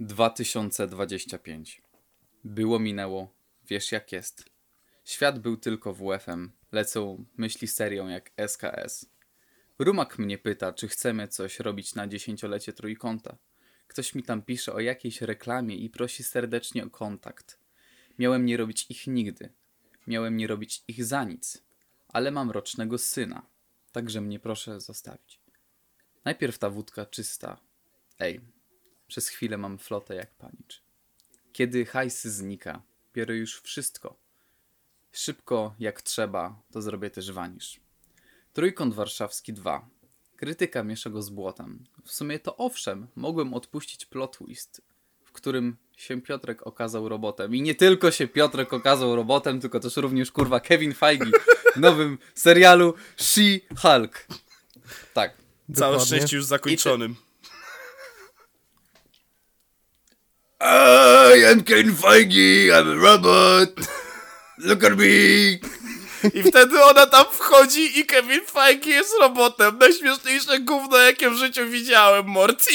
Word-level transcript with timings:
2025. 0.00 1.82
Było 2.44 2.78
minęło, 2.78 3.34
wiesz 3.68 3.92
jak 3.92 4.12
jest. 4.12 4.44
Świat 5.04 5.38
był 5.38 5.56
tylko 5.56 5.94
WF-em, 5.94 6.52
lecą 6.72 7.24
myśli 7.36 7.68
serią 7.68 8.08
jak 8.08 8.30
SKS. 8.46 9.06
Rumak 9.78 10.18
mnie 10.18 10.38
pyta, 10.38 10.72
czy 10.72 10.88
chcemy 10.88 11.28
coś 11.28 11.60
robić 11.60 11.94
na 11.94 12.08
dziesięciolecie 12.08 12.72
trójkąta. 12.72 13.36
Ktoś 13.86 14.14
mi 14.14 14.22
tam 14.22 14.42
pisze 14.42 14.72
o 14.72 14.80
jakiejś 14.80 15.22
reklamie 15.22 15.76
i 15.76 15.90
prosi 15.90 16.22
serdecznie 16.22 16.84
o 16.84 16.90
kontakt. 16.90 17.58
Miałem 18.18 18.46
nie 18.46 18.56
robić 18.56 18.86
ich 18.90 19.06
nigdy. 19.06 19.52
Miałem 20.06 20.36
nie 20.36 20.46
robić 20.46 20.84
ich 20.88 21.04
za 21.04 21.24
nic. 21.24 21.62
Ale 22.08 22.30
mam 22.30 22.50
rocznego 22.50 22.98
syna. 22.98 23.46
Także 23.92 24.20
mnie 24.20 24.40
proszę 24.40 24.80
zostawić. 24.80 25.40
Najpierw 26.24 26.58
ta 26.58 26.70
wódka 26.70 27.06
czysta. 27.06 27.60
Ej, 28.18 28.40
przez 29.08 29.28
chwilę 29.28 29.58
mam 29.58 29.78
flotę 29.78 30.14
jak 30.14 30.34
panicz. 30.34 30.82
Kiedy 31.52 31.86
hajs 31.86 32.24
znika, 32.24 32.82
biorę 33.14 33.36
już 33.36 33.60
wszystko. 33.60 34.16
Szybko, 35.12 35.74
jak 35.78 36.02
trzeba, 36.02 36.62
to 36.72 36.82
zrobię 36.82 37.10
też 37.10 37.32
wanisz. 37.32 37.80
Trójkąt 38.52 38.94
warszawski 38.94 39.52
2. 39.52 39.88
Krytyka 40.36 40.82
miesza 40.82 41.10
go 41.10 41.22
z 41.22 41.30
błotem. 41.30 41.84
W 42.04 42.12
sumie 42.12 42.38
to 42.38 42.56
owszem, 42.56 43.06
mogłem 43.16 43.54
odpuścić 43.54 44.06
plot 44.06 44.38
twist, 44.38 44.82
w 45.24 45.32
którym 45.32 45.76
się 45.96 46.22
Piotrek 46.22 46.66
okazał 46.66 47.08
robotem. 47.08 47.54
I 47.54 47.62
nie 47.62 47.74
tylko 47.74 48.10
się 48.10 48.28
Piotrek 48.28 48.72
okazał 48.72 49.16
robotem, 49.16 49.60
tylko 49.60 49.80
też 49.80 49.96
również 49.96 50.32
kurwa 50.32 50.60
Kevin 50.60 50.94
Feige 50.94 51.30
w 51.74 51.80
nowym 51.80 52.18
serialu 52.34 52.94
She-Hulk. 53.16 54.26
Tak. 55.14 55.36
Całe 55.74 56.00
szczęście 56.00 56.36
już 56.36 56.44
zakończonym. 56.44 57.16
I 60.60 61.44
am 61.52 61.62
Kevin 61.62 61.94
Feige, 61.94 62.70
I'm 62.70 62.88
a 62.88 62.94
robot. 62.94 63.74
Look 64.58 64.84
at 64.84 64.96
me. 64.96 65.58
I 66.34 66.42
wtedy 66.42 66.84
ona 66.84 67.06
tam 67.06 67.24
wchodzi 67.32 67.98
i 67.98 68.06
Kevin 68.06 68.40
Feige 68.46 68.90
jest 68.90 69.14
robotem. 69.20 69.78
Najśmieszniejsze 69.78 70.60
gówno, 70.60 70.96
jakie 70.96 71.30
w 71.30 71.34
życiu 71.34 71.68
widziałem, 71.68 72.26
Morty. 72.26 72.70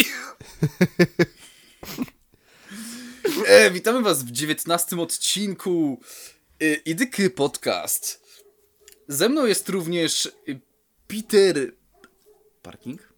E, 3.47 3.71
witamy 3.71 4.01
was 4.01 4.23
w 4.23 4.31
dziewiętnastym 4.31 4.99
odcinku 4.99 6.01
e, 6.61 6.73
Idyky 6.73 7.29
Podcast. 7.29 8.21
Ze 9.07 9.29
mną 9.29 9.45
jest 9.45 9.69
również 9.69 10.25
e, 10.25 10.31
Peter 11.07 11.71
Parking 12.61 13.13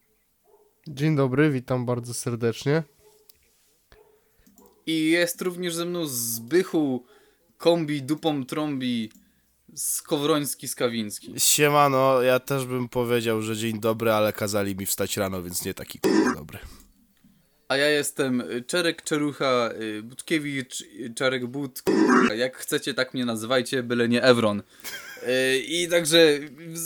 Dzień 0.88 1.16
dobry, 1.16 1.52
witam 1.52 1.86
bardzo 1.86 2.14
serdecznie. 2.14 2.84
I 4.86 5.10
jest 5.10 5.42
również 5.42 5.76
ze 5.76 5.86
mną 5.86 6.06
Zbychu 6.06 7.06
Kombi 7.58 8.02
Dupą 8.02 8.46
Trąbi 8.46 9.12
Skowroński 9.76 10.68
Skawiński. 10.68 11.34
Siemano, 11.38 12.22
ja 12.22 12.40
też 12.40 12.66
bym 12.66 12.90
powiedział, 12.90 13.42
że 13.42 13.58
dzień 13.58 13.80
dobry, 13.80 14.12
ale 14.12 14.34
kazali 14.34 14.76
mi 14.76 14.86
wstać 14.86 15.18
rano, 15.18 15.44
więc 15.44 15.66
nie 15.66 15.74
taki 15.74 16.00
dobry. 16.36 16.60
A 17.68 17.78
ja 17.78 17.90
jestem 17.90 18.44
Czerek 18.68 19.04
Czerucha 19.04 19.46
e, 19.46 20.02
Budkiewicz, 20.02 20.82
e, 20.82 21.14
Czarek 21.14 21.48
But. 21.48 21.84
Jak 22.36 22.58
chcecie, 22.58 22.94
tak 22.94 23.14
mnie 23.14 23.26
nazywajcie, 23.26 23.84
byle 23.84 24.10
nie 24.10 24.24
Evron. 24.24 24.64
E, 25.28 25.58
I 25.58 25.88
także 25.88 26.40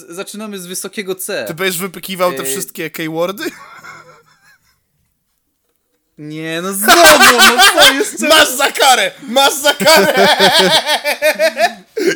zaczynamy 0.10 0.60
z 0.60 0.66
wysokiego 0.66 1.16
C. 1.16 1.46
Ty 1.48 1.54
będziesz 1.54 1.82
wypykiwał 1.82 2.34
te 2.34 2.44
wszystkie 2.44 2.90
keywordy? 2.90 3.44
Nie, 6.18 6.62
no 6.62 6.74
znowu, 6.74 7.38
no 7.38 7.64
co 7.74 7.94
jest 7.94 8.22
Masz 8.22 8.50
za 8.50 8.72
karę! 8.72 9.12
Masz 9.28 9.54
za 9.54 9.74
karę! 9.74 10.28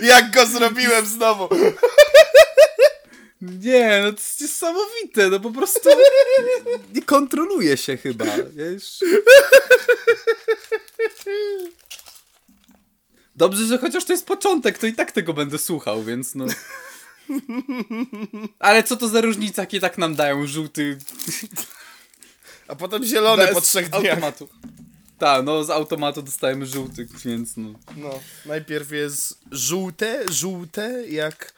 Jak 0.01 0.31
go 0.31 0.45
zrobiłem 0.45 1.05
znowu! 1.05 1.49
Nie, 3.41 4.01
no 4.03 4.11
to 4.11 4.17
jest 4.17 4.41
niesamowite, 4.41 5.29
no 5.29 5.39
po 5.39 5.51
prostu 5.51 5.89
nie 6.95 7.01
kontroluje 7.01 7.77
się 7.77 7.97
chyba. 7.97 8.25
Już... 8.73 8.83
Dobrze, 13.35 13.65
że 13.65 13.77
chociaż 13.77 14.05
to 14.05 14.13
jest 14.13 14.25
początek, 14.25 14.77
to 14.77 14.87
i 14.87 14.93
tak 14.93 15.11
tego 15.11 15.33
będę 15.33 15.57
słuchał, 15.57 16.03
więc 16.03 16.35
no... 16.35 16.45
Ale 18.59 18.83
co 18.83 18.97
to 18.97 19.07
za 19.07 19.21
różnica, 19.21 19.61
jakie 19.61 19.79
tak 19.79 19.97
nam 19.97 20.15
dają 20.15 20.47
żółty 20.47 20.97
A 22.71 22.75
potem 22.75 23.03
zielony 23.05 23.47
po 23.47 23.61
trzech 23.61 23.89
dniach. 23.89 24.05
automatu. 24.13 24.49
Tak, 25.17 25.45
no 25.45 25.63
z 25.63 25.69
automatu 25.69 26.21
dostajemy 26.21 26.65
żółty, 26.65 27.07
więc 27.25 27.57
no... 27.57 27.73
No, 27.97 28.19
najpierw 28.45 28.91
jest 28.91 29.37
żółte, 29.51 30.23
żółte, 30.31 31.03
jak 31.07 31.53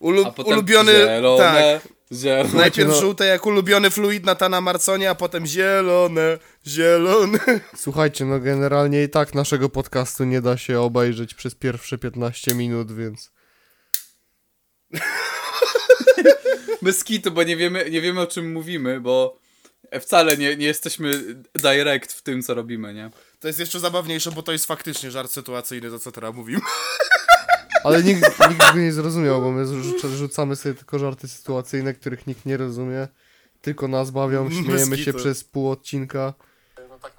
ulu- 0.00 0.26
A 0.26 0.30
potem 0.32 0.52
ulubiony... 0.52 0.92
zielone, 0.92 1.38
Tak, 1.82 1.92
zielone. 2.12 2.54
najpierw 2.54 2.88
no- 2.90 3.00
żółte 3.00 3.26
jak 3.26 3.46
ulubiony 3.46 3.90
fluid 3.90 4.24
Natana 4.24 4.60
Marconia, 4.60 5.10
a 5.10 5.14
potem 5.14 5.46
zielone, 5.46 6.38
zielone. 6.66 7.38
Słuchajcie, 7.76 8.24
no 8.24 8.40
generalnie 8.40 9.02
i 9.02 9.08
tak 9.08 9.34
naszego 9.34 9.68
podcastu 9.68 10.24
nie 10.24 10.40
da 10.40 10.56
się 10.56 10.80
obejrzeć 10.80 11.34
przez 11.34 11.54
pierwsze 11.54 11.98
15 11.98 12.54
minut, 12.54 12.92
więc 12.92 13.30
Bez 16.82 17.04
kitu, 17.04 17.30
bo 17.30 17.42
nie 17.42 17.56
wiemy, 17.56 17.90
nie 17.90 18.00
wiemy 18.00 18.20
o 18.20 18.26
czym 18.26 18.52
mówimy, 18.52 19.00
bo 19.00 19.38
wcale 20.00 20.36
nie, 20.36 20.56
nie 20.56 20.66
jesteśmy 20.66 21.34
direct 21.54 22.12
w 22.12 22.22
tym, 22.22 22.42
co 22.42 22.54
robimy, 22.54 22.94
nie? 22.94 23.10
To 23.40 23.46
jest 23.48 23.60
jeszcze 23.60 23.80
zabawniejsze, 23.80 24.32
bo 24.32 24.42
to 24.42 24.52
jest 24.52 24.66
faktycznie 24.66 25.10
żart 25.10 25.30
sytuacyjny, 25.30 25.90
to 25.90 25.98
co 25.98 26.12
teraz 26.12 26.34
mówimy. 26.34 26.60
Ale 27.84 28.02
nikt, 28.02 28.22
nikt 28.50 28.72
go 28.74 28.78
nie 28.78 28.92
zrozumiał, 28.92 29.40
bo 29.40 29.52
my 29.52 29.66
rzucamy 30.16 30.56
sobie 30.56 30.74
tylko 30.74 30.98
żarty 30.98 31.28
sytuacyjne, 31.28 31.94
których 31.94 32.26
nikt 32.26 32.46
nie 32.46 32.56
rozumie. 32.56 33.08
Tylko 33.62 33.88
nas 33.88 34.10
bawią, 34.10 34.50
śmiejemy 34.64 34.98
się 34.98 35.12
przez 35.12 35.44
pół 35.44 35.70
odcinka. 35.70 36.34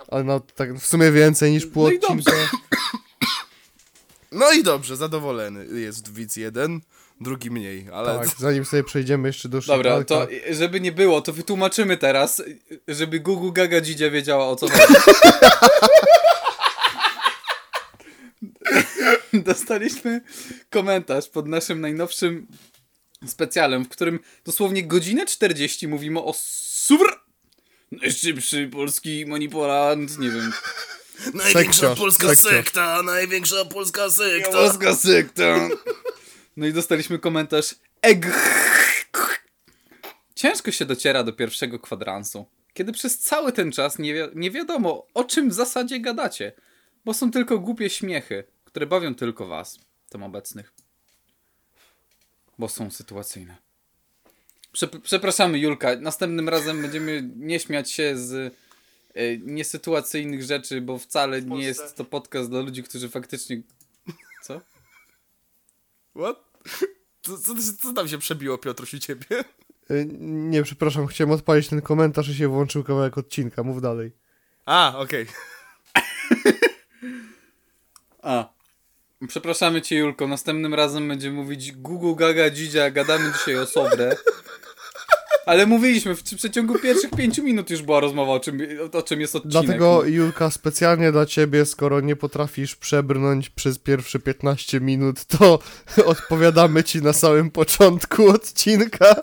Ale 0.07 0.23
na, 0.23 0.39
tak 0.39 0.73
w 0.73 0.85
sumie 0.85 1.11
więcej 1.11 1.51
niż 1.51 1.65
pół 1.65 1.83
No 1.83 1.91
i 1.91 1.97
odcinka. 1.97 2.31
No 4.31 4.51
i 4.51 4.63
dobrze, 4.63 4.95
zadowolony 4.97 5.79
jest 5.79 6.13
widz 6.13 6.35
jeden, 6.35 6.81
drugi 7.21 7.51
mniej, 7.51 7.87
ale... 7.93 8.19
Tak, 8.19 8.27
zanim 8.37 8.65
sobie 8.65 8.83
przejdziemy 8.83 9.29
jeszcze 9.29 9.49
do 9.49 9.61
Dobra, 9.61 9.91
She-Hulka. 9.91 10.05
to 10.05 10.27
żeby 10.51 10.81
nie 10.81 10.91
było, 10.91 11.21
to 11.21 11.33
wytłumaczymy 11.33 11.97
teraz, 11.97 12.43
żeby 12.87 13.19
Gugu 13.19 13.51
Gaga 13.51 13.81
Dzidzia 13.81 14.09
wiedziała 14.09 14.47
o 14.47 14.55
co 14.55 14.67
chodzi. 14.69 14.93
Dostaliśmy 19.33 20.21
komentarz 20.69 21.29
pod 21.29 21.47
naszym 21.47 21.81
najnowszym 21.81 22.47
specjalem, 23.27 23.85
w 23.85 23.89
którym 23.89 24.19
dosłownie 24.45 24.83
godzinę 24.83 25.25
40 25.25 25.87
mówimy 25.87 26.19
o 26.19 26.33
super 26.37 27.09
najszybszy 27.91 28.67
polski 28.67 29.25
manipulant, 29.25 30.19
nie 30.19 30.29
wiem, 30.29 30.51
Największa 31.33 31.95
polska 31.95 32.35
sekta, 32.35 33.03
największa 33.03 33.65
polska 33.65 34.09
sekta. 34.09 34.51
Polska 34.51 34.95
sekta. 34.95 35.69
No 36.57 36.67
i 36.67 36.73
dostaliśmy 36.73 37.19
komentarz 37.19 37.75
Eg. 38.01 38.25
Ciężko 40.35 40.71
się 40.71 40.85
dociera 40.85 41.23
do 41.23 41.33
pierwszego 41.33 41.79
kwadransu, 41.79 42.45
kiedy 42.73 42.91
przez 42.91 43.19
cały 43.19 43.51
ten 43.51 43.71
czas 43.71 43.99
nie, 43.99 44.13
wi- 44.13 44.19
nie 44.35 44.51
wiadomo, 44.51 45.07
o 45.13 45.23
czym 45.23 45.49
w 45.49 45.53
zasadzie 45.53 45.99
gadacie, 45.99 46.51
bo 47.05 47.13
są 47.13 47.31
tylko 47.31 47.59
głupie 47.59 47.89
śmiechy, 47.89 48.43
które 48.65 48.87
bawią 48.87 49.15
tylko 49.15 49.47
was, 49.47 49.79
tam 50.09 50.23
obecnych. 50.23 50.73
Bo 52.57 52.69
są 52.69 52.91
sytuacyjne. 52.91 53.57
Przep- 54.73 55.01
przepraszamy, 55.01 55.59
Julka. 55.59 55.95
Następnym 55.95 56.49
razem 56.49 56.81
będziemy 56.81 57.29
nie 57.35 57.59
śmiać 57.59 57.91
się 57.91 58.17
z 58.17 58.55
niesytuacyjnych 59.41 60.43
rzeczy, 60.43 60.81
bo 60.81 60.97
wcale 60.97 61.41
nie 61.41 61.63
jest 61.63 61.95
to 61.95 62.05
podcast 62.05 62.49
dla 62.49 62.61
ludzi, 62.61 62.83
którzy 62.83 63.09
faktycznie. 63.09 63.61
Co? 64.43 64.61
What? 66.15 66.51
Co, 67.21 67.37
co, 67.37 67.53
co 67.81 67.93
tam 67.93 68.07
się 68.07 68.17
przebiło, 68.17 68.57
Piotruś, 68.57 68.93
u 68.93 68.99
ciebie? 68.99 69.25
Y, 69.91 70.07
Nie, 70.19 70.63
przepraszam, 70.63 71.07
chciałem 71.07 71.31
odpalić 71.31 71.67
ten 71.67 71.81
komentarz 71.81 72.29
i 72.29 72.35
się 72.35 72.47
włączył 72.47 72.83
kawałek 72.83 73.17
odcinka. 73.17 73.63
Mów 73.63 73.81
dalej. 73.81 74.11
A, 74.65 74.93
okej. 74.97 75.25
A. 78.21 78.49
Przepraszamy 79.27 79.81
cię, 79.81 79.95
Julko. 79.95 80.27
Następnym 80.27 80.73
razem 80.73 81.07
będziemy 81.07 81.35
mówić 81.35 81.71
Gugu 81.71 82.15
Gaga 82.15 82.49
Dzidzia, 82.49 82.91
gadamy 82.91 83.31
dzisiaj 83.33 83.57
o 83.57 83.65
Sobrę. 83.65 84.15
Ale 85.45 85.65
mówiliśmy, 85.65 86.15
w 86.15 86.23
przeciągu 86.23 86.79
pierwszych 86.79 87.11
pięciu 87.11 87.43
minut 87.43 87.69
już 87.69 87.81
była 87.81 87.99
rozmowa 87.99 88.31
o 88.33 88.39
czym, 88.39 88.59
o 88.93 89.01
czym 89.01 89.21
jest 89.21 89.35
odcinek. 89.35 89.53
Dlatego. 89.65 90.05
Julka, 90.05 90.51
specjalnie 90.51 91.11
dla 91.11 91.25
ciebie, 91.25 91.65
skoro 91.65 92.01
nie 92.01 92.15
potrafisz 92.15 92.75
przebrnąć 92.75 93.49
przez 93.49 93.79
pierwsze 93.79 94.19
15 94.19 94.79
minut, 94.79 95.25
to 95.25 95.59
odpowiadamy 96.05 96.83
ci 96.83 97.01
na 97.01 97.13
samym 97.13 97.51
początku 97.51 98.29
odcinka. 98.29 99.15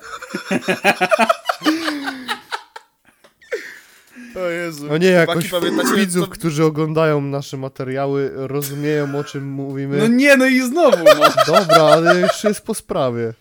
O 4.37 4.49
Jezu. 4.49 4.87
No 4.87 4.99
nie, 4.99 5.07
jakoś 5.09 5.51
Chłopaki, 5.51 5.71
pamiętacie, 5.73 6.01
widzów, 6.01 6.25
to- 6.25 6.31
którzy 6.31 6.65
oglądają 6.65 7.21
nasze 7.21 7.57
materiały, 7.57 8.31
rozumieją 8.35 9.19
o 9.19 9.25
czym 9.25 9.49
mówimy. 9.51 9.97
No 9.99 10.07
nie, 10.07 10.37
no 10.37 10.47
i 10.47 10.61
znowu, 10.61 10.97
no. 11.05 11.29
Dobra, 11.47 11.83
ale 11.83 12.21
już 12.21 12.45
jest 12.45 12.61
po 12.61 12.75
sprawie. 12.75 13.35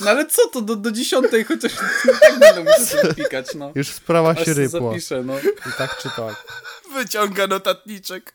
No 0.00 0.10
ale 0.10 0.26
co 0.26 0.48
to, 0.48 0.60
do, 0.60 0.76
do 0.76 0.90
dziesiątej 0.92 1.44
chociaż 1.44 1.72
tak 2.20 2.38
będę 2.38 2.64
musiał 2.78 3.14
pikać, 3.14 3.54
no. 3.54 3.72
Już 3.74 3.88
sprawa 3.88 4.34
się 4.44 4.54
rypła. 4.54 4.90
zapiszę, 4.90 5.22
no. 5.22 5.38
I 5.40 5.72
tak 5.78 5.98
czy 5.98 6.10
tak. 6.16 6.44
Wyciąga 6.92 7.46
notatniczek. 7.46 8.34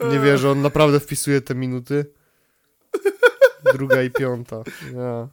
Nie 0.00 0.20
wierzę, 0.20 0.50
on 0.50 0.62
naprawdę 0.62 1.00
wpisuje 1.00 1.40
te 1.40 1.54
minuty. 1.54 2.06
Druga 3.72 4.02
i 4.02 4.10
piąta. 4.10 4.56
Ja. 4.94 5.28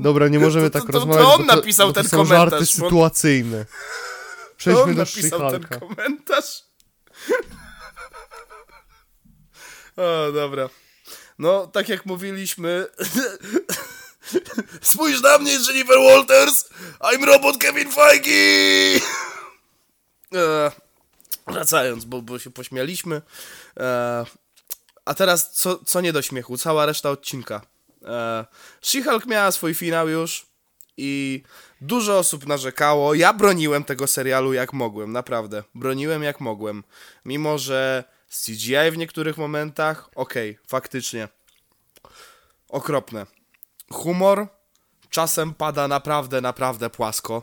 Dobra, 0.00 0.28
nie 0.28 0.38
możemy 0.38 0.70
To- 0.70 0.78
tak 0.80 0.86
to- 0.86 0.92
to 0.92 0.98
rozmawiać. 0.98 1.24
on 1.26 1.46
bo 1.46 1.50
to, 1.50 1.56
napisał 1.56 1.86
bo 1.88 1.92
to 1.92 2.00
ten 2.00 2.10
są 2.10 2.16
komentarz, 2.16 2.50
żarty 2.50 2.66
sytuacyjne. 2.66 3.66
Przejdźmy 4.56 4.82
On 4.82 4.94
do 4.94 4.98
napisał 4.98 5.50
ten 5.50 5.64
komentarz. 5.80 6.62
O, 9.96 10.32
dobra. 10.32 10.68
No, 11.38 11.66
tak 11.66 11.88
jak 11.88 12.06
mówiliśmy... 12.06 12.86
Spójrz 14.80 15.22
na 15.22 15.38
mnie, 15.38 15.52
Jennifer 15.52 15.98
Walters! 15.98 16.68
I'm 17.00 17.24
robot 17.24 17.58
Kevin 17.58 17.92
Feige! 17.92 18.30
E, 20.34 20.70
wracając, 21.46 22.04
bo, 22.04 22.22
bo 22.22 22.38
się 22.38 22.50
pośmialiśmy. 22.50 23.22
E, 23.80 24.24
a 25.04 25.14
teraz, 25.14 25.52
co, 25.52 25.78
co 25.84 26.00
nie 26.00 26.12
do 26.12 26.22
śmiechu, 26.22 26.58
cała 26.58 26.86
reszta 26.86 27.10
odcinka. 27.10 27.60
E, 28.04 28.44
She-Hulk 28.82 29.26
miała 29.26 29.52
swój 29.52 29.74
finał 29.74 30.08
już 30.08 30.46
i 30.96 31.42
dużo 31.80 32.18
osób 32.18 32.46
narzekało. 32.46 33.14
Ja 33.14 33.32
broniłem 33.32 33.84
tego 33.84 34.06
serialu 34.06 34.52
jak 34.52 34.72
mogłem, 34.72 35.12
naprawdę. 35.12 35.62
Broniłem 35.74 36.22
jak 36.22 36.40
mogłem. 36.40 36.84
Mimo, 37.24 37.58
że 37.58 38.04
CGI 38.46 38.90
w 38.92 38.96
niektórych 38.96 39.36
momentach, 39.36 40.10
okej, 40.14 40.58
faktycznie. 40.66 41.28
Okropne. 42.68 43.26
Humor 43.92 44.48
czasem 45.10 45.54
pada 45.54 45.88
naprawdę, 45.88 46.40
naprawdę 46.40 46.90
płasko. 46.90 47.42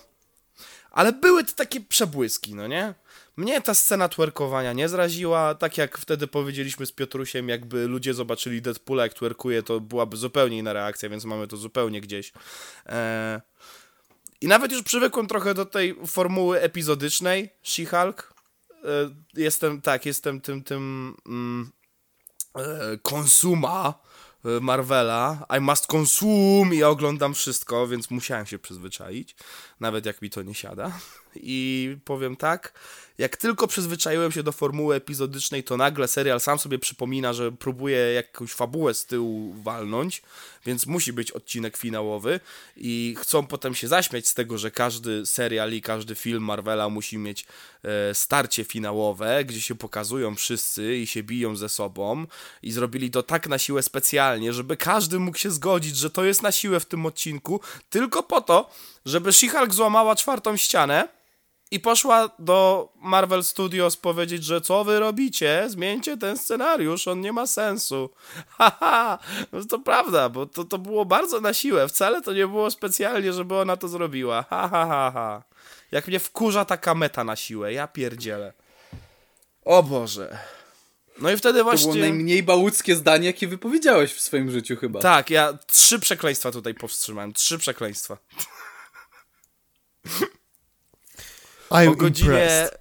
Ale 0.91 1.13
były 1.13 1.43
to 1.43 1.53
takie 1.53 1.81
przebłyski, 1.81 2.55
no 2.55 2.67
nie? 2.67 2.93
Mnie 3.37 3.61
ta 3.61 3.73
scena 3.73 4.09
twerkowania 4.09 4.73
nie 4.73 4.89
zraziła, 4.89 5.55
tak 5.55 5.77
jak 5.77 5.97
wtedy 5.97 6.27
powiedzieliśmy 6.27 6.85
z 6.85 6.91
Piotrusiem, 6.91 7.49
jakby 7.49 7.87
ludzie 7.87 8.13
zobaczyli 8.13 8.61
Deadpoola 8.61 9.03
jak 9.03 9.13
twerkuje, 9.13 9.63
to 9.63 9.79
byłaby 9.79 10.17
zupełnie 10.17 10.57
inna 10.57 10.73
reakcja, 10.73 11.09
więc 11.09 11.25
mamy 11.25 11.47
to 11.47 11.57
zupełnie 11.57 12.01
gdzieś. 12.01 12.33
Eee... 12.85 13.39
I 14.41 14.47
nawet 14.47 14.71
już 14.71 14.83
przywykłem 14.83 15.27
trochę 15.27 15.53
do 15.53 15.65
tej 15.65 15.95
formuły 16.07 16.61
epizodycznej 16.61 17.49
She-Hulk. 17.63 18.30
Eee, 18.83 19.15
jestem, 19.33 19.81
tak, 19.81 20.05
jestem 20.05 20.41
tym, 20.41 20.63
tym 20.63 21.15
mm, 21.25 21.71
e, 22.55 22.97
konsuma 23.03 23.93
e, 24.45 24.59
Marvela. 24.59 25.45
I 25.57 25.59
must 25.59 25.87
consume 25.87 26.75
i 26.75 26.77
ja 26.77 26.89
oglądam 26.89 27.33
wszystko, 27.33 27.87
więc 27.87 28.11
musiałem 28.11 28.45
się 28.45 28.59
przyzwyczaić, 28.59 29.35
nawet 29.79 30.05
jak 30.05 30.21
mi 30.21 30.29
to 30.29 30.41
nie 30.41 30.55
siada. 30.55 30.91
I 31.35 31.97
powiem 32.05 32.35
tak, 32.35 32.79
jak 33.21 33.37
tylko 33.37 33.67
przyzwyczaiłem 33.67 34.31
się 34.31 34.43
do 34.43 34.51
formuły 34.51 34.95
epizodycznej, 34.95 35.63
to 35.63 35.77
nagle 35.77 36.07
serial 36.07 36.39
sam 36.39 36.59
sobie 36.59 36.79
przypomina, 36.79 37.33
że 37.33 37.51
próbuje 37.51 37.97
jakąś 37.97 38.51
fabułę 38.51 38.93
z 38.93 39.05
tyłu 39.05 39.53
walnąć, 39.53 40.21
więc 40.65 40.85
musi 40.85 41.13
być 41.13 41.31
odcinek 41.31 41.77
finałowy 41.77 42.39
i 42.77 43.15
chcą 43.19 43.47
potem 43.47 43.75
się 43.75 43.87
zaśmiać 43.87 44.27
z 44.27 44.33
tego, 44.33 44.57
że 44.57 44.71
każdy 44.71 45.25
serial 45.25 45.73
i 45.73 45.81
każdy 45.81 46.15
film 46.15 46.43
Marvela 46.43 46.89
musi 46.89 47.17
mieć 47.17 47.45
e, 47.83 48.13
starcie 48.13 48.63
finałowe, 48.63 49.45
gdzie 49.45 49.61
się 49.61 49.75
pokazują 49.75 50.35
wszyscy 50.35 50.95
i 50.95 51.07
się 51.07 51.23
biją 51.23 51.55
ze 51.55 51.69
sobą 51.69 52.25
i 52.63 52.71
zrobili 52.71 53.11
to 53.11 53.23
tak 53.23 53.47
na 53.47 53.57
siłę 53.57 53.83
specjalnie, 53.83 54.53
żeby 54.53 54.77
każdy 54.77 55.19
mógł 55.19 55.37
się 55.37 55.51
zgodzić, 55.51 55.97
że 55.97 56.09
to 56.09 56.23
jest 56.23 56.41
na 56.41 56.51
siłę 56.51 56.79
w 56.79 56.85
tym 56.85 57.05
odcinku, 57.05 57.61
tylko 57.89 58.23
po 58.23 58.41
to, 58.41 58.69
żeby 59.05 59.29
She-Hulk 59.29 59.73
złamała 59.73 60.15
czwartą 60.15 60.57
ścianę 60.57 61.20
i 61.71 61.79
poszła 61.79 62.29
do 62.39 62.89
Marvel 62.95 63.43
Studios 63.43 63.97
powiedzieć, 63.97 64.43
że 64.43 64.61
co 64.61 64.83
wy 64.83 64.99
robicie? 64.99 65.65
Zmieńcie 65.67 66.17
ten 66.17 66.37
scenariusz, 66.37 67.07
on 67.07 67.21
nie 67.21 67.33
ma 67.33 67.47
sensu. 67.47 68.09
Haha, 68.57 69.19
no 69.51 69.65
to 69.65 69.79
prawda, 69.79 70.29
bo 70.29 70.45
to, 70.45 70.63
to 70.63 70.77
było 70.77 71.05
bardzo 71.05 71.41
na 71.41 71.53
siłę. 71.53 71.87
Wcale 71.87 72.21
to 72.21 72.33
nie 72.33 72.47
było 72.47 72.71
specjalnie, 72.71 73.33
żeby 73.33 73.55
ona 73.55 73.77
to 73.77 73.87
zrobiła. 73.87 74.45
Ha, 74.49 74.69
ha, 74.69 74.85
ha, 74.85 75.11
ha. 75.13 75.43
Jak 75.91 76.07
mnie 76.07 76.19
wkurza 76.19 76.65
taka 76.65 76.95
meta 76.95 77.23
na 77.23 77.35
siłę, 77.35 77.73
ja 77.73 77.87
pierdzielę. 77.87 78.53
O 79.65 79.83
Boże. 79.83 80.39
No 81.21 81.31
i 81.31 81.37
wtedy 81.37 81.59
To 81.59 81.63
właśnie... 81.63 81.91
było 81.91 82.05
najmniej 82.05 82.43
bałuckie 82.43 82.95
zdanie, 82.95 83.27
jakie 83.27 83.47
wypowiedziałeś 83.47 84.13
w 84.13 84.21
swoim 84.21 84.51
życiu 84.51 84.75
chyba. 84.75 84.99
Tak, 84.99 85.29
ja 85.29 85.57
trzy 85.67 85.99
przekleństwa 85.99 86.51
tutaj 86.51 86.73
powstrzymałem. 86.73 87.33
Trzy 87.33 87.57
przekleństwa. 87.57 88.17
I'm 91.71 91.89
o 91.89 91.95
godzinie, 91.95 92.29
impressed. 92.29 92.77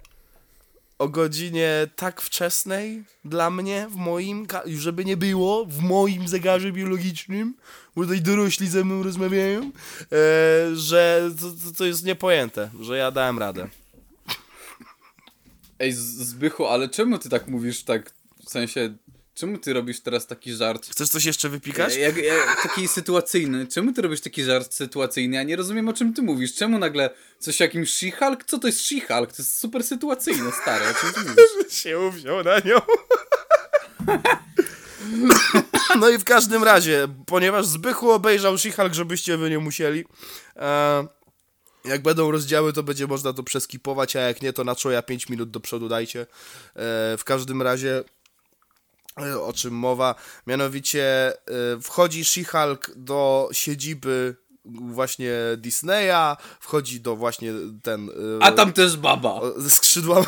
o 0.99 1.09
godzinie 1.09 1.87
tak 1.95 2.21
wczesnej 2.21 3.03
dla 3.25 3.49
mnie, 3.49 3.87
w 3.89 3.95
moim, 3.95 4.47
żeby 4.65 5.05
nie 5.05 5.17
było, 5.17 5.65
w 5.65 5.81
moim 5.81 6.27
zegarze 6.27 6.71
biologicznym, 6.71 7.53
bo 7.95 8.01
tutaj 8.01 8.21
dorośli 8.21 8.67
ze 8.67 8.83
mną 8.83 9.03
rozmawiają, 9.03 9.61
e, 9.61 10.75
że 10.75 11.31
to, 11.39 11.71
to, 11.77 11.85
jest 11.85 12.05
niepojęte, 12.05 12.69
że 12.79 12.97
ja 12.97 13.11
dałem 13.11 13.39
radę. 13.39 13.67
Ej, 15.79 15.91
Zbychu, 15.93 16.65
ale 16.65 16.89
czemu 16.89 17.19
ty 17.19 17.29
tak 17.29 17.47
mówisz 17.47 17.83
tak, 17.83 18.13
w 18.45 18.49
sensie, 18.49 18.93
czemu 19.33 19.57
ty 19.57 19.73
robisz 19.73 19.99
teraz 19.99 20.27
taki 20.27 20.53
żart? 20.53 20.87
Chcesz 20.91 21.09
coś 21.09 21.25
jeszcze 21.25 21.49
wypikać? 21.49 21.95
Jak, 21.95 22.17
jak, 22.17 22.63
taki 22.63 22.87
sytuacyjny. 22.87 23.67
Czemu 23.67 23.93
ty 23.93 24.01
robisz 24.01 24.21
taki 24.21 24.43
żart 24.43 24.73
sytuacyjny? 24.73 25.35
Ja 25.35 25.43
nie 25.43 25.55
rozumiem 25.55 25.89
o 25.89 25.93
czym 25.93 26.13
ty 26.13 26.21
mówisz. 26.21 26.55
Czemu 26.55 26.79
nagle 26.79 27.09
coś 27.39 27.59
jakimś 27.59 27.93
She-Hulk? 27.93 28.43
Co 28.45 28.59
to 28.59 28.67
jest 28.67 28.79
She-Hulk? 28.79 29.27
To 29.27 29.35
jest 29.37 29.59
super 29.59 29.83
sytuacyjne, 29.83 30.51
stary. 30.61 30.85
O 30.85 30.93
czym 30.93 31.13
ty 31.13 31.29
mówisz? 31.29 31.73
się 31.83 31.99
uwziął 31.99 32.43
na 32.43 32.59
nią. 32.59 32.81
No 35.99 36.09
i 36.09 36.17
w 36.17 36.23
każdym 36.23 36.63
razie, 36.63 37.07
ponieważ 37.25 37.65
Zbychu 37.65 38.11
obejrzał 38.11 38.55
She-Hulk, 38.55 38.93
żebyście 38.93 39.37
wy 39.37 39.49
nie 39.49 39.59
musieli, 39.59 40.05
e, 40.55 41.07
jak 41.85 42.01
będą 42.01 42.31
rozdziały, 42.31 42.73
to 42.73 42.83
będzie 42.83 43.07
można 43.07 43.33
to 43.33 43.43
przeskipować, 43.43 44.15
a 44.15 44.19
jak 44.19 44.41
nie, 44.41 44.53
to 44.53 44.63
na 44.63 44.75
czoja 44.75 45.01
5 45.01 45.29
minut 45.29 45.51
do 45.51 45.59
przodu 45.59 45.89
dajcie. 45.89 46.21
E, 46.21 46.25
w 47.17 47.21
każdym 47.25 47.61
razie, 47.61 48.03
o 49.43 49.53
czym 49.53 49.73
mowa, 49.73 50.15
mianowicie 50.47 51.33
e, 51.75 51.81
wchodzi 51.81 52.23
She-Hulk 52.25 52.91
do 52.95 53.49
siedziby 53.51 54.35
właśnie 54.65 55.33
Disneya, 55.57 56.37
wchodzi 56.59 57.01
do 57.01 57.15
właśnie 57.15 57.53
ten... 57.83 58.09
e, 58.09 58.43
A 58.43 58.51
tam 58.51 58.73
też 58.73 58.97
baba. 58.97 59.41
skrzydła. 59.69 60.25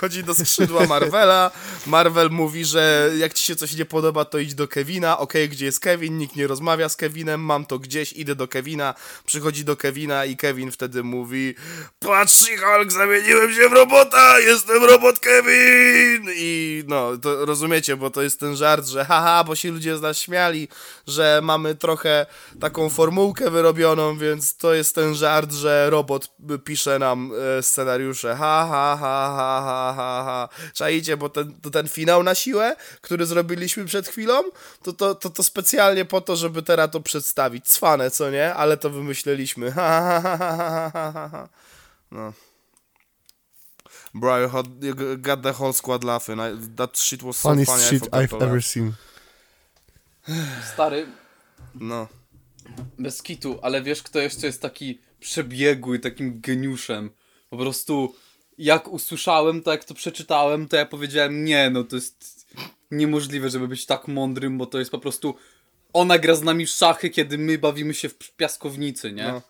Wchodzi 0.00 0.24
do 0.24 0.34
skrzydła 0.34 0.86
Marvela. 0.86 1.50
Marvel 1.86 2.30
mówi, 2.30 2.64
że 2.64 3.10
jak 3.18 3.34
ci 3.34 3.44
się 3.44 3.56
coś 3.56 3.74
nie 3.76 3.84
podoba, 3.84 4.24
to 4.24 4.38
idź 4.38 4.54
do 4.54 4.68
Kevina. 4.68 5.18
Okej, 5.18 5.48
gdzie 5.48 5.64
jest 5.64 5.80
Kevin? 5.80 6.18
Nikt 6.18 6.36
nie 6.36 6.46
rozmawia 6.46 6.88
z 6.88 6.96
Kevinem. 6.96 7.40
Mam 7.40 7.66
to 7.66 7.78
gdzieś, 7.78 8.12
idę 8.12 8.34
do 8.34 8.48
Kevina. 8.48 8.94
Przychodzi 9.26 9.64
do 9.64 9.76
Kevina 9.76 10.24
i 10.24 10.36
Kevin 10.36 10.70
wtedy 10.70 11.02
mówi: 11.02 11.54
Patrz, 11.98 12.44
Hulk, 12.60 12.92
zamieniłem 12.92 13.54
się 13.54 13.68
w 13.68 13.72
robota! 13.72 14.38
Jestem 14.38 14.84
robot 14.84 15.18
Kevin! 15.18 16.30
I 16.36 16.84
no, 16.86 17.16
to 17.16 17.46
rozumiecie, 17.46 17.96
bo 17.96 18.10
to 18.10 18.22
jest 18.22 18.40
ten 18.40 18.56
żart, 18.56 18.86
że 18.86 19.04
haha, 19.04 19.44
bo 19.44 19.54
się 19.54 19.70
ludzie 19.70 19.96
z 19.96 20.00
nas 20.00 20.18
śmiali, 20.18 20.68
że 21.06 21.40
mamy 21.42 21.74
trochę 21.74 22.26
taką 22.60 22.90
formułkę 22.90 23.50
wyrobioną, 23.50 24.18
więc 24.18 24.56
to 24.56 24.74
jest 24.74 24.94
ten 24.94 25.14
żart, 25.14 25.52
że 25.52 25.90
robot 25.90 26.30
pisze 26.64 26.98
nam 26.98 27.32
e, 27.58 27.62
scenariusze. 27.62 28.36
Ha, 28.36 28.66
ha, 28.70 28.96
ha, 29.00 29.34
ha, 29.36 29.62
ha, 29.64 29.89
ha, 29.94 30.22
ha. 30.24 30.48
Czaicie, 30.74 31.16
bo 31.16 31.28
ten, 31.28 31.60
to 31.60 31.70
ten 31.70 31.88
finał 31.88 32.22
na 32.22 32.34
siłę, 32.34 32.76
który 33.00 33.26
zrobiliśmy 33.26 33.84
przed 33.84 34.08
chwilą, 34.08 34.42
to, 34.82 34.92
to, 34.92 35.14
to, 35.14 35.30
to 35.30 35.42
specjalnie 35.42 36.04
po 36.04 36.20
to, 36.20 36.36
żeby 36.36 36.62
teraz 36.62 36.90
to 36.90 37.00
przedstawić. 37.00 37.68
Cwane, 37.68 38.10
co 38.10 38.30
nie? 38.30 38.54
Ale 38.54 38.76
to 38.76 38.90
wymyśleliśmy. 38.90 39.72
Ha, 39.72 40.20
ha, 40.22 40.36
ha, 40.38 40.56
ha, 40.56 41.12
ha, 41.12 41.28
ha. 41.32 41.48
No. 42.10 42.32
Bro, 44.14 44.40
you 44.40 44.48
had- 44.48 44.84
you 44.84 44.94
got 45.18 45.42
the 45.42 45.52
whole 45.52 45.72
squad 45.72 46.04
laughing. 46.04 46.38
I, 46.40 46.76
that 46.76 46.98
shit 46.98 47.22
was 47.22 47.36
so 47.36 47.48
Funniest 47.48 47.70
funny, 47.72 47.84
I 47.84 47.88
shit 47.88 48.02
I've 48.12 48.32
laugh. 48.32 48.42
ever 48.42 48.62
seen. 48.62 48.92
Stary, 50.74 51.06
No. 51.74 52.08
bez 52.98 53.22
kitu, 53.22 53.58
ale 53.62 53.82
wiesz 53.82 54.02
kto 54.02 54.18
jeszcze 54.18 54.46
jest 54.46 54.62
taki 54.62 55.00
przebiegły, 55.20 55.98
takim 55.98 56.40
geniuszem? 56.40 57.10
Po 57.50 57.56
prostu 57.56 58.14
jak 58.60 58.88
usłyszałem 58.88 59.62
to, 59.62 59.70
jak 59.70 59.84
to 59.84 59.94
przeczytałem, 59.94 60.68
to 60.68 60.76
ja 60.76 60.86
powiedziałem 60.86 61.44
nie, 61.44 61.70
no 61.70 61.84
to 61.84 61.96
jest 61.96 62.46
niemożliwe, 62.90 63.50
żeby 63.50 63.68
być 63.68 63.86
tak 63.86 64.08
mądrym, 64.08 64.58
bo 64.58 64.66
to 64.66 64.78
jest 64.78 64.90
po 64.90 64.98
prostu 64.98 65.34
ona 65.92 66.18
gra 66.18 66.34
z 66.34 66.42
nami 66.42 66.66
w 66.66 66.70
szachy, 66.70 67.10
kiedy 67.10 67.38
my 67.38 67.58
bawimy 67.58 67.94
się 67.94 68.08
w 68.08 68.32
piaskownicy, 68.36 69.12
nie? 69.12 69.28
No. 69.28 69.42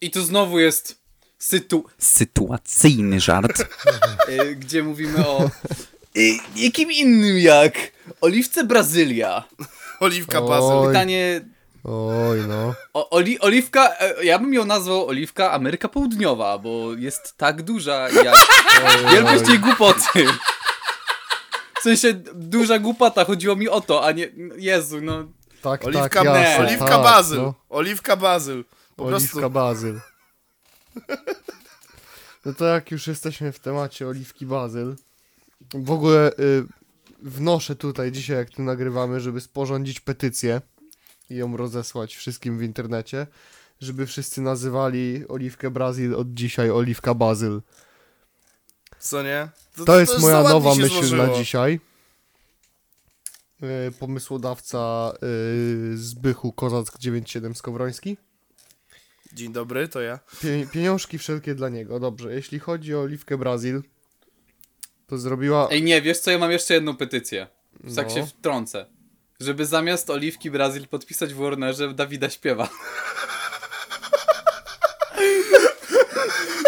I 0.00 0.10
tu 0.10 0.22
znowu 0.22 0.58
jest 0.58 0.98
sytu... 1.38 1.84
sytuacyjny 1.98 3.20
żart, 3.20 3.60
y, 4.28 4.56
gdzie 4.56 4.82
mówimy 4.82 5.28
o 5.28 5.50
y, 6.16 6.38
jakim 6.56 6.92
innym 6.92 7.38
jak 7.38 7.92
Oliwce 8.20 8.64
Brazylia. 8.64 9.44
Oliwka 10.00 10.42
bazyl. 10.42 10.88
Pytanie... 10.88 11.40
Oj, 11.88 12.46
no. 12.48 12.74
O, 12.94 13.10
oli, 13.10 13.40
oliwka, 13.40 13.96
e, 13.98 14.24
ja 14.24 14.38
bym 14.38 14.54
ją 14.54 14.64
nazwał 14.64 15.06
Oliwka 15.08 15.52
Ameryka 15.52 15.88
Południowa, 15.88 16.58
bo 16.58 16.92
jest 16.92 17.36
tak 17.36 17.62
duża 17.62 18.08
jak 18.10 18.36
wielkość 19.12 19.48
jej 19.48 19.58
głupoty. 19.58 20.26
W 21.78 21.82
sensie 21.82 22.14
duża 22.34 22.78
głupota, 22.78 23.24
chodziło 23.24 23.56
mi 23.56 23.68
o 23.68 23.80
to, 23.80 24.06
a 24.06 24.12
nie, 24.12 24.28
Jezu, 24.56 25.00
no. 25.00 25.24
Tak, 25.62 25.84
Oliwka, 25.84 26.08
tak, 26.08 26.24
jasne, 26.24 26.66
oliwka 26.66 26.88
tak, 26.88 27.02
bazyl. 27.02 27.38
No. 27.38 27.54
Oliwka 27.68 28.16
bazyl. 28.16 28.64
Po 28.96 29.04
Oliwka 29.04 29.32
prostu. 29.32 29.50
bazyl. 29.50 30.00
No 32.44 32.54
to 32.54 32.64
jak 32.64 32.90
już 32.90 33.06
jesteśmy 33.06 33.52
w 33.52 33.58
temacie 33.58 34.08
oliwki 34.08 34.46
bazyl, 34.46 34.96
w 35.74 35.90
ogóle 35.90 36.32
y, 36.32 36.64
wnoszę 37.22 37.76
tutaj 37.76 38.12
dzisiaj, 38.12 38.36
jak 38.36 38.50
tu 38.50 38.62
nagrywamy, 38.62 39.20
żeby 39.20 39.40
sporządzić 39.40 40.00
petycję 40.00 40.60
i 41.30 41.36
ją 41.36 41.56
rozesłać 41.56 42.16
wszystkim 42.16 42.58
w 42.58 42.62
internecie, 42.62 43.26
żeby 43.80 44.06
wszyscy 44.06 44.40
nazywali 44.40 45.24
oliwkę 45.28 45.70
Brazil 45.70 46.14
od 46.14 46.34
dzisiaj 46.34 46.70
oliwka 46.70 47.14
bazyl. 47.14 47.62
Co 48.98 49.22
nie? 49.22 49.48
To 49.86 50.00
jest 50.00 50.12
za 50.12 50.18
moja 50.18 50.42
nowa 50.42 50.74
myśl 50.74 50.88
złożyło. 50.94 51.26
na 51.26 51.34
dzisiaj. 51.34 51.80
Y, 53.62 53.92
Pomysłodawca 53.98 55.12
y, 55.92 55.98
Zbychu 55.98 56.52
Kozack 56.52 56.98
97 56.98 57.54
Skowroński. 57.54 58.16
Dzień 59.32 59.52
dobry, 59.52 59.88
to 59.88 60.00
ja. 60.00 60.18
Pie 60.42 60.66
pieniążki 60.72 61.18
wszelkie 61.18 61.54
dla 61.54 61.68
niego. 61.68 62.00
Dobrze, 62.00 62.34
jeśli 62.34 62.58
chodzi 62.58 62.94
o 62.94 63.00
Oliwkę 63.00 63.38
Brazil, 63.38 63.82
to 65.06 65.18
zrobiła... 65.18 65.68
Ej, 65.70 65.82
nie, 65.82 66.02
wiesz 66.02 66.18
co, 66.18 66.30
ja 66.30 66.38
mam 66.38 66.50
jeszcze 66.50 66.74
jedną 66.74 66.96
petycję. 66.96 67.46
Tak 67.96 68.08
No. 68.08 68.14
się 68.14 68.26
wtrącę. 68.26 68.86
Żeby 69.40 69.66
zamiast 69.66 70.10
Oliwki 70.10 70.50
Brazil 70.50 70.88
podpisać 70.88 71.34
w 71.34 71.36
Warnerze 71.36 71.94
Dawida 71.94 72.30
śpiewa. 72.30 72.68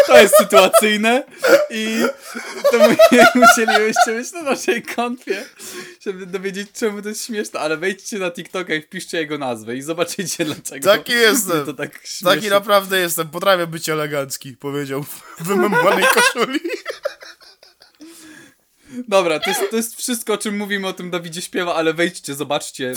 To 0.07 0.17
jest 0.21 0.35
sytuacyjne 0.37 1.23
i 1.69 2.03
to 2.71 2.77
mu- 2.79 2.95
musielibyście 3.35 4.13
być 4.13 4.31
na 4.31 4.41
naszej 4.43 4.83
konfie, 4.83 5.45
żeby 6.05 6.25
dowiedzieć 6.25 6.71
czemu 6.71 7.01
to 7.01 7.09
jest 7.09 7.25
śmieszne, 7.25 7.59
ale 7.59 7.77
wejdźcie 7.77 8.19
na 8.19 8.31
TikToka 8.31 8.73
i 8.73 8.81
wpiszcie 8.81 9.17
jego 9.17 9.37
nazwę 9.37 9.75
i 9.75 9.81
zobaczycie 9.81 10.45
dlaczego. 10.45 10.89
Taki 10.89 11.11
jestem. 11.11 11.65
To 11.65 11.73
tak. 11.73 11.99
Taki 12.23 12.49
naprawdę 12.49 12.99
jestem. 12.99 13.27
Potrafię 13.29 13.67
być 13.67 13.89
elegancki, 13.89 14.57
powiedział 14.57 15.03
w 15.03 15.21
wymemłanej 15.39 16.05
koszuli. 16.13 16.59
Dobra, 19.07 19.39
to 19.39 19.49
jest, 19.49 19.61
to 19.71 19.75
jest 19.75 19.95
wszystko, 19.95 20.33
o 20.33 20.37
czym 20.37 20.57
mówimy 20.57 20.87
o 20.87 20.93
tym 20.93 21.09
Dawidzie 21.09 21.41
śpiewa, 21.41 21.75
ale 21.75 21.93
wejdźcie, 21.93 22.35
zobaczcie. 22.35 22.93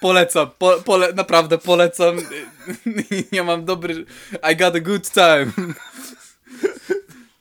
Polecam, 0.00 0.50
po, 0.58 0.82
pole, 0.82 1.12
naprawdę 1.12 1.58
polecam. 1.58 2.16
Ja 3.32 3.44
mam 3.44 3.64
dobry. 3.64 4.04
I 4.52 4.56
got 4.56 4.76
a 4.76 4.80
good 4.80 5.10
time. 5.10 5.52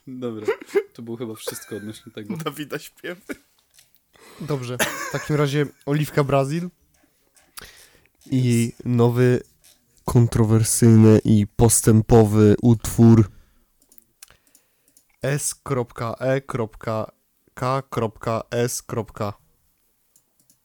Dobra, 0.08 0.48
to 0.94 1.02
było 1.02 1.18
chyba 1.18 1.36
wszystko 1.36 1.76
odnośnie 1.76 2.12
tego. 2.12 2.38
Dawida 2.38 2.80
śpiewy. 2.80 3.36
Dobrze, 4.42 4.78
w 5.10 5.12
takim 5.12 5.36
razie 5.36 5.66
Oliwka 5.86 6.24
Brazil 6.24 6.70
i 8.32 8.74
nowy 8.86 9.42
kontrowersyjny 10.06 11.20
i 11.24 11.48
postępowy 11.48 12.56
utwór 12.62 13.30
S.E.K.S. 17.56 18.84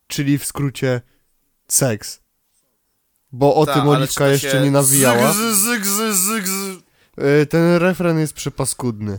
Czyli 0.07 0.39
w 0.39 0.45
skrócie 0.45 1.01
seks. 1.69 2.21
Bo 3.33 3.55
o 3.55 3.67
Ta, 3.67 3.75
tym 3.75 3.89
Oliwka 3.89 4.29
jeszcze 4.29 4.51
się 4.51 4.61
nie 4.61 4.71
nawijała. 4.71 5.33
Zyg, 5.33 5.55
zyg, 5.55 5.87
zyg, 5.87 6.13
zyg, 6.15 6.47
zyg. 6.47 6.79
Y, 7.43 7.47
Ten 7.47 7.77
refren 7.77 8.19
jest 8.19 8.33
przepaskudny. 8.33 9.19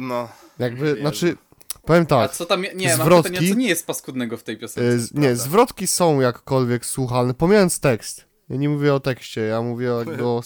No. 0.00 0.28
Jakby, 0.58 0.86
Jezu. 0.86 1.00
znaczy, 1.00 1.36
powiem 1.84 2.02
A 2.02 2.06
tak. 2.06 2.32
co 2.32 2.46
tam. 2.46 2.62
Nie, 2.74 2.88
mam 2.88 2.96
Zwrotki? 3.06 3.30
pytanie, 3.32 3.48
co 3.50 3.54
nie 3.58 3.68
jest 3.68 3.86
paskudnego 3.86 4.36
w 4.36 4.42
tej 4.42 4.58
piosence? 4.58 4.98
z- 4.98 5.14
Nie, 5.14 5.36
zwrotki 5.36 5.86
są 5.86 6.20
jakkolwiek 6.20 6.86
słuchalne, 6.86 7.34
pomijając 7.34 7.80
tekst. 7.80 8.24
Ja 8.48 8.56
nie 8.56 8.68
mówię 8.68 8.94
o 8.94 9.00
tekście, 9.00 9.40
ja 9.40 9.62
mówię 9.62 9.92
o, 9.94 10.04
o, 10.36 10.42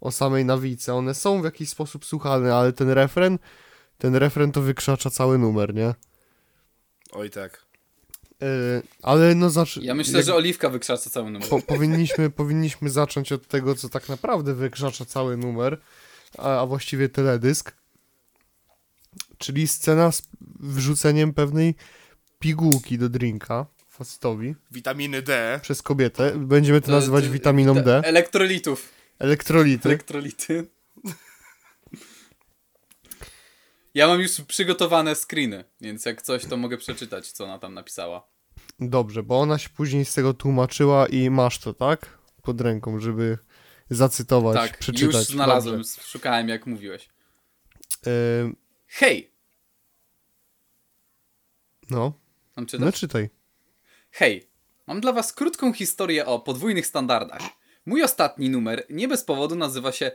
o 0.00 0.12
samej 0.12 0.44
nawice. 0.44 0.94
One 0.94 1.14
są 1.14 1.40
w 1.40 1.44
jakiś 1.44 1.68
sposób 1.68 2.04
słuchalne, 2.04 2.54
ale 2.54 2.72
ten 2.72 2.90
refren, 2.90 3.38
ten 4.02 4.14
refren 4.16 4.52
to 4.52 4.62
wykrzacza 4.62 5.10
cały 5.10 5.38
numer, 5.38 5.74
nie? 5.74 5.94
Oj 7.12 7.30
tak. 7.30 7.62
Y, 8.42 8.46
ale 9.02 9.34
no 9.34 9.50
zacz... 9.50 9.76
Ja 9.76 9.94
myślę, 9.94 10.16
jak- 10.18 10.26
że 10.26 10.34
Oliwka 10.34 10.68
wykrzacza 10.70 11.10
cały 11.10 11.30
numer. 11.30 11.48
po, 11.48 11.60
powinniśmy, 11.62 12.30
powinniśmy 12.40 12.90
zacząć 12.90 13.32
od 13.32 13.46
tego, 13.46 13.74
co 13.74 13.88
tak 13.88 14.08
naprawdę 14.08 14.54
wykrzacza 14.54 15.04
cały 15.04 15.36
numer, 15.36 15.80
a, 16.38 16.60
a 16.60 16.66
właściwie 16.66 17.08
teledysk. 17.08 17.72
Czyli 19.38 19.68
scena 19.68 20.12
z 20.12 20.22
wrzuceniem 20.60 21.34
pewnej 21.34 21.74
pigułki 22.38 22.98
do 22.98 23.08
drinka 23.08 23.66
facetowi 23.88 24.54
Witaminy 24.70 25.22
D. 25.22 25.58
przez 25.62 25.82
kobietę. 25.82 26.32
Będziemy 26.38 26.80
to 26.80 26.90
nazywać 26.90 27.24
To- 27.24 27.30
witaminą 27.30 27.74
D. 27.74 28.02
Elektrolitów. 28.04 28.88
Elektrolity. 29.18 29.88
Elektrolity. 29.88 30.64
Ja 33.94 34.06
mam 34.08 34.20
już 34.20 34.40
przygotowane 34.40 35.14
screeny, 35.14 35.64
więc 35.80 36.04
jak 36.04 36.22
coś, 36.22 36.44
to 36.46 36.56
mogę 36.56 36.76
przeczytać, 36.78 37.32
co 37.32 37.44
ona 37.44 37.58
tam 37.58 37.74
napisała. 37.74 38.26
Dobrze, 38.80 39.22
bo 39.22 39.40
ona 39.40 39.58
się 39.58 39.68
później 39.68 40.04
z 40.04 40.14
tego 40.14 40.34
tłumaczyła 40.34 41.06
i 41.06 41.30
masz 41.30 41.58
to, 41.58 41.74
tak? 41.74 42.18
Pod 42.42 42.60
ręką, 42.60 43.00
żeby 43.00 43.38
zacytować, 43.90 44.56
Tak, 44.56 44.78
przeczytać. 44.78 45.14
już 45.14 45.24
znalazłem, 45.26 45.76
Dobrze. 45.76 46.02
szukałem 46.02 46.48
jak 46.48 46.66
mówiłeś. 46.66 47.08
Hej! 48.86 49.32
no, 51.90 52.12
Mam 52.56 52.66
czytać? 52.66 52.86
no 52.86 52.92
czytaj. 52.92 53.30
Hej, 54.10 54.50
mam 54.86 55.00
dla 55.00 55.12
was 55.12 55.32
krótką 55.32 55.72
historię 55.72 56.26
o 56.26 56.38
podwójnych 56.40 56.86
standardach. 56.86 57.42
Mój 57.86 58.02
ostatni 58.02 58.50
numer 58.50 58.86
nie 58.90 59.08
bez 59.08 59.24
powodu 59.24 59.54
nazywa 59.54 59.92
się 59.92 60.12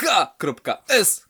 sy.e.k.s. 0.00 1.28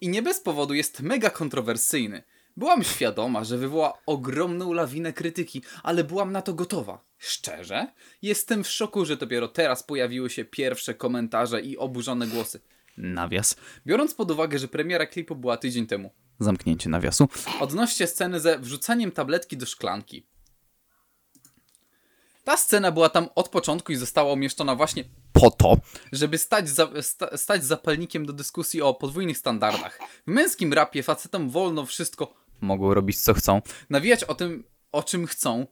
I 0.00 0.08
nie 0.08 0.22
bez 0.22 0.40
powodu 0.40 0.74
jest 0.74 1.00
mega 1.00 1.30
kontrowersyjny. 1.30 2.22
Byłam 2.56 2.84
świadoma, 2.84 3.44
że 3.44 3.58
wywoła 3.58 3.98
ogromną 4.06 4.72
lawinę 4.72 5.12
krytyki, 5.12 5.62
ale 5.82 6.04
byłam 6.04 6.32
na 6.32 6.42
to 6.42 6.54
gotowa. 6.54 7.04
Szczerze? 7.18 7.86
Jestem 8.22 8.64
w 8.64 8.68
szoku, 8.68 9.04
że 9.04 9.16
dopiero 9.16 9.48
teraz 9.48 9.82
pojawiły 9.82 10.30
się 10.30 10.44
pierwsze 10.44 10.94
komentarze 10.94 11.60
i 11.60 11.76
oburzone 11.76 12.26
głosy. 12.26 12.60
Nawias. 12.96 13.56
Biorąc 13.86 14.14
pod 14.14 14.30
uwagę, 14.30 14.58
że 14.58 14.68
premiera 14.68 15.06
klipu 15.06 15.36
była 15.36 15.56
tydzień 15.56 15.86
temu. 15.86 16.10
Zamknięcie 16.38 16.90
nawiasu. 16.90 17.28
Odnoście 17.60 18.06
sceny 18.06 18.40
ze 18.40 18.58
wrzucaniem 18.58 19.12
tabletki 19.12 19.56
do 19.56 19.66
szklanki. 19.66 20.26
Ta 22.44 22.56
scena 22.56 22.92
była 22.92 23.08
tam 23.08 23.28
od 23.34 23.48
początku 23.48 23.92
i 23.92 23.96
została 23.96 24.32
umieszczona 24.32 24.74
właśnie 24.74 25.04
po 25.32 25.50
to, 25.50 25.76
żeby 26.12 26.38
stać, 26.38 26.68
za, 26.68 26.88
sta, 27.02 27.36
stać 27.36 27.64
zapalnikiem 27.64 28.26
do 28.26 28.32
dyskusji 28.32 28.82
o 28.82 28.94
podwójnych 28.94 29.38
standardach. 29.38 29.98
W 30.26 30.30
męskim 30.30 30.72
rapie 30.72 31.02
facetom 31.02 31.50
wolno 31.50 31.86
wszystko, 31.86 32.34
mogą 32.60 32.94
robić 32.94 33.20
co 33.20 33.34
chcą, 33.34 33.62
nawijać 33.90 34.24
o 34.24 34.34
tym, 34.34 34.64
o 34.92 35.02
czym 35.02 35.26
chcą, 35.26 35.66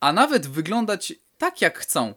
a 0.00 0.12
nawet 0.12 0.46
wyglądać 0.46 1.12
tak 1.38 1.60
jak 1.60 1.78
chcą. 1.78 2.14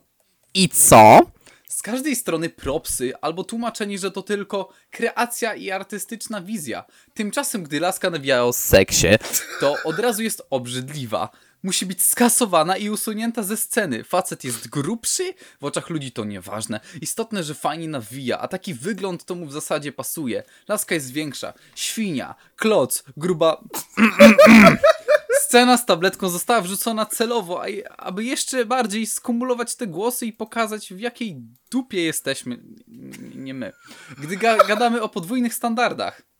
I 0.53 0.69
co? 0.69 1.19
Z 1.67 1.81
każdej 1.81 2.15
strony 2.15 2.49
propsy 2.49 3.13
albo 3.21 3.43
tłumaczenie, 3.43 3.97
że 3.97 4.11
to 4.11 4.21
tylko 4.21 4.69
kreacja 4.89 5.55
i 5.55 5.71
artystyczna 5.71 6.41
wizja. 6.41 6.85
Tymczasem, 7.13 7.63
gdy 7.63 7.79
laska 7.79 8.09
nawija 8.09 8.43
o 8.43 8.53
seksie, 8.53 9.07
to 9.59 9.75
od 9.83 9.99
razu 9.99 10.23
jest 10.23 10.41
obrzydliwa. 10.49 11.29
Musi 11.63 11.85
być 11.85 12.03
skasowana 12.03 12.77
i 12.77 12.89
usunięta 12.89 13.43
ze 13.43 13.57
sceny. 13.57 14.03
Facet 14.03 14.43
jest 14.43 14.67
grubszy, 14.67 15.33
w 15.61 15.65
oczach 15.65 15.89
ludzi 15.89 16.11
to 16.11 16.25
nieważne. 16.25 16.79
Istotne, 17.01 17.43
że 17.43 17.55
fajnie 17.55 17.87
nawija, 17.87 18.39
a 18.39 18.47
taki 18.47 18.73
wygląd 18.73 19.25
to 19.25 19.35
mu 19.35 19.45
w 19.45 19.53
zasadzie 19.53 19.91
pasuje. 19.91 20.43
Laska 20.67 20.95
jest 20.95 21.11
większa. 21.11 21.53
Świnia, 21.75 22.35
kloc, 22.55 23.03
gruba... 23.17 23.63
Scena 25.41 25.77
z 25.77 25.85
tabletką 25.85 26.29
została 26.29 26.61
wrzucona 26.61 27.05
celowo, 27.05 27.63
aby 27.97 28.23
jeszcze 28.23 28.65
bardziej 28.65 29.07
skumulować 29.07 29.75
te 29.75 29.87
głosy 29.87 30.25
i 30.25 30.33
pokazać 30.33 30.93
w 30.93 30.99
jakiej 30.99 31.37
dupie 31.71 32.03
jesteśmy. 32.03 32.59
Nie 33.35 33.53
my. 33.53 33.73
Gdy 34.17 34.37
ga 34.37 34.57
gadamy 34.57 35.01
o 35.01 35.09
podwójnych 35.09 35.53
standardach. 35.53 36.30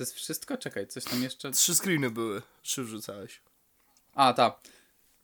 To 0.00 0.04
jest 0.04 0.14
wszystko? 0.14 0.56
Czekaj, 0.56 0.86
coś 0.86 1.04
tam 1.04 1.22
jeszcze... 1.22 1.50
Trzy 1.50 1.74
screeny 1.74 2.10
były. 2.10 2.42
Trzy 2.62 2.84
wrzucałeś. 2.84 3.40
A, 4.14 4.32
ta. 4.32 4.60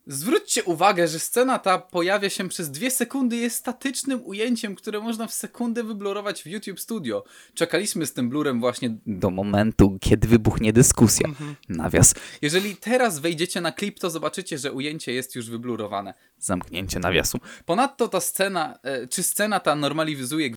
Zwróćcie 0.07 0.65
uwagę, 0.65 1.09
że 1.09 1.19
scena 1.19 1.59
ta 1.59 1.79
pojawia 1.79 2.31
się 2.31 2.49
przez 2.49 2.71
dwie 2.71 2.91
sekundy, 2.91 3.37
jest 3.37 3.57
statycznym 3.57 4.21
ujęciem, 4.25 4.75
które 4.75 5.01
można 5.01 5.27
w 5.27 5.35
sekundę 5.35 5.85
wyblurować 5.85 6.43
w 6.43 6.47
YouTube 6.47 6.81
Studio. 6.81 7.25
Czekaliśmy 7.55 8.07
z 8.07 8.13
tym 8.13 8.29
blurem 8.29 8.61
właśnie 8.61 8.97
do 9.07 9.31
momentu, 9.31 9.99
kiedy 10.01 10.29
wybuchnie 10.29 10.73
dyskusja. 10.73 11.29
Nawias. 11.69 12.15
Jeżeli 12.43 12.77
teraz 12.77 13.19
wejdziecie 13.19 13.61
na 13.61 13.73
klip, 13.73 13.99
to 13.99 14.11
zobaczycie, 14.11 14.59
że 14.59 14.73
ujęcie 14.73 15.13
jest 15.13 15.35
już 15.35 15.51
wyblurowane. 15.51 16.15
Zamknięcie 16.39 16.99
nawiasu. 16.99 17.39
Ponadto 17.67 18.09
ta 18.09 18.21
scena, 18.21 18.79
e, 18.83 19.09
czy 19.09 19.23
scena 19.23 19.61
ta 19.61 19.75
normalizuje 19.75 20.51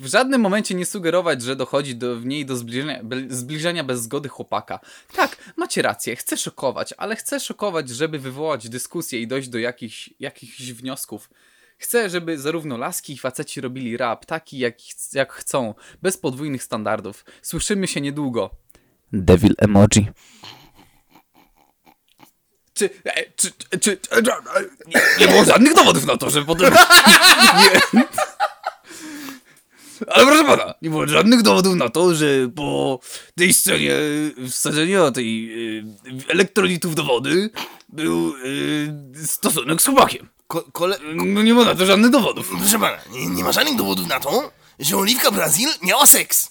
w 0.00 0.06
żadnym 0.06 0.40
momencie 0.40 0.74
nie 0.74 0.86
sugerować, 0.86 1.42
że 1.42 1.56
dochodzi 1.56 1.96
do, 1.96 2.16
w 2.16 2.26
niej 2.26 2.46
do 2.46 2.56
zbliżenia, 2.56 3.04
be, 3.04 3.16
zbliżenia 3.28 3.84
bez 3.84 4.02
zgody 4.02 4.28
chłopaka. 4.28 4.80
Tak, 5.12 5.52
macie 5.56 5.82
rację, 5.82 6.16
chcę 6.16 6.36
szokować, 6.36 6.94
ale 6.96 7.16
chcę 7.16 7.40
szokować, 7.40 7.88
żeby 7.88 8.18
wywołać 8.18 8.68
dyskusję 8.68 9.20
i 9.20 9.26
dojść 9.26 9.48
do 9.48 9.58
jakichś, 9.58 10.10
jakichś 10.20 10.72
wniosków. 10.72 11.30
Chcę, 11.78 12.10
żeby 12.10 12.38
zarówno 12.38 12.76
laski 12.76 13.12
i 13.12 13.18
faceci 13.18 13.60
robili 13.60 13.96
rap 13.96 14.26
taki, 14.26 14.58
jak, 14.58 14.74
jak 15.12 15.32
chcą, 15.32 15.74
bez 16.02 16.16
podwójnych 16.16 16.62
standardów. 16.62 17.24
Słyszymy 17.42 17.86
się 17.86 18.00
niedługo. 18.00 18.50
Devil 19.12 19.54
emoji. 19.58 20.08
Czy, 22.74 22.90
e, 23.04 23.24
czy, 23.36 23.50
czy, 23.52 23.78
czy, 23.78 23.98
e, 24.10 24.22
nie, 24.86 25.00
nie 25.20 25.28
było 25.28 25.44
żadnych 25.44 25.74
dowodów 25.74 26.06
na 26.06 26.16
to, 26.16 26.30
że 26.30 26.44
potem... 26.44 26.74
Nie. 27.92 28.04
Ale 30.06 30.26
proszę 30.26 30.44
pana, 30.44 30.74
nie 30.82 30.90
było 30.90 31.06
żadnych 31.06 31.42
dowodów 31.42 31.74
na 31.74 31.88
to, 31.88 32.14
że 32.14 32.26
po 32.56 33.00
tej 33.36 33.52
scenie 33.52 33.94
wsadzenia 34.50 35.10
tej 35.10 35.50
y, 35.78 35.84
elektrolitów 36.28 36.94
do 36.94 37.04
wody 37.04 37.50
był 37.88 38.34
y, 38.44 39.26
stosunek 39.26 39.82
z 39.82 39.86
chłopakiem. 39.86 40.28
Ko 40.46 40.64
kole... 40.72 40.98
No 41.14 41.42
nie 41.42 41.54
ma 41.54 41.64
na 41.64 41.74
to 41.74 41.86
żadnych 41.86 42.10
dowodów. 42.10 42.50
Proszę 42.58 42.78
pana, 42.78 42.98
nie, 43.12 43.26
nie 43.26 43.44
ma 43.44 43.52
żadnych 43.52 43.76
dowodów 43.76 44.08
na 44.08 44.20
to, 44.20 44.50
że 44.78 44.96
Oliwka 44.96 45.30
Brazil 45.30 45.68
miała 45.82 46.06
seks. 46.06 46.50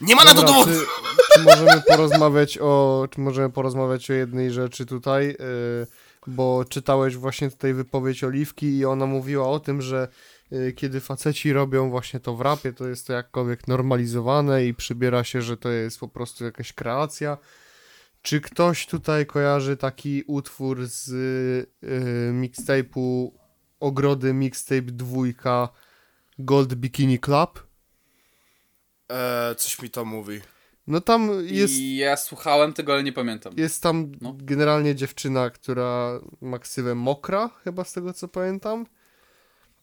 Nie 0.00 0.16
ma 0.16 0.24
na 0.24 0.34
to 0.34 0.42
Dobra, 0.42 0.52
dowodów. 0.52 0.88
czy, 1.28 1.34
czy 1.34 1.44
możemy 1.44 1.82
porozmawiać 1.88 2.58
o, 2.58 3.04
czy 3.10 3.20
możemy 3.20 3.50
porozmawiać 3.50 4.10
o 4.10 4.14
jednej 4.14 4.50
rzeczy 4.50 4.86
tutaj, 4.86 5.26
yy, 5.26 5.86
bo 6.26 6.64
czytałeś 6.68 7.16
właśnie 7.16 7.50
tutaj 7.50 7.74
wypowiedź 7.74 8.24
Oliwki 8.24 8.76
i 8.76 8.84
ona 8.84 9.06
mówiła 9.06 9.48
o 9.48 9.60
tym, 9.60 9.82
że 9.82 10.08
kiedy 10.76 11.00
faceci 11.00 11.52
robią 11.52 11.90
właśnie 11.90 12.20
to 12.20 12.36
w 12.36 12.40
rapie, 12.40 12.72
to 12.72 12.88
jest 12.88 13.06
to 13.06 13.12
jakkolwiek 13.12 13.68
normalizowane 13.68 14.66
i 14.66 14.74
przybiera 14.74 15.24
się, 15.24 15.42
że 15.42 15.56
to 15.56 15.70
jest 15.70 16.00
po 16.00 16.08
prostu 16.08 16.44
jakaś 16.44 16.72
kreacja. 16.72 17.38
Czy 18.22 18.40
ktoś 18.40 18.86
tutaj 18.86 19.26
kojarzy 19.26 19.76
taki 19.76 20.22
utwór 20.26 20.86
z 20.86 21.08
yy, 21.82 22.32
mixtape'u 22.32 23.30
Ogrody 23.80 24.34
Mixtape 24.34 24.82
dwójka 24.82 25.68
Gold 26.38 26.74
Bikini 26.74 27.18
Club? 27.18 27.66
Eee, 29.08 29.56
coś 29.56 29.82
mi 29.82 29.90
to 29.90 30.04
mówi. 30.04 30.40
No 30.86 31.00
tam 31.00 31.30
jest 31.42 31.74
I 31.74 31.96
ja 31.96 32.16
słuchałem 32.16 32.72
tego, 32.72 32.92
ale 32.92 33.02
nie 33.02 33.12
pamiętam. 33.12 33.52
Jest 33.56 33.82
tam 33.82 34.12
No. 34.20 34.36
generalnie 34.38 34.94
dziewczyna, 34.94 35.50
która 35.50 36.20
ma 36.40 36.58
ksywę 36.58 36.94
Mokra, 36.94 37.48
chyba 37.64 37.84
z 37.84 37.92
tego 37.92 38.12
co 38.12 38.28
pamiętam. 38.28 38.86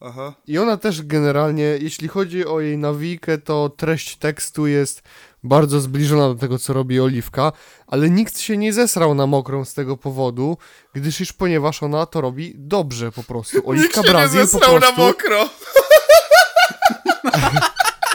Aha. 0.04 0.34
I 0.46 0.58
ona 0.58 0.76
też 0.76 1.02
generalnie, 1.02 1.62
jeśli 1.62 2.08
chodzi 2.08 2.46
o 2.46 2.60
jej 2.60 2.78
nawijkę, 2.78 3.38
to 3.38 3.68
treść 3.68 4.16
tekstu 4.16 4.66
jest 4.66 5.02
bardzo 5.44 5.80
zbliżona 5.80 6.28
do 6.28 6.34
tego, 6.34 6.58
co 6.58 6.72
robi 6.72 7.00
Oliwka, 7.00 7.52
ale 7.86 8.10
nikt 8.10 8.38
się 8.38 8.56
nie 8.56 8.72
zesrał 8.72 9.14
na 9.14 9.26
Mokrą 9.26 9.64
z 9.64 9.74
tego 9.74 9.96
powodu, 9.96 10.56
gdyż 10.92 11.20
iż 11.20 11.32
ponieważ 11.32 11.82
ona 11.82 12.06
to 12.06 12.20
robi 12.20 12.54
dobrze 12.58 13.12
po 13.12 13.22
prostu. 13.22 13.62
Oliwka 13.68 14.02
Brazil 14.02 14.48
po 14.48 14.58
prostu... 14.58 15.00
mokro. 15.00 15.48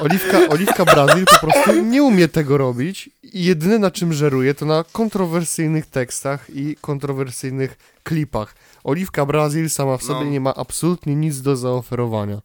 Oliwka, 0.02 0.48
Oliwka 0.50 0.86
Brazil 0.86 1.26
po 1.26 1.40
prostu 1.40 1.84
nie 1.84 2.04
umie 2.04 2.28
tego 2.28 2.58
robić 2.58 3.10
i 3.24 3.44
jedyne 3.44 3.80
na 3.80 3.92
czym 3.92 4.14
żeruje 4.14 4.54
to 4.54 4.66
na 4.66 4.84
kontrowersyjnych 4.92 5.86
tekstach 5.86 6.50
i 6.50 6.76
kontrowersyjnych 6.82 7.78
klipach. 8.04 8.56
Oliwka 8.84 9.26
Brazil 9.26 9.70
sama 9.70 9.98
w 9.98 10.04
sobie 10.04 10.26
No. 10.26 10.32
nie 10.32 10.40
ma 10.40 10.56
absolutnie 10.56 11.16
nic 11.16 11.42
do 11.42 11.56
zaoferowania. 11.56 12.42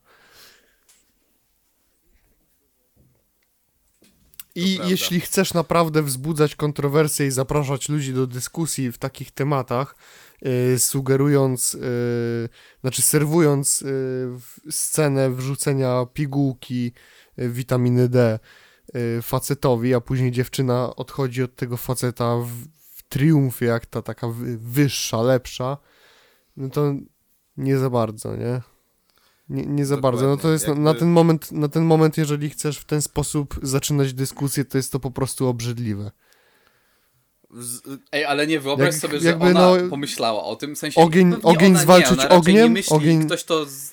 I 4.55 4.79
jeśli 4.85 5.21
chcesz 5.21 5.55
naprawdę 5.55 6.03
wzbudzać 6.03 6.57
kontrowersje 6.57 7.27
i 7.27 7.31
zapraszać 7.31 7.89
ludzi 7.89 8.15
do 8.15 8.27
dyskusji 8.27 8.93
w 8.93 8.99
takich 8.99 9.31
tematach, 9.31 9.97
yy, 10.43 10.79
sugerując, 10.79 11.73
yy, 11.73 12.49
znaczy 12.81 13.03
serwując 13.03 13.81
yy, 13.81 14.71
scenę 14.71 15.31
wrzucenia 15.31 16.07
pigułki 16.15 16.93
witaminy 17.39 18.09
D 18.09 18.39
yy, 18.95 19.23
facetowi, 19.23 19.95
a 19.95 20.01
później 20.01 20.33
dziewczyna 20.33 20.97
odchodzi 20.97 21.43
od 21.43 21.57
tego 21.57 21.77
faceta 21.77 22.37
w, 22.37 22.49
w 22.97 23.03
triumfie, 23.09 23.67
jak 23.67 23.87
ta 23.87 24.03
taka 24.03 24.29
wy- 24.29 24.59
wyższa, 24.59 25.23
lepsza, 25.23 25.77
no 26.57 26.69
to 26.69 26.95
nie 27.57 27.79
za 27.79 27.91
bardzo, 27.91 28.37
nie? 28.37 28.61
Nie, 29.49 29.67
nie 29.67 29.87
za 29.87 29.97
bardzo. 29.97 30.27
No 30.27 30.37
to 30.37 30.53
jest 30.53 30.69
na, 30.69 30.75
na 30.75 30.91
jakby- 30.91 31.01
ten 31.01 31.11
moment, 31.11 31.53
na 31.53 31.69
ten 31.69 31.85
moment, 31.85 32.17
jeżeli 32.19 32.51
chcesz 32.51 32.79
w 32.79 32.85
ten 32.85 33.03
sposób 33.03 33.55
zaczynać 33.63 34.13
dyskusję, 34.15 34.65
to 34.65 34.79
jest 34.79 34.93
to 34.93 35.01
po 35.01 35.11
prostu 35.11 35.49
obrzydliwe. 35.49 36.11
Z, 37.59 37.81
Ej, 38.13 38.25
ale 38.25 38.47
nie 38.47 38.61
wyobraź 38.61 38.87
Jak- 38.95 39.01
sobie, 39.03 39.21
że 39.21 39.29
jakby, 39.29 39.45
ona 39.45 39.61
no, 39.77 39.89
pomyślała 39.91 40.45
o 40.45 40.57
tym, 40.57 40.75
w 40.75 40.79
sensie... 40.79 41.01
ogień- 41.01 41.31
pewnie 41.33 41.51
ogień 41.51 41.71
ona 41.71 41.79
nie, 41.79 41.83
zwalczyć 41.83 42.19
Nie 42.19 42.29
ogniem, 42.29 42.73
myśli, 42.73 42.97
ogień- 42.97 43.27
ktoś 43.27 43.45
to... 43.45 43.67
Z... 43.67 43.93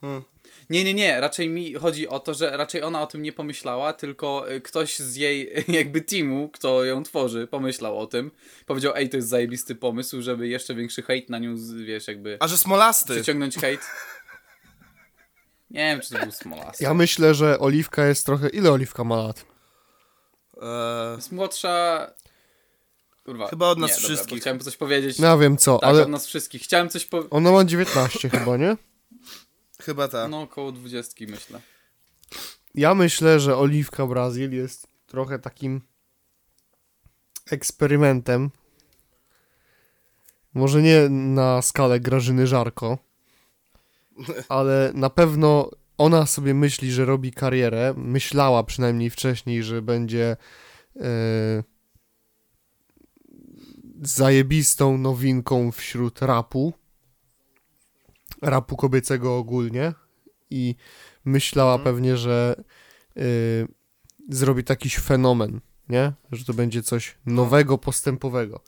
Hmm. 0.00 0.22
Nie, 0.70 0.84
nie, 0.84 0.94
nie, 0.94 1.20
raczej 1.20 1.48
mi 1.48 1.74
chodzi 1.74 2.08
o 2.08 2.20
to, 2.20 2.34
że 2.34 2.56
raczej 2.56 2.82
ona 2.82 3.02
o 3.02 3.06
tym 3.06 3.22
nie 3.22 3.32
pomyślała, 3.32 3.92
tylko 3.92 4.52
y, 4.52 4.60
ktoś 4.60 4.98
z 4.98 5.16
jej 5.16 5.52
jakby 5.68 6.00
teamu, 6.00 6.48
kto 6.48 6.84
ją 6.84 7.02
tworzy, 7.02 7.46
pomyślał 7.46 7.98
o 7.98 8.06
tym. 8.06 8.30
Powiedział, 8.66 8.92
ej, 8.96 9.08
to 9.08 9.16
jest 9.16 9.28
zajebisty 9.28 9.74
pomysł, 9.74 10.22
żeby 10.22 10.48
jeszcze 10.48 10.74
większy 10.74 11.02
hejt 11.02 11.30
na 11.30 11.38
nią, 11.38 11.54
wiesz, 11.84 12.08
jakby 12.08 12.36
a 12.40 12.48
że 12.48 12.58
smolasty. 12.58 13.14
przyciągnąć 13.14 13.56
hejt. 13.56 13.80
Nie 15.70 15.80
wiem, 15.80 16.00
czy 16.00 16.14
to 16.14 16.18
był 16.22 16.32
Smolas. 16.32 16.80
Ja 16.80 16.94
myślę, 16.94 17.34
że 17.34 17.58
Oliwka 17.58 18.06
jest 18.06 18.26
trochę... 18.26 18.48
Ile 18.48 18.72
Oliwka 18.72 19.04
ma 19.04 19.16
lat? 19.16 19.44
Eee, 20.62 21.16
Jest 21.16 21.32
młodsza... 21.32 22.06
Kurwa. 23.24 23.48
Chyba 23.48 23.66
od 23.68 23.78
nas 23.78 23.90
nie, 23.90 23.94
Dobra, 23.96 24.08
wszystkich. 24.08 24.38
bo 24.38 24.40
chciałem 24.40 24.60
coś 24.60 24.76
powiedzieć. 24.76 25.18
No 25.18 25.26
ja 25.26 25.36
wiem 25.36 25.56
co, 25.56 25.78
tak, 25.78 25.90
ale 25.90 26.02
od 26.02 26.08
nas 26.08 26.26
wszystkich. 26.26 26.62
Chciałem 26.62 26.88
coś 26.88 27.04
powiedzieć. 27.04 27.32
ona 27.32 27.52
ma 27.52 27.64
19 27.64 28.28
chyba, 28.38 28.56
nie? 28.56 28.76
Chyba 29.88 30.08
tak. 30.08 30.30
No, 30.30 30.40
około 30.42 30.72
dwudziestki 30.72 31.26
myślę. 31.26 31.60
Ja 32.74 32.94
myślę, 32.94 33.40
że 33.40 33.56
Oliwka 33.56 34.06
Brazil 34.06 34.52
jest 34.52 34.86
trochę 35.06 35.38
takim 35.38 35.80
eksperymentem. 37.50 38.50
Może 40.54 40.82
nie 40.82 41.08
na 41.08 41.62
skalę 41.62 42.00
Grażyny 42.00 42.46
Żarko, 42.46 42.98
ale 44.48 44.90
na 44.94 45.10
pewno 45.10 45.70
ona 45.98 46.26
sobie 46.26 46.54
myśli, 46.54 46.92
że 46.92 47.04
robi 47.04 47.32
karierę. 47.32 47.94
Myślała 47.96 48.64
przynajmniej 48.64 49.10
wcześniej, 49.10 49.62
że 49.62 49.82
będzie 49.82 50.36
e, 50.96 51.62
zajebistą 54.02 54.98
nowinką 54.98 55.72
wśród 55.72 56.22
rapu. 56.22 56.72
Rapu 58.42 58.76
kobiecego 58.76 59.36
ogólnie. 59.36 59.94
I 60.50 60.74
myślała 61.24 61.78
pewnie, 61.78 62.16
że 62.16 62.64
y, 63.16 63.68
zrobi 64.28 64.64
takiś 64.64 64.98
fenomen, 64.98 65.60
nie? 65.88 66.12
Że 66.32 66.44
to 66.44 66.54
będzie 66.54 66.82
coś 66.82 67.18
nowego, 67.26 67.78
postępowego. 67.78 68.60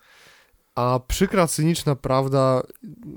A 0.74 1.00
przykra, 1.09 1.46
cyniczna 1.46 1.96
prawda, 1.96 2.62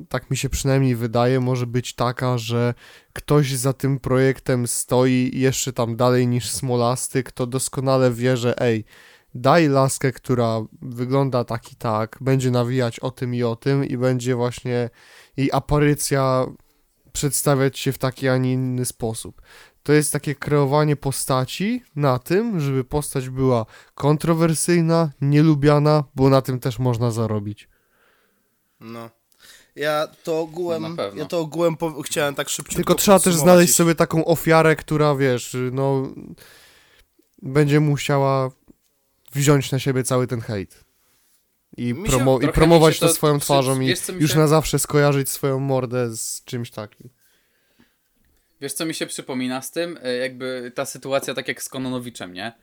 tak 0.10 0.32
mi 0.32 0.38
się 0.38 0.50
przynajmniej 0.50 0.96
wydaje, 0.96 1.40
może 1.40 1.68
być 1.68 1.96
taka, 1.96 2.38
że 2.38 2.74
ktoś 3.14 3.54
za 3.54 3.74
tym 3.74 4.00
projektem 4.00 4.68
stoi 4.68 5.32
jeszcze 5.34 5.74
tam 5.74 5.96
dalej 5.96 6.28
niż 6.28 6.50
Smolasty, 6.50 7.24
kto 7.24 7.48
doskonale 7.48 8.12
wie, 8.12 8.38
że 8.38 8.62
ej, 8.62 8.86
daj 9.36 9.68
laskę, 9.68 10.12
która 10.12 10.62
wygląda 10.82 11.44
tak 11.44 11.72
i 11.72 11.76
tak, 11.76 12.18
będzie 12.22 12.52
nawijać 12.52 13.00
o 13.00 13.12
tym 13.12 13.36
i 13.36 13.44
o 13.44 13.56
tym 13.56 13.86
i 13.86 13.98
będzie 13.98 14.36
właśnie 14.36 14.90
jej 15.38 15.50
aparycja 15.52 16.46
przedstawiać 17.14 17.80
się 17.80 17.92
w 17.92 17.98
taki, 17.98 18.28
a 18.28 18.38
nie 18.38 18.54
inny 18.54 18.86
sposób. 18.86 19.42
To 19.84 19.94
jest 19.94 20.14
takie 20.14 20.36
kreowanie 20.36 20.96
postaci 20.96 21.84
na 21.96 22.20
tym, 22.20 22.60
żeby 22.60 22.84
postać 22.84 23.30
była 23.30 23.66
kontrowersyjna, 23.96 25.12
nielubiana, 25.22 26.04
bo 26.16 26.30
na 26.30 26.42
tym 26.42 26.60
też 26.60 26.80
można 26.80 27.12
zarobić. 27.12 27.70
No. 28.80 29.10
Ja 29.76 30.08
to 30.24 30.40
ogółem, 30.40 30.96
No 30.98 31.04
ja 31.16 31.26
to 31.26 31.40
ogółem 31.40 31.78
po, 31.78 32.02
chciałem 32.02 32.36
tak 32.36 32.50
szybciutko 32.50 32.76
Tylko 32.76 32.96
trzeba 32.96 33.20
też 33.20 33.36
znaleźć 33.36 33.70
jeśli- 33.70 33.78
sobie 33.78 33.96
taką 33.96 34.26
ofiarę, 34.26 34.76
która 34.76 35.16
wiesz, 35.16 35.58
no 35.72 36.08
będzie 37.42 37.80
musiała 37.80 38.52
wziąć 39.34 39.72
na 39.72 39.80
siebie 39.80 40.04
cały 40.04 40.28
ten 40.28 40.42
hejt. 40.42 40.83
I, 41.78 41.94
promo- 41.96 42.44
i 42.44 42.48
promować 42.52 43.00
to, 43.00 43.08
to 43.08 43.14
swoją 43.14 43.40
twarzą 43.40 43.82
i 43.82 43.88
wiesz, 43.88 44.00
już 44.20 44.32
się- 44.32 44.38
na 44.40 44.48
zawsze 44.48 44.80
skojarzyć 44.80 45.30
swoją 45.30 45.60
mordę 45.60 46.10
z 46.16 46.44
czymś 46.46 46.72
takim. 46.72 47.10
Wiesz, 48.62 48.74
co 48.74 48.86
mi 48.86 48.94
się 48.94 49.06
przypomina 49.08 49.62
z 49.62 49.72
tym? 49.72 50.00
E, 50.04 50.14
Jakby 50.18 50.72
ta 50.76 50.86
sytuacja 50.86 51.34
tak 51.34 51.48
jak 51.48 51.64
z 51.64 51.70
Kononowiczem, 51.70 52.34
nie? 52.34 52.54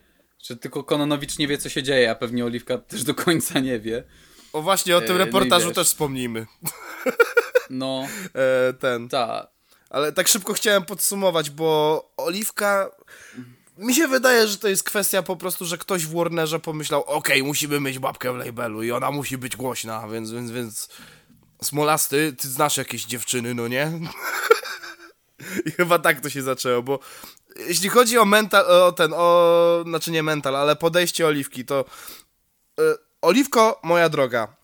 Że 0.43 0.57
tylko 0.57 0.85
Kononowicz 0.85 1.39
nie 1.39 1.49
wie, 1.49 1.59
co 1.59 1.69
się 1.69 1.83
dzieje, 1.83 2.11
a 2.11 2.15
pewnie 2.15 2.45
Oliwka 2.45 2.79
też 2.89 3.05
do 3.05 3.15
końca 3.15 3.61
nie 3.61 3.81
wie. 3.81 4.05
O 4.53 4.63
właśnie, 4.63 4.97
o 4.97 5.01
tym 5.01 5.11
E, 5.17 5.19
no 5.19 5.25
reportażu 5.25 5.67
wiesz. 5.67 5.75
też 5.75 5.87
wspomnijmy. 5.87 6.47
No, 7.71 8.07
E, 8.35 8.73
ten. 8.73 9.09
ta. 9.09 9.49
Ale 9.91 10.13
tak 10.13 10.29
szybko 10.29 10.53
chciałem 10.53 10.83
podsumować, 10.85 11.51
bo 11.51 12.11
Oliwka. 12.17 12.91
Mi 13.81 13.95
się 13.95 14.09
wydaje, 14.09 14.49
że 14.49 14.59
to 14.59 14.69
jest 14.69 14.83
kwestia 14.83 15.23
po 15.23 15.37
prostu, 15.37 15.65
że 15.65 15.79
ktoś 15.79 16.07
w 16.07 16.15
Warnerze 16.15 16.61
pomyślał, 16.61 17.05
okej, 17.05 17.43
musimy 17.43 17.81
mieć 17.81 17.99
babkę 17.99 18.33
w 18.33 18.37
labelu 18.37 18.83
i 18.83 18.93
ona 18.93 19.11
musi 19.11 19.39
być 19.39 19.57
głośna, 19.57 20.09
więc, 20.09 20.31
więc, 20.31 20.51
więc... 20.51 20.89
Smolasty, 21.63 22.33
ty 22.33 22.49
znasz 22.49 22.77
jakieś 22.77 23.05
dziewczyny, 23.05 23.55
no 23.55 23.69
nie? 23.69 23.93
I 25.67 25.71
chyba 25.71 25.99
tak 25.99 26.21
to 26.21 26.31
się 26.31 26.43
zaczęło, 26.43 26.83
bo 26.83 26.99
jeśli 27.57 27.89
chodzi 27.89 28.19
o 28.19 28.25
mental, 28.25 28.67
o 28.67 28.93
ten, 28.93 29.13
o, 29.17 29.85
znaczy 29.87 30.11
nie 30.11 30.23
mental, 30.23 30.57
ale 30.57 30.77
podejście 30.77 31.27
Oliwki, 31.27 31.65
to 31.65 31.85
e, 32.79 32.83
Oliwko, 33.23 33.81
moja 33.83 34.09
droga, 34.09 34.57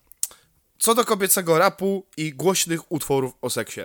co 0.78 0.94
do 0.94 1.04
kobiecego 1.04 1.58
rapu 1.58 2.06
i 2.16 2.32
głośnych 2.32 2.92
utworów 2.92 3.32
o 3.42 3.50
seksie. 3.50 3.80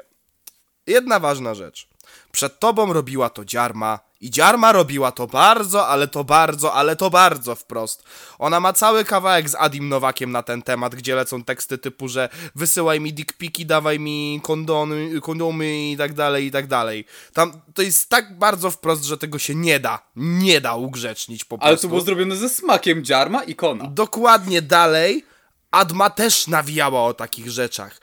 Jedna 0.87 1.19
ważna 1.19 1.53
rzecz. 1.53 1.87
Przed 2.31 2.59
tobą 2.59 2.93
robiła 2.93 3.29
to 3.29 3.45
dziarma 3.45 4.10
i 4.21 4.29
dziarma 4.29 4.71
robiła 4.71 5.11
to 5.11 5.27
bardzo, 5.27 5.87
ale 5.87 6.07
to 6.07 6.23
bardzo, 6.23 6.73
ale 6.73 6.95
to 6.95 7.09
bardzo 7.09 7.55
wprost. 7.55 8.03
Ona 8.39 8.59
ma 8.59 8.73
cały 8.73 9.05
kawałek 9.05 9.49
z 9.49 9.55
Adim 9.55 9.89
Nowakiem 9.89 10.31
na 10.31 10.43
ten 10.43 10.61
temat, 10.61 10.95
gdzie 10.95 11.15
lecą 11.15 11.43
teksty 11.43 11.77
typu, 11.77 12.07
że 12.07 12.29
wysyłaj 12.55 12.99
mi 12.99 13.13
dickpiki, 13.13 13.65
dawaj 13.65 13.99
mi 13.99 14.39
kondony, 14.43 15.21
kondomy 15.21 15.91
i 15.91 15.97
tak 15.97 16.13
dalej, 16.13 16.45
i 16.45 16.51
tak 16.51 16.67
dalej. 16.67 17.05
Tam 17.33 17.61
to 17.73 17.81
jest 17.81 18.09
tak 18.09 18.37
bardzo 18.37 18.71
wprost, 18.71 19.03
że 19.03 19.17
tego 19.17 19.39
się 19.39 19.55
nie 19.55 19.79
da, 19.79 19.99
nie 20.15 20.61
da 20.61 20.75
ugrzecznić 20.75 21.43
po 21.43 21.57
prostu. 21.57 21.67
Ale 21.67 21.77
to 21.77 21.87
było 21.87 22.01
zrobione 22.01 22.35
ze 22.35 22.49
smakiem 22.49 23.03
dziarma 23.03 23.43
i 23.43 23.55
kona. 23.55 23.87
Dokładnie 23.87 24.61
dalej. 24.61 25.25
Adma 25.71 26.09
też 26.09 26.47
nawijała 26.47 27.05
o 27.05 27.13
takich 27.13 27.49
rzeczach. 27.49 28.01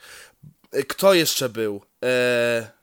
E, 0.72 0.82
Kto 0.82 1.14
jeszcze 1.14 1.48
był? 1.48 1.82
Eee... 2.02 2.77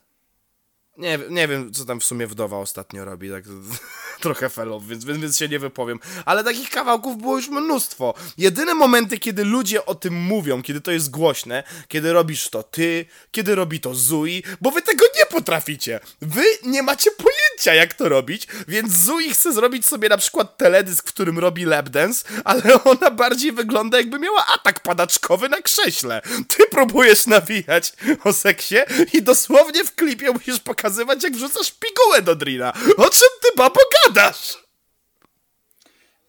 Nie, 0.97 1.19
nie 1.29 1.47
wiem, 1.47 1.73
co 1.73 1.85
tam 1.85 1.99
w 1.99 2.03
sumie 2.03 2.27
wdowa 2.27 2.57
ostatnio 2.57 3.05
robi, 3.05 3.29
tak 3.29 3.43
trochę 4.21 4.49
fellow, 4.49 4.83
więc, 4.83 5.05
więc, 5.05 5.37
się 5.37 5.47
nie 5.47 5.59
wypowiem. 5.59 5.99
Ale 6.25 6.43
takich 6.43 6.69
kawałków 6.69 7.17
było 7.17 7.35
już 7.37 7.49
mnóstwo. 7.49 8.13
Jedyne 8.37 8.73
momenty, 8.73 9.17
kiedy 9.17 9.45
ludzie 9.45 9.85
o 9.85 9.95
tym 9.95 10.13
mówią, 10.13 10.61
kiedy 10.61 10.81
to 10.81 10.91
jest 10.91 11.09
głośne, 11.09 11.63
kiedy 11.87 12.13
robisz 12.13 12.49
to 12.49 12.63
ty, 12.63 13.05
kiedy 13.31 13.55
robi 13.55 13.79
to 13.79 13.95
Zui, 13.95 14.43
bo 14.61 14.71
wy 14.71 14.81
tego 14.81 15.05
nie 15.19 15.25
potraficie. 15.25 15.99
Wy 16.21 16.43
nie 16.63 16.83
macie 16.83 17.11
pojęcia, 17.11 17.73
jak 17.73 17.93
to 17.93 18.09
robić, 18.09 18.47
więc 18.67 18.93
Zui 18.93 19.29
chce 19.29 19.53
zrobić 19.53 19.85
sobie 19.85 20.09
na 20.09 20.17
przykład 20.17 20.57
teledysk, 20.57 21.09
w 21.09 21.13
którym 21.13 21.39
robi 21.39 21.65
lapdance, 21.65 22.25
ale 22.43 22.63
ona 22.83 23.11
bardziej 23.11 23.51
wygląda 23.51 23.97
jakby 23.97 24.19
miała 24.19 24.45
atak 24.47 24.79
padaczkowy 24.79 25.49
na 25.49 25.61
krześle. 25.61 26.21
Ty 26.47 26.63
próbujesz 26.71 27.27
nawijać 27.27 27.93
o 28.23 28.33
seksie 28.33 28.75
i 29.13 29.21
dosłownie 29.21 29.83
w 29.83 29.95
klipie 29.95 30.31
musisz 30.31 30.59
pokazywać, 30.85 31.23
jak 31.23 31.33
wrzucasz 31.33 31.71
pigułę 31.71 32.21
do 32.21 32.35
drina. 32.35 32.73
O 32.97 33.09
czym 33.09 33.29
ty, 33.41 33.47
babo, 33.57 33.79
gadasz? 34.05 34.64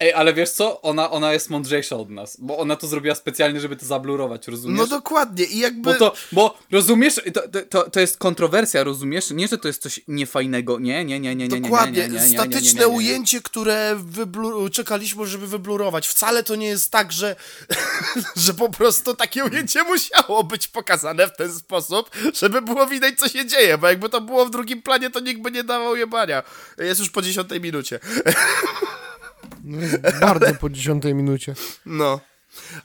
Ej, 0.00 0.12
ale 0.12 0.34
wiesz 0.34 0.50
co? 0.50 0.82
Ona, 0.82 1.10
ona 1.10 1.32
jest 1.32 1.50
mądrzejsza 1.50 1.96
od 1.96 2.10
nas, 2.10 2.36
bo 2.40 2.58
ona 2.58 2.76
to 2.76 2.86
zrobiła 2.86 3.14
specjalnie, 3.14 3.60
żeby 3.60 3.76
to 3.76 3.86
zablurować, 3.86 4.48
rozumiesz? 4.48 4.78
No 4.78 4.86
dokładnie 4.86 5.44
i 5.44 5.58
jakby... 5.58 5.92
Bo 5.92 5.98
to, 5.98 6.12
bo 6.32 6.58
rozumiesz, 6.72 7.20
to, 7.34 7.42
to, 7.70 7.90
to 7.90 8.00
jest 8.00 8.16
kontrowersja, 8.18 8.84
rozumiesz? 8.84 9.30
Nie, 9.30 9.48
że 9.48 9.58
to 9.58 9.68
jest 9.68 9.82
coś 9.82 10.00
niefajnego, 10.08 10.78
nie, 10.78 11.04
nie, 11.04 11.20
nie, 11.20 11.36
nie, 11.36 11.48
nie, 11.48 11.60
nie, 11.60 11.60
Dokładnie, 11.60 12.02
nie, 12.02 12.08
nie, 12.08 12.14
nie, 12.14 12.20
nie, 12.20 12.24
nie, 12.24 12.30
nie, 12.30 12.38
statyczne 12.38 12.80
nie, 12.80 12.86
nie, 12.86 12.92
nie. 12.92 12.96
ujęcie, 12.96 13.40
które 13.42 13.96
wyblu- 14.12 14.70
czekaliśmy, 14.70 15.26
żeby 15.26 15.46
wyblurować. 15.46 16.08
Wcale 16.08 16.42
to 16.42 16.54
nie 16.56 16.66
jest 16.66 16.92
tak, 16.92 17.12
że, 17.12 17.36
że 18.36 18.54
po 18.54 18.68
prostu 18.68 19.14
takie 19.14 19.44
ujęcie 19.44 19.82
musiało 19.82 20.44
być 20.44 20.68
pokazane 20.68 21.26
w 21.26 21.36
ten 21.36 21.52
sposób, 21.54 22.10
żeby 22.34 22.62
było 22.62 22.86
widać, 22.86 23.14
co 23.18 23.28
się 23.28 23.46
dzieje, 23.46 23.78
bo 23.78 23.88
jakby 23.88 24.08
to 24.08 24.20
było 24.20 24.46
w 24.46 24.50
drugim 24.50 24.82
planie, 24.82 25.10
to 25.10 25.20
nikt 25.20 25.40
by 25.40 25.50
nie 25.50 25.64
dawał 25.64 25.96
jebania. 25.96 26.42
Jest 26.78 27.00
już 27.00 27.10
po 27.10 27.22
dziesiątej 27.22 27.60
minucie. 27.60 28.00
No 29.66 29.80
jest 29.80 30.20
bardzo 30.20 30.54
po 30.54 30.70
dziesiątej 30.70 31.14
minucie. 31.14 31.54
No. 31.86 32.20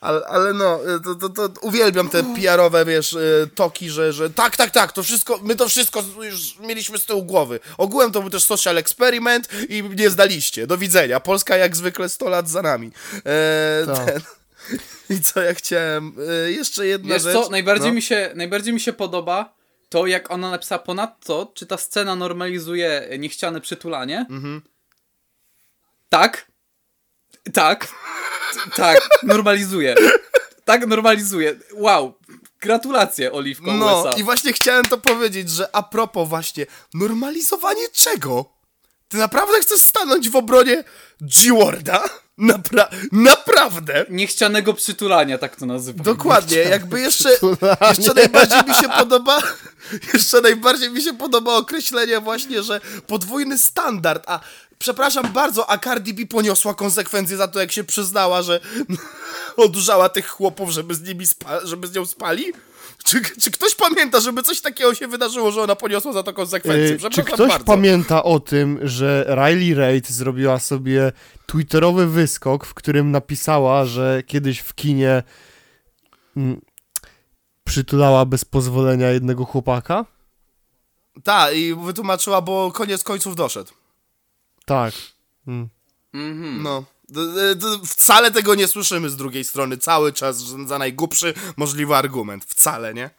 Ale, 0.01 0.25
ale 0.27 0.53
no, 0.53 0.79
to, 1.03 1.29
to, 1.29 1.29
to 1.29 1.61
uwielbiam 1.61 2.09
te 2.09 2.23
PR-owe, 2.35 2.85
wiesz, 2.85 3.13
y, 3.13 3.49
toki, 3.55 3.89
że, 3.89 4.13
że 4.13 4.29
tak, 4.29 4.57
tak, 4.57 4.71
tak, 4.71 4.91
to 4.91 5.03
wszystko, 5.03 5.39
my 5.43 5.55
to 5.55 5.69
wszystko 5.69 6.03
już 6.21 6.59
mieliśmy 6.59 6.97
z 6.97 7.05
tyłu 7.05 7.23
głowy. 7.23 7.59
Ogółem 7.77 8.11
to 8.11 8.21
był 8.21 8.29
też 8.29 8.43
social 8.43 8.77
experiment 8.77 9.49
i 9.69 9.83
nie 9.83 10.09
zdaliście. 10.09 10.67
Do 10.67 10.77
widzenia. 10.77 11.19
Polska 11.19 11.57
jak 11.57 11.75
zwykle 11.75 12.09
100 12.09 12.29
lat 12.29 12.49
za 12.49 12.61
nami. 12.61 12.91
E, 13.25 13.85
Tak. 13.85 14.05
ten. 14.05 14.21
I 15.17 15.21
co 15.21 15.41
ja 15.41 15.53
chciałem? 15.53 16.13
E, 16.45 16.51
jeszcze 16.51 16.87
jedna 16.87 17.13
Wiesz 17.13 17.23
rzecz. 17.23 17.33
co, 17.33 17.49
najbardziej, 17.49 17.87
no. 17.87 17.93
mi 17.93 18.01
się, 18.01 18.31
najbardziej 18.35 18.73
mi 18.73 18.79
się 18.79 18.93
podoba 18.93 19.53
to, 19.89 20.07
jak 20.07 20.31
ona 20.31 20.51
napisała 20.51 20.79
ponadto, 20.79 21.51
czy 21.53 21.65
ta 21.65 21.77
scena 21.77 22.15
normalizuje 22.15 23.09
niechciane 23.19 23.61
przytulanie. 23.61 24.25
Mhm. 24.29 24.61
Tak. 26.09 26.50
Tak. 27.53 27.87
Tak, 28.75 29.09
normalizuje. 29.23 29.95
Tak, 30.65 30.87
normalizuje. 30.87 31.55
Wow. 31.73 32.13
Gratulacje, 32.59 33.31
Oliwko 33.31 33.73
No, 33.73 34.01
USA. 34.01 34.13
i 34.13 34.23
właśnie 34.23 34.53
chciałem 34.53 34.85
to 34.85 34.97
powiedzieć, 34.97 35.49
że 35.49 35.75
a 35.75 35.83
propos 35.83 36.29
właśnie, 36.29 36.65
normalizowanie 36.93 37.89
czego? 37.93 38.45
Ty 39.09 39.17
naprawdę 39.17 39.59
chcesz 39.61 39.79
stanąć 39.79 40.29
w 40.29 40.35
obronie 40.35 40.83
G-Warda? 41.21 42.03
Napra 42.37 42.89
naprawdę? 43.11 44.05
Niechcianego 44.09 44.73
przytulania, 44.73 45.37
tak 45.37 45.55
to 45.55 45.65
nazywam. 45.65 46.03
Dokładnie, 46.05 46.57
jakby 46.57 47.01
jeszcze, 47.01 47.29
jeszcze 47.97 48.13
najbardziej 48.13 48.59
mi 48.67 48.75
się 48.75 48.89
podoba, 48.89 49.41
jeszcze 50.13 50.41
najbardziej 50.41 50.89
mi 50.89 51.01
się 51.01 51.13
podoba 51.13 51.55
określenie 51.57 52.19
właśnie, 52.19 52.63
że 52.63 52.81
podwójny 53.07 53.57
standard, 53.57 54.23
a 54.27 54.39
przepraszam 54.81 55.33
bardzo, 55.33 55.69
a 55.69 55.77
Cardi 55.77 56.13
B 56.13 56.25
poniosła 56.25 56.73
konsekwencje 56.73 57.37
za 57.37 57.47
to, 57.47 57.59
jak 57.59 57.71
się 57.71 57.83
przyznała, 57.83 58.41
że 58.41 58.59
odurzała 59.57 60.09
tych 60.09 60.27
chłopów, 60.27 60.69
żeby 60.69 60.95
z 60.95 61.01
nimi 61.01 61.25
żeby 61.63 61.87
z 61.87 61.95
nią 61.95 62.05
spali? 62.05 62.53
Czy, 63.03 63.21
czy 63.41 63.51
ktoś 63.51 63.75
pamięta, 63.75 64.19
żeby 64.19 64.43
coś 64.43 64.61
takiego 64.61 64.95
się 64.95 65.07
wydarzyło, 65.07 65.51
że 65.51 65.61
ona 65.61 65.75
poniosła 65.75 66.13
za 66.13 66.23
to 66.23 66.33
konsekwencje? 66.33 66.97
Yy, 67.03 67.09
czy 67.09 67.23
ktoś 67.23 67.49
bardzo. 67.49 67.65
pamięta 67.65 68.23
o 68.23 68.39
tym, 68.39 68.79
że 68.81 69.25
Riley 69.27 69.73
Reid 69.73 70.09
zrobiła 70.09 70.59
sobie 70.59 71.11
twitterowy 71.45 72.07
wyskok, 72.07 72.65
w 72.65 72.73
którym 72.73 73.11
napisała, 73.11 73.85
że 73.85 74.23
kiedyś 74.27 74.59
w 74.59 74.75
kinie 74.75 75.23
mm, 76.37 76.61
przytulała 77.63 78.25
bez 78.25 78.45
pozwolenia 78.45 79.09
jednego 79.09 79.45
chłopaka? 79.45 80.05
Tak, 81.23 81.55
i 81.55 81.75
wytłumaczyła, 81.75 82.41
bo 82.41 82.71
koniec 82.71 83.03
końców 83.03 83.35
doszedł. 83.35 83.71
Tak. 84.65 84.93
Mm. 85.47 85.69
No. 86.63 86.83
D- 87.09 87.33
d- 87.33 87.55
d- 87.55 87.79
Wcale 87.87 88.31
tego 88.31 88.55
nie 88.55 88.67
słyszymy 88.67 89.09
z 89.09 89.15
drugiej 89.15 89.43
strony, 89.43 89.77
cały 89.77 90.13
czas 90.13 90.39
że 90.41 90.67
za 90.67 90.77
najgłupszy 90.77 91.33
możliwy 91.57 91.95
argument. 91.95 92.45
Wcale, 92.45 92.93
nie? 92.93 93.09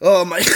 O 0.00 0.24
my... 0.24 0.36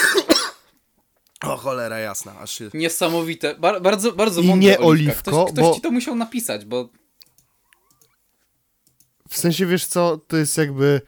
O 1.43 1.57
cholera 1.57 1.99
jasna, 1.99 2.39
aż 2.39 2.51
się... 2.59 2.71
Niesamowite. 2.75 3.55
Bar 3.55 3.83
bardzo, 3.83 4.13
bardzo 4.13 4.41
I 4.41 4.47
mądre, 4.47 4.71
nie 4.71 4.79
Oliwka. 4.79 4.87
Oliwko, 5.13 5.23
Ktoś, 5.45 5.53
ktoś 5.53 5.65
bo- 5.65 5.75
ci 5.75 5.81
to 5.81 5.91
musiał 5.91 6.15
napisać, 6.17 6.65
bo 6.65 6.89
W 9.31 9.37
sensie, 9.39 9.67
wiesz 9.67 9.87
co, 9.87 10.19
to 10.29 10.37
jest 10.37 10.59
jakby... 10.59 11.01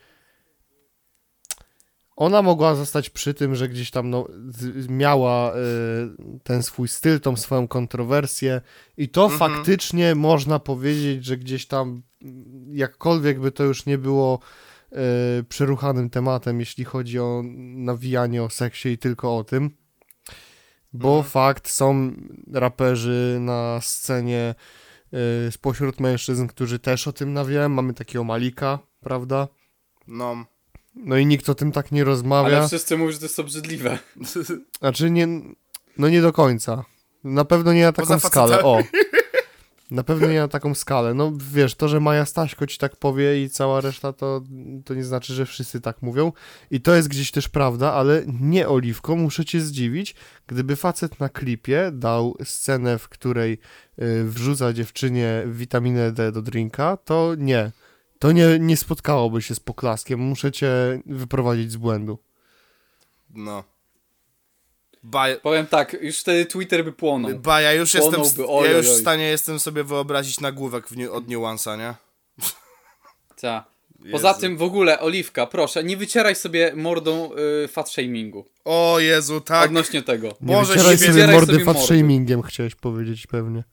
Ona 2.16 2.42
mogła 2.42 2.74
zostać 2.74 3.10
przy 3.10 3.34
tym, 3.34 3.54
że 3.54 3.68
gdzieś 3.68 3.90
tam 3.90 4.10
no, 4.10 4.28
miała 4.88 5.54
y, 5.54 5.58
ten 6.42 6.62
swój 6.62 6.88
styl, 6.88 7.20
tą 7.20 7.36
swoją 7.36 7.68
kontrowersję 7.68 8.60
i 8.96 9.08
to 9.08 9.28
faktycznie 9.28 10.14
można 10.14 10.58
powiedzieć, 10.58 11.24
że 11.24 11.36
gdzieś 11.36 11.66
tam 11.66 12.02
jakkolwiek 12.72 13.40
by 13.40 13.52
to 13.52 13.64
już 13.64 13.86
nie 13.86 13.98
było 13.98 14.38
y, 15.40 15.44
przeruchanym 15.44 16.10
tematem, 16.10 16.60
jeśli 16.60 16.84
chodzi 16.84 17.18
o 17.18 17.42
nawijanie 17.76 18.42
o 18.42 18.50
seksie 18.50 18.88
i 18.88 18.98
tylko 18.98 19.36
o 19.36 19.44
tym, 19.44 19.70
bo 20.92 21.22
fakt, 21.22 21.68
są 21.68 22.12
raperzy 22.52 23.38
na 23.40 23.80
scenie 23.80 24.54
y, 25.48 25.52
spośród 25.52 26.00
mężczyzn, 26.00 26.46
którzy 26.46 26.78
też 26.78 27.08
o 27.08 27.12
tym 27.12 27.32
nawijają. 27.32 27.68
Mamy 27.68 27.94
takiego 27.94 28.24
Malika, 28.24 28.78
prawda? 29.00 29.48
No. 30.06 30.51
No 30.94 31.16
i 31.16 31.26
nikt 31.26 31.48
o 31.48 31.54
tym 31.54 31.72
tak 31.72 31.92
nie 31.92 32.04
rozmawia. 32.04 32.56
ale 32.56 32.68
wszyscy 32.68 32.96
mówią, 32.96 33.12
że 33.12 33.18
to 33.18 33.24
jest 33.24 33.38
obrzydliwe. 33.38 33.98
Znaczy 34.80 35.10
nie, 35.10 35.28
no 35.98 36.08
nie 36.08 36.22
do 36.22 36.32
końca. 36.32 36.84
Na 37.24 37.44
pewno 37.44 37.72
nie 37.72 37.82
na 37.82 37.92
taką 37.92 38.20
skalę. 38.20 38.62
O. 38.62 38.82
Na 39.90 40.02
pewno 40.02 40.26
nie 40.28 40.38
na 40.38 40.48
taką 40.48 40.74
skalę. 40.74 41.14
No 41.14 41.32
wiesz, 41.52 41.74
to, 41.74 41.88
że 41.88 42.00
Maja 42.00 42.26
Staśko 42.26 42.66
ci 42.66 42.78
tak 42.78 42.96
powie 42.96 43.44
i 43.44 43.50
cała 43.50 43.80
reszta, 43.80 44.12
to, 44.12 44.42
to 44.84 44.94
nie 44.94 45.04
znaczy, 45.04 45.34
że 45.34 45.46
wszyscy 45.46 45.80
tak 45.80 46.02
mówią. 46.02 46.32
I 46.70 46.80
to 46.80 46.94
jest 46.94 47.08
gdzieś 47.08 47.30
też 47.30 47.48
prawda, 47.48 47.92
ale 47.92 48.22
nie 48.40 48.68
Oliwko, 48.68 49.16
muszę 49.16 49.44
cię 49.44 49.60
zdziwić, 49.60 50.14
gdyby 50.46 50.76
facet 50.76 51.20
na 51.20 51.28
klipie 51.28 51.90
dał 51.94 52.36
scenę, 52.44 52.98
w 52.98 53.08
której 53.08 53.52
y, 54.02 54.24
wrzuca 54.24 54.72
dziewczynie 54.72 55.42
witaminę 55.46 56.12
D 56.12 56.32
do 56.32 56.42
drinka, 56.42 56.96
to 56.96 57.34
nie. 57.38 57.72
To 58.22 58.32
nie, 58.32 58.58
nie 58.58 58.76
spotkałoby 58.76 59.42
się 59.42 59.54
z 59.54 59.60
poklaskiem. 59.60 60.20
Muszę 60.20 60.52
cię 60.52 60.70
wyprowadzić 61.06 61.72
z 61.72 61.76
błędu. 61.76 62.18
No. 63.34 63.64
Ba, 65.02 65.24
Powiem 65.42 65.66
tak, 65.66 65.96
już 66.00 66.18
wtedy 66.20 66.46
Twitter 66.46 66.84
by 66.84 66.92
płonął. 66.92 67.38
ba 67.38 67.60
ja 67.60 67.72
już 67.72 67.94
jestem, 67.94 68.20
oj, 68.48 68.70
ja 68.70 68.70
oj, 68.70 68.76
już 68.76 68.86
w 68.86 69.00
stanie 69.00 69.24
jestem 69.24 69.60
sobie 69.60 69.84
wyobrazić 69.84 70.40
nagłówek 70.40 70.88
w 70.88 71.10
od 71.10 71.28
niuansa, 71.28 71.76
nie? 71.76 71.94
Ta. 73.40 73.64
Poza 74.12 74.28
Jezu. 74.28 74.40
tym 74.40 74.56
w 74.56 74.62
ogóle, 74.62 75.00
Oliwka, 75.00 75.46
proszę, 75.46 75.84
nie 75.84 75.96
wycieraj 75.96 76.34
sobie 76.34 76.72
mordą 76.76 77.30
y, 77.64 77.68
fat 77.68 77.90
shamingu. 77.90 78.46
O 78.64 78.96
Jezu, 79.00 79.40
tak. 79.40 79.66
Odnośnie 79.66 80.02
tego. 80.02 80.28
Nie 80.40 80.54
Boże 80.54 80.72
wycieraj 80.74 80.98
sobie 80.98 81.12
Wycieraj 81.12 81.34
mordy 81.34 81.52
sobie 81.52 81.64
fat 81.64 81.76
mordy. 81.76 81.86
shamingiem, 81.88 82.42
chciałeś 82.42 82.74
powiedzieć 82.74 83.26
pewnie. 83.26 83.64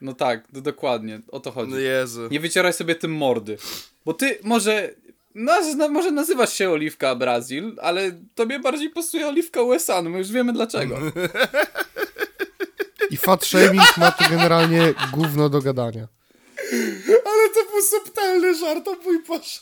No 0.00 0.14
tak, 0.14 0.44
no 0.52 0.60
dokładnie, 0.60 1.20
o 1.28 1.40
to 1.40 1.52
chodzi. 1.52 1.72
No 1.72 1.78
Jezu. 1.78 2.28
Nie 2.30 2.40
wycieraj 2.40 2.72
sobie 2.72 2.94
tym 2.94 3.12
mordy. 3.12 3.58
Bo 4.04 4.14
ty 4.14 4.38
może. 4.42 4.94
Naz, 5.34 5.74
na, 5.74 5.88
może 5.88 6.10
nazywasz 6.10 6.52
się 6.52 6.70
Oliwka 6.70 7.14
Brazil, 7.14 7.76
ale 7.82 8.12
tobie 8.34 8.58
bardziej 8.58 8.90
pasuje 8.90 9.28
Oliwka 9.28 9.62
USA, 9.62 10.02
no 10.02 10.10
my 10.10 10.18
już 10.18 10.32
wiemy 10.32 10.52
dlaczego. 10.52 10.98
I 13.10 13.16
fat 13.16 13.44
shaming 13.44 13.96
ma 13.96 14.12
tu 14.12 14.24
generalnie 14.30 14.94
gówno 15.12 15.48
do 15.48 15.60
gadania. 15.60 16.08
Ale 17.24 17.48
to 17.54 17.70
był 17.70 17.82
subtelny 17.82 18.54
żart, 18.54 18.88
o 18.88 18.96
mój 19.04 19.22
Boże. 19.22 19.60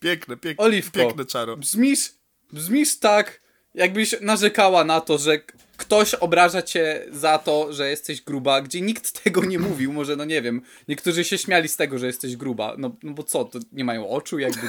Piękne, 0.00 0.36
piękne, 0.36 0.64
Oliwko. 0.64 0.98
piękne 0.98 1.24
czaro. 1.24 1.56
Brzmisz, 1.56 2.12
brzmisz 2.52 2.98
tak, 2.98 3.40
jakbyś 3.74 4.14
narzekała 4.20 4.84
na 4.84 5.00
to, 5.00 5.18
że 5.18 5.40
ktoś 5.76 6.14
obraża 6.14 6.62
cię 6.62 7.06
za 7.12 7.38
to, 7.38 7.72
że 7.72 7.90
jesteś 7.90 8.20
gruba, 8.20 8.60
gdzie 8.60 8.80
nikt 8.80 9.12
tego 9.24 9.44
nie 9.44 9.58
mówił, 9.58 9.92
może 9.92 10.16
no 10.16 10.24
nie 10.24 10.42
wiem, 10.42 10.62
niektórzy 10.88 11.24
się 11.24 11.38
śmiali 11.38 11.68
z 11.68 11.76
tego, 11.76 11.98
że 11.98 12.06
jesteś 12.06 12.36
gruba, 12.36 12.74
no, 12.78 12.96
no 13.02 13.12
bo 13.12 13.22
co, 13.22 13.44
to 13.44 13.58
nie 13.72 13.84
mają 13.84 14.08
oczu 14.08 14.38
jakby... 14.38 14.68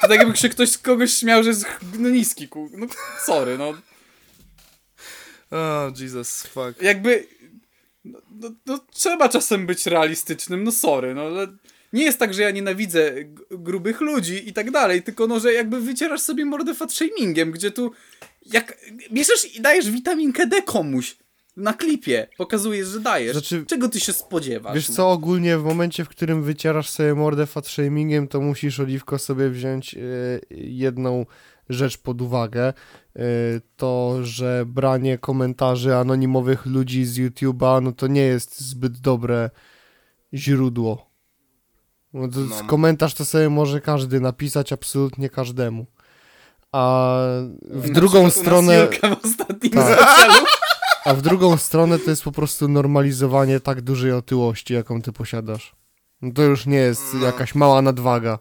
To 0.00 0.08
tak 0.08 0.18
jakby 0.18 0.36
się 0.36 0.48
ktoś 0.48 0.70
z 0.70 0.78
kogoś 0.78 1.14
śmiał, 1.14 1.42
że 1.42 1.48
jest 1.48 1.66
no 1.98 2.08
niski, 2.08 2.48
ku... 2.48 2.70
no 2.72 2.86
sorry, 3.26 3.58
no 3.58 3.74
O, 5.52 5.92
Jesus, 6.00 6.42
fuck. 6.42 6.82
jakby. 6.82 7.26
No, 8.04 8.18
no, 8.30 8.50
no, 8.66 8.80
trzeba 8.90 9.28
czasem 9.28 9.66
być 9.66 9.86
realistycznym, 9.86 10.64
no 10.64 10.72
sorry, 10.72 11.14
no 11.14 11.22
ale. 11.22 11.46
Nie 11.92 12.04
jest 12.04 12.18
tak, 12.18 12.34
że 12.34 12.42
ja 12.42 12.50
nienawidzę 12.50 13.12
grubych 13.50 14.00
ludzi 14.00 14.48
i 14.48 14.52
tak 14.52 14.70
dalej, 14.70 15.02
tylko 15.02 15.26
no, 15.26 15.40
że 15.40 15.52
jakby 15.52 15.80
wycierasz 15.80 16.20
sobie 16.20 16.44
mordę 16.44 16.74
fat 16.74 16.92
shamingiem, 16.92 17.50
gdzie 17.50 17.70
tu 17.70 17.92
jak 18.46 18.78
bierzesz 19.12 19.56
i 19.56 19.60
dajesz 19.62 19.90
witaminkę 19.90 20.46
D 20.46 20.62
komuś 20.62 21.16
na 21.56 21.72
klipie, 21.72 22.28
pokazujesz, 22.38 22.88
że 22.88 23.00
dajesz. 23.00 23.32
Znaczy- 23.32 23.64
Czego 23.66 23.88
ty 23.88 24.00
się 24.00 24.12
spodziewasz? 24.12 24.74
Wiesz 24.74 24.90
co, 24.90 25.10
ogólnie 25.10 25.58
w 25.58 25.64
momencie, 25.64 26.04
w 26.04 26.08
którym 26.08 26.42
wycierasz 26.42 26.90
sobie 26.90 27.14
mordę 27.14 27.46
fat 27.46 27.66
shamingiem, 27.68 28.28
to 28.28 28.40
musisz, 28.40 28.80
Oliwko, 28.80 29.18
sobie 29.18 29.50
wziąć 29.50 29.94
e, 29.94 29.98
jedną 30.56 31.26
rzecz 31.68 31.98
pod 31.98 32.22
uwagę. 32.22 32.62
E, 33.16 33.22
to, 33.76 34.18
że 34.22 34.64
branie 34.66 35.18
komentarzy 35.18 35.94
anonimowych 35.96 36.66
ludzi 36.66 37.04
z 37.04 37.18
YouTube'a, 37.18 37.82
no 37.82 37.92
to 37.92 38.06
nie 38.06 38.22
jest 38.22 38.60
zbyt 38.60 38.98
dobre 39.00 39.50
źródło. 40.34 41.10
No 42.12 42.28
to 42.28 42.40
No. 42.40 42.64
Komentarz 42.66 43.14
to 43.14 43.24
sobie 43.24 43.48
może 43.50 43.80
każdy 43.80 44.20
napisać, 44.20 44.72
absolutnie 44.72 45.30
każdemu. 45.30 45.86
A 46.72 47.16
w 47.70 47.88
Na 47.88 47.94
drugą 47.94 48.30
stronę... 48.30 48.88
W 48.88 49.24
ostatnim 49.24 49.72
Tak. 49.72 50.00
A 51.04 51.14
w 51.14 51.22
drugą 51.22 51.56
stronę 51.56 51.98
to 51.98 52.10
jest 52.10 52.22
po 52.22 52.32
prostu 52.32 52.68
normalizowanie 52.68 53.60
tak 53.60 53.80
dużej 53.80 54.12
otyłości, 54.12 54.74
jaką 54.74 55.02
ty 55.02 55.12
posiadasz. 55.12 55.74
No 56.22 56.32
to 56.32 56.42
już 56.42 56.66
nie 56.66 56.76
jest 56.76 57.02
No. 57.14 57.26
jakaś 57.26 57.54
mała 57.54 57.82
nadwaga. 57.82 58.38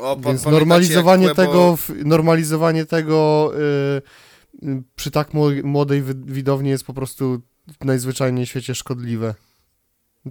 O, 0.00 0.16
Więc 0.16 0.44
normalizowanie 0.44 1.34
tego, 1.34 1.78
normalizowanie 2.04 2.84
tego 2.86 3.50
y, 3.54 4.68
y, 4.68 4.82
przy 4.96 5.10
tak 5.10 5.34
mło- 5.34 5.64
młodej 5.64 6.02
widowni 6.24 6.70
jest 6.70 6.84
po 6.84 6.94
prostu 6.94 7.40
najzwyczajniej 7.80 8.46
w 8.46 8.48
świecie 8.48 8.74
szkodliwe. 8.74 9.34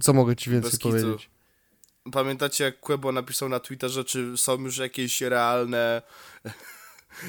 Co 0.02 0.12
mogę 0.12 0.36
ci 0.36 0.50
więcej 0.50 0.78
powiedzieć? 0.82 1.30
Pamiętacie, 2.10 2.64
jak 2.64 2.80
Quebo 2.80 3.12
napisał 3.12 3.48
na 3.48 3.60
Twitterze, 3.60 4.04
czy 4.04 4.36
są 4.36 4.60
już 4.60 4.78
jakieś 4.78 5.20
realne... 5.20 6.02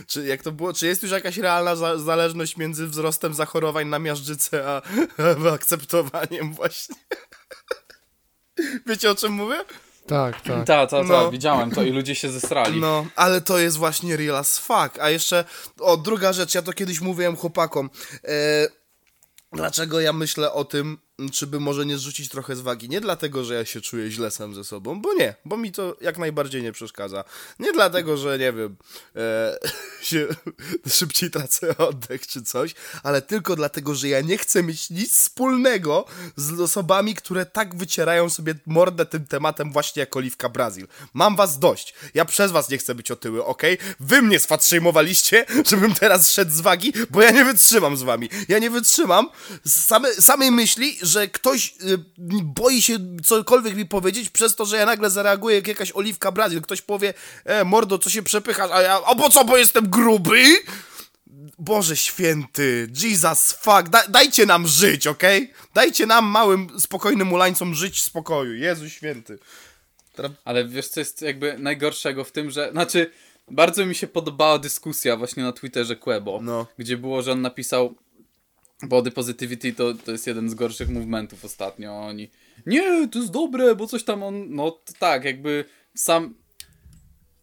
Czy 0.07 0.25
jak 0.25 0.43
to 0.43 0.51
było? 0.51 0.73
Czy 0.73 0.87
jest 0.87 1.03
już 1.03 1.11
jakaś 1.11 1.37
realna 1.37 1.75
za 1.75 1.97
zależność 1.97 2.57
między 2.57 2.87
wzrostem 2.87 3.33
zachorowań 3.33 3.87
na 3.87 3.99
miażdżycę, 3.99 4.69
a, 4.69 4.81
a 5.49 5.53
akceptowaniem 5.53 6.53
właśnie? 6.53 6.95
Wiecie 8.87 9.11
o 9.11 9.15
czym 9.15 9.31
mówię? 9.33 9.55
Tak, 10.07 10.41
tak. 10.41 10.65
Ta, 10.65 10.87
ta, 10.87 10.87
ta, 10.87 11.03
No. 11.03 11.31
widziałem 11.31 11.71
to 11.71 11.83
i 11.83 11.91
ludzie 11.91 12.15
się 12.15 12.29
zesrali. 12.31 12.79
No, 12.79 13.05
ale 13.15 13.41
to 13.41 13.57
jest 13.57 13.77
właśnie 13.77 14.17
real 14.17 14.35
as 14.35 14.57
fuck. 14.59 14.99
A 15.01 15.09
jeszcze, 15.09 15.45
o, 15.79 15.97
druga 15.97 16.33
rzecz, 16.33 16.55
ja 16.55 16.61
to 16.61 16.73
kiedyś 16.73 17.01
mówiłem 17.01 17.35
chłopakom. 17.35 17.89
E, 18.23 18.67
dlaczego 19.53 19.99
ja 19.99 20.13
myślę 20.13 20.53
o 20.53 20.65
tym, 20.65 20.97
czy 21.29 21.47
by 21.47 21.59
może 21.59 21.85
nie 21.85 21.97
zrzucić 21.97 22.29
trochę 22.29 22.55
z 22.55 22.61
wagi? 22.61 22.89
Nie 22.89 23.01
dlatego, 23.01 23.43
że 23.43 23.53
ja 23.53 23.65
się 23.65 23.81
czuję 23.81 24.11
źle 24.11 24.31
sam 24.31 24.55
ze 24.55 24.63
sobą, 24.63 25.01
bo 25.01 25.13
nie, 25.13 25.35
bo 25.45 25.57
mi 25.57 25.71
to 25.71 25.97
jak 26.01 26.17
najbardziej 26.17 26.63
nie 26.63 26.71
przeszkadza. 26.71 27.23
Nie 27.59 27.73
dlatego, 27.73 28.17
że 28.17 28.37
nie 28.37 28.53
wiem, 28.53 28.75
e, 29.15 29.57
się 30.09 30.27
szybciej 30.87 31.31
tracę 31.31 31.77
oddech 31.77 32.27
czy 32.27 32.43
coś, 32.43 32.75
ale 33.03 33.21
tylko 33.21 33.55
dlatego, 33.55 33.95
że 33.95 34.07
ja 34.07 34.21
nie 34.21 34.37
chcę 34.37 34.63
mieć 34.63 34.89
nic 34.89 35.17
wspólnego 35.17 36.05
z 36.35 36.59
osobami, 36.59 37.15
które 37.15 37.45
tak 37.45 37.75
wycierają 37.75 38.29
sobie 38.29 38.55
mordę 38.65 39.05
tym 39.05 39.25
tematem 39.25 39.71
właśnie 39.71 39.99
jak 39.99 40.15
Oliwka 40.15 40.49
Brazil. 40.49 40.87
Mam 41.13 41.35
was 41.35 41.59
dość. 41.59 41.93
Ja 42.13 42.25
przez 42.25 42.51
was 42.51 42.69
nie 42.69 42.77
chcę 42.77 42.95
być 42.95 43.11
otyły, 43.11 43.45
okej? 43.45 43.77
Wy 43.99 44.21
mnie 44.21 44.39
sfatrzejmowaliście, 44.39 45.45
żebym 45.69 45.93
teraz 45.93 46.31
szedł 46.31 46.51
z 46.51 46.61
wagi, 46.61 46.93
bo 47.09 47.21
ja 47.21 47.31
nie 47.31 47.45
wytrzymam 47.45 47.97
z 47.97 48.03
wami. 48.03 48.29
Ja 48.47 48.59
nie 48.59 48.69
wytrzymam 48.69 49.29
same, 49.67 50.13
samej 50.13 50.51
myśli, 50.51 50.97
że 51.01 51.10
ktoś 51.27 51.67
y, 51.81 51.97
boi 52.43 52.81
się 52.81 52.97
cokolwiek 53.25 53.75
mi 53.75 53.85
powiedzieć 53.85 54.29
przez 54.29 54.55
to, 54.55 54.65
że 54.65 54.77
ja 54.77 54.85
nagle 54.85 55.09
zareaguję 55.09 55.55
jak 55.55 55.67
jakaś 55.67 55.91
Oliwka 55.95 56.31
Brazil. 56.31 56.61
Ktoś 56.61 56.81
powie, 56.81 57.13
e, 57.45 57.63
mordo, 57.63 57.97
co 57.97 58.09
się 58.09 58.23
przepychasz, 58.23 58.71
a 58.71 58.81
ja, 58.81 59.01
a 59.05 59.15
po 59.15 59.29
co, 59.29 59.45
bo 59.45 59.57
jestem 59.57 59.89
gruby? 59.89 60.43
Boże 61.59 61.97
święty, 61.97 62.89
Jesus 63.03 63.51
fuck, 63.51 63.89
da, 63.89 64.07
dajcie 64.07 64.45
nam 64.45 64.67
żyć, 64.67 65.07
okej? 65.07 65.53
Dajcie 65.73 66.05
nam, 66.05 66.25
małym, 66.25 66.79
spokojnym 66.79 67.33
ulańcom 67.33 67.75
żyć 67.75 67.97
w 67.99 68.01
spokoju, 68.01 68.53
Jezu 68.55 68.89
święty. 68.89 69.39
Teraz 70.15 70.31
Ale 70.45 70.65
wiesz, 70.65 70.87
co 70.87 70.99
jest 70.99 71.21
jakby 71.21 71.57
najgorszego 71.59 72.23
w 72.23 72.31
tym, 72.31 72.51
że. 72.51 72.71
Znaczy, 72.71 73.11
bardzo 73.51 73.85
mi 73.85 73.95
się 73.95 74.07
podobała 74.07 74.59
dyskusja 74.59 75.17
właśnie 75.17 75.43
na 75.43 75.51
Twitterze 75.51 75.95
Quebo, 75.95 76.39
No. 76.41 76.67
gdzie 76.77 76.97
było, 76.97 77.21
że 77.21 77.31
on 77.31 77.41
napisał 77.41 77.95
body 78.83 79.11
positivity 79.11 79.73
to, 79.73 79.93
to 79.93 80.11
jest 80.11 80.27
jeden 80.27 80.49
z 80.49 80.53
gorszych 80.53 80.89
movementów 80.89 81.45
ostatnio. 81.45 81.91
Oni. 81.93 82.29
Nie, 82.65 83.07
to 83.07 83.19
jest 83.19 83.31
dobre, 83.31 83.75
bo 83.75 83.87
coś 83.87 84.03
tam 84.03 84.23
on. 84.23 84.55
No 84.55 84.79
tak, 84.99 85.25
jakby 85.25 85.65
sam. 85.95 86.35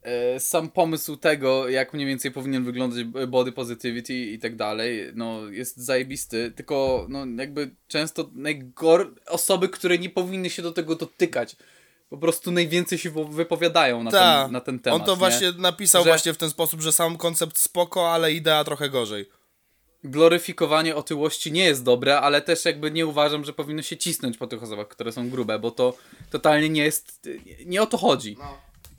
e, 0.02 0.40
Sam 0.40 0.68
pomysł 0.70 1.16
tego, 1.16 1.68
jak 1.68 1.94
mniej 1.94 2.06
więcej 2.06 2.30
powinien 2.30 2.64
wyglądać 2.64 3.04
body 3.28 3.52
positivity 3.52 4.14
i 4.14 4.38
tak 4.38 4.56
dalej, 4.56 5.10
no 5.14 5.48
jest 5.50 5.76
zajebisty, 5.76 6.52
tylko 6.56 7.06
no 7.08 7.26
jakby 7.38 7.70
często 7.88 8.30
najgor... 8.34 9.14
osoby, 9.26 9.68
które 9.68 9.98
nie 9.98 10.10
powinny 10.10 10.50
się 10.50 10.62
do 10.62 10.72
tego 10.72 10.94
dotykać, 10.94 11.56
po 12.10 12.18
prostu 12.18 12.50
najwięcej 12.50 12.98
się 12.98 13.10
wypowiadają 13.30 14.02
na, 14.02 14.10
Ta, 14.10 14.42
ten, 14.44 14.52
na 14.52 14.60
ten 14.60 14.78
temat. 14.78 15.00
on 15.00 15.06
to 15.06 15.12
nie? 15.12 15.18
właśnie 15.18 15.52
napisał 15.58 16.04
Że- 16.04 16.10
właśnie 16.10 16.32
w 16.32 16.36
ten 16.36 16.50
sposób, 16.50 16.80
że 16.80 16.92
sam 16.92 17.16
koncept 17.16 17.58
spoko, 17.58 18.12
ale 18.12 18.32
idea 18.32 18.64
trochę 18.64 18.88
gorzej. 18.90 19.26
Gloryfikowanie 20.04 20.96
otyłości 20.96 21.52
nie 21.52 21.64
jest 21.64 21.84
dobre, 21.84 22.20
ale 22.20 22.42
też 22.42 22.64
jakby 22.64 22.90
nie 22.90 23.06
uważam, 23.06 23.44
że 23.44 23.52
powinno 23.52 23.82
się 23.82 23.96
cisnąć 23.96 24.38
po 24.38 24.46
tych 24.46 24.62
osobach, 24.62 24.88
które 24.88 25.12
są 25.12 25.30
grube, 25.30 25.58
bo 25.58 25.70
to 25.70 25.96
totalnie 26.30 26.68
nie 26.68 26.82
jest, 26.82 27.28
nie 27.66 27.82
o 27.82 27.86
to 27.86 27.98
chodzi. 27.98 28.36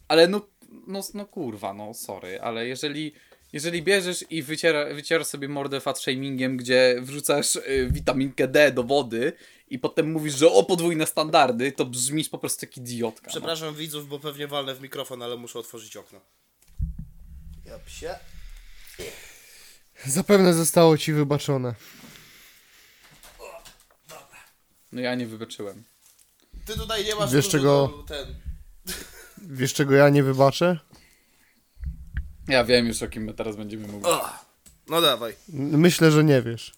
Ale 0.08 0.28
no, 0.28 0.42
no, 0.88 1.02
no 1.14 1.26
kurwa, 1.26 1.74
no 1.74 1.94
sorry, 1.94 2.42
ale 2.42 2.68
jeżeli, 2.68 3.14
jeżeli 3.54 3.84
bierzesz 3.84 4.26
i 4.30 4.44
wyciera, 4.44 4.94
wycierasz 4.94 5.28
sobie 5.28 5.48
mordę 5.48 5.80
fat 5.80 6.00
shamingiem, 6.00 6.58
gdzie 6.58 6.96
wrzucasz 7.02 7.56
y, 7.56 7.88
witaminkę 7.92 8.48
D 8.48 8.72
do 8.72 8.84
wody 8.84 9.34
i 9.70 9.80
potem 9.80 10.12
mówisz, 10.12 10.36
że 10.36 10.52
o 10.52 10.64
podwójne 10.64 11.06
standardy, 11.06 11.72
to 11.72 11.86
brzmisz 11.86 12.30
po 12.30 12.38
prostu 12.38 12.66
jak 12.66 12.78
idiotka. 12.78 13.26
No. 13.26 13.32
Przepraszam 13.32 13.76
widzów, 13.76 14.08
bo 14.08 14.20
pewnie 14.20 14.48
walnę 14.48 14.76
w 14.76 14.82
mikrofon, 14.82 15.24
ale 15.24 15.38
muszę 15.38 15.60
otworzyć 15.60 15.98
okno. 15.98 16.22
Ja 17.66 17.80
psie. 17.80 18.20
Zapewne 20.06 20.54
zostało 20.54 20.98
ci 20.98 21.14
wybaczone. 21.14 21.76
No 24.92 25.02
ja 25.02 25.16
nie 25.16 25.28
wybaczyłem. 25.28 25.84
Ty 26.66 26.74
tutaj 26.78 27.06
nie 27.06 27.16
masz 27.16 27.34
Wiesz, 27.34 27.50
czego- 27.50 28.04
ten... 28.08 28.36
Wiesz 29.58 29.74
czego 29.74 29.96
ja 29.96 30.10
nie 30.10 30.24
wybaczę? 30.24 30.80
Ja 32.48 32.64
wiem 32.64 32.88
już 32.88 33.04
o 33.04 33.08
kim 33.08 33.24
my 33.24 33.34
teraz 33.34 33.56
będziemy 33.56 33.88
mówić. 33.88 34.08
O, 34.08 34.30
no 34.88 35.02
dawaj. 35.02 35.36
N- 35.54 35.78
Myślę, 35.78 36.12
że 36.12 36.24
nie 36.24 36.42
wiesz. 36.42 36.74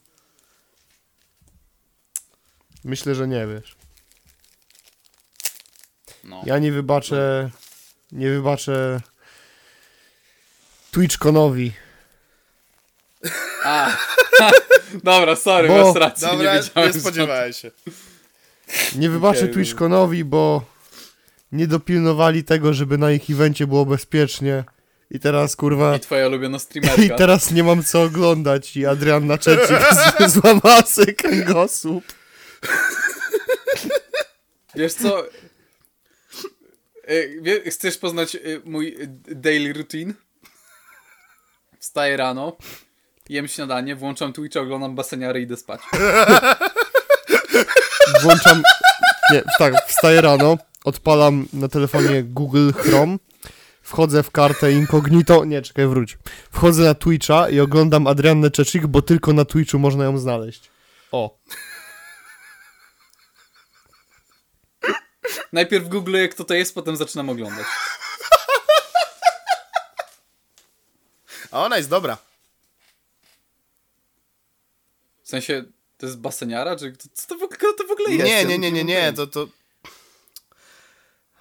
Myślę, 2.84 3.16
że 3.16 3.28
nie 3.28 3.48
wiesz. 3.48 3.76
No. 6.24 6.44
Ja 6.46 6.60
nie 6.60 6.72
wybaczę. 6.72 7.50
Nie 8.12 8.30
wybaczę. 8.30 9.02
TwitchConowi. 10.92 11.74
A, 13.64 13.98
dobra, 15.04 15.36
sorry, 15.36 15.68
Bo- 15.68 15.88
masz 15.88 15.96
rację, 16.02 16.28
Dobra, 16.28 16.56
nie 16.56 16.88
nie, 16.88 16.94
spodziewałem 16.94 17.54
się. 17.54 17.72
Nie 18.96 19.10
wybaczę 19.10 19.40
Okej, 19.40 19.54
TwitchConowi, 19.54 20.24
bo 20.26 20.66
nie 21.52 21.68
dopilnowali 21.68 22.44
tego, 22.44 22.74
żeby 22.74 22.98
na 22.98 23.12
ich 23.12 23.30
evencie 23.30 23.68
było 23.68 23.86
bezpiecznie. 23.86 24.64
I 25.12 25.20
teraz 25.20 25.56
kurwa. 25.56 25.96
I 25.96 26.00
twoja 26.00 26.28
ulubiona 26.28 26.58
I 26.58 26.60
streamerka. 26.60 27.16
teraz 27.18 27.52
nie 27.52 27.64
mam 27.64 27.84
co 27.84 28.02
oglądać. 28.04 28.78
I 28.78 28.86
Adrian 28.86 29.28
Naczecik 29.28 29.78
złamała 30.30 30.82
sobie 30.82 31.14
kręgosłup. 31.14 32.04
Wiesz 34.76 34.94
co? 34.94 35.24
Wie- 37.42 37.72
Chcesz 37.72 37.98
poznać 37.98 38.36
y, 38.36 38.62
mój 38.66 38.98
daily 39.28 39.74
routine? 39.74 40.14
Wstaję 41.80 42.18
rano, 42.18 42.58
jem 43.32 43.48
śniadanie, 43.48 43.96
włączam 43.96 44.34
Twitcha, 44.34 44.60
oglądam 44.60 44.96
baseniary 44.96 45.40
i 45.40 45.44
idę 45.44 45.58
spać. 45.58 45.82
Włączam. 48.22 48.64
Nie, 49.32 49.44
tak, 49.58 49.74
wstaję 49.88 50.22
rano, 50.22 50.58
odpalam 50.84 51.48
na 51.54 51.68
telefonie 51.68 52.24
Google 52.24 52.72
Chrome, 52.72 53.18
wchodzę 53.82 54.24
w 54.24 54.32
kartę 54.32 54.72
incognito. 54.72 55.46
Nie, 55.46 55.62
czekaj, 55.62 55.88
wróć. 55.88 56.18
Wchodzę 56.52 56.84
na 56.84 56.96
Twitcha 56.96 57.50
i 57.50 57.60
oglądam 57.60 58.08
Adriannę 58.08 58.52
Czeczik, 58.52 58.88
bo 58.88 59.02
tylko 59.02 59.34
na 59.34 59.46
Twitchu 59.46 59.80
można 59.80 60.04
ją 60.04 60.18
znaleźć. 60.18 60.72
O. 61.12 61.38
Najpierw 65.54 65.88
googluję 65.88 66.30
kto 66.30 66.44
to 66.44 66.54
jest, 66.54 66.76
potem 66.76 66.96
zaczynam 66.96 67.30
oglądać. 67.30 67.66
A 71.52 71.66
ona 71.66 71.78
jest 71.78 71.90
dobra. 71.90 72.18
W 75.21 75.21
sensie, 75.32 75.64
to 75.98 76.06
jest 76.06 76.20
baseniara? 76.20 76.76
Czy 76.76 76.92
to- 76.92 77.10
co 77.14 77.28
to, 77.28 77.36
w 77.38 77.44
ogóle- 77.44 77.58
kto 77.58 77.74
to 77.74 77.88
w 77.88 77.92
ogóle 77.92 78.10
jest? 78.12 78.26
Nie, 78.26 78.46
nie, 78.46 78.58
nie, 78.60 78.72
nie, 78.72 78.84
nie, 78.84 79.14
to 79.14 79.28
to... 79.28 79.48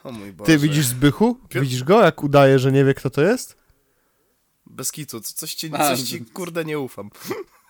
O 0.05 0.13
mój 0.13 0.33
Boże. 0.33 0.47
Ty 0.53 0.59
widzisz 0.59 0.87
Zbychu? 0.87 1.39
Widzisz 1.51 1.85
go, 1.85 2.03
jak 2.03 2.23
udaje, 2.23 2.59
że 2.59 2.73
nie 2.73 2.85
wie, 2.85 2.95
kto 2.95 3.11
to 3.11 3.23
jest? 3.23 3.57
Bez 4.67 4.93
kitu, 4.93 5.21
co- 5.21 5.33
coś 5.35 5.55
ci, 5.55 5.71
A, 5.75 5.91
coś 5.91 6.01
ci 6.03 6.25
kurde 6.25 6.65
nie 6.65 6.79
ufam. 6.79 7.11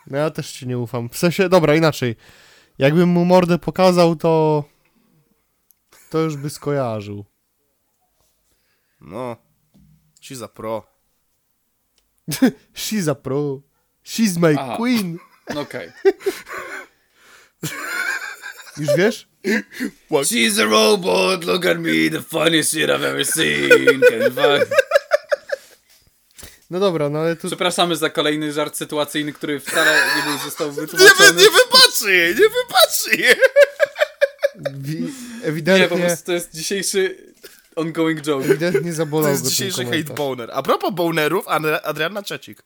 No 0.06 0.18
ja 0.18 0.30
też 0.30 0.52
ci 0.52 0.66
nie 0.66 0.78
ufam. 0.78 1.08
W 1.08 1.18
sensie, 1.18 1.48
dobra, 1.48 1.74
inaczej. 1.76 2.16
Jakbym 2.78 3.08
mu 3.08 3.24
mordę 3.24 3.58
pokazał, 3.58 4.16
to... 4.16 4.64
To 6.10 6.18
już 6.18 6.36
by 6.36 6.50
skojarzył. 6.50 7.24
No. 9.00 9.36
Ci 10.20 10.36
za 10.36 10.48
pro. 10.48 10.86
She's 12.74 13.10
a 13.10 13.14
pro. 13.14 13.60
She's 14.04 14.38
my 14.38 14.54
Aha. 14.58 14.76
queen. 14.76 15.18
No 15.54 15.60
okej. 15.60 15.92
Już 18.76 18.88
wiesz? 18.96 19.28
She's 20.10 20.62
a 20.62 20.64
robot, 20.64 21.44
look 21.44 21.66
at 21.66 21.78
me, 21.78 22.10
the 22.12 22.22
funniest 22.22 22.70
shit 22.70 22.88
I've 22.90 23.04
ever 23.04 23.26
seen. 23.26 24.00
No 26.70 26.80
dobra, 26.80 27.08
no 27.08 27.18
ale 27.18 27.36
tu... 27.36 27.46
Przepraszamy 27.46 27.96
za 27.96 28.10
kolejny 28.10 28.52
żart 28.52 28.76
sytuacyjny, 28.76 29.32
który 29.32 29.60
wcale 29.60 30.02
nie 30.16 30.22
był 30.22 30.38
został 30.44 30.68
Nie, 30.68 30.74
wy, 30.74 30.80
wytłumaczony. 30.86 31.32
nie 31.42 31.48
wybaczy 31.50 32.12
jej, 32.12 32.28
nie 32.34 32.40
wybaczy 32.48 33.16
jej. 33.22 33.34
Wi- 34.74 35.00
Nie, 35.00 35.08
po 35.40 35.46
ewidentnie, 35.46 35.98
prostu 35.98 36.26
to 36.26 36.32
jest 36.32 36.54
dzisiejszy 36.54 37.32
ongoing 37.76 38.20
joke. 38.20 38.44
ewidentnie 38.44 38.92
zabolał 38.92 39.24
To 39.26 39.30
jest 39.30 39.46
dzisiejszy 39.48 39.84
hate 39.84 40.02
boner. 40.14 40.50
A 40.52 40.62
propos 40.62 40.94
bonerów, 40.94 41.46
Adri- 41.46 41.80
Adriana 41.82 42.22
Czecik. 42.22 42.62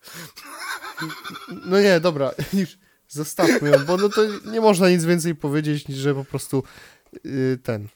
No 1.67 1.81
nie, 1.81 2.01
dobra, 2.01 2.31
już 2.53 2.79
zostawmy 3.09 3.71
ją, 3.71 3.85
bo 3.85 3.97
no 3.97 4.09
to 4.09 4.23
nie 4.51 4.61
można 4.61 4.91
nic 4.91 5.05
więcej 5.05 5.35
powiedzieć, 5.35 5.89
niż 5.89 5.99
że 5.99 6.15
po 6.15 6.25
prostu 6.25 6.63
yy, 7.25 7.59
ten, 7.63 7.89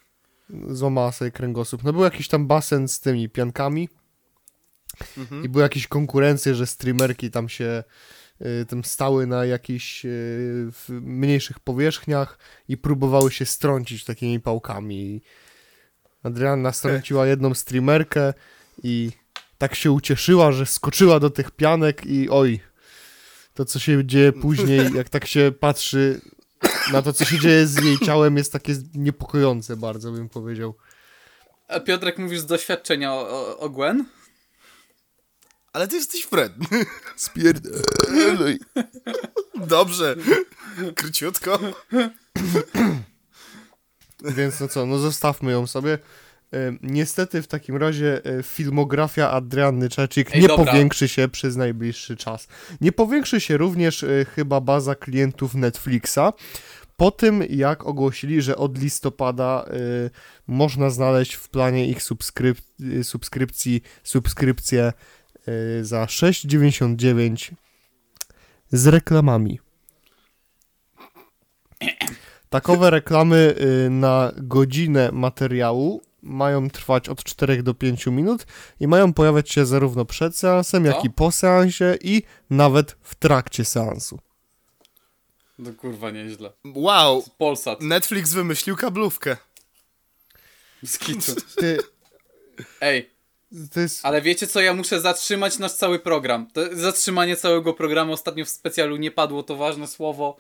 złamała 0.69 1.13
sobie 1.13 1.31
kręgosłup. 1.31 1.85
No 1.85 1.93
był 1.93 2.05
jakiś 2.05 2.29
tam 2.29 2.47
basen 2.47 2.89
z 2.89 3.01
tymi 3.01 3.29
piankami 3.29 3.89
Mhm. 5.19 5.45
i 5.45 5.49
były 5.49 5.63
jakieś 5.63 5.87
konkurencje, 5.87 6.55
że 6.55 6.67
streamerki 6.67 7.31
tam 7.31 7.49
się 7.49 7.85
yy, 8.41 8.67
tam 8.69 8.85
stały 8.85 9.27
na 9.27 9.45
jakichś 9.45 10.01
w 10.73 10.89
mniejszych 10.89 11.61
powierzchniach 11.61 12.39
i 12.69 12.77
próbowały 12.77 13.31
się 13.31 13.47
strącić 13.47 14.05
takimi 14.05 14.41
pałkami. 14.41 15.23
Adrianna 16.23 16.73
strąciła 16.73 17.27
jedną 17.27 17.55
streamerkę 17.55 18.35
i 18.83 19.11
tak 19.59 19.75
się 19.75 19.93
ucieszyła, 19.93 20.53
że 20.53 20.67
skoczyła 20.67 21.21
do 21.21 21.31
tych 21.31 21.51
pianek 21.51 22.07
i 22.07 22.29
oj, 22.31 22.61
to 23.59 23.65
co 23.65 23.79
się 23.79 24.07
dzieje 24.07 24.33
później, 24.33 24.93
jak 24.95 25.09
tak 25.09 25.27
się 25.27 25.53
patrzy 25.61 26.21
na 26.93 27.03
to, 27.03 27.13
co 27.13 27.25
się 27.25 27.39
dzieje 27.39 27.67
z 27.67 27.85
jej 27.85 27.99
ciałem, 27.99 28.37
jest 28.37 28.53
takie 28.53 28.75
niepokojące 28.95 29.77
bardzo, 29.77 30.13
bym 30.13 30.29
powiedział. 30.29 30.75
A 31.69 31.81
Piotrek, 31.81 32.19
mówisz 32.19 32.41
z 32.41 32.47
doświadczenia 32.47 33.13
o, 33.15 33.29
o, 33.29 33.59
o 33.59 33.71
Gwen? 33.71 34.05
Ale 35.73 35.89
ty 35.89 35.97
jesteś 35.97 36.23
Fred. 36.23 36.53
Spierdolej. 37.17 38.59
Dobrze. 39.55 40.17
Króciutko. 40.95 41.59
Więc 44.25 44.61
no 44.61 44.69
co, 44.69 44.87
no 44.87 44.99
zostawmy 44.99 45.53
ją 45.53 45.67
sobie. 45.67 45.99
Niestety 46.83 47.43
w 47.43 47.47
takim 47.47 47.77
razie 47.77 48.25
e, 48.25 48.43
filmografia 48.43 49.31
Adrianny 49.31 49.89
Czecik 49.89 50.31
Ej, 50.35 50.43
nie 50.43 50.49
dobra. 50.49 50.65
powiększy 50.65 51.09
się 51.09 51.29
przez 51.29 51.57
najbliższy 51.57 52.17
czas. 52.17 52.49
Nie 52.81 52.93
powiększy 52.93 53.41
się 53.41 53.57
również 53.57 54.03
e, 54.03 54.25
chyba 54.35 54.61
baza 54.61 54.95
klientów 54.95 55.55
Netflixa. 55.55 56.33
Po 56.97 57.11
tym, 57.11 57.45
jak 57.51 57.87
ogłosili, 57.87 58.43
że 58.43 58.57
od 58.57 58.79
listopada 58.79 59.65
e, 59.67 59.71
można 60.47 60.91
znaleźć 60.91 61.35
w 61.35 61.49
planie 61.49 61.89
ich 61.89 62.03
subskryp 62.03 62.59
subskrypcji 63.03 63.83
subskrypcję 64.03 64.93
za 65.83 66.05
6,99 66.05 67.53
z 68.73 68.87
reklamami. 68.87 69.61
Takowe 72.49 72.91
reklamy 72.91 73.55
na 73.91 74.33
godzinę 74.37 75.11
materiału 75.13 76.08
mają 76.29 76.71
trwać 76.71 77.09
od 77.09 77.25
4 77.25 77.63
do 77.63 77.75
5 77.75 78.07
minut 78.07 78.47
i 78.81 78.89
mają 78.89 79.13
pojawiać 79.13 79.51
się 79.51 79.67
zarówno 79.67 80.05
przed 80.05 80.37
seansem, 80.37 80.85
jak 80.85 81.05
i 81.05 81.11
po 81.11 81.33
seansie 81.33 81.99
i 82.01 82.23
nawet 82.51 82.97
w 83.03 83.15
trakcie 83.15 83.65
seansu. 83.65 84.19
No 85.59 85.73
kurwa, 85.73 86.11
nieźle. 86.11 86.53
Wow. 86.75 87.25
Polsat. 87.39 87.83
Netflix 87.83 88.33
wymyślił 88.33 88.77
kablówkę. 88.77 89.37
Z 90.85 90.99
kitu. 90.99 91.33
Ty, 91.57 91.79
Ej, 92.81 93.11
to 93.75 93.81
jest... 93.81 94.07
ale 94.07 94.23
wiecie 94.23 94.47
co, 94.47 94.61
ja 94.61 94.75
muszę 94.75 95.01
zatrzymać 95.01 95.59
nasz 95.59 95.73
cały 95.73 95.99
program. 95.99 96.47
To 96.53 96.61
zatrzymanie 96.73 97.37
całego 97.37 97.75
programu 97.75 98.13
ostatnio 98.13 98.45
w 98.45 98.49
specjalu 98.49 98.97
nie 98.97 99.11
padło, 99.11 99.43
to 99.43 99.57
ważne 99.57 99.87
słowo. 99.87 100.37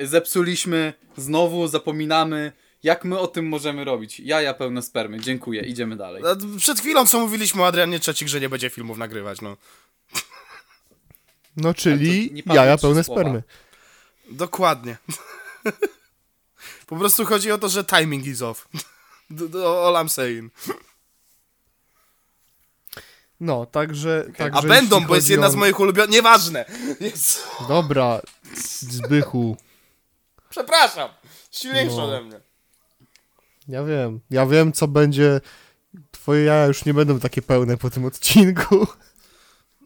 Zepsuliśmy, 0.00 0.94
znowu 1.16 1.68
zapominamy. 1.68 2.52
Jak 2.82 3.04
my 3.04 3.18
o 3.18 3.26
tym 3.26 3.48
możemy 3.48 3.84
robić? 3.84 4.20
Jaja 4.20 4.54
pełne 4.54 4.82
spermy. 4.82 5.20
Dziękuję, 5.20 5.62
idziemy 5.62 5.96
dalej. 5.96 6.22
Przed 6.58 6.80
chwilą 6.80 7.06
co 7.06 7.20
mówiliśmy 7.20 7.62
o 7.62 7.66
Adrianie 7.66 8.00
Czecik, 8.00 8.28
że 8.28 8.40
nie 8.40 8.48
będzie 8.48 8.70
filmów 8.70 8.98
nagrywać, 8.98 9.40
no. 9.40 9.56
No 11.56 11.74
czyli 11.74 12.42
jaja 12.46 12.78
pełne 12.78 13.04
słowa. 13.04 13.20
spermy. 13.20 13.42
Dokładnie. 14.30 14.96
po 16.86 16.96
prostu 16.96 17.24
chodzi 17.24 17.52
o 17.52 17.58
to, 17.58 17.68
że 17.68 17.84
timing 17.84 18.26
is 18.26 18.42
off. 18.42 18.68
All 19.86 19.94
I'm 19.94 20.08
saying. 20.08 20.52
No, 23.40 23.66
także... 23.66 24.26
także 24.36 24.58
A 24.58 24.62
będą, 24.62 25.06
bo 25.06 25.14
jest 25.14 25.28
jedna 25.28 25.46
o- 25.46 25.50
z 25.50 25.54
moich 25.54 25.80
ulubionych... 25.80 26.10
Nieważne! 26.10 26.64
Jest... 27.00 27.42
Dobra, 27.68 28.20
Zbychu. 28.80 29.56
Przepraszam! 30.50 31.10
Silniejszy 31.50 31.96
No. 31.96 32.04
ode 32.04 32.20
mnie. 32.22 32.40
Ja 33.68 33.84
wiem. 33.84 34.20
Ja 34.30 34.46
wiem, 34.46 34.72
co 34.72 34.88
będzie... 34.88 35.40
Twoje 36.10 36.44
jaja 36.44 36.66
już 36.66 36.84
nie 36.84 36.94
będą 36.94 37.20
takie 37.20 37.42
pełne 37.42 37.76
po 37.76 37.90
tym 37.90 38.04
odcinku. 38.04 38.86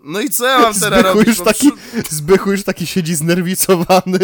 No 0.05 0.21
i 0.21 0.31
co 0.31 0.47
ja 0.47 0.59
mam 0.59 0.75
teraz 0.75 1.01
Zbychu 1.01 1.09
robić? 1.09 1.27
już, 1.29 1.39
Bo 1.39 1.45
taki, 1.45 1.73
przy- 1.73 2.15
Zbychu 2.15 2.53
już 2.53 2.63
taki 2.65 2.87
siedzi 2.87 3.15
znerwicowany. 3.15 4.19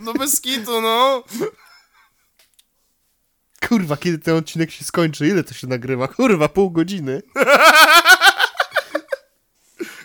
No 0.00 0.12
bez 0.14 0.40
kitu, 0.40 0.80
no. 0.80 1.24
Kurwa, 3.68 3.96
kiedy 3.96 4.18
ten 4.18 4.36
odcinek 4.36 4.70
się 4.70 4.84
skończy? 4.84 5.26
Ile 5.28 5.44
to 5.44 5.54
się 5.54 5.66
nagrywa? 5.66 6.08
Kurwa, 6.08 6.48
pół 6.48 6.70
godziny. 6.70 7.22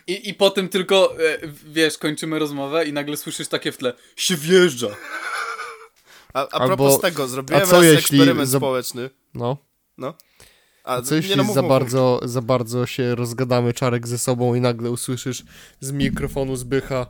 I, 0.08 0.30
I 0.30 0.34
potem 0.34 0.70
tylko, 0.70 1.16
e, 1.20 1.38
wiesz, 1.66 1.98
kończymy 1.98 2.40
rozmowę 2.40 2.86
i 2.86 2.94
nagle 2.94 3.18
słyszysz 3.18 3.48
takie 3.48 3.72
w 3.72 3.78
tle, 3.78 3.94
się 4.16 4.36
wjeżdża. 4.36 4.88
A, 6.34 6.40
a 6.42 6.48
Albo- 6.48 6.68
propos 6.78 7.02
tego, 7.02 7.28
zrobiłem 7.28 7.64
a 7.64 7.66
co 7.66 7.72
raz 7.76 7.84
jeśli 7.84 7.98
eksperyment 8.20 8.50
za- 8.50 8.58
społeczny. 8.58 9.10
No. 9.34 9.58
No. 9.98 10.14
A, 10.84 11.02
Co 11.02 11.16
jeśli 11.16 11.30
nie, 11.32 11.36
no, 11.36 11.44
mów, 11.44 11.56
za, 11.56 11.62
mów, 11.62 11.70
bardzo, 11.70 12.20
za 12.24 12.42
bardzo 12.42 12.86
się 12.86 13.16
rozgadamy 13.16 13.74
czarek 13.74 14.08
ze 14.08 14.18
sobą 14.18 14.56
i 14.56 14.62
nagle 14.62 14.92
usłyszysz 14.92 15.44
z 15.80 15.92
mikrofonu 15.92 16.56
Zbycha 16.56 17.06
mów. 17.06 17.08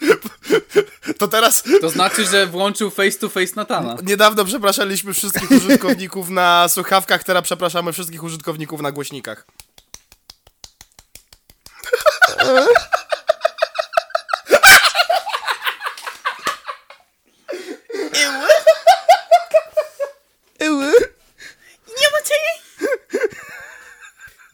To 1.18 1.28
teraz 1.28 1.64
To 1.80 1.90
znaczy, 1.90 2.24
że 2.26 2.46
włączył 2.46 2.90
face 2.90 3.18
to 3.18 3.28
face 3.28 3.52
Natana. 3.56 3.96
niedawno 4.02 4.44
przepraszaliśmy 4.44 5.14
wszystkich 5.14 5.50
użytkowników 5.50 6.28
na 6.28 6.68
słuchawkach, 6.68 7.24
teraz 7.24 7.44
przepraszamy 7.44 7.92
wszystkich 7.92 8.22
użytkowników 8.22 8.80
na 8.80 8.92
głośnikach. 8.92 9.46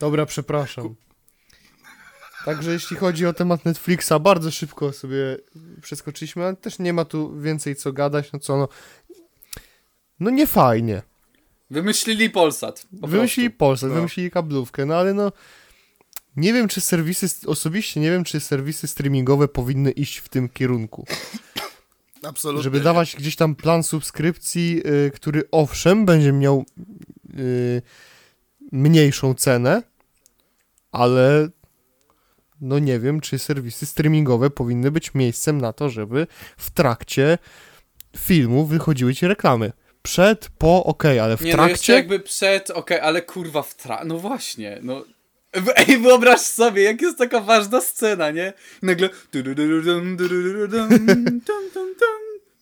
Dobra, 0.01 0.27
przepraszam. 0.27 0.95
Także 2.45 2.73
jeśli 2.73 2.97
chodzi 2.97 3.27
o 3.27 3.33
temat 3.33 3.65
Netflixa, 3.65 4.13
bardzo 4.21 4.51
szybko 4.51 4.93
sobie 4.93 5.37
przeskoczyliśmy, 5.83 6.45
ale 6.45 6.57
też 6.57 6.79
nie 6.79 6.93
ma 6.93 7.05
tu 7.05 7.41
więcej 7.41 7.77
co 7.77 7.93
gadać, 7.93 8.33
no 8.33 8.39
co 8.39 8.57
no. 8.57 8.69
No 10.21 10.31
nie 10.31 10.47
fajnie. 10.47 11.03
Wymyślili 11.71 12.31
Polsat. 12.31 12.87
Po 13.01 13.07
Wymyślili 13.07 13.51
prostu. 13.51 13.59
Polsat, 13.59 13.89
No. 13.89 13.95
wymyślili 13.95 14.31
kablówkę, 14.31 14.87
no 14.87 14.95
ale 14.97 15.15
no 15.15 15.33
nie 16.37 16.53
wiem 16.53 16.69
czy 16.69 16.81
serwisy, 16.81 17.27
osobiście 17.47 18.01
nie 18.01 18.11
wiem 18.11 18.25
czy 18.25 18.41
serwisy 18.41 18.87
streamingowe 18.89 19.49
powinny 19.49 19.91
iść 19.91 20.19
w 20.19 20.29
tym 20.29 20.49
kierunku. 20.49 21.07
Absolutnie. 22.23 22.63
Żeby 22.63 22.81
dawać 22.81 23.17
gdzieś 23.17 23.37
tam 23.37 23.55
plan 23.55 23.83
subskrypcji, 23.83 24.83
y, 25.07 25.11
który 25.11 25.43
owszem 25.51 26.05
będzie 26.07 26.33
miał 26.33 26.65
y, 27.39 27.83
mniejszą 28.73 29.35
cenę, 29.35 29.83
ale 30.93 31.49
no 32.61 32.79
nie 32.79 32.99
wiem, 32.99 33.21
czy 33.21 33.39
serwisy 33.39 33.87
streamingowe 33.87 34.51
powinny 34.51 34.91
być 34.91 35.14
miejscem 35.14 35.61
na 35.61 35.73
to, 35.73 35.91
żeby 35.91 36.27
w 36.57 36.71
trakcie 36.71 37.39
filmu 38.17 38.67
wychodziły 38.67 39.14
ci 39.14 39.27
reklamy. 39.27 39.73
Przed, 40.03 40.49
po, 40.59 40.85
okej, 40.85 41.21
ale 41.21 41.37
w 41.37 41.41
Nie, 41.41 41.57
no 41.57 41.57
trakcie... 41.57 41.93
jakby 41.93 42.21
przed, 42.21 42.71
okej, 42.71 43.01
ale 43.01 43.23
kurwa 43.23 43.62
w 43.62 43.75
tra... 43.75 44.03
No 44.05 44.19
właśnie, 44.19 44.79
no... 44.83 45.05
Ej, 45.77 45.99
wyobraź 45.99 46.41
sobie, 46.41 46.83
jak 46.83 47.03
jest 47.03 47.19
taka 47.19 47.41
ważna 47.41 47.81
scena, 47.81 48.31
nie? 48.31 48.53
I 48.83 48.87
nagle... 48.87 49.09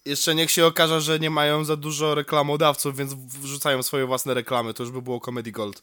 Jeszcze 0.05 0.35
niech 0.35 0.51
się 0.51 0.67
okaże, 0.67 1.01
że 1.01 1.19
nie 1.19 1.31
mają 1.31 1.65
za 1.65 1.77
dużo 1.77 2.15
reklamodawców, 2.15 2.97
więc 2.97 3.15
wrzucają 3.15 3.83
swoje 3.83 4.07
własne 4.07 4.35
reklamy, 4.35 4.75
to 4.75 4.83
już 4.83 4.93
by 4.93 5.03
było 5.03 5.21
Comedy 5.21 5.53
Gold. 5.53 5.83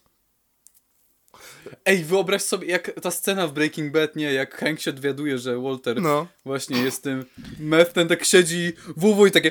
Ej, 1.84 2.04
wyobraź 2.04 2.42
sobie, 2.42 2.66
jak 2.66 3.00
ta 3.02 3.10
scena 3.10 3.46
w 3.46 3.52
Breaking 3.52 3.92
Bad, 3.92 4.16
nie? 4.16 4.32
Jak 4.32 4.58
Hank 4.58 4.80
się 4.80 4.92
dowiaduje, 4.92 5.38
że 5.38 5.58
Walter 5.58 6.02
No. 6.02 6.26
właśnie 6.44 6.82
jest 6.82 7.02
tym 7.02 7.24
meth, 7.58 7.92
ten 7.92 8.08
tak 8.08 8.24
siedzi 8.24 8.72
WW 8.96 9.26
i 9.26 9.30
takie... 9.30 9.50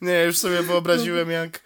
Nie, 0.00 0.24
już 0.24 0.38
sobie 0.38 0.62
wyobraziłem 0.62 1.30
jak 1.30 1.60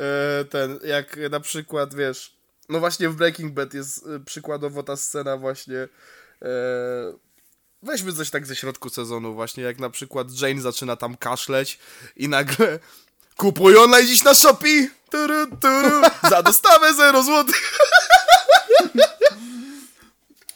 e, 0.00 0.44
ten, 0.44 0.78
jak 0.84 1.16
na 1.30 1.40
przykład, 1.40 1.94
wiesz, 1.94 2.36
no 2.68 2.80
właśnie 2.80 3.08
w 3.08 3.16
Breaking 3.16 3.52
Bad 3.52 3.74
jest 3.74 4.06
e, 4.06 4.20
przykładowo 4.20 4.82
ta 4.82 4.96
scena 4.96 5.36
właśnie, 5.36 5.88
weźmy 7.82 8.12
coś 8.12 8.30
tak 8.30 8.46
ze 8.46 8.56
środku 8.56 8.90
sezonu 8.90 9.34
właśnie, 9.34 9.62
jak 9.64 9.78
na 9.78 9.90
przykład 9.90 10.26
Jane 10.40 10.60
zaczyna 10.60 10.96
tam 10.96 11.16
kaszleć 11.16 11.78
i 12.16 12.28
nagle 12.28 12.78
kupuj 13.36 13.76
online 13.76 14.06
dziś 14.06 14.24
na 14.24 14.34
Shopee, 14.34 14.90
turu, 15.10 15.46
turu, 15.46 16.02
za 16.30 16.42
dostawę 16.42 16.94
0 16.94 17.22
złotych. 17.22 17.78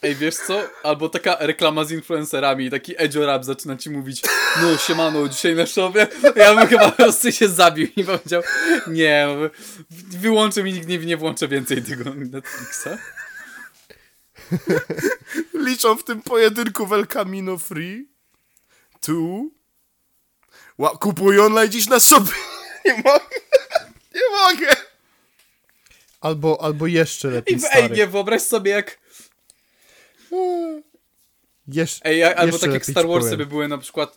Ej, 0.03 0.17
wiesz 0.17 0.37
co? 0.37 0.63
Albo 0.83 1.09
taka 1.09 1.37
reklama 1.41 1.85
z 1.85 1.91
influencerami, 1.91 2.71
taki 2.71 2.95
Edzio 3.03 3.27
Rap 3.27 3.45
zaczyna 3.45 3.77
ci 3.77 3.91
mówić 3.91 4.23
no 4.63 4.77
siemano, 4.77 5.29
dzisiaj 5.29 5.55
na 5.55 5.67
szopie. 5.67 6.07
Ja 6.37 6.55
bym 6.55 6.67
chyba 6.67 6.91
po 6.91 6.97
prostu 6.97 7.33
się 7.33 7.49
zabił 7.49 7.89
i 7.97 8.05
powiedział 8.05 8.43
nie, 8.87 9.29
wyłączę 10.11 10.63
mi, 10.63 10.73
nigdy 10.73 10.99
nie 10.99 11.17
włączę 11.17 11.49
więcej 11.49 11.83
tego 11.83 12.05
Netflixa. 12.15 12.89
Liczą 15.67 15.97
w 15.97 16.05
tym 16.05 16.23
pojedynku 16.23 16.95
El 16.95 17.07
Camino 17.07 17.59
Free. 17.59 18.09
Tu. 19.01 19.51
Ła, 20.79 20.91
kupuj 20.91 21.41
online 21.41 21.71
dziś 21.71 21.87
na 21.89 22.01
Shopee. 22.01 22.31
Nie 22.85 22.93
mogę. 22.95 23.21
Nie 24.15 24.21
mogę. 24.33 24.77
Albo, 26.21 26.63
albo 26.63 26.87
jeszcze 26.87 27.29
I 27.29 27.31
lepiej, 27.31 27.59
w, 27.59 27.65
ej, 27.65 27.71
stary. 27.71 27.97
nie, 27.97 28.07
wyobraź 28.07 28.43
sobie 28.43 28.71
jak 28.71 28.99
Jesz, 31.69 32.01
Ej, 32.05 32.19
jak- 32.19 32.37
albo 32.39 32.47
jeszcze 32.53 32.67
tak 32.67 32.75
jak 32.75 32.87
Star 32.87 33.07
Warsy 33.09 33.25
powiem. 33.31 33.39
by 33.39 33.47
były 33.47 33.69
na 33.69 33.79
przykład 33.79 34.17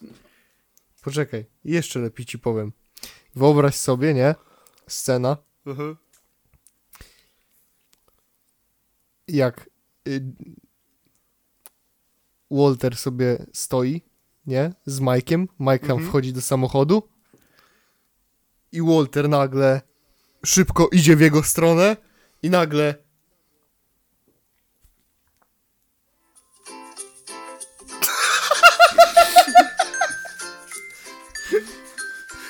Poczekaj, 1.01 1.45
jeszcze 1.65 1.99
lepiej 1.99 2.25
ci 2.25 2.39
powiem. 2.39 2.71
Wyobraź 3.35 3.75
sobie, 3.75 4.13
nie? 4.13 4.35
Scena, 4.87 5.37
Mhm. 5.65 5.97
jak 9.27 9.59
y, 9.67 9.72
Walter 12.51 12.97
sobie 12.97 13.45
stoi, 13.53 14.01
nie? 14.45 14.73
Z 14.85 14.99
Mike'iem. 14.99 15.45
Mike 15.59 15.87
tam 15.87 16.07
wchodzi 16.07 16.33
do 16.33 16.41
samochodu 16.41 17.03
i 18.73 18.81
Walter 18.81 19.29
nagle 19.29 19.81
szybko 20.45 20.89
idzie 20.91 21.15
w 21.15 21.21
jego 21.21 21.43
stronę 21.43 21.97
i 22.43 22.49
nagle 22.49 22.95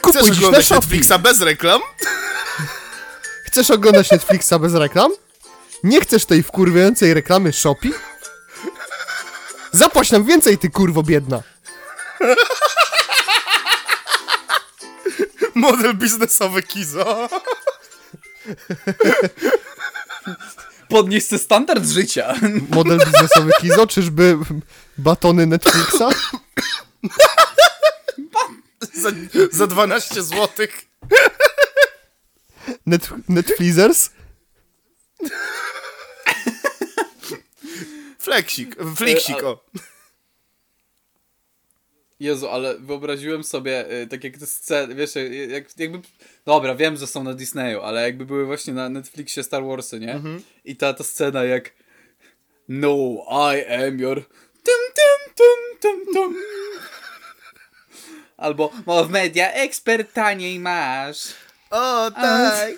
Kupuj 0.02 0.22
Chcesz 0.22 0.38
oglądać. 0.38 0.70
Netflixa 0.70 1.18
bez 1.20 1.42
reklam? 1.42 1.82
Chcesz 3.46 3.72
oglądać 3.72 4.12
Netflixa 4.12 4.60
bez 4.60 4.74
reklam? 4.74 5.12
Nie 5.84 6.02
chcesz 6.02 6.26
tej 6.26 6.44
wkurwiającej 6.44 7.14
reklamy 7.14 7.54
Shopee? 7.54 7.94
Zapłać 9.72 10.12
nam 10.12 10.24
więcej, 10.24 10.58
ty 10.58 10.70
kurwo 10.70 11.04
biedna. 11.04 11.44
Model 15.56 15.96
biznesowy 15.96 16.64
Kizo. 16.64 17.30
podnieść 20.90 21.28
sobie 21.28 21.40
standard 21.40 21.86
życia. 21.86 22.34
Model 22.70 23.00
biznesowy 23.00 23.52
Kizo, 23.62 23.88
czyżby 23.88 24.38
batony 24.98 25.46
Netflixa? 25.46 26.10
Za, 28.94 29.10
za 29.52 29.68
12 29.68 30.24
zł. 30.24 30.68
Net, 32.86 33.10
Netflizers? 33.30 34.10
Fleksik. 38.20 38.76
Fliksik, 38.96 39.36
E, 39.44 39.46
o. 39.48 39.60
Jezu, 42.20 42.50
ale 42.50 42.78
wyobraziłem 42.80 43.44
sobie, 43.44 44.02
y, 44.02 44.08
tak 44.08 44.24
jak 44.24 44.38
te 44.38 44.46
sceny, 44.46 44.96
wiesz, 44.96 45.16
y, 45.16 45.48
jak, 45.52 45.80
jakby, 45.80 46.02
dobra, 46.46 46.76
wiem, 46.76 46.98
że 46.98 47.08
są 47.08 47.24
na 47.24 47.34
Disneyu, 47.34 47.82
ale 47.82 48.02
jakby 48.02 48.26
były 48.26 48.46
właśnie 48.46 48.74
na 48.74 48.90
Netflixie 48.90 49.44
Star 49.44 49.64
Warsy, 49.64 50.00
nie? 50.00 50.20
I 50.66 50.76
ta, 50.76 50.94
ta 50.94 51.04
scena 51.04 51.44
jak 51.44 51.72
No, 52.68 53.26
I 53.30 53.66
am 53.86 54.00
your 54.00 54.24
tum 54.64 54.82
tum 54.96 55.34
tum 55.36 55.80
tum 55.82 56.14
tum 56.14 56.36
Albo 58.38 58.72
Mow 58.86 59.10
Media 59.10 59.52
ekspert 59.54 60.14
taniej 60.14 60.60
masz 60.60 61.34
O, 61.70 62.12
tak. 62.12 62.70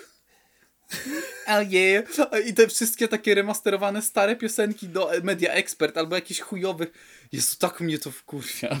Oh 1.48 1.62
yeah. 1.70 2.04
I 2.46 2.54
te 2.54 2.68
wszystkie 2.68 3.08
takie 3.08 3.34
remasterowane 3.34 4.02
stare 4.02 4.36
piosenki 4.36 4.88
do 4.88 5.10
Media 5.22 5.52
Expert 5.52 5.96
albo 5.96 6.14
jakichś 6.14 6.40
chujowych. 6.40 6.88
Jezu, 7.32 7.56
tak 7.58 7.80
mnie 7.80 7.98
to 7.98 8.10
wkurwia. 8.10 8.76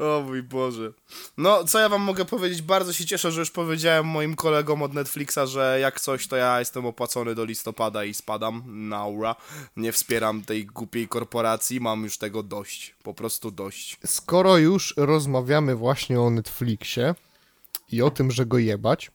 O 0.00 0.22
mój 0.26 0.42
Boże. 0.42 0.92
No, 1.36 1.64
co 1.64 1.78
ja 1.78 1.88
wam 1.88 2.02
mogę 2.02 2.24
powiedzieć? 2.24 2.62
Bardzo 2.62 2.92
się 2.92 3.04
cieszę, 3.04 3.32
że 3.32 3.40
już 3.40 3.50
powiedziałem 3.50 4.06
moim 4.06 4.36
kolegom 4.36 4.82
od 4.82 4.94
Netflixa, 4.94 5.38
że 5.46 5.78
jak 5.80 6.00
coś, 6.00 6.26
to 6.26 6.36
ja 6.36 6.58
jestem 6.58 6.86
opłacony 6.86 7.34
do 7.34 7.44
listopada 7.44 8.04
i 8.04 8.14
spadam 8.14 8.62
na 8.88 8.96
aura. 8.96 9.36
Nie 9.76 9.92
wspieram 9.92 10.42
tej 10.42 10.66
głupiej 10.66 11.08
korporacji, 11.08 11.80
mam 11.80 12.04
już 12.04 12.18
tego 12.18 12.42
dość. 12.42 12.94
Po 13.02 13.14
prostu 13.14 13.50
dość. 13.50 13.98
Skoro 14.06 14.56
już 14.56 14.94
rozmawiamy 14.96 15.76
właśnie 15.76 16.20
o 16.20 16.30
Netflixie 16.30 17.14
i 17.92 18.02
o 18.02 18.10
tym, 18.10 18.30
że 18.30 18.46
go 18.46 18.58
jebać, 18.58 19.10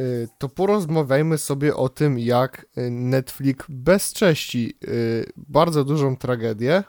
y, 0.00 0.28
to 0.38 0.48
porozmawiajmy 0.48 1.38
sobie 1.38 1.76
o 1.76 1.88
tym, 1.88 2.18
jak 2.18 2.66
Netflix 2.90 3.66
bezcześci 3.68 4.78
y, 4.84 5.32
bardzo 5.36 5.84
dużą 5.84 6.16
tragedię 6.16 6.84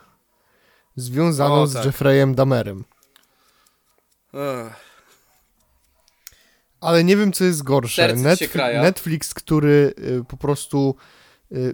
związaną 0.96 1.54
O, 1.54 1.66
z 1.66 1.72
tak. 1.72 1.84
Jeffreyem 1.84 2.34
Damerem. 2.34 2.84
Ech. 4.34 4.90
Ale 6.80 7.04
nie 7.04 7.16
wiem, 7.16 7.32
co 7.32 7.44
jest 7.44 7.62
gorsze. 7.62 8.02
Kraja. 8.48 8.82
Netflix, 8.82 9.34
który 9.34 9.94
y, 9.98 10.24
po 10.24 10.36
prostu 10.36 10.94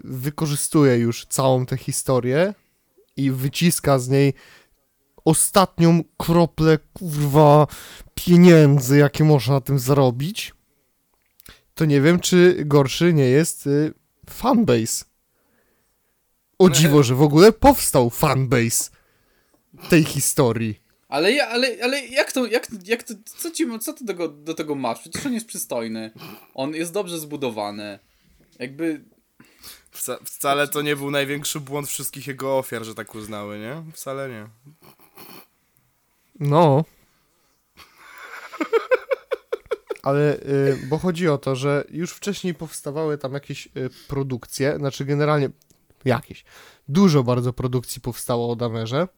wykorzystuje 0.05 0.97
już 0.97 1.27
całą 1.27 1.67
tę 1.67 1.77
historię 1.77 2.55
i 3.17 3.31
wyciska 3.31 3.99
z 3.99 4.09
niej 4.09 4.35
ostatnią 5.27 6.05
kroplę, 6.17 6.79
kurwa, 6.93 7.67
pieniędzy, 8.15 8.99
jakie 8.99 9.25
można 9.25 9.55
na 9.55 9.61
tym 9.61 9.79
zarobić, 9.79 10.55
to 11.75 11.85
nie 11.85 12.01
wiem, 12.01 12.21
czy 12.21 12.63
gorszy 12.65 13.13
nie 13.13 13.25
jest 13.25 13.67
y, 13.67 13.95
fanbase. 14.31 15.05
O 16.59 16.71
dziwo, 16.71 17.03
że 17.03 17.15
w 17.15 17.23
ogóle 17.23 17.53
powstał 17.53 18.11
fanbase 18.11 18.91
tej 19.89 20.05
historii. 20.05 20.81
Ale, 21.09 21.33
ja, 21.33 21.49
ale, 21.49 21.77
ale 21.83 22.07
jak 22.07 22.33
to, 22.33 22.47
jak, 22.47 22.69
jak 22.85 23.03
to, 23.03 23.15
co, 23.25 23.51
ci, 23.51 23.79
co 23.81 23.93
ty 23.93 24.05
do 24.05 24.13
tego, 24.13 24.29
do 24.29 24.55
tego 24.55 24.75
masz? 24.75 25.01
Przecież 25.01 25.27
on 25.27 25.33
jest 25.33 25.47
przystojny. 25.47 26.11
On 26.55 26.75
jest 26.75 26.93
dobrze 26.93 27.19
zbudowany. 27.19 27.99
Jakby, 28.59 29.05
Wca 29.97 30.19
wcale 30.25 30.69
to 30.69 30.83
nie 30.83 30.97
był 30.97 31.11
największy 31.11 31.61
błąd 31.61 31.89
wszystkich 31.89 32.27
jego 32.27 32.59
ofiar, 32.59 32.85
że 32.85 32.95
tak 32.95 33.15
uznały, 33.15 33.59
nie? 33.59 33.93
Wcale 33.93 34.29
nie. 34.29 34.47
No. 36.41 36.85
Ale, 40.03 40.37
y, 40.37 40.79
bo 40.89 40.99
chodzi 40.99 41.29
o 41.29 41.39
to, 41.39 41.57
że 41.57 41.85
już 41.91 42.13
wcześniej 42.13 42.55
powstawały 42.55 43.19
tam 43.19 43.33
jakieś 43.33 43.67
y, 43.67 43.91
produkcje, 44.09 44.77
znaczy 44.79 45.05
generalnie 45.05 45.51
jakieś. 46.05 46.45
Dużo 46.89 47.23
bardzo 47.23 47.53
produkcji 47.53 48.01
powstało 48.01 48.51
o 48.51 48.57
Damerze. 48.57 49.09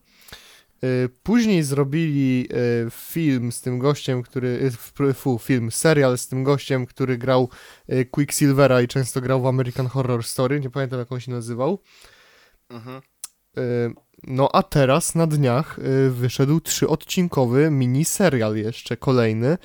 Y, 0.83 1.09
Później 1.23 1.63
zrobili 1.63 2.47
y, 2.87 2.91
film 2.91 3.51
z 3.51 3.61
tym 3.61 3.79
gościem, 3.79 4.21
który. 4.21 4.71
y, 5.09 5.13
Fu, 5.13 5.39
film, 5.39 5.71
serial 5.71 6.17
z 6.17 6.27
tym 6.27 6.43
gościem, 6.43 6.85
który 6.85 7.17
grał 7.17 7.49
y, 7.93 8.05
Quicksilvera 8.05 8.81
i 8.81 8.87
często 8.87 9.21
grał 9.21 9.41
w 9.41 9.45
American 9.47 9.87
Horror 9.87 10.23
Story. 10.23 10.59
Nie 10.59 10.69
pamiętam, 10.69 10.99
jak 10.99 11.11
on 11.11 11.19
się 11.19 11.31
nazywał. 11.31 11.79
Mhm. 12.69 13.01
Y, 13.57 13.93
No 14.23 14.49
a 14.53 14.63
teraz 14.63 15.15
na 15.15 15.27
dniach 15.27 15.79
y, 15.79 16.09
wyszedł 16.09 16.59
trzyodcinkowy 16.59 17.71
miniserial 17.71 18.55
jeszcze 18.57 18.97
kolejny 18.97 19.57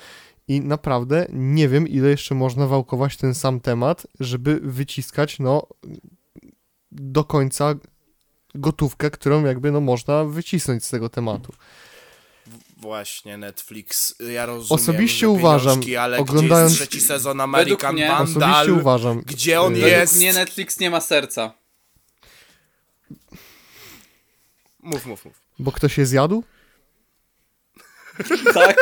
i 0.47 0.61
naprawdę 0.61 1.25
nie 1.33 1.69
wiem 1.69 1.87
ile 1.87 2.09
jeszcze 2.09 2.35
można 2.35 2.67
wałkować 2.67 3.17
ten 3.17 3.33
sam 3.35 3.59
temat, 3.59 4.07
żeby 4.19 4.59
wyciskać 4.63 5.39
no 5.39 5.67
do 6.91 7.23
końca 7.23 7.75
gotówkę, 8.55 9.11
którą 9.11 9.45
jakby 9.45 9.71
no 9.71 9.81
można 9.81 10.25
wycisnąć 10.25 10.85
z 10.85 10.89
tego 10.89 11.09
tematu. 11.09 11.53
Właśnie, 12.77 13.37
Netflix. 13.37 14.15
Ja 14.33 14.45
rozumiem, 14.45 14.83
Osobiście 14.83 15.29
uważam, 15.29 15.81
ale 15.99 16.17
oglądając- 16.17 16.73
gdzie 16.73 16.79
jest 16.83 16.91
trzeci 16.91 17.07
sezon 17.07 17.41
American 17.41 17.95
mnie- 17.95 18.07
Vandal? 18.07 18.51
Osobiście 18.51 18.81
uważam, 18.81 19.21
Gdzie 19.21 19.61
on 19.61 19.73
według 19.73 19.91
jest? 19.91 20.15
mnie 20.17 20.33
Netflix 20.33 20.79
nie 20.79 20.89
ma 20.89 21.01
serca. 21.01 21.53
Mów, 24.85 25.05
mów, 25.05 25.25
mów. 25.25 25.41
bo 25.59 25.71
ktoś 25.71 25.93
się 25.93 26.05
zjadł? 26.05 26.43
Tak? 28.53 28.77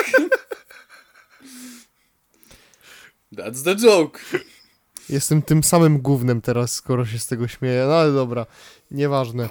That's 3.33 3.63
the 3.63 3.75
joke. 3.75 4.19
Jestem 5.09 5.41
tym 5.41 5.63
samym 5.63 5.99
gównem 5.99 6.41
teraz, 6.41 6.73
skoro 6.73 7.05
się 7.05 7.19
z 7.19 7.27
tego 7.27 7.47
śmieję, 7.47 7.85
no 7.87 7.95
ale 7.95 8.13
dobra, 8.13 8.45
nieważne. 8.91 9.49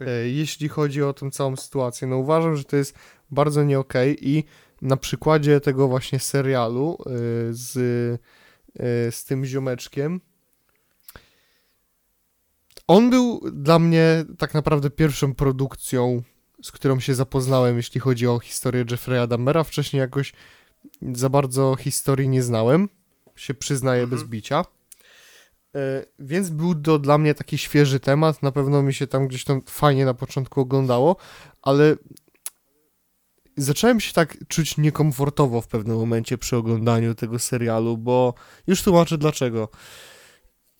E, 0.00 0.28
Jeśli 0.28 0.68
chodzi 0.68 1.02
o 1.02 1.12
tę 1.12 1.30
całą 1.30 1.56
sytuację, 1.56 2.08
no 2.08 2.16
uważam, 2.16 2.56
że 2.56 2.64
to 2.64 2.76
jest 2.76 2.94
bardzo 3.30 3.64
nie 3.64 3.78
okej 3.78 4.28
i 4.28 4.44
na 4.82 4.96
przykładzie 4.96 5.60
tego 5.60 5.88
właśnie 5.88 6.18
serialu 6.20 6.98
e, 7.00 7.10
z, 7.50 7.76
e, 8.78 9.12
z 9.12 9.24
tym 9.24 9.44
ziomeczkiem, 9.44 10.20
on 12.86 13.10
był 13.10 13.40
dla 13.52 13.78
mnie 13.78 14.24
tak 14.38 14.54
naprawdę 14.54 14.90
pierwszą 14.90 15.34
produkcją, 15.34 16.22
z 16.62 16.72
którą 16.72 17.00
się 17.00 17.14
zapoznałem, 17.14 17.76
jeśli 17.76 18.00
chodzi 18.00 18.26
o 18.26 18.38
historię 18.38 18.84
Jeffrey'a 18.84 19.28
Dahmera. 19.28 19.64
Wcześniej 19.64 20.00
jakoś 20.00 20.32
za 21.12 21.28
bardzo 21.28 21.76
historii 21.76 22.28
nie 22.28 22.42
znałem 22.42 22.88
się 23.36 23.54
przyznaję 23.54 24.02
Mhm. 24.02 24.20
bez 24.20 24.28
bicia. 24.28 24.64
E, 25.74 26.04
Więc 26.18 26.50
był 26.50 26.74
to 26.74 26.98
dla 26.98 27.18
mnie 27.18 27.34
taki 27.34 27.58
świeży 27.58 28.00
temat. 28.00 28.42
Na 28.42 28.52
pewno 28.52 28.82
mi 28.82 28.94
się 28.94 29.06
tam 29.06 29.28
gdzieś 29.28 29.44
tam 29.44 29.62
fajnie 29.66 30.04
na 30.04 30.14
początku 30.14 30.60
oglądało, 30.60 31.16
ale 31.62 31.96
zacząłem 33.56 34.00
się 34.00 34.12
tak 34.12 34.36
czuć 34.48 34.76
niekomfortowo 34.78 35.60
w 35.60 35.68
pewnym 35.68 35.96
momencie 35.96 36.38
przy 36.38 36.56
oglądaniu 36.56 37.14
tego 37.14 37.38
serialu, 37.38 37.98
bo 37.98 38.34
już 38.66 38.82
tłumaczę 38.82 39.18
dlaczego. 39.18 39.68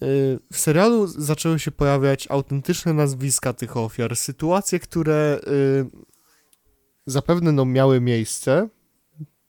E, 0.02 0.06
W 0.52 0.58
serialu 0.58 1.06
zaczęły 1.06 1.58
się 1.58 1.70
pojawiać 1.70 2.26
autentyczne 2.30 2.92
nazwiska 2.92 3.52
tych 3.52 3.76
ofiar, 3.76 4.16
sytuacje, 4.16 4.78
które 4.80 5.40
e, 5.46 5.50
zapewne 7.06 7.52
no, 7.52 7.64
miały 7.64 8.00
miejsce, 8.00 8.68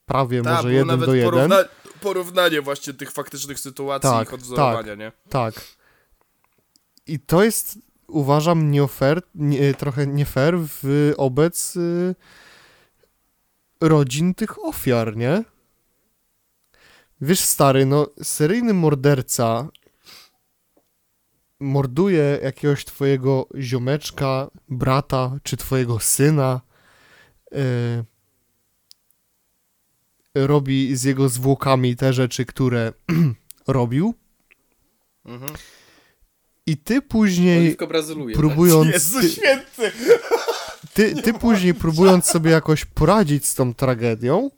prawie 0.06 0.41
Tak, 0.43 0.56
może 0.56 0.74
jeden 0.74 0.88
nawet 0.88 1.06
do 1.06 1.16
jeden. 1.16 1.32
porówna- 1.50 1.66
porównanie 2.02 2.62
właśnie 2.62 2.93
tych 2.93 3.12
faktycznych 3.12 3.60
sytuacji 3.60 4.10
Tak, 4.10 4.28
ich 4.28 4.34
odwzorowania, 4.34 4.96
nie? 4.96 5.12
Tak. 5.30 5.54
I 7.08 7.20
to 7.20 7.43
jest, 7.43 7.78
uważam, 8.08 8.72
nie 8.72 8.88
fair, 8.88 9.22
nie, 9.36 9.74
trochę 9.74 10.08
nie 10.08 10.26
fair 10.26 10.56
wobec 11.18 11.76
y, 11.76 12.16
rodzin 13.82 14.34
tych 14.36 14.66
ofiar, 14.66 15.18
nie? 15.18 15.43
Wiesz, 17.22 17.39
stary, 17.39 17.86
no, 17.86 18.08
seryjny 18.24 18.74
morderca 18.74 19.68
morduje 21.60 22.39
jakiegoś 22.43 22.86
twojego 22.86 23.47
ziomeczka, 23.60 24.51
brata, 24.70 25.38
czy 25.43 25.58
twojego 25.58 25.99
syna, 25.99 26.62
y, 27.53 27.58
robi 30.36 30.95
z 30.95 31.03
jego 31.03 31.30
zwłokami 31.30 31.95
te 31.95 32.14
rzeczy, 32.14 32.45
które 32.45 32.93
robił, 33.68 34.14
Mhm. 35.26 35.51
i 36.66 36.78
ty 36.78 37.01
później 37.01 37.78
brazyluje. 37.89 38.36
próbując. 38.36 38.91
Jezu 38.93 39.22
Ty, 39.22 39.30
święty! 39.30 39.91
ty, 40.93 41.16
ty 41.24 41.34
później 41.34 41.74
próbując 41.84 42.26
sobie 42.26 42.51
jakoś 42.51 42.86
poradzić 42.86 43.45
z 43.45 43.56
tą 43.56 43.74
tragedią, 43.74 44.51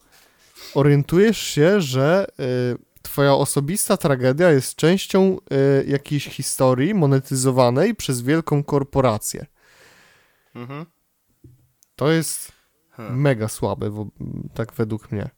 orientujesz 0.73 1.37
się, 1.37 1.81
że 1.81 2.27
y, 2.39 2.86
twoja 3.07 3.33
osobista 3.33 3.97
tragedia 3.97 4.51
jest 4.51 4.75
częścią 4.75 5.37
y, 5.81 5.85
jakiejś 5.87 6.25
historii 6.27 6.93
monetyzowanej 6.93 7.95
przez 7.95 8.21
wielką 8.21 8.63
korporację. 8.63 9.45
Mhm. 10.55 10.85
To 11.95 12.11
jest 12.11 12.51
Hmm. 12.91 13.21
mega 13.21 13.47
słabe, 13.47 14.07
tak 14.53 14.73
według 14.73 15.11
mnie. 15.11 15.29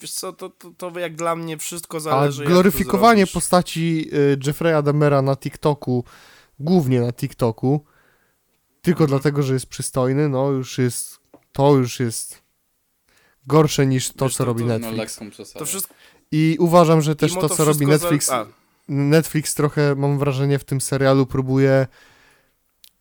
Wiesz 0.00 0.12
co, 0.12 0.32
to, 0.32 0.50
to, 0.50 0.70
to 0.76 0.98
jak 0.98 1.16
dla 1.16 1.36
mnie 1.36 1.58
wszystko 1.58 1.96
A 1.96 2.00
zależy 2.00 2.42
jak 2.42 2.48
to 2.48 2.54
gloryfikowanie 2.54 3.26
postaci 3.26 4.08
y, 4.14 4.36
Jeffrey'a 4.36 4.82
Dahmera 4.82 5.22
na 5.22 5.36
TikToku, 5.36 6.04
głównie 6.60 7.00
na 7.00 7.12
TikToku, 7.12 7.84
tylko 8.82 9.04
Mhm. 9.04 9.08
dlatego, 9.10 9.42
że 9.42 9.54
jest 9.54 9.66
przystojny, 9.66 10.28
no 10.28 10.50
już 10.50 10.78
jest, 10.78 11.20
to 11.52 11.74
już 11.76 12.00
jest 12.00 12.42
gorsze 13.46 13.86
niż 13.86 14.10
to, 14.10 14.24
Wiesz, 14.24 14.34
co 14.34 14.38
to- 14.38 14.44
robi 14.44 14.60
to- 14.60 14.66
No 14.66 14.78
Netflix. 14.78 15.20
przesadę. 15.30 15.58
To 15.58 15.66
wszystko, 15.66 15.94
I 16.32 16.56
uważam, 16.60 17.02
że 17.02 17.16
też 17.16 17.30
mimo 17.30 17.48
to, 17.48 17.54
co 17.54 17.64
robi 17.64 17.86
Netflix, 17.86 18.26
Za... 18.26 18.46
Netflix 18.88 19.54
trochę, 19.54 19.94
mam 19.94 20.18
wrażenie, 20.18 20.58
w 20.58 20.64
tym 20.64 20.80
serialu 20.80 21.26
próbuje 21.26 21.86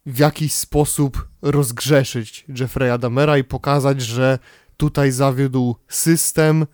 w 0.06 0.20
jakiś 0.20 0.54
sposób 0.54 1.28
rozgrzeszyć 1.42 2.46
Jeffrey'a 2.50 3.00
Dahmera 3.00 3.38
i 3.38 3.44
pokazać, 3.44 4.02
że 4.02 4.40
tutaj 4.78 5.12
zawiódł 5.12 5.76
system 5.88 6.66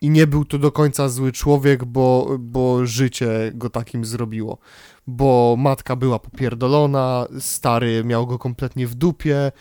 i 0.00 0.10
nie 0.10 0.26
był 0.26 0.44
to 0.44 0.58
do 0.58 0.72
końca 0.72 1.08
zły 1.08 1.32
człowiek, 1.32 1.84
bo, 1.84 2.36
bo 2.38 2.86
życie 2.86 3.52
go 3.54 3.70
takim 3.70 4.04
zrobiło. 4.04 4.58
Bo 5.06 5.56
matka 5.58 5.96
była 5.96 6.18
popierdolona, 6.18 7.26
stary 7.40 8.04
miał 8.04 8.26
go 8.26 8.38
kompletnie 8.38 8.86
w 8.86 8.94
dupie, 8.94 9.52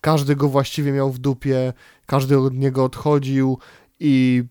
każdy 0.00 0.36
go 0.36 0.48
właściwie 0.48 0.92
miał 0.92 1.12
w 1.12 1.18
dupie, 1.18 1.72
każdy 2.06 2.38
od 2.38 2.54
niego 2.54 2.84
odchodził 2.84 3.58
i 4.00 4.44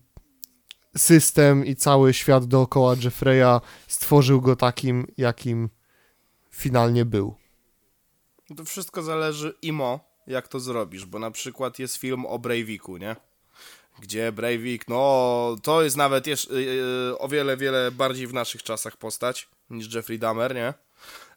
system 0.96 1.66
i 1.66 1.76
cały 1.76 2.14
świat 2.14 2.44
dookoła 2.44 2.94
Jeffreya 3.04 3.60
stworzył 3.88 4.40
go 4.40 4.56
takim, 4.56 5.06
jakim 5.16 5.70
finalnie 6.50 7.04
był. 7.04 7.34
To 8.56 8.64
wszystko 8.64 9.02
zależy 9.02 9.54
imo, 9.62 10.00
jak 10.26 10.48
to 10.48 10.60
zrobisz, 10.60 11.06
bo 11.06 11.18
na 11.18 11.30
przykład 11.30 11.78
jest 11.78 11.96
film 11.96 12.26
o 12.26 12.38
Breiviku, 12.38 12.96
nie? 12.96 13.16
Gdzie 14.00 14.32
Breivik, 14.32 14.88
no 14.88 15.56
to 15.62 15.82
jest 15.82 15.96
nawet 15.96 16.26
jeszcze 16.26 16.62
yy, 16.62 17.18
o 17.18 17.28
wiele, 17.28 17.56
wiele 17.56 17.90
bardziej 17.90 18.26
w 18.26 18.34
naszych 18.34 18.62
czasach 18.62 18.96
postać 18.96 19.48
niż 19.70 19.94
Jeffrey 19.94 20.18
Dahmer, 20.18 20.54
nie? 20.54 20.74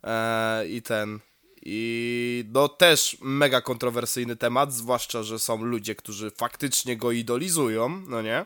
E, 0.03 0.67
I 0.67 0.81
ten. 0.81 1.19
I 1.67 2.45
no 2.53 2.67
też 2.67 3.17
mega 3.21 3.61
kontrowersyjny 3.61 4.35
temat, 4.35 4.73
zwłaszcza, 4.73 5.23
że 5.23 5.39
są 5.39 5.63
ludzie, 5.63 5.95
którzy 5.95 6.31
faktycznie 6.31 6.97
go 6.97 7.11
idolizują, 7.11 7.89
no 8.07 8.21
nie? 8.21 8.45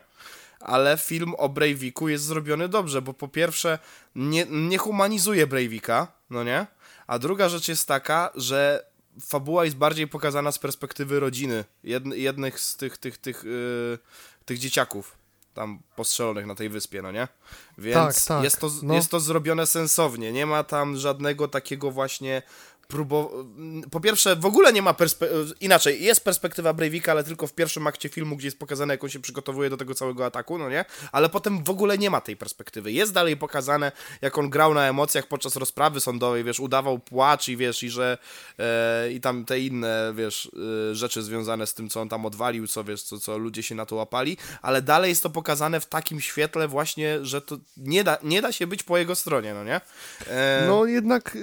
Ale 0.60 0.98
film 0.98 1.34
o 1.38 1.48
Breiviku 1.48 2.08
jest 2.08 2.24
zrobiony 2.24 2.68
dobrze, 2.68 3.02
bo 3.02 3.14
po 3.14 3.28
pierwsze 3.28 3.78
nie, 4.14 4.46
nie 4.50 4.78
humanizuje 4.78 5.46
Breivika, 5.46 6.12
no 6.30 6.44
nie? 6.44 6.66
A 7.06 7.18
druga 7.18 7.48
rzecz 7.48 7.68
jest 7.68 7.88
taka, 7.88 8.30
że 8.34 8.84
fabuła 9.20 9.64
jest 9.64 9.76
bardziej 9.76 10.08
pokazana 10.08 10.52
z 10.52 10.58
perspektywy 10.58 11.20
rodziny, 11.20 11.64
jedn, 11.84 12.12
jednych 12.12 12.60
z 12.60 12.76
tych, 12.76 12.98
tych, 12.98 13.18
tych, 13.18 13.44
yy, 13.44 13.98
tych 14.44 14.58
dzieciaków 14.58 15.20
tam 15.54 15.78
postrzelonych 15.96 16.46
na 16.46 16.54
tej 16.54 16.68
wyspie, 16.68 17.02
no 17.02 17.12
nie? 17.12 17.28
Więc 17.78 17.94
Tak, 17.94 18.24
tak, 18.24 18.44
jest, 18.44 18.60
to, 18.60 18.70
no. 18.82 18.94
jest 18.94 19.10
to 19.10 19.20
zrobione 19.20 19.66
sensownie, 19.66 20.32
nie 20.32 20.46
ma 20.46 20.64
tam 20.64 20.96
żadnego 20.96 21.48
takiego 21.48 21.90
właśnie 21.90 22.42
próbo... 22.90 23.44
Po 23.90 24.00
pierwsze, 24.00 24.36
w 24.36 24.46
ogóle 24.46 24.72
nie 24.72 24.82
ma 24.82 24.92
perspe- 24.92 25.52
inaczej, 25.60 26.02
jest 26.02 26.24
perspektywa 26.24 26.72
Breivika, 26.72 27.12
ale 27.12 27.24
tylko 27.24 27.46
w 27.46 27.54
pierwszym 27.54 27.86
akcie 27.86 28.08
filmu, 28.08 28.36
gdzie 28.36 28.46
jest 28.46 28.58
pokazane, 28.58 28.94
jak 28.94 29.04
on 29.04 29.10
się 29.10 29.20
przygotowuje 29.20 29.70
do 29.70 29.76
tego 29.76 29.94
całego 29.94 30.26
ataku, 30.26 30.58
no 30.58 30.70
nie? 30.70 30.84
Ale 31.12 31.28
potem 31.28 31.64
w 31.64 31.70
ogóle 31.70 31.98
nie 31.98 32.10
ma 32.10 32.20
tej 32.20 32.36
perspektywy. 32.36 32.92
Jest 32.92 33.12
dalej 33.12 33.36
pokazane, 33.36 33.92
jak 34.22 34.38
on 34.38 34.50
grał 34.50 34.74
na 34.74 34.88
emocjach 34.88 35.26
podczas 35.26 35.56
rozprawy 35.56 36.00
sądowej, 36.00 36.44
wiesz, 36.44 36.60
udawał 36.60 36.98
płacz 36.98 37.48
i 37.48 37.56
wiesz, 37.56 37.82
i 37.82 37.90
że 37.90 38.18
e, 38.58 39.12
i 39.12 39.20
tam 39.20 39.44
te 39.44 39.60
inne, 39.60 40.12
wiesz, 40.16 40.50
e, 40.90 40.94
rzeczy 40.94 41.22
związane 41.22 41.66
z 41.66 41.74
tym, 41.74 41.88
co 41.88 42.00
on 42.00 42.08
tam 42.08 42.26
odwalił, 42.26 42.66
co 42.66 42.84
wiesz, 42.84 43.02
co, 43.02 43.18
co 43.18 43.38
ludzie 43.38 43.62
się 43.62 43.74
na 43.74 43.86
to 43.86 43.96
łapali, 43.96 44.36
ale 44.62 44.82
dalej 44.82 45.08
jest 45.08 45.22
to 45.22 45.30
pokazane 45.30 45.80
w 45.80 45.86
takim 45.86 46.20
świetle 46.20 46.68
właśnie, 46.68 47.24
że 47.24 47.40
to 47.42 47.58
nie 47.76 48.04
da, 48.04 48.18
nie 48.22 48.42
da 48.42 48.52
się 48.52 48.66
być 48.66 48.82
po 48.82 48.98
jego 48.98 49.14
stronie, 49.14 49.54
no 49.54 49.64
nie? 49.64 49.80
E, 50.26 50.64
No 50.68 50.84
jednak 50.86 51.38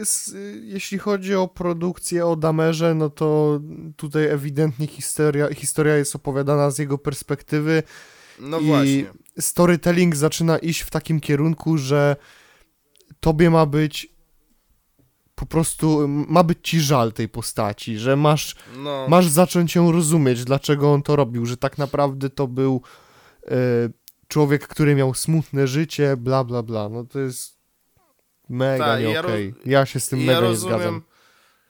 jeśli 0.62 0.98
chodzi 1.00 1.36
o 1.36 1.37
produkcję 1.48 2.26
o 2.26 2.36
Damerze, 2.36 2.94
no 2.96 3.10
to 3.10 3.60
tutaj 3.96 4.26
ewidentnie 4.26 4.88
historia, 4.88 5.54
historia 5.54 5.96
jest 5.98 6.16
opowiadana 6.16 6.72
z 6.72 6.80
jego 6.80 6.98
perspektywy 6.98 7.84
no 8.40 8.60
i 8.60 8.66
właśnie. 8.66 9.06
storytelling 9.40 10.16
zaczyna 10.16 10.58
iść 10.58 10.82
w 10.82 10.90
takim 10.92 11.20
kierunku, 11.20 11.78
że 11.78 12.16
tobie 13.20 13.50
ma 13.50 13.66
być 13.66 14.08
po 15.36 15.46
prostu, 15.46 16.08
ma 16.08 16.44
być 16.44 16.58
ci 16.62 16.82
żal 16.82 17.14
tej 17.14 17.30
postaci, 17.30 17.98
że 17.98 18.16
masz, 18.16 18.56
No. 18.78 19.06
masz 19.10 19.28
zacząć 19.28 19.76
ją 19.76 19.92
rozumieć, 19.92 20.44
dlaczego 20.44 20.94
on 20.94 21.02
to 21.02 21.16
robił, 21.16 21.46
że 21.46 21.58
tak 21.58 21.78
naprawdę 21.78 22.30
to 22.30 22.48
był 22.48 22.82
e, 23.48 23.56
człowiek, 24.28 24.68
który 24.68 24.96
miał 24.96 25.14
smutne 25.14 25.68
życie, 25.68 26.18
bla 26.18 26.44
bla 26.44 26.64
bla, 26.64 26.90
no 26.90 27.04
to 27.06 27.20
jest 27.20 27.58
mega 28.50 28.86
Tak, 28.86 29.00
nie 29.02 29.10
ja 29.12 29.22
roz- 29.22 29.32
Ja 29.66 29.86
się 29.86 30.00
z 30.00 30.10
tym 30.10 30.20
I 30.20 30.22
mega 30.22 30.32
ja 30.34 30.42
nie 30.42 30.48
rozumiem. 30.48 30.78
zgadzam. 30.80 31.02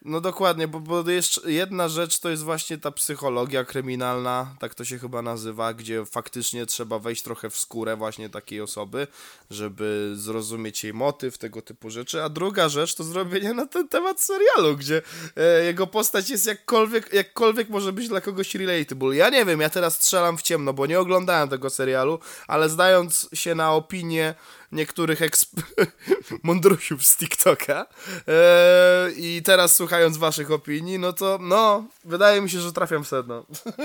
No 0.08 0.22
dokładnie, 0.22 0.68
bo, 0.68 0.80
bo 0.80 1.10
jeszcze 1.10 1.52
jedna 1.52 1.88
rzecz 1.88 2.20
to 2.20 2.30
jest 2.30 2.44
właśnie 2.44 2.78
ta 2.78 2.92
psychologia 2.92 3.66
kryminalna, 3.66 4.56
tak 4.60 4.76
to 4.76 4.86
się 4.86 5.00
chyba 5.00 5.22
nazywa, 5.22 5.74
gdzie 5.74 6.06
faktycznie 6.06 6.66
trzeba 6.66 7.00
wejść 7.00 7.22
trochę 7.22 7.50
w 7.50 7.58
skórę 7.58 7.96
właśnie 7.96 8.30
takiej 8.30 8.62
osoby, 8.62 9.08
żeby 9.50 10.14
zrozumieć 10.16 10.84
jej 10.84 10.94
motyw, 10.94 11.38
tego 11.38 11.62
typu 11.62 11.90
rzeczy. 11.90 12.24
A 12.24 12.30
druga 12.30 12.70
rzecz 12.70 12.96
to 12.96 13.04
zrobienie 13.04 13.54
na 13.54 13.66
ten 13.66 13.88
temat 13.88 14.22
serialu, 14.22 14.78
gdzie 14.78 15.02
e, 15.36 15.64
jego 15.64 15.88
postać 15.88 16.30
jest 16.30 16.46
jakkolwiek, 16.46 17.14
jakkolwiek 17.14 17.70
może 17.70 17.94
być 17.94 18.08
dla 18.08 18.22
kogoś 18.22 18.56
relatable. 18.56 19.16
Ja 19.16 19.30
nie 19.30 19.46
wiem, 19.46 19.62
ja 19.62 19.70
teraz 19.70 19.94
strzelam 19.94 20.38
w 20.38 20.42
ciemno, 20.42 20.74
bo 20.74 20.86
nie 20.86 21.00
oglądałem 21.00 21.50
tego 21.50 21.70
serialu, 21.70 22.20
ale 22.48 22.70
zdając 22.70 23.30
się 23.34 23.56
na 23.56 23.74
opinię 23.74 24.36
niektórych 24.72 25.20
eksp- 25.22 25.64
mądrusiów 26.44 27.06
z 27.06 27.18
TikToka 27.18 27.86
e, 28.28 29.12
i 29.18 29.42
teraz 29.46 29.76
słuchając 29.76 30.18
waszych 30.18 30.52
opinii, 30.52 31.00
no 31.00 31.14
to 31.14 31.38
no, 31.42 31.88
wydaje 32.06 32.42
mi 32.42 32.50
się, 32.50 32.60
że 32.60 32.74
trafiam 32.74 33.04
w 33.04 33.08
sedno. 33.08 33.46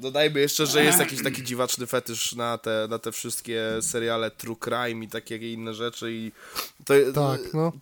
Dodajmy 0.00 0.40
jeszcze, 0.40 0.66
że 0.66 0.84
jest 0.84 0.98
jakiś 0.98 1.22
taki 1.22 1.42
dziwaczny 1.42 1.86
fetysz 1.86 2.32
na 2.32 2.58
te, 2.58 2.86
na 2.90 2.98
te 2.98 3.12
wszystkie 3.12 3.62
seriale 3.80 4.30
True 4.30 4.56
Crime 4.56 5.04
i 5.04 5.08
takie 5.08 5.52
inne 5.52 5.74
rzeczy 5.74 6.12
i 6.12 6.32
to, 6.84 6.94
Tak, 7.14 7.54
no. 7.54 7.72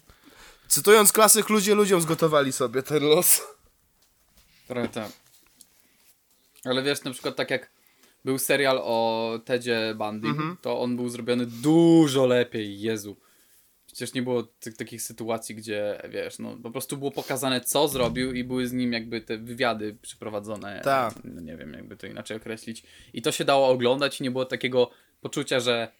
cytując 0.68 1.12
klasyk, 1.12 1.48
ludzie 1.48 1.74
ludziom 1.74 2.00
zgotowali 2.00 2.52
sobie 2.52 2.82
ten 2.82 3.02
los. 3.02 3.42
Trochę 4.68 4.88
tak. 4.88 5.12
Ale 6.64 6.82
wiesz, 6.82 7.04
na 7.04 7.10
przykład 7.10 7.36
tak 7.36 7.50
jak 7.50 7.70
był 8.24 8.38
serial 8.38 8.78
o 8.82 9.30
Tedzie 9.44 9.94
Bundy, 9.98 10.28
Mhm. 10.28 10.56
to 10.62 10.80
on 10.80 10.96
był 10.96 11.08
zrobiony 11.08 11.46
dużo 11.46 12.26
lepiej, 12.26 12.80
Jezu. 12.80 13.16
Przecież 13.86 14.14
nie 14.14 14.22
było 14.22 14.42
tych 14.42 14.76
takich 14.76 15.02
sytuacji, 15.02 15.54
gdzie 15.54 16.02
wiesz, 16.10 16.38
no 16.38 16.56
po 16.62 16.70
prostu 16.70 16.96
było 16.96 17.10
pokazane 17.10 17.60
co 17.60 17.88
zrobił 17.88 18.32
i 18.32 18.44
były 18.44 18.66
z 18.68 18.72
nim 18.72 18.92
jakby 18.92 19.20
te 19.20 19.38
wywiady 19.38 19.96
przeprowadzone. 20.02 20.80
Tak. 20.84 21.14
No, 21.24 21.40
nie 21.40 21.56
wiem, 21.56 21.72
jakby 21.72 21.96
to 21.96 22.06
inaczej 22.06 22.36
określić. 22.36 22.82
I 23.12 23.22
to 23.22 23.32
się 23.32 23.44
dało 23.44 23.68
oglądać 23.68 24.20
i 24.20 24.22
nie 24.22 24.30
było 24.30 24.44
takiego 24.44 24.90
poczucia, 25.20 25.60
że 25.60 25.92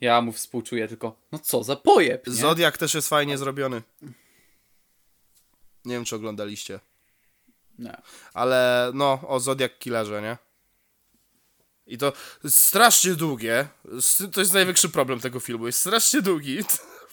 ja 0.00 0.20
mu 0.20 0.32
współczuję, 0.32 0.88
tylko 0.88 1.16
no 1.32 1.38
co 1.38 1.64
za 1.64 1.76
pojeb, 1.76 2.26
nie? 2.26 2.32
Zodiak 2.32 2.78
też 2.78 2.94
jest 2.94 3.08
fajnie 3.08 3.38
zrobiony. 3.38 3.82
Nie 5.84 5.94
wiem, 5.94 6.04
czy 6.04 6.16
oglądaliście. 6.16 6.80
Nie. 7.78 7.96
Ale 8.34 8.90
no, 8.94 9.20
o 9.26 9.40
Zodiac 9.40 9.72
Killerze, 9.78 10.22
nie? 10.22 10.36
I 11.86 11.98
to 11.98 12.12
strasznie 12.48 13.14
długie. 13.14 13.68
To 14.32 14.40
jest 14.40 14.54
największy 14.54 14.88
problem 14.88 15.20
tego 15.20 15.40
filmu. 15.40 15.66
Jest 15.66 15.80
strasznie 15.80 16.22
długi. 16.22 16.58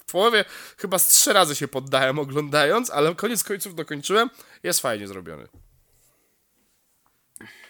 W 0.04 0.12
połowie 0.14 0.46
chyba 0.78 1.00
z 1.00 1.08
trzy 1.08 1.34
razy 1.34 1.56
się 1.56 1.68
poddałem 1.68 2.20
oglądając, 2.20 2.90
ale 2.90 3.16
koniec 3.16 3.44
końców 3.44 3.76
dokończyłem. 3.76 4.30
Jest 4.64 4.80
fajnie 4.80 5.08
zrobiony. 5.08 5.48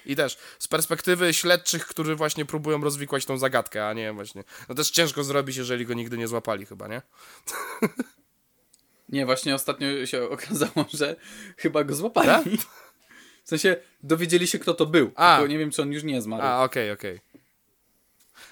I 0.06 0.16
też 0.16 0.38
z 0.60 0.68
perspektywy 0.68 1.34
śledczych, 1.34 1.88
którzy 1.88 2.16
właśnie 2.16 2.46
próbują 2.46 2.84
rozwikłać 2.84 3.26
tą 3.26 3.38
zagadkę, 3.38 3.88
a 3.88 3.94
nie 3.94 4.14
właśnie. 4.14 4.44
No 4.70 4.76
też 4.76 4.92
ciężko 4.92 5.24
zrobić, 5.24 5.58
jeżeli 5.58 5.86
go 5.86 5.94
nigdy 5.94 6.18
nie 6.18 6.28
złapali, 6.28 6.66
chyba, 6.66 6.88
nie? 6.88 7.02
Nie, 9.10 9.26
właśnie 9.26 9.56
ostatnio 9.56 10.06
się 10.06 10.30
okazało, 10.30 10.86
że 10.94 11.16
chyba 11.58 11.84
go 11.84 11.96
złapali. 11.96 12.58
W 13.44 13.50
sensie 13.50 13.76
dowiedzieli 14.04 14.48
się, 14.48 14.60
kto 14.60 14.74
to 14.74 14.86
był. 14.86 15.12
A. 15.16 15.38
Tylko 15.38 15.52
nie 15.52 15.58
wiem, 15.58 15.72
czy 15.72 15.82
on 15.82 15.92
już 15.92 16.04
nie 16.04 16.22
zmarł. 16.22 16.44
A, 16.44 16.64
okej, 16.64 16.92
okej. 16.92 17.20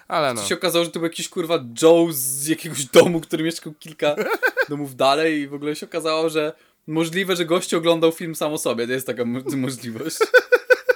Ale 0.07 0.33
no. 0.33 0.41
To 0.41 0.47
się 0.47 0.55
okazało, 0.55 0.85
że 0.85 0.91
to 0.91 0.99
był 0.99 1.07
jakiś 1.07 1.29
kurwa 1.29 1.65
Joe 1.81 2.07
z 2.11 2.47
jakiegoś 2.47 2.85
domu, 2.85 3.21
który 3.21 3.43
mieszkał 3.43 3.73
kilka 3.73 4.15
domów 4.69 4.95
dalej 4.95 5.39
i 5.41 5.47
w 5.47 5.53
ogóle 5.53 5.75
się 5.75 5.85
okazało, 5.85 6.29
że 6.29 6.53
możliwe, 6.87 7.35
że 7.35 7.45
gość 7.45 7.73
oglądał 7.73 8.11
film 8.11 8.35
sam 8.35 8.53
o 8.53 8.57
sobie. 8.57 8.87
To 8.87 8.93
jest 8.93 9.07
taka 9.07 9.25
mo- 9.25 9.57
możliwość. 9.57 10.17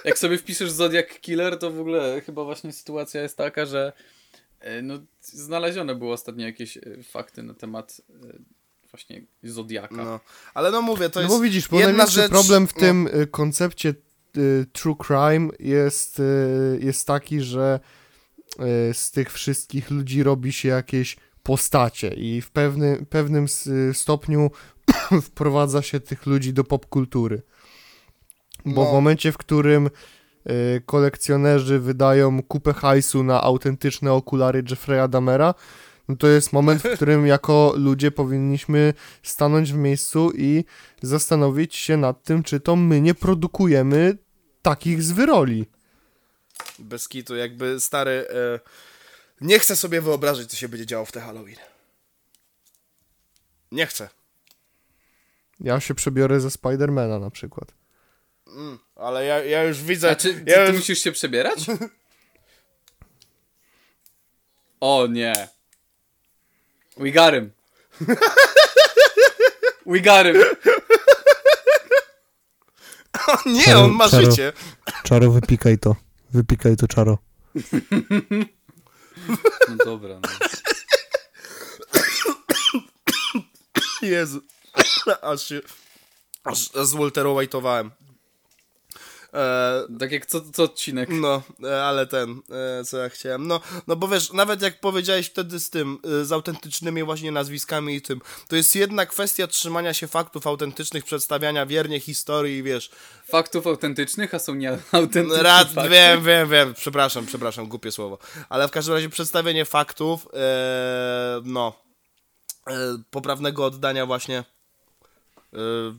Jak 0.04 0.18
sobie 0.18 0.38
wpiszesz 0.38 0.72
Zodiac 0.72 1.08
Killer, 1.22 1.60
to 1.60 1.72
w 1.72 1.80
ogóle 1.80 2.22
chyba 2.26 2.44
właśnie 2.44 2.74
sytuacja 2.74 3.22
jest 3.22 3.38
taka, 3.38 3.66
że 3.66 3.94
e, 4.60 4.82
no, 4.82 5.00
znalezione 5.22 5.96
były 5.96 6.12
ostatnio 6.12 6.46
jakieś 6.46 6.78
e, 6.78 6.82
fakty 7.04 7.44
na 7.44 7.54
temat 7.54 8.02
e, 8.10 8.14
właśnie 8.96 9.26
Zodiaka. 9.44 9.96
no. 9.96 10.20
Ale 10.54 10.72
no 10.72 10.82
mówię, 10.82 11.10
to 11.10 11.20
No 11.20 11.24
jest 11.24 11.36
bo 11.36 11.42
widzisz, 11.42 11.68
bo 11.68 11.80
jedna 11.80 12.06
rzecz... 12.08 12.32
problem 12.32 12.68
w 12.68 12.76
no. 12.76 12.80
tym 12.82 13.08
y, 13.22 13.28
koncepcie 13.28 13.94
y, 14.38 14.66
true 14.74 14.96
crime 15.08 15.50
jest, 15.60 16.20
y, 16.20 16.80
jest 16.82 17.08
taki, 17.08 17.42
że 17.42 17.80
y, 18.90 18.94
z 18.94 19.12
tych 19.12 19.32
wszystkich 19.34 19.92
ludzi 19.92 20.24
robi 20.24 20.54
się 20.54 20.70
jakieś 20.70 21.18
postacie 21.44 22.08
i 22.08 22.42
w 22.42 22.52
pewny, 22.52 23.06
pewnym 23.10 23.44
s- 23.44 23.70
stopniu 23.94 24.52
wprowadza 25.28 25.82
się 25.82 26.00
tych 26.00 26.26
ludzi 26.26 26.54
do 26.54 26.64
popkultury. 26.64 27.42
Bo 28.66 28.84
No. 28.84 28.90
w 28.90 28.94
momencie, 28.94 29.32
w 29.32 29.38
którym 29.38 29.88
y, 30.50 30.82
kolekcjonerzy 30.86 31.80
wydają 31.80 32.44
kupę 32.44 32.74
hajsu 32.74 33.24
na 33.24 33.42
autentyczne 33.42 34.14
okulary 34.14 34.64
Jeffrey'a 34.64 35.10
Dahmera, 35.10 35.54
no 36.08 36.16
to 36.16 36.28
jest 36.28 36.54
moment, 36.54 36.84
w 36.84 36.96
którym 36.96 37.28
jako 37.28 37.74
ludzie 37.78 38.12
powinniśmy 38.12 38.94
stanąć 39.24 39.74
w 39.74 39.78
miejscu 39.78 40.32
i 40.36 40.64
zastanowić 41.02 41.76
się 41.76 41.98
nad 41.98 42.24
tym, 42.24 42.44
czy 42.44 42.60
to 42.60 42.76
my 42.76 43.02
nie 43.02 43.14
produkujemy 43.14 44.18
takich 44.62 45.04
zwyroli. 45.04 45.66
Bez 46.80 47.08
kitu, 47.08 47.36
jakby 47.36 47.80
stary... 47.80 48.28
E, 48.30 48.60
nie 49.42 49.60
chcę 49.60 49.76
sobie 49.76 50.02
wyobrazić, 50.02 50.50
co 50.50 50.58
się 50.58 50.70
będzie 50.70 50.86
działo 50.86 51.06
w 51.06 51.12
te 51.12 51.22
Halloween. 51.22 51.58
Nie 53.72 53.86
chcę. 53.86 54.10
Ja 55.60 55.80
się 55.80 55.96
przebiorę 55.96 56.40
ze 56.40 56.52
Spidermana 56.52 57.20
na 57.20 57.30
przykład. 57.30 57.74
Ale 58.96 59.26
ja, 59.26 59.44
ja 59.44 59.64
już 59.64 59.84
widzę... 59.84 60.12
A 60.12 60.16
czy 60.16 60.34
ty, 60.34 60.52
ja 60.52 60.56
ty 60.56 60.72
już... 60.72 60.80
musisz 60.80 61.00
się 61.00 61.12
przebierać? 61.12 61.66
O 64.80 65.08
nie. 65.08 65.55
We 66.98 67.12
got 67.12 67.34
him. 67.34 67.52
We 69.86 70.00
got 70.02 70.26
him. 70.26 70.36
Nie, 73.46 73.78
on 73.78 73.92
ma 73.92 74.10
Czaro. 74.10 74.26
życie. 74.32 74.54
Czaro, 75.04 75.32
wypikaj 75.32 75.78
to. 75.80 75.96
Wypikaj 76.34 76.76
to, 76.76 76.88
Czaro. 76.88 77.18
No 79.70 79.76
dobra, 79.86 80.16
no. 80.20 80.30
Jezu. 84.02 84.42
Aż 85.22 85.46
się... 85.46 85.62
Aż, 86.44 86.76
aż 86.76 86.88
zwolterowajtowałem. 86.88 87.92
E, 89.36 89.98
Tak 90.00 90.12
jak 90.12 90.26
co, 90.26 90.42
co 90.54 90.64
odcinek. 90.64 91.10
No, 91.12 91.42
e, 91.64 91.84
ale 91.84 92.08
ten, 92.08 92.42
e, 92.80 92.84
co 92.84 92.98
ja 92.98 93.10
chciałem. 93.10 93.48
No, 93.48 93.62
no 93.88 93.96
bo 93.96 94.08
wiesz, 94.08 94.34
nawet 94.34 94.62
jak 94.62 94.80
powiedziałeś 94.80 95.28
wtedy 95.28 95.60
z 95.60 95.70
tym, 95.70 95.98
z 96.24 96.32
autentycznymi 96.32 97.04
właśnie 97.04 97.32
nazwiskami 97.32 97.96
i 97.96 98.02
tym, 98.02 98.22
to 98.48 98.56
jest 98.56 98.76
jedna 98.76 99.06
kwestia 99.06 99.48
trzymania 99.48 99.94
się 99.94 100.08
faktów 100.08 100.48
autentycznych, 100.48 101.04
przedstawiania 101.06 101.66
wiernie 101.66 102.00
historii, 102.00 102.64
wiesz. 102.64 102.90
Faktów 103.28 103.68
autentycznych, 103.68 104.34
a 104.34 104.40
są 104.40 104.56
nieautentyczne 104.56 105.44
Rad, 105.44 105.70
fakty. 105.72 105.90
wiem, 105.90 106.24
wiem, 106.24 106.50
wiem, 106.50 106.74
przepraszam, 106.74 107.26
przepraszam, 107.26 107.68
głupie 107.68 107.92
słowo. 107.92 108.18
Ale 108.50 108.68
w 108.68 108.72
każdym 108.72 108.94
razie 108.96 109.10
przedstawienie 109.10 109.66
faktów, 109.66 110.28
e, 110.34 111.42
no, 111.44 111.74
e, 112.70 112.74
poprawnego 113.10 113.66
oddania 113.66 114.06
właśnie 114.06 114.44
e, 115.56 115.58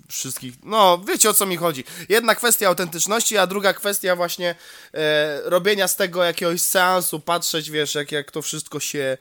wszystkich, 0.09 0.55
no, 0.63 0.99
wiecie 1.09 1.31
o 1.31 1.35
co 1.35 1.47
mi 1.47 1.57
chodzi. 1.57 1.85
Jedna 2.09 2.35
kwestia 2.35 2.69
autentyczności, 2.69 3.39
a 3.39 3.47
druga 3.47 3.73
kwestia 3.73 4.17
właśnie 4.17 4.55
e, 4.95 5.41
robienia 5.45 5.89
z 5.89 5.97
tego 5.97 6.25
jakiegoś 6.25 6.61
seansu, 6.61 7.21
patrzeć, 7.21 7.71
wiesz, 7.71 7.95
jak, 7.95 8.13
jak 8.13 8.31
to 8.31 8.43
wszystko 8.43 8.81
się 8.81 9.19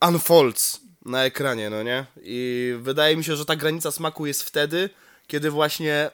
e, 0.00 0.08
unfolds 0.08 0.80
na 1.04 1.24
ekranie, 1.24 1.70
no 1.70 1.82
nie? 1.82 2.04
I 2.22 2.74
wydaje 2.78 3.16
mi 3.16 3.24
się, 3.24 3.36
że 3.36 3.44
ta 3.44 3.56
granica 3.56 3.90
smaku 3.90 4.26
jest 4.26 4.42
wtedy, 4.42 4.90
kiedy 5.26 5.50
właśnie 5.50 6.10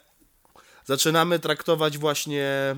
zaczynamy 0.85 1.39
traktować 1.39 1.99
właśnie 1.99 2.76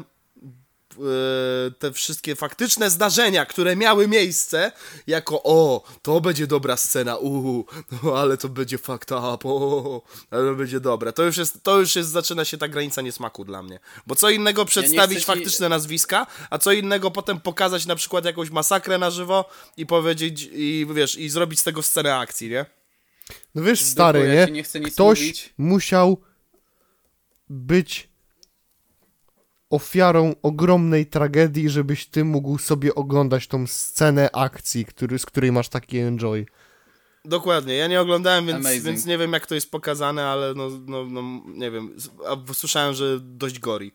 te 1.78 1.92
wszystkie 1.92 2.36
faktyczne 2.36 2.90
zdarzenia, 2.90 3.46
które 3.46 3.76
miały 3.76 4.08
miejsce, 4.08 4.72
jako 5.06 5.42
o, 5.44 5.82
to 6.02 6.20
będzie 6.20 6.46
dobra 6.46 6.76
scena, 6.76 7.16
uuu, 7.16 7.66
no 8.02 8.18
ale 8.18 8.36
to 8.36 8.48
będzie 8.48 8.78
fucked 8.78 9.10
up, 9.12 9.48
o, 9.48 10.02
ale 10.30 10.50
to 10.50 10.54
będzie 10.54 10.80
dobra. 10.80 11.12
To 11.12 11.22
już 11.22 11.36
jest, 11.36 11.62
to 11.62 11.78
już 11.80 11.96
jest, 11.96 12.10
zaczyna 12.10 12.44
się 12.44 12.58
ta 12.58 12.68
granica 12.68 13.02
niesmaku 13.02 13.44
dla 13.44 13.62
mnie. 13.62 13.80
Bo 14.06 14.14
co 14.16 14.30
innego 14.30 14.64
przedstawić 14.64 15.18
ci- 15.18 15.24
faktyczne 15.24 15.68
nazwiska, 15.68 16.26
a 16.50 16.58
co 16.58 16.72
innego 16.72 17.10
potem 17.10 17.40
pokazać 17.40 17.86
na 17.86 17.96
przykład 17.96 18.24
jakąś 18.24 18.50
masakrę 18.50 18.98
na 18.98 19.10
żywo 19.10 19.44
i 19.76 19.86
powiedzieć, 19.86 20.48
i 20.52 20.86
wiesz, 20.94 21.16
i 21.18 21.28
zrobić 21.28 21.60
z 21.60 21.62
tego 21.62 21.82
scenę 21.82 22.16
akcji, 22.16 22.48
nie? 22.50 22.66
No 23.54 23.62
wiesz, 23.62 23.80
stary, 23.80 24.18
ja 24.26 24.34
nie? 24.34 24.46
ci 24.46 24.52
nie 24.52 24.62
chcę 24.62 24.80
nic 24.80 24.94
Ktoś 24.94 25.20
mówić. 25.20 25.54
musiał 25.58 26.20
być 27.50 28.08
ofiarą 29.76 30.34
ogromnej 30.42 31.06
tragedii, 31.06 31.70
żebyś 31.70 32.06
ty 32.06 32.24
mógł 32.24 32.58
sobie 32.58 32.94
oglądać 32.94 33.46
tą 33.46 33.66
scenę 33.66 34.30
akcji, 34.32 34.84
który, 34.84 35.18
z 35.18 35.26
której 35.26 35.52
masz 35.52 35.68
taki 35.68 35.98
enjoy. 35.98 36.46
Dokładnie, 37.24 37.76
ja 37.76 37.86
nie 37.86 38.00
oglądałem, 38.00 38.46
więc, 38.46 38.58
Amazing. 38.66 38.84
więc 38.84 39.06
nie 39.06 39.18
wiem 39.18 39.32
jak 39.32 39.46
to 39.46 39.54
jest 39.54 39.70
pokazane, 39.70 40.26
ale 40.26 40.54
no, 40.54 40.70
no, 40.86 41.04
no 41.04 41.22
nie 41.46 41.70
wiem, 41.70 41.96
a 42.26 42.54
słyszałem, 42.54 42.94
że 42.94 43.20
dość 43.20 43.58
gori. 43.58 43.92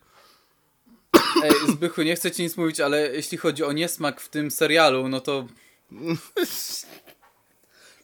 Ej, 1.43 1.51
Zbychu, 1.67 2.01
nie 2.01 2.15
chcę 2.15 2.31
ci 2.31 2.43
nic 2.43 2.57
mówić, 2.57 2.79
ale 2.79 3.15
jeśli 3.15 3.37
chodzi 3.37 3.63
o 3.63 3.71
niesmak 3.71 4.21
w 4.21 4.29
tym 4.29 4.51
serialu, 4.51 5.09
no 5.09 5.19
to 5.19 5.47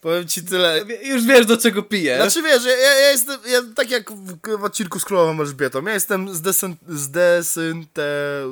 Powiem 0.07 0.27
ci 0.27 0.43
tyle. 0.43 0.85
wie- 0.85 1.07
już 1.07 1.25
wiesz 1.25 1.45
do 1.45 1.57
czego 1.57 1.83
piję. 1.83 2.15
Znaczy 2.15 2.41
wiesz, 2.41 2.65
ja, 2.65 2.77
ja 2.77 3.11
jestem, 3.11 3.39
ja, 3.47 3.61
tak 3.75 3.89
jak 3.89 4.11
w, 4.11 4.57
w 4.57 4.63
odcinku 4.63 4.99
z 4.99 5.05
Królową 5.05 5.41
Elżbietą, 5.41 5.85
ja 5.85 5.93
jestem 5.93 6.35
zdesyn, 6.35 6.75
zdesynte... 6.87 8.03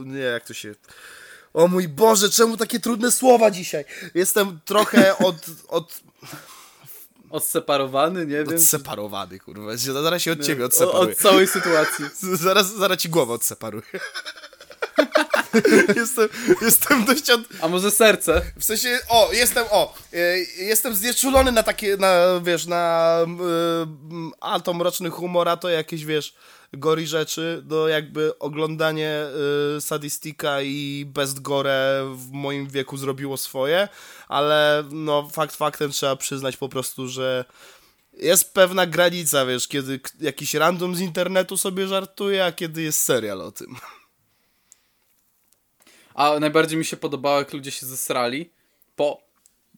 nie, 0.06 0.20
jak 0.20 0.46
to 0.46 0.54
się... 0.54 0.76
O 1.54 1.68
mój 1.68 1.88
Boże, 1.88 2.30
czemu 2.30 2.58
takie 2.58 2.80
trudne 2.80 3.12
słowa 3.12 3.52
dzisiaj? 3.52 3.86
Jestem 4.14 4.60
trochę 4.66 5.18
od, 5.28 5.36
od, 5.68 6.00
Odseparowany, 7.30 8.26
nie 8.26 8.44
wiem. 8.44 8.50
odseparowany, 8.50 9.40
kurwa. 9.40 9.78
Zaraz 9.78 10.22
się 10.22 10.32
od 10.32 10.46
ciebie 10.46 10.66
odseparuję. 10.66 11.12
od 11.12 11.18
całej 11.18 11.48
sytuacji. 11.48 12.06
Zaraz, 12.46 12.74
zaraz 12.76 12.98
ci 12.98 13.10
głowę 13.10 13.34
odseparuję. 13.34 13.84
jestem, 15.96 16.30
jestem 16.62 17.06
dość 17.06 17.30
od, 17.30 17.42
A 17.62 17.68
może 17.68 17.92
serce? 17.92 18.42
W 18.60 18.64
sensie, 18.64 19.00
o, 19.10 19.30
jestem, 19.34 19.66
o, 19.72 19.94
e, 20.14 20.38
jestem 20.58 20.96
znieczulony 20.96 21.52
na 21.52 21.64
takie, 21.64 21.98
na, 21.98 22.42
wiesz, 22.44 22.66
na 22.66 23.18
y, 23.22 24.32
atom 24.42 24.78
mroczny 24.78 25.10
humor, 25.10 25.50
a 25.50 25.58
to 25.58 25.70
jakieś, 25.70 26.06
wiesz, 26.06 26.36
gori 26.74 27.08
rzeczy, 27.08 27.62
do 27.64 27.88
jakby 27.88 28.40
oglądanie 28.40 29.26
y, 29.78 29.82
sadistika 29.82 30.62
i 30.62 31.06
best 31.08 31.42
gore 31.42 32.06
w 32.16 32.32
moim 32.32 32.68
wieku 32.68 32.98
zrobiło 32.98 33.38
swoje, 33.38 33.88
ale 34.28 34.84
no, 34.92 35.30
fakt 35.32 35.56
faktem 35.56 35.92
trzeba 35.92 36.16
przyznać 36.16 36.58
po 36.58 36.70
prostu, 36.70 37.08
że 37.08 37.46
jest 38.18 38.54
pewna 38.54 38.86
granica, 38.86 39.46
wiesz, 39.46 39.68
kiedy 39.68 40.00
jakiś 40.22 40.54
random 40.54 40.96
z 40.96 41.00
internetu 41.00 41.58
sobie 41.58 41.88
żartuje, 41.88 42.46
a 42.46 42.52
kiedy 42.52 42.82
jest 42.82 43.04
serial 43.04 43.42
o 43.42 43.52
tym. 43.52 43.76
A 46.16 46.40
najbardziej 46.40 46.78
mi 46.78 46.86
się 46.86 46.98
podobało, 46.98 47.38
jak 47.40 47.54
ludzie 47.54 47.72
się 47.72 47.86
zesrali 47.86 48.50
po 48.96 49.22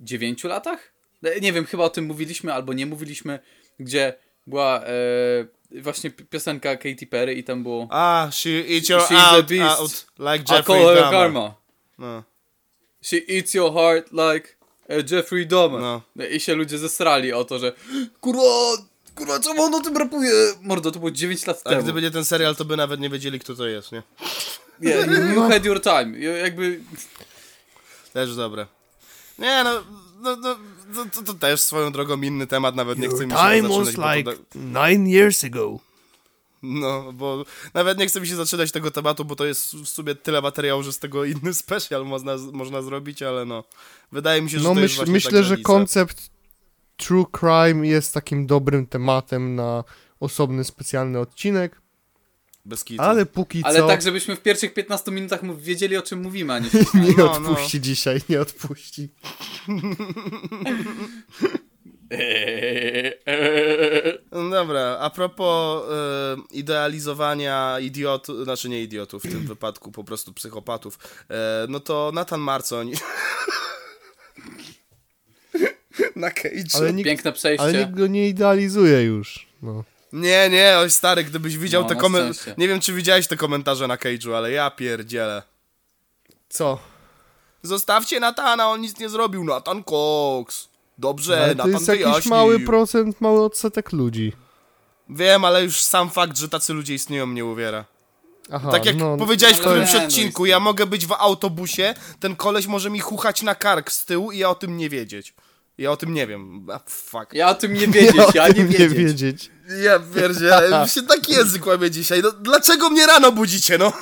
9 0.01 0.43
latach? 0.43 0.93
E, 1.23 1.39
Nie 1.39 1.53
wiem, 1.53 1.65
chyba 1.65 1.83
o 1.83 1.89
tym 1.89 2.05
mówiliśmy 2.05 2.53
albo 2.53 2.73
nie 2.73 2.85
mówiliśmy, 2.85 3.39
gdzie 3.79 4.13
była 4.47 4.83
e, 4.83 4.91
właśnie 5.81 6.09
pi- 6.11 6.25
piosenka 6.25 6.75
Katy 6.75 7.07
Perry 7.07 7.33
i 7.33 7.43
tam 7.43 7.63
było 7.63 7.87
A, 7.91 8.29
she 8.31 8.49
eats 8.49 8.89
your 8.89 9.01
She's 9.01 9.15
a 9.17 9.31
out, 9.35 9.45
beast. 9.47 9.79
out 9.79 10.07
like 10.19 10.55
Jeffrey 10.55 10.83
Dahmer. 10.85 11.11
karma. 11.11 11.55
No. 11.97 12.23
She 13.01 13.17
eats 13.29 13.53
your 13.53 13.73
heart 13.73 14.11
like 14.11 14.49
a 14.89 15.15
Jeffrey 15.15 15.45
Dahmer. 15.47 15.81
No. 15.81 16.01
I 16.31 16.39
się 16.39 16.55
ludzie 16.55 16.77
zesrali 16.77 17.33
o 17.33 17.43
to, 17.43 17.59
że 17.59 17.73
kurwa, 18.21 18.41
kurwa, 19.15 19.39
czemu 19.39 19.61
on 19.63 19.75
o 19.75 19.79
tym 19.81 19.97
rapuje? 19.97 20.31
Mordo, 20.61 20.91
to 20.91 20.99
było 20.99 21.11
9 21.11 21.47
lat 21.47 21.61
A 21.65 21.69
temu. 21.69 21.83
gdyby 21.83 22.01
nie 22.01 22.11
ten 22.11 22.25
serial, 22.25 22.55
to 22.55 22.65
by 22.65 22.77
nawet 22.77 22.99
nie 22.99 23.09
wiedzieli, 23.09 23.39
kto 23.39 23.55
to 23.55 23.67
jest, 23.67 23.91
nie? 23.91 24.03
Yeah, 24.81 25.33
you, 25.35 25.41
had 25.41 25.65
your 25.65 25.81
time. 25.81 26.19
Jakby 26.19 26.81
Też 28.13 28.35
dobre. 28.35 28.67
Nie, 29.39 29.63
no, 29.63 29.83
no, 30.21 30.35
no 30.35 31.05
to, 31.05 31.05
to, 31.11 31.21
to 31.21 31.33
też 31.33 31.61
swoją 31.61 31.91
drogą 31.91 32.21
inny 32.21 32.47
temat, 32.47 32.75
nawet 32.75 32.99
nie 32.99 33.07
chcę 33.07 33.25
mi 33.25 33.31
się 33.31 33.37
Time 33.37 33.61
zaczynać, 33.61 33.85
was 33.85 33.95
to 33.95 34.15
like 34.15 34.33
nine 34.55 35.07
years 35.09 35.43
ago. 35.43 35.79
No, 36.63 37.13
bo 37.13 37.45
nawet 37.73 37.97
nie 37.97 38.07
chcę 38.07 38.21
mi 38.21 38.27
się 38.27 38.35
zaczynać 38.35 38.71
tego 38.71 38.91
tematu, 38.91 39.25
bo 39.25 39.35
to 39.35 39.45
jest 39.45 39.75
w 39.75 39.87
sumie 39.87 40.15
tyle 40.15 40.41
materiału, 40.41 40.83
że 40.83 40.93
z 40.93 40.99
tego 40.99 41.25
inny 41.25 41.53
special 41.53 42.05
można, 42.05 42.37
można 42.53 42.81
zrobić, 42.81 43.21
ale 43.21 43.45
no, 43.45 43.63
wydaje 44.11 44.41
mi 44.41 44.49
się, 44.49 44.59
że 44.59 44.63
No 44.63 44.75
to 44.75 44.79
jest 44.79 44.93
myśl, 44.93 44.95
właśnie 44.95 45.13
myślę, 45.13 45.43
że 45.43 45.57
koncept 45.57 46.29
true 46.97 47.25
crime 47.39 47.87
jest 47.87 48.13
takim 48.13 48.47
dobrym 48.47 48.87
tematem 48.87 49.55
na 49.55 49.83
osobny 50.19 50.63
specjalny 50.63 51.19
odcinek, 51.19 51.81
Bez 52.67 52.83
kitu. 52.83 53.01
ale 53.03 53.25
póki 53.25 53.61
Ale 53.63 53.79
co 53.79 53.87
tak, 53.87 54.01
żebyśmy 54.01 54.35
w 54.35 54.41
pierwszych 54.41 54.73
15 54.73 55.11
minutach 55.11 55.57
wiedzieli 55.57 55.97
o 55.97 56.01
czym 56.01 56.21
mówimy, 56.21 56.53
a 56.53 56.59
nie 56.59 56.69
nie 57.07 57.13
No, 57.17 57.39
no. 57.39 57.49
odpuści 57.51 57.81
dzisiaj, 57.81 58.21
nie 58.29 58.41
odpuści. 58.41 59.09
No 64.31 64.49
dobra, 64.49 64.97
a 64.99 65.09
propos 65.09 65.83
e, 65.91 66.35
idealizowania 66.51 67.79
idiotów, 67.79 68.43
znaczy 68.43 68.69
nie 68.69 68.83
idiotów 68.83 69.23
w 69.23 69.29
tym 69.31 69.47
wypadku, 69.53 69.91
po 69.91 70.03
prostu 70.03 70.33
psychopatów, 70.33 70.99
e, 71.29 71.65
no 71.69 71.79
to 71.79 72.11
Nathan 72.13 72.39
Marcoń 72.41 72.91
na 76.15 76.31
Cage. 76.31 76.63
Ale 76.73 76.93
nikt, 76.93 77.07
Piękne 77.07 77.31
przejście. 77.33 77.63
ale 77.63 77.73
nikt 77.73 77.91
go 77.97 78.07
nie 78.07 78.27
idealizuje 78.29 79.03
już. 79.03 79.47
No. 79.61 79.83
Nie, 80.13 80.49
nie, 80.49 80.75
oj 80.79 80.91
stary, 80.91 81.23
gdybyś 81.23 81.57
widział 81.57 81.81
No, 81.83 81.89
te 81.89 81.95
komentarze, 81.95 82.55
nie 82.57 82.67
wiem 82.67 82.79
czy 82.79 82.93
widziałeś 82.93 83.27
te 83.27 83.37
komentarze 83.37 83.87
na 83.87 83.97
Cage'u, 83.97 84.33
ale 84.33 84.51
ja 84.51 84.71
pierdzielę. 84.71 85.43
Co? 86.49 86.79
Zostawcie 87.63 88.19
Natana, 88.19 88.67
on 88.69 88.81
nic 88.81 88.99
nie 88.99 89.09
zrobił, 89.09 89.43
Nathan 89.43 89.83
Cox. 89.83 90.67
Dobrze, 90.97 91.37
Ale 91.43 91.55
to 91.55 91.57
Nathan 91.57 91.71
jest 91.71 91.87
jakiś 91.87 92.03
wyjaśnił. 92.05 92.29
mały 92.29 92.59
procent, 92.59 93.21
mały 93.21 93.43
odsetek 93.43 93.91
ludzi. 93.91 94.33
Wiem, 95.09 95.45
ale 95.45 95.63
już 95.63 95.81
sam 95.81 96.09
fakt, 96.09 96.37
że 96.37 96.49
tacy 96.49 96.73
ludzie 96.73 96.93
istnieją 96.93 97.25
mnie 97.25 97.45
uwiera. 97.45 97.85
Aha, 98.51 98.71
tak 98.71 98.85
jak 98.85 98.95
no, 98.95 99.17
powiedziałeś 99.17 99.57
w 99.57 99.59
którymś 99.59 99.93
nie, 99.93 99.99
no 99.99 100.05
odcinku, 100.05 100.45
jest- 100.45 100.51
ja 100.51 100.59
mogę 100.59 100.85
być 100.85 101.05
w 101.05 101.11
autobusie, 101.11 101.93
ten 102.19 102.35
koleś 102.35 102.67
może 102.67 102.89
mi 102.89 102.99
chuchać 102.99 103.41
na 103.41 103.55
kark 103.55 103.91
z 103.91 104.05
tyłu 104.05 104.31
i 104.31 104.37
ja 104.37 104.49
o 104.49 104.55
tym 104.55 104.77
nie 104.77 104.89
wiedzieć. 104.89 105.33
Ja 105.77 105.91
o 105.91 105.97
tym 105.97 106.13
nie 106.13 106.27
wiem. 106.27 106.67
Fuck. 106.87 107.33
Ja 107.33 107.49
o 107.49 107.55
tym 107.55 107.73
nie 107.73 107.87
wiedzieć, 107.87 108.15
ja 108.35 108.43
o 108.43 108.47
nie 108.47 108.65
wiedzieć. 108.65 108.93
wiedzieć. 108.93 109.51
Ja 109.83 109.99
pierdzielę, 110.15 110.87
się 110.95 111.03
taki 111.03 111.31
język 111.33 111.65
łamie 111.65 111.91
dzisiaj. 111.91 112.21
No, 112.21 112.31
dlaczego 112.31 112.89
mnie 112.89 113.07
rano 113.07 113.31
budzicie, 113.31 113.77
no? 113.77 113.93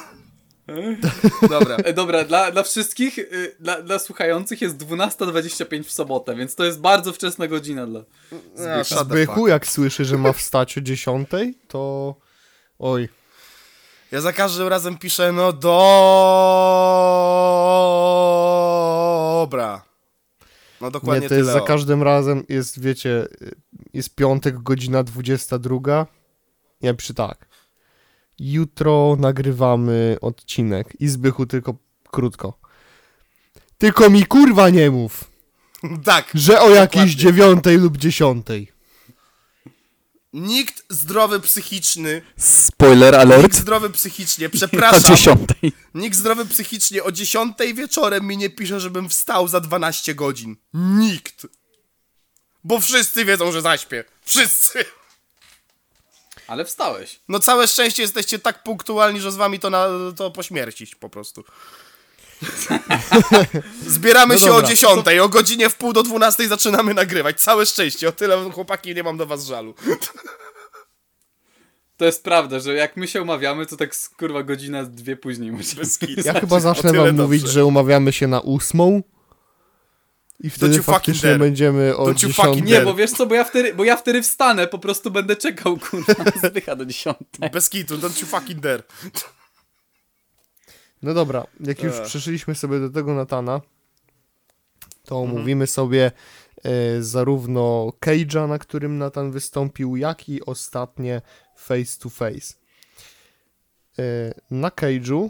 Dobra. 1.49 1.75
E, 1.75 1.93
Dobra, 1.93 2.23
dla, 2.23 2.51
dla 2.51 2.63
wszystkich, 2.63 3.17
y, 3.17 3.55
dla, 3.59 3.81
dla 3.81 3.99
słuchających 3.99 4.61
jest 4.61 4.77
12.25 4.77 5.83
w 5.83 5.91
sobotę, 5.91 6.35
więc 6.35 6.55
to 6.55 6.65
jest 6.65 6.79
bardzo 6.79 7.13
wczesna 7.13 7.47
godzina 7.47 7.87
dla... 7.87 7.99
No, 8.31 8.83
Zbychu, 8.83 9.35
fuck. 9.35 9.47
jak 9.49 9.67
słyszy, 9.67 10.05
że 10.05 10.17
ma 10.17 10.33
wstać 10.33 10.77
o 10.77 10.81
10, 10.81 11.29
to... 11.67 12.15
Oj, 12.79 13.09
Ja 14.11 14.21
za 14.21 14.33
każdym 14.33 14.67
razem 14.67 14.97
piszę, 14.97 15.31
no 15.31 15.53
dobra. 19.45 19.81
No 20.81 20.91
dokładnie 20.91 21.21
nie, 21.21 21.29
to 21.29 21.35
jest 21.35 21.49
tyle. 21.49 21.59
za 21.59 21.65
każdym 21.67 22.03
razem, 22.03 22.43
jest, 22.49 22.79
wiecie, 22.79 23.27
jest 23.93 24.15
piątek, 24.15 24.57
godzina 24.57 25.03
22. 25.03 26.05
Ja 26.81 26.93
piszę 26.93 27.13
tak. 27.13 27.47
Jutro 28.39 29.15
nagrywamy 29.19 30.17
odcinek 30.21 31.01
i 31.01 31.07
Zbychu 31.07 31.45
tylko 31.45 31.75
krótko. 32.11 32.59
Tylko 33.77 34.09
mi 34.09 34.25
kurwa 34.25 34.69
nie 34.69 34.91
mów, 34.91 35.23
Tak. 36.03 36.31
że 36.33 36.61
o 36.61 36.69
jakiejś 36.69 37.15
dziewiątej 37.15 37.77
lub 37.77 37.97
dziesiątej. 37.97 38.71
Nikt 40.35 40.83
zdrowy 40.89 41.39
psychiczny, 41.39 42.21
Spoiler 42.37 43.27
nikt 43.41 43.55
zdrowy 43.55 43.89
psychicznie, 43.89 44.49
przepraszam, 44.49 45.37
nikt 45.93 46.17
zdrowy 46.17 46.45
psychicznie 46.45 47.03
o 47.03 47.11
10 47.11 47.57
wieczorem 47.73 48.27
mi 48.27 48.37
nie 48.37 48.49
pisze, 48.49 48.79
żebym 48.79 49.09
wstał 49.09 49.47
za 49.47 49.59
12 49.59 50.15
godzin. 50.15 50.57
Nikt. 50.73 51.47
Bo 52.63 52.79
wszyscy 52.79 53.25
wiedzą, 53.25 53.51
że 53.51 53.61
zaśpię. 53.61 54.03
Wszyscy. 54.25 54.85
Ale 56.47 56.65
wstałeś. 56.65 57.19
No 57.27 57.39
całe 57.39 57.67
szczęście 57.67 58.01
jesteście 58.01 58.39
tak 58.39 58.63
punktualni, 58.63 59.21
że 59.21 59.31
z 59.31 59.35
wami 59.35 59.59
to, 59.59 59.69
na, 59.69 59.87
to 60.15 60.31
pośmiercić 60.31 60.95
po 60.95 61.09
prostu. 61.09 61.43
Zbieramy 63.87 64.33
No 64.33 64.39
się 64.39 64.45
dobra. 64.45 64.65
o 64.65 64.69
10, 64.69 65.07
o 65.21 65.29
godzinie 65.29 65.69
w 65.69 65.75
pół 65.75 65.93
do 65.93 66.03
12 66.03 66.47
zaczynamy 66.47 66.93
nagrywać. 66.93 67.41
Całe 67.41 67.65
szczęście, 67.65 68.09
o 68.09 68.11
tyle 68.11 68.51
chłopaki 68.51 68.95
nie 68.95 69.03
mam 69.03 69.17
do 69.17 69.25
was 69.25 69.45
żalu. 69.45 69.73
To 71.97 72.05
jest 72.05 72.23
prawda, 72.23 72.59
że 72.59 72.73
jak 72.73 72.97
my 72.97 73.07
się 73.07 73.21
umawiamy, 73.21 73.65
to 73.65 73.77
tak 73.77 73.95
kurwa 74.17 74.43
godzina, 74.43 74.83
dwie 74.83 75.17
później 75.17 75.51
musimy. 75.51 75.83
Ja 76.25 76.39
chyba 76.39 76.59
zacznę 76.59 76.93
wam 76.93 77.15
mówić, 77.15 77.41
dobrze. 77.41 77.53
że 77.53 77.65
umawiamy 77.65 78.13
się 78.13 78.27
na 78.27 78.39
ósmą. 78.39 79.01
I 80.39 80.49
wtedy 80.49 80.83
faktycznie 80.83 81.29
dare. 81.29 81.39
będziemy 81.39 81.97
o 81.97 82.13
dziesiątej. 82.13 82.63
Nie, 82.63 82.81
bo 82.81 82.93
wiesz 82.93 83.11
co, 83.11 83.25
bo 83.25 83.35
ja 83.35 83.43
wtedy, 83.43 83.73
bo 83.73 83.83
ja 83.83 83.97
wtedy 83.97 84.21
wstanę, 84.21 84.67
po 84.67 84.79
prostu 84.79 85.11
będę 85.11 85.35
czekał, 85.35 85.77
kurwa, 85.77 86.13
zdycha 86.49 86.75
do 86.75 86.85
dziesiątej. 86.85 87.49
Bez 87.51 87.69
kitu, 87.69 87.97
don't 87.97 88.21
you 88.21 88.27
fucking 88.27 88.59
dare. 88.59 88.83
No 91.05 91.13
dobra, 91.13 91.47
jak 91.59 91.83
już 91.83 91.93
Ech. 91.95 92.05
przeszliśmy 92.05 92.55
sobie 92.55 92.79
do 92.79 92.89
tego 92.89 93.13
Natana, 93.13 93.61
to 95.03 95.15
Mhm. 95.21 95.35
omówimy 95.37 95.67
sobie 95.67 96.11
e, 96.63 97.01
zarówno 97.03 97.91
Cage'a, 98.01 98.47
na 98.49 98.59
którym 98.59 98.97
Nathan 98.97 99.31
wystąpił, 99.31 99.95
jak 99.95 100.29
i 100.29 100.45
ostatnie 100.45 101.21
face 101.57 101.99
to 101.99 102.09
face. 102.09 102.53
E, 103.99 104.03
na 104.51 104.69
Cage'u 104.69 105.29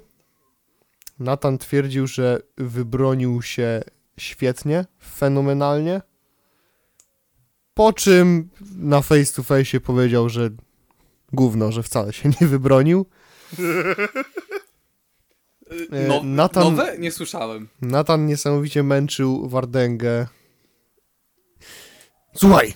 Nathan 1.19 1.57
twierdził, 1.57 2.07
że 2.07 2.39
wybronił 2.57 3.41
się 3.41 3.81
świetnie, 4.19 4.85
fenomenalnie, 5.03 6.01
po 7.73 7.93
czym 7.93 8.49
na 8.77 9.01
face 9.01 9.33
to 9.33 9.43
face 9.43 9.79
powiedział, 9.79 10.29
że 10.29 10.49
gówno, 11.33 11.71
że 11.71 11.83
wcale 11.83 12.13
się 12.13 12.29
nie 12.41 12.47
wybronił. 12.47 13.05
E, 15.91 16.07
No, 16.07 16.21
Nathan- 16.23 16.63
Nowe? 16.63 16.97
Nie 16.97 17.11
słyszałem. 17.11 17.67
Nathan 17.81 18.25
niesamowicie 18.25 18.83
męczył 18.83 19.49
Wardęgę. 19.49 20.27
Słuchaj, 22.35 22.73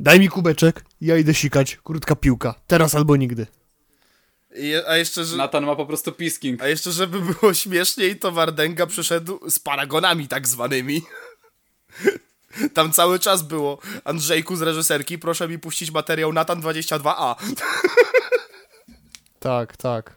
daj 0.00 0.20
mi 0.20 0.28
kubeczek, 0.28 0.84
ja 1.00 1.16
idę 1.16 1.34
sikać, 1.34 1.78
krótka 1.84 2.16
piłka, 2.16 2.54
teraz 2.66 2.94
albo 2.94 3.16
nigdy. 3.16 3.46
A 4.86 4.96
jeszcze, 4.96 5.24
że... 5.24 5.36
Natan 5.36 5.64
ma 5.66 5.76
po 5.76 5.86
prostu 5.86 6.12
pisking. 6.12 6.62
A 6.62 6.68
jeszcze, 6.68 6.92
żeby 6.92 7.20
było 7.20 7.54
śmieszniej, 7.54 8.18
to 8.18 8.32
Wardęga 8.32 8.86
przyszedł 8.86 9.50
z 9.50 9.58
paragonami 9.58 10.28
tak 10.28 10.48
zwanymi. 10.48 11.02
Tam 12.74 12.92
cały 12.92 13.18
czas 13.18 13.42
było 13.42 13.78
Andrzejku 14.04 14.56
z 14.56 14.62
reżyserki, 14.62 15.18
proszę 15.18 15.48
mi 15.48 15.58
puścić 15.58 15.90
materiał 15.90 16.32
Natan 16.32 16.60
22A. 16.62 17.34
Tak, 19.38 19.76
tak. 19.76 20.16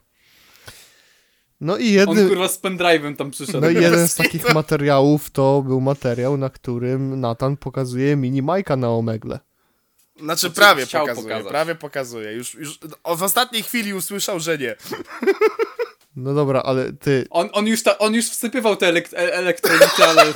No 1.60 1.76
i 1.76 1.88
On 1.88 2.08
jednym, 2.08 2.28
kurwa 2.28 2.48
z 2.48 2.60
pendrive'em 2.60 3.16
tam 3.16 3.30
przyszedł. 3.30 3.60
no 3.60 3.70
i 3.70 3.74
jeden 3.74 4.08
z 4.08 4.14
takich 4.14 4.54
materiałów 4.54 5.30
to 5.30 5.62
był 5.66 5.80
materiał, 5.80 6.36
na 6.36 6.50
którym 6.50 7.20
Nathan 7.20 7.56
pokazuje 7.56 8.16
mini 8.16 8.42
Majka 8.42 8.76
na 8.76 8.90
Omegle. 8.90 9.38
Znaczy 10.20 10.40
Znaczy, 10.40 10.54
prawie 10.56 10.86
pokazuje, 10.86 11.14
pokazać. 11.28 11.48
prawie 11.48 11.74
pokazuje. 11.74 12.32
Już, 12.32 12.54
już 12.54 12.78
w 13.16 13.22
ostatniej 13.22 13.62
chwili 13.62 13.94
usłyszał, 13.94 14.40
że 14.40 14.58
nie. 14.58 14.76
No 16.16 16.34
dobra, 16.34 16.60
ale 16.62 16.92
ty, 16.92 17.26
On, 17.30 17.48
on, 17.52 17.66
już 17.66 17.82
ta, 17.82 17.98
on 17.98 18.14
już 18.14 18.30
wsypywał 18.30 18.76
te 18.76 18.92
elek- 18.92 19.14
e- 19.14 19.34
elektrolity, 19.34 20.04
ale 20.04 20.24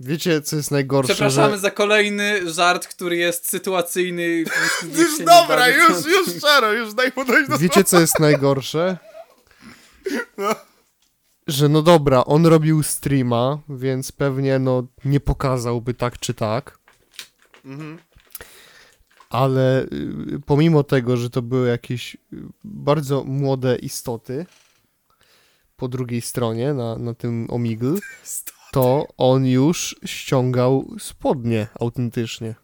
wiecie 0.00 0.42
co 0.42 0.56
jest 0.56 0.70
najgorsze, 0.70 1.14
przepraszamy 1.14 1.54
że... 1.54 1.60
za 1.60 1.70
kolejny 1.70 2.52
żart, 2.52 2.86
który 2.86 3.16
jest 3.16 3.48
sytuacyjny. 3.48 4.44
Już 4.98 5.18
dobra, 5.18 5.68
już, 5.68 6.06
już 6.06 6.40
czaro, 6.40 6.72
już 6.72 6.94
daj 6.94 7.12
mu 7.16 7.24
dojść 7.24 7.50
do 7.50 7.58
Wiecie 7.58 7.84
co 7.84 8.00
jest 8.00 8.18
najgorsze? 8.20 8.96
No. 10.38 10.54
Że 11.46 11.68
no 11.68 11.82
dobra, 11.82 12.24
on 12.24 12.46
robił 12.46 12.82
streama, 12.82 13.58
więc 13.68 14.12
pewnie 14.12 14.58
no 14.58 14.86
nie 15.04 15.20
pokazałby 15.20 15.94
tak 15.94 16.18
czy 16.18 16.34
tak. 16.34 16.78
Mhm. 17.64 17.98
Ale 19.30 19.82
y, 19.82 20.40
pomimo 20.46 20.82
tego, 20.82 21.16
że 21.16 21.30
to 21.30 21.42
były 21.42 21.68
jakieś 21.68 22.14
y, 22.14 22.18
bardzo 22.64 23.24
młode 23.24 23.76
istoty 23.76 24.46
po 25.76 25.88
drugiej 25.88 26.20
stronie 26.20 26.74
na, 26.74 26.98
na 26.98 27.14
tym 27.14 27.46
Omegle, 27.50 27.98
to 28.72 29.06
on 29.16 29.46
już 29.46 29.96
ściągał 30.04 30.94
spodnie 30.98 31.66
autentycznie. 31.80 32.54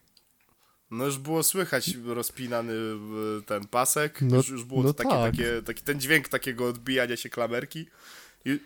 No 0.91 1.05
już 1.05 1.19
było 1.19 1.43
słychać 1.43 1.91
rozpinany 2.05 2.73
e, 2.73 3.43
ten 3.43 3.67
pasek, 3.67 4.19
No- 4.23 4.37
już, 4.37 4.49
już 4.49 4.65
było 4.65 4.83
no 4.83 4.93
to 4.93 4.95
takie, 4.95 5.11
tak. 5.11 5.31
takie, 5.33 5.63
taki, 5.63 5.83
ten 5.83 6.01
dźwięk 6.01 6.29
takiego 6.29 6.69
odbijania 6.69 7.17
się 7.17 7.29
klamerki. 7.29 7.87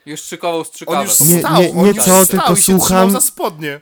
Już 0.06 0.20
szykował 0.22 0.58
On 0.58 0.64
strzykawę. 0.64 1.02
już 1.04 1.20
Nie- 1.20 1.38
stał, 1.38 1.62
nie- 1.62 1.70
on 1.70 1.76
nie 1.84 1.86
już 1.88 1.96
co, 1.96 2.02
stał 2.02 2.26
tylko 2.26 2.52
i 2.52 2.56
się 2.56 2.62
słucham. 2.62 3.10
za 3.10 3.20
spodnie. 3.20 3.80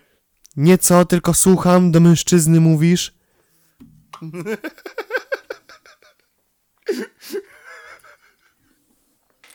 Nie 0.56 0.78
co, 0.78 1.04
tylko 1.04 1.34
słucham, 1.34 1.92
do 1.92 2.00
mężczyzny 2.00 2.60
mówisz. 2.60 3.14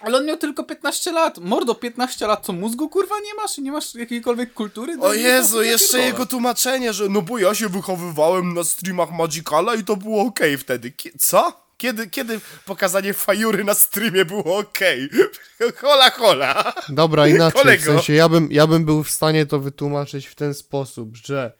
Ale 0.03 0.17
on 0.17 0.25
miał 0.25 0.37
tylko 0.37 0.63
15 0.63 1.11
lat. 1.11 1.37
Mordo, 1.37 1.75
15 1.75 2.27
lat, 2.27 2.45
co 2.45 2.53
mózgu 2.53 2.89
kurwa 2.89 3.15
nie 3.19 3.33
masz? 3.33 3.57
Nie 3.57 3.71
masz 3.71 3.95
jakiejkolwiek 3.95 4.53
kultury? 4.53 4.97
O 5.01 5.13
Jezu, 5.13 5.61
jeszcze 5.63 5.87
pierdolę. 5.87 6.05
jego 6.05 6.25
tłumaczenie, 6.25 6.93
że 6.93 7.09
no 7.09 7.21
bo 7.21 7.37
ja 7.37 7.55
się 7.55 7.69
wychowywałem 7.69 8.53
na 8.53 8.63
streamach 8.63 9.11
Magicala 9.11 9.75
i 9.75 9.83
to 9.83 9.95
było 9.95 10.21
okej 10.21 10.57
wtedy. 10.57 10.91
Kie- 10.91 11.11
co? 11.19 11.63
Kiedy, 11.77 12.09
kiedy 12.09 12.39
pokazanie 12.65 13.13
fajury 13.13 13.63
na 13.63 13.73
streamie 13.73 14.25
było 14.25 14.57
okej? 14.57 15.09
hola, 15.81 16.09
hola. 16.09 16.73
Dobra, 16.89 17.27
inaczej, 17.27 17.59
w 17.61 17.63
Kolego. 17.63 17.83
sensie 17.85 18.13
ja 18.13 18.29
bym, 18.29 18.47
ja 18.51 18.67
bym 18.67 18.85
był 18.85 19.03
w 19.03 19.09
stanie 19.11 19.45
to 19.45 19.59
wytłumaczyć 19.59 20.27
w 20.27 20.35
ten 20.35 20.53
sposób, 20.53 21.15
że 21.17 21.51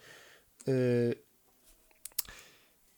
y, 0.68 1.23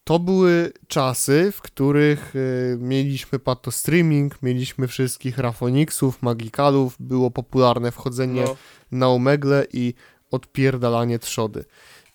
to 0.05 0.19
były 0.19 0.73
czasy, 0.87 1.51
w 1.51 1.61
których 1.61 2.35
y, 2.35 2.77
mieliśmy 2.79 3.39
pato 3.39 3.71
streaming, 3.71 4.41
mieliśmy 4.41 4.87
wszystkich 4.87 5.37
Rafonixów, 5.37 6.21
Magikalów, 6.21 6.95
było 6.99 7.31
popularne 7.31 7.91
wchodzenie 7.91 8.43
No. 8.43 8.55
na 8.91 9.09
Omegle 9.09 9.65
i 9.73 9.93
odpierdalanie 10.31 11.19
trzody. 11.19 11.65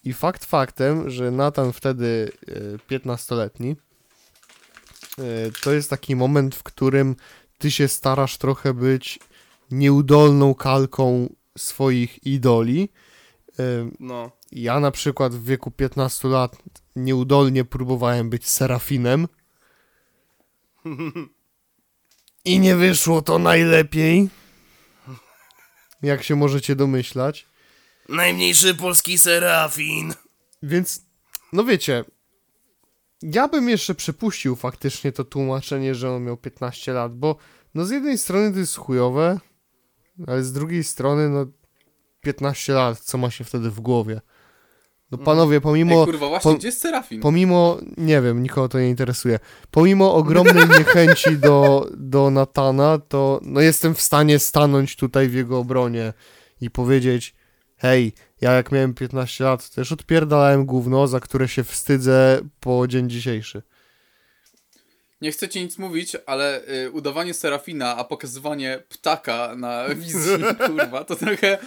I 0.05 0.13
fakt 0.13 0.45
faktem, 0.45 1.11
że 1.11 1.31
Nathan 1.31 1.73
wtedy 1.73 2.33
y, 2.49 2.79
15-letni, 2.91 3.77
y, 5.19 5.53
to 5.63 5.73
jest 5.73 5.91
taki 5.91 6.17
moment, 6.17 6.55
w 6.55 6.63
którym 6.63 7.17
ty 7.59 7.71
się 7.71 7.89
starasz 7.89 8.39
trochę 8.39 8.75
być 8.75 9.19
nieudolną 9.71 10.55
kalką 10.55 11.29
swoich 11.59 12.27
idoli. 12.27 12.89
No. 14.01 14.31
Ja 14.53 14.81
na 14.81 14.91
przykład 14.91 15.35
w 15.35 15.45
wieku 15.45 15.71
15 15.71 16.29
lat 16.29 16.57
nieudolnie 17.05 17.65
próbowałem 17.65 18.31
być 18.31 18.49
Serafinem. 18.49 19.29
I 22.45 22.61
nie 22.61 22.77
wyszło 22.77 23.23
to 23.23 23.39
najlepiej. 23.39 24.29
Jak 26.03 26.23
się 26.23 26.37
możecie 26.37 26.77
domyślać. 26.77 27.47
Najmniejszy 28.09 28.75
polski 28.75 29.19
serafin. 29.19 30.15
Więc, 30.63 31.07
no 31.53 31.65
wiecie, 31.65 32.05
ja 33.23 33.49
bym 33.49 33.69
jeszcze 33.69 33.95
przypuścił 33.95 34.57
faktycznie 34.57 35.13
to 35.13 35.25
tłumaczenie, 35.25 35.95
że 35.95 36.11
on 36.11 36.25
miał 36.25 36.37
15 36.37 36.93
lat, 36.93 37.19
bo 37.19 37.37
no 37.75 37.85
z 37.85 37.91
jednej 37.91 38.19
strony 38.19 38.53
to 38.53 38.59
jest 38.59 38.77
chujowe, 38.77 39.41
ale 40.27 40.45
z 40.45 40.53
drugiej 40.53 40.85
strony 40.85 41.29
no 41.29 41.47
15 42.21 42.73
lat, 42.73 43.01
co 43.01 43.19
ma 43.19 43.31
się 43.31 43.45
wtedy 43.45 43.71
w 43.71 43.81
głowie? 43.81 44.21
No 45.11 45.19
panowie, 45.19 45.61
pomimo... 45.61 46.01
Ej, 46.01 46.05
kurwa, 46.05 46.29
właśnie, 46.29 46.51
po- 46.53 46.59
gdzie 46.59 46.69
jest 46.69 46.81
Serafin? 46.81 47.21
Pomimo, 47.21 47.79
nie 47.97 48.21
wiem, 48.21 48.43
nikogo 48.43 48.69
to 48.69 48.81
nie 48.81 48.89
interesuje. 48.89 49.39
Pomimo 49.71 50.15
ogromnej 50.15 50.69
niechęci 50.79 51.39
do, 51.39 51.87
do 51.97 52.31
Natana, 52.31 52.99
to 52.99 53.41
no 53.43 53.61
jestem 53.61 53.95
w 53.95 54.01
stanie 54.01 54.39
stanąć 54.39 54.97
tutaj 54.97 55.29
w 55.29 55.35
jego 55.35 55.59
obronie 55.59 56.13
i 56.61 56.71
powiedzieć: 56.71 57.35
Hej, 57.77 58.13
ja 58.41 58.53
jak 58.53 58.73
miałem 58.73 58.95
15 58.95 59.45
lat, 59.45 59.69
to 59.69 59.75
też 59.75 59.93
odpierdalałem 59.93 60.67
gówno, 60.67 61.07
za 61.07 61.21
które 61.21 61.49
się 61.49 61.65
wstydzę 61.65 62.41
po 62.61 62.89
dzień 62.89 63.11
dzisiejszy. 63.11 63.63
Nie 65.21 65.33
chcę 65.33 65.49
ci 65.49 65.63
nic 65.63 65.79
mówić, 65.79 66.17
ale 66.27 66.69
y, 66.69 66.91
udawanie 66.91 67.35
Serafina, 67.35 67.97
a 67.97 68.05
pokazywanie 68.05 68.83
ptaka 68.89 69.55
na 69.57 69.89
wizji, 69.95 70.45
kurwa, 70.67 71.05
to 71.05 71.17
trochę... 71.17 71.59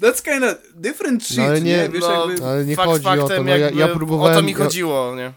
That's 0.00 0.22
kinda 0.22 0.54
different 0.74 1.24
shit, 1.24 1.36
No, 1.36 1.42
ale 1.44 1.60
nie- 1.60 1.76
nie? 1.76 1.88
Wiesz, 1.88 2.00
no, 2.00 2.28
jakby... 2.30 2.46
Ale 2.46 2.64
nie 2.64 2.76
Fakt 2.76 2.88
chodzi 2.88 3.06
o 3.08 3.16
to, 3.16 3.20
faktem, 3.28 3.46
no 3.46 3.56
ja, 3.56 3.70
ja 3.70 3.88
próbowałem... 3.88 4.36
O 4.36 4.40
to 4.40 4.46
mi 4.46 4.54
chodziło, 4.54 5.16
nie? 5.16 5.32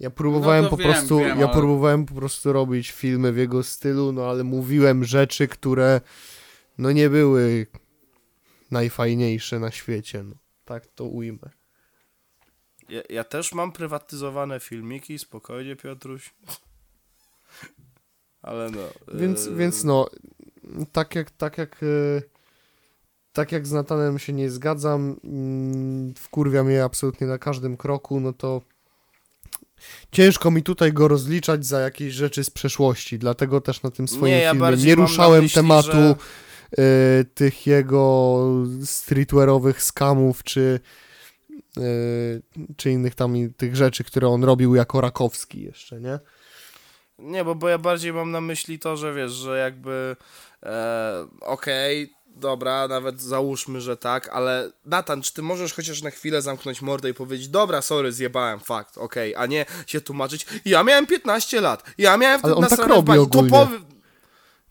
Ja 0.00 0.10
próbowałem 0.10 0.64
No 0.64 0.70
po 0.70 0.76
wiem, 0.76 0.92
prostu, 0.92 1.18
wiem, 1.18 1.38
ja 1.40 1.44
ale- 1.44 1.54
próbowałem 1.54 2.06
po 2.06 2.14
prostu 2.14 2.52
robić 2.52 2.90
filmy 2.90 3.32
w 3.32 3.36
jego 3.36 3.62
stylu, 3.62 4.12
no 4.12 4.24
ale 4.24 4.44
mówiłem 4.44 5.04
rzeczy, 5.04 5.48
które 5.48 6.00
no 6.78 6.92
nie 6.92 7.10
były 7.10 7.66
najfajniejsze 8.70 9.60
na 9.60 9.70
świecie, 9.70 10.22
no. 10.22 10.34
Tak 10.64 10.86
to 10.86 11.04
ujmę. 11.04 11.50
Ja, 12.88 13.02
ja 13.10 13.24
też 13.24 13.52
mam 13.52 13.72
prywatyzowane 13.72 14.60
filmiki, 14.60 15.18
spokojnie 15.18 15.76
Piotruś. 15.76 16.34
Ale 18.42 18.70
no. 18.70 18.88
Więc, 19.14 19.46
yy, 19.46 19.54
więc 19.56 19.84
no, 19.84 20.06
tak 20.92 21.14
jak, 21.14 21.30
tak 21.30 21.58
jak, 21.58 21.82
e, 21.82 21.86
tak 23.36 23.52
jak 23.52 23.66
z 23.66 23.72
Natanem 23.72 24.18
się 24.18 24.32
nie 24.32 24.50
zgadzam, 24.50 25.16
mm, 25.24 26.14
wkurwia 26.14 26.64
mnie 26.64 26.84
absolutnie 26.84 27.26
na 27.26 27.38
każdym 27.38 27.76
kroku, 27.76 28.20
no 28.20 28.32
to 28.32 28.62
ciężko 30.12 30.50
mi 30.50 30.62
tutaj 30.62 30.92
go 30.92 31.08
rozliczać 31.08 31.66
za 31.66 31.80
jakieś 31.80 32.14
rzeczy 32.14 32.44
z 32.44 32.50
przeszłości, 32.50 33.18
dlatego 33.18 33.60
też 33.60 33.82
na 33.82 33.90
tym 33.90 34.08
swoim 34.08 34.24
Nie, 34.34 34.40
ja 34.40 34.52
filmie 34.52 34.76
nie 34.76 34.94
ruszałem 34.94 35.42
myśli, 35.42 35.54
tematu 35.54 35.92
że- 35.92 36.14
e, 36.78 37.24
tych 37.24 37.66
jego 37.66 38.40
streetwearowych 38.84 39.82
skamów, 39.82 40.42
czy 40.42 40.80
e, 41.76 41.80
czy 42.76 42.90
innych 42.90 43.14
tam 43.14 43.34
tych 43.56 43.76
rzeczy, 43.76 44.04
które 44.04 44.28
on 44.28 44.44
robił 44.44 44.74
jako 44.74 45.00
Rakowski 45.00 45.62
jeszcze, 45.62 46.00
nie? 46.00 46.18
Nie, 47.18 47.44
bo, 47.44 47.54
bo 47.54 47.68
ja 47.68 47.78
bardziej 47.78 48.12
mam 48.12 48.30
na 48.30 48.40
myśli 48.40 48.78
to, 48.78 48.96
że 48.96 49.14
wiesz, 49.14 49.32
że 49.32 49.58
jakby 49.58 50.16
e, 50.62 51.26
okej, 51.40 52.15
dobra, 52.36 52.88
nawet 52.88 53.20
załóżmy, 53.22 53.80
że 53.80 53.96
tak, 53.96 54.28
ale 54.28 54.70
Natan, 54.84 55.22
czy 55.22 55.34
ty 55.34 55.42
możesz 55.42 55.74
chociaż 55.74 56.02
na 56.02 56.10
chwilę 56.10 56.42
zamknąć 56.42 56.82
mordę 56.82 57.10
i 57.10 57.14
powiedzieć, 57.14 57.48
dobra, 57.48 57.82
sorry, 57.82 58.12
zjebałem, 58.12 58.60
fakt, 58.60 58.98
okej, 58.98 59.34
a 59.34 59.46
nie 59.46 59.66
się 59.86 60.00
tłumaczyć, 60.00 60.46
ja 60.64 60.82
miałem 60.82 61.06
15 61.06 61.60
lat, 61.60 61.82
ja 61.98 62.16
miałem 62.16 62.38
wtedy 62.38 62.54
Ale 62.54 62.64
on 62.66 62.70
tak 62.76 62.86
robi 62.86 63.18
ogólnie. 63.18 63.68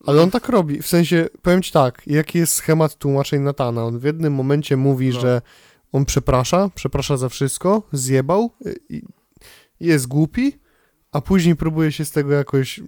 Ale 0.05 0.21
on 0.21 0.31
tak 0.31 0.49
robi, 0.49 0.81
w 0.81 0.87
sensie, 0.87 1.29
powiem 1.41 1.61
ci 1.61 1.71
tak, 1.71 2.01
jaki 2.07 2.37
jest 2.37 2.53
schemat 2.53 2.95
tłumaczeń 2.95 3.41
Natana? 3.41 3.85
On 3.85 3.99
w 3.99 4.03
jednym 4.03 4.33
momencie 4.33 4.77
mówi, 4.77 5.09
No. 5.13 5.19
że 5.19 5.41
on 5.91 6.05
przeprasza, 6.05 6.69
przeprasza 6.75 7.17
za 7.17 7.29
wszystko, 7.29 7.81
zjebał 7.91 8.51
jest 9.79 10.07
głupi, 10.07 10.59
a 11.11 11.21
później 11.21 11.55
próbuje 11.55 11.91
się 11.91 12.05
z 12.05 12.11
tego 12.11 12.33
jakoś 12.33 12.79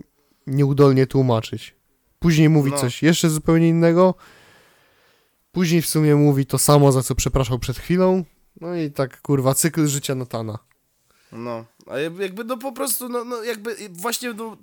nieudolnie 0.47 1.07
tłumaczyć. 1.07 1.75
Później 2.19 2.49
mówi 2.49 2.71
No. 2.71 2.77
coś 2.77 3.03
jeszcze 3.03 3.29
zupełnie 3.29 3.69
innego, 3.69 4.15
później 5.57 5.81
w 5.81 5.87
sumie 5.87 6.15
mówi 6.15 6.45
to 6.45 6.57
samo, 6.57 6.91
za 6.91 7.03
co 7.03 7.15
przepraszał 7.15 7.59
przed 7.59 7.77
chwilą, 7.79 8.23
no 8.61 8.75
i 8.75 8.91
tak, 8.91 9.21
kurwa, 9.21 9.53
cykl 9.53 9.87
życia 9.87 10.15
Natana. 10.15 10.59
No, 11.31 11.65
a 11.87 11.99
jakby 11.99 12.43
no 12.43 12.57
po 12.57 12.71
prostu, 12.71 13.09
no, 13.09 13.23
no 13.25 13.43
jakby 13.43 13.75
właśnie, 13.91 14.33
no, 14.33 14.57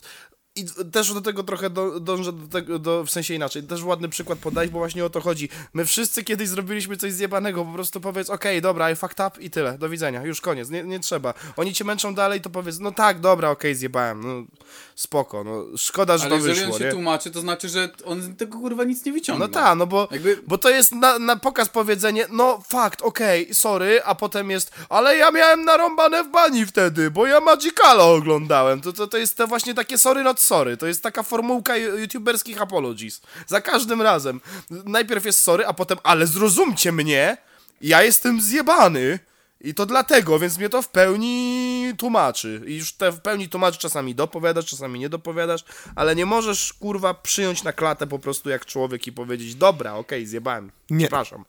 i 0.57 0.64
też 0.92 1.14
do 1.14 1.20
tego 1.20 1.42
trochę 1.42 1.70
do, 1.70 2.00
dążę 2.00 2.32
do 2.32 2.46
tego, 2.48 2.78
do, 2.78 3.05
w 3.05 3.11
sensie 3.11 3.34
inaczej, 3.34 3.62
też 3.62 3.82
ładny 3.82 4.09
przykład 4.09 4.38
podać, 4.38 4.70
bo 4.70 4.78
właśnie 4.78 5.05
o 5.05 5.11
to 5.11 5.20
chodzi. 5.20 5.48
My 5.72 5.84
wszyscy 5.84 6.24
kiedyś 6.24 6.48
zrobiliśmy 6.48 6.96
coś 6.96 7.12
zjebanego, 7.12 7.64
po 7.64 7.72
prostu 7.72 8.00
powiedz, 8.00 8.30
okej, 8.30 8.62
dobra, 8.62 8.90
I 8.90 8.96
fucked 8.96 9.26
up 9.28 9.42
i 9.42 9.50
tyle, 9.50 9.78
do 9.78 9.88
widzenia, 9.88 10.24
już 10.24 10.40
koniec, 10.40 10.70
nie, 10.70 10.82
nie 10.82 11.00
trzeba. 11.00 11.34
Oni 11.57 11.74
cię 11.74 11.84
męczą 11.84 12.14
dalej, 12.14 12.40
to 12.40 12.50
powiedz, 12.50 12.78
no 12.78 12.92
tak, 12.92 13.20
dobra, 13.20 13.50
okej, 13.50 13.74
zjebałem, 13.74 14.20
no 14.22 14.46
spoko, 14.94 15.44
no 15.44 15.64
szkoda, 15.76 16.18
że 16.18 16.26
Ale 16.26 16.30
to 16.30 16.36
jeżeli 16.36 16.55
wyszło, 16.55 16.74
on 16.74 16.78
się 16.78 16.84
nie? 16.84 16.92
tłumaczy, 16.92 17.30
to 17.30 17.40
znaczy, 17.40 17.68
że 17.68 17.88
on 18.05 18.22
z 18.22 18.36
tego 18.36 18.59
kurwa 18.59 18.84
nic 18.84 19.05
nie 19.05 19.12
wyciągnie. 19.12 19.46
No 19.46 19.52
tak, 19.52 19.78
no 19.78 19.86
bo... 19.86 20.09
Jakby... 20.11 20.38
Bo 20.46 20.59
to 20.59 20.70
jest 20.70 20.92
na, 20.92 21.18
na 21.18 21.36
pokaz 21.36 21.68
powiedzenie, 21.68 22.26
no 22.30 22.62
fakt, 22.68 23.02
okej, 23.02 23.55
sorry, 23.55 24.02
a 24.05 24.14
potem 24.14 24.50
jest, 24.50 24.70
ale 24.88 25.16
ja 25.16 25.30
miałem 25.30 25.64
narąbane 25.64 26.24
w 26.24 26.30
bani 26.30 26.66
wtedy, 26.66 27.11
bo 27.11 27.26
ja 27.26 27.40
Magicala 27.40 28.05
oglądałem. 28.05 28.80
To, 28.80 28.92
to, 28.92 29.07
to 29.07 29.18
jest 29.18 29.36
te 29.36 29.46
właśnie 29.46 29.74
takie 29.74 29.98
sorry 29.98 30.22
not 30.22 30.43
sorry, 30.45 30.76
to 30.76 30.86
jest 30.86 31.03
taka 31.03 31.22
formułka 31.22 31.74
ju- 31.74 31.99
youtuberskich 31.99 32.62
apologies. 32.62 33.20
Za 33.47 33.61
każdym 33.61 34.03
razem. 34.03 34.40
Najpierw 34.70 35.24
jest 35.24 35.40
sorry, 35.40 35.66
a 35.66 35.72
potem, 35.72 35.99
ale 36.03 36.26
zrozumcie 36.26 36.92
mnie, 36.92 37.36
ja 37.80 38.03
jestem 38.03 38.40
zjebany. 38.40 39.18
I 39.61 39.74
to 39.74 39.86
dlatego, 39.86 40.38
więc 40.38 40.59
mnie 40.59 40.68
to 40.68 40.82
w 40.82 40.88
pełni 40.88 41.92
tłumaczy. 41.99 42.62
I 42.66 42.76
już 42.76 42.92
te 42.92 43.12
w 43.12 43.20
pełni 43.20 43.49
tłumaczy, 43.49 43.78
czasami 43.78 44.14
dopowiadasz, 44.14 44.66
czasami 44.66 45.01
nie 45.01 45.09
dopowiadasz, 45.09 45.64
ale 45.97 46.16
nie 46.16 46.26
możesz, 46.26 46.72
kurwa, 46.72 47.14
przyjąć 47.14 47.62
na 47.62 47.72
klatę 47.72 48.07
po 48.07 48.18
prostu 48.18 48.51
jak 48.51 48.66
człowiek 48.66 49.07
i 49.07 49.12
powiedzieć, 49.12 49.55
dobra, 49.55 49.95
okej, 49.95 50.26
zjebałem, 50.26 50.70
Nie. 50.90 50.99
przepraszam. 51.07 51.45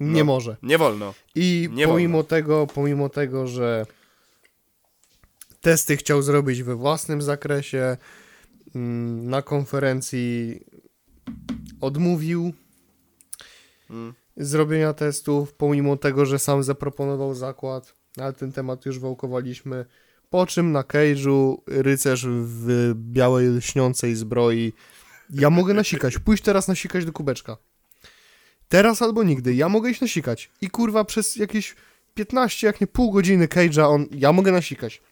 Nie 0.00 0.18
No. 0.20 0.24
może. 0.24 0.56
Nie 0.62 0.78
wolno. 0.78 1.14
I 1.34 1.68
Nie 1.72 1.86
pomimo 1.88 2.22
tego, 2.22 2.66
pomimo 2.66 3.08
tego, 3.08 3.46
że 3.46 3.86
testy 5.60 5.96
chciał 5.96 6.22
zrobić 6.22 6.62
we 6.62 6.74
własnym 6.74 7.22
zakresie, 7.22 7.96
na 8.74 9.42
konferencji 9.42 10.60
odmówił 11.80 12.52
Mm. 13.90 14.14
zrobienia 14.36 14.92
testów, 14.92 15.54
pomimo 15.54 15.96
tego, 15.96 16.26
że 16.26 16.38
sam 16.38 16.62
zaproponował 16.62 17.34
zakład, 17.34 17.94
ale 18.16 18.32
ten 18.32 18.52
temat 18.52 18.86
już 18.86 18.98
wałkowaliśmy. 18.98 19.84
Po 20.30 20.46
czym 20.46 20.72
na 20.72 20.82
cage'u 20.82 21.56
rycerz 21.66 22.26
w 22.28 22.92
białej 22.94 23.48
lśniącej 23.48 24.14
zbroi 24.14 24.72
ja 25.34 25.50
mogę 25.50 25.74
nasikać, 25.74 26.18
pójść 26.18 26.42
teraz 26.42 26.68
nasikać 26.68 27.04
do 27.04 27.12
kubeczka. 27.12 27.56
Teraz 28.68 29.02
albo 29.02 29.22
nigdy. 29.22 29.54
Ja 29.54 29.68
mogę 29.68 29.90
iść 29.90 30.00
nasikać. 30.00 30.50
I 30.60 30.70
kurwa 30.70 31.04
przez 31.04 31.36
jakieś 31.36 31.76
15, 32.14 32.66
jak 32.66 32.80
nie 32.80 32.86
pół 32.86 33.12
godziny 33.12 33.46
cage'a 33.46 33.82
on, 33.82 34.06
ja 34.10 34.32
mogę 34.32 34.52
nasikać. 34.52 35.02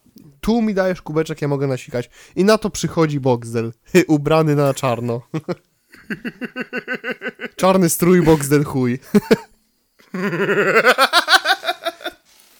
Tu 0.40 0.62
mi 0.62 0.74
dajesz 0.74 1.02
kubeczek, 1.02 1.42
ja 1.42 1.48
mogę 1.48 1.66
nasikać. 1.66 2.10
I 2.36 2.44
na 2.44 2.58
to 2.58 2.70
przychodzi 2.70 3.20
Boxdel, 3.20 3.72
ubrany 4.08 4.56
na 4.56 4.74
czarno. 4.74 5.20
Czarny 7.56 7.88
strój 7.88 8.22
Boxdel 8.22 8.64
chuj. 8.64 8.98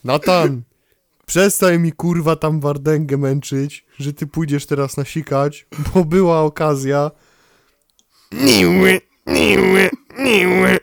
Natan, 0.05 0.63
przestań 1.27 1.79
mi 1.79 1.93
kurwa 1.93 2.37
tam 2.37 2.61
wardęgę 2.61 3.17
męczyć, 3.17 3.87
że 3.99 4.13
ty 4.13 4.27
pójdziesz 4.27 4.67
teraz 4.67 4.97
nasikać, 4.97 5.67
bo 5.95 6.05
była 6.05 6.41
okazja. 6.41 7.11
Niły, 8.33 9.01
niły, 9.27 9.91
niły. 10.19 10.79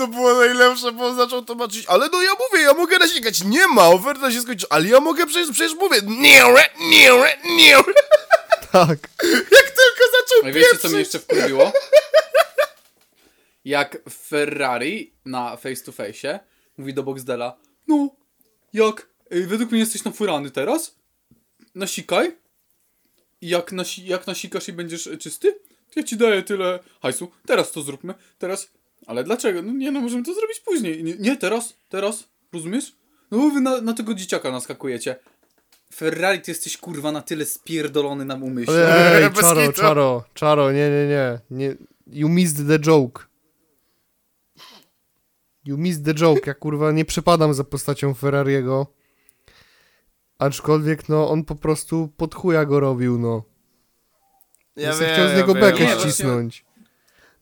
To 0.00 0.06
było 0.06 0.34
najlepsze, 0.34 0.92
bo 0.92 1.06
on 1.06 1.16
zaczął 1.16 1.44
tłumaczyć, 1.44 1.86
ale 1.86 2.08
no 2.12 2.22
ja 2.22 2.30
mówię, 2.30 2.62
ja 2.62 2.74
mogę 2.74 2.98
nasikać, 2.98 3.44
nie 3.44 3.66
ma, 3.66 3.88
oferta 3.88 4.32
się 4.32 4.40
skończy, 4.40 4.66
ale 4.70 4.88
ja 4.88 5.00
mogę 5.00 5.26
przecież, 5.26 5.50
przecież 5.52 5.74
mówię, 5.74 5.96
nie, 6.06 6.44
nie, 6.80 7.10
nie. 7.56 7.76
Tak. 8.72 8.98
Jak 9.52 9.70
tylko 9.70 10.04
zaczął 10.12 10.42
No 10.42 10.48
i 10.48 10.52
wiecie, 10.52 10.78
co 10.78 10.88
mnie 10.88 10.98
jeszcze 10.98 11.18
wkurwiło? 11.18 11.72
Jak 13.64 13.98
Ferrari 14.10 15.14
na 15.24 15.56
face 15.56 15.84
to 15.84 15.92
face 15.92 16.40
mówi 16.76 16.94
do 16.94 17.02
Boxdela, 17.02 17.58
no, 17.88 18.08
jak, 18.72 19.06
y, 19.32 19.46
według 19.46 19.70
mnie 19.70 19.80
jesteś 19.80 20.04
nafurany 20.04 20.50
teraz, 20.50 20.94
nasikaj, 21.74 22.36
i 23.40 23.48
jak, 23.48 23.72
nasi, 23.72 24.06
jak 24.06 24.26
nasikasz 24.26 24.68
i 24.68 24.72
będziesz 24.72 25.06
y, 25.06 25.18
czysty, 25.18 25.52
to 25.90 26.00
ja 26.00 26.02
ci 26.02 26.16
daję 26.16 26.42
tyle 26.42 26.78
hajsu, 27.02 27.30
teraz 27.46 27.72
to 27.72 27.82
zróbmy, 27.82 28.14
teraz, 28.38 28.70
ale 29.06 29.24
dlaczego? 29.24 29.62
No 29.62 29.72
nie, 29.72 29.90
no 29.90 30.00
możemy 30.00 30.24
to 30.24 30.34
zrobić 30.34 30.60
później, 30.60 31.04
nie, 31.04 31.14
nie 31.18 31.36
teraz, 31.36 31.76
teraz, 31.88 32.28
rozumiesz? 32.52 32.96
No 33.30 33.38
bo 33.38 33.50
wy 33.50 33.60
na, 33.60 33.80
na 33.80 33.94
tego 33.94 34.14
dzieciaka 34.14 34.52
naskakujecie. 34.52 35.16
Ferrari, 35.94 36.40
ty 36.40 36.50
jesteś 36.50 36.76
kurwa 36.76 37.12
na 37.12 37.22
tyle 37.22 37.46
spierdolony 37.46 38.24
na 38.24 38.34
umyśle. 38.34 39.22
Ej, 39.24 39.30
czaro, 39.40 39.72
czaro, 39.72 40.24
czaro, 40.34 40.72
nie, 40.72 40.90
nie, 40.90 41.06
nie, 41.06 41.40
nie. 41.50 41.76
You 42.06 42.28
missed 42.28 42.68
the 42.68 42.78
joke. 42.78 43.26
You 45.64 45.78
missed 45.78 46.04
the 46.04 46.14
joke. 46.14 46.46
Ja 46.46 46.54
kurwa 46.54 46.92
nie 46.92 47.04
przepadam 47.04 47.54
za 47.54 47.64
postacią 47.64 48.14
Ferrariego. 48.14 48.86
Aczkolwiek, 50.38 51.08
no, 51.08 51.30
on 51.30 51.44
po 51.44 51.54
prostu 51.54 52.08
pod 52.16 52.34
chuja 52.34 52.64
go 52.64 52.80
robił, 52.80 53.18
no. 53.18 53.42
Ja 54.76 54.88
Ja 54.88 54.96
wiem, 54.96 55.12
chciał 55.12 55.28
z 55.28 55.30
ja 55.30 55.36
niego 55.36 55.54
wiem, 55.54 55.62
bekę 55.62 56.00
ścisnąć. 56.00 56.64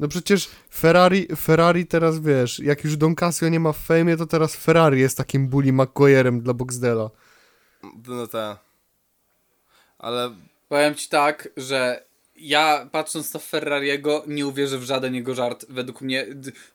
No 0.00 0.08
przecież 0.08 0.50
Ferrari, 0.74 1.28
Ferrari 1.36 1.86
teraz, 1.86 2.20
wiesz, 2.20 2.58
jak 2.58 2.84
już 2.84 2.96
Don 2.96 3.14
Casio 3.14 3.48
nie 3.48 3.60
ma 3.60 3.72
w 3.72 3.78
fejmie, 3.78 4.16
to 4.16 4.26
teraz 4.26 4.56
Ferrari 4.56 5.00
jest 5.00 5.16
takim 5.16 5.48
bully 5.48 5.72
McGuire'em 5.72 6.40
dla 6.40 6.54
Boxdela. 6.54 7.10
No 8.08 8.26
tak. 8.26 8.58
Ale 9.98 10.30
Powiem 10.68 10.94
ci 10.94 11.08
tak, 11.08 11.48
że 11.56 12.08
ja 12.36 12.88
patrząc 12.92 13.34
na 13.34 13.40
Ferrariego 13.40 14.24
nie 14.26 14.46
uwierzę 14.46 14.78
w 14.78 14.82
żaden 14.82 15.14
jego 15.14 15.34
żart. 15.34 15.66
Według 15.68 16.00
mnie 16.00 16.26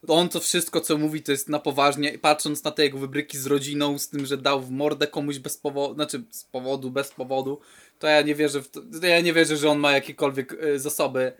on 0.07 0.29
to 0.29 0.39
wszystko 0.39 0.81
co 0.81 0.97
mówi 0.97 1.23
to 1.23 1.31
jest 1.31 1.49
na 1.49 1.59
poważnie. 1.59 2.19
Patrząc 2.19 2.63
na 2.63 2.71
te 2.71 2.83
jego 2.83 2.97
wybryki 2.97 3.37
z 3.37 3.45
rodziną, 3.45 3.99
z 3.99 4.09
tym, 4.09 4.25
że 4.25 4.37
dał 4.37 4.61
w 4.61 4.71
mordę 4.71 5.07
komuś 5.07 5.39
bez 5.39 5.57
powodu, 5.57 5.93
znaczy 5.93 6.23
z 6.29 6.43
powodu, 6.43 6.91
bez 6.91 7.11
powodu, 7.11 7.59
to 7.99 8.07
ja 8.07 8.21
nie 8.21 8.35
wierzę 8.35 8.61
w 8.61 8.69
to, 8.69 8.81
to 9.01 9.07
ja 9.07 9.21
nie 9.21 9.33
wierzę, 9.33 9.57
że 9.57 9.69
on 9.69 9.79
ma 9.79 9.91
jakiekolwiek 9.91 10.53
y, 10.53 10.79
zasoby, 10.79 11.31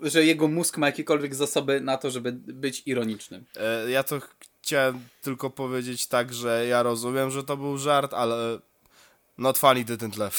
że 0.00 0.24
jego 0.24 0.48
mózg 0.48 0.78
ma 0.78 0.86
jakiekolwiek 0.86 1.34
zasoby 1.34 1.80
na 1.80 1.96
to, 1.96 2.10
żeby 2.10 2.32
być 2.32 2.82
ironicznym. 2.86 3.44
e, 3.56 3.90
ja 3.90 4.02
to 4.02 4.20
chciałem 4.62 5.00
tylko 5.22 5.50
powiedzieć 5.50 6.06
tak, 6.06 6.34
że 6.34 6.66
ja 6.66 6.82
rozumiem, 6.82 7.30
że 7.30 7.44
to 7.44 7.56
był 7.56 7.78
żart, 7.78 8.14
ale 8.14 8.58
not 9.38 9.58
funny 9.58 9.84
didn't 9.84 10.18
laugh. 10.18 10.34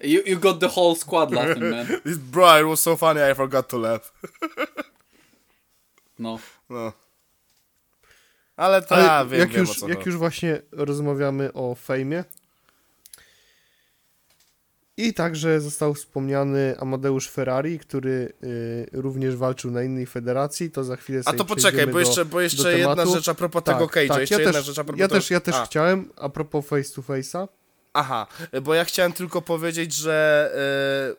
You, 0.00 0.22
you 0.26 0.38
got 0.40 0.60
the 0.60 0.68
whole 0.76 0.96
squad 0.96 1.32
laughing, 1.32 1.70
man. 1.70 1.86
Bro, 2.32 2.60
it 2.60 2.66
was 2.66 2.82
so 2.82 2.96
funny 2.96 3.30
I 3.32 3.34
forgot 3.34 3.68
to 3.68 3.78
laugh. 3.78 4.12
No. 6.18 6.38
No. 6.70 6.92
Ale 8.56 8.82
to 8.82 8.94
Ale 8.94 9.04
ja 9.04 9.24
wiem, 9.24 9.40
jak, 9.40 9.50
wiem 9.50 9.60
już, 9.60 9.70
o 9.70 9.74
co 9.74 9.88
jak 9.88 10.06
już 10.06 10.16
właśnie 10.16 10.62
rozmawiamy 10.72 11.52
o 11.52 11.74
fejmie 11.74 12.24
i 14.96 15.14
także 15.14 15.60
został 15.60 15.94
wspomniany 15.94 16.74
Amadeusz 16.78 17.28
Ferrari, 17.30 17.78
który 17.78 18.32
y, 18.44 18.86
również 18.92 19.36
walczył 19.36 19.70
na 19.70 19.82
innej 19.82 20.06
federacji, 20.06 20.70
to 20.70 20.84
za 20.84 20.96
chwilę 20.96 21.22
A 21.24 21.32
to 21.32 21.44
poczekaj, 21.44 21.86
bo 21.86 21.92
do, 21.92 21.98
jeszcze, 21.98 22.24
bo 22.24 22.40
jeszcze 22.40 22.78
jedna 22.78 23.06
rzecz 23.06 23.28
a 23.28 23.34
propos 23.34 23.64
Tak, 23.64 23.74
tego 23.74 23.86
Cage'a. 23.86 24.08
tak, 24.08 24.20
jeszcze 24.20 24.42
ja 24.42 24.52
też, 24.52 24.66
rzecz 24.66 24.78
a 24.78 24.84
propos 24.84 25.00
ja 25.00 25.08
tego... 25.08 25.20
też, 25.20 25.30
ja 25.30 25.40
też 25.40 25.54
A. 25.54 25.66
chciałem, 25.66 26.08
a 26.16 26.28
propos 26.28 26.66
face 26.66 26.94
to 26.94 27.02
face'a, 27.02 27.48
Aha, 27.94 28.26
bo 28.62 28.74
ja 28.74 28.84
chciałem 28.84 29.12
tylko 29.12 29.42
powiedzieć, 29.42 29.94
że 29.94 30.50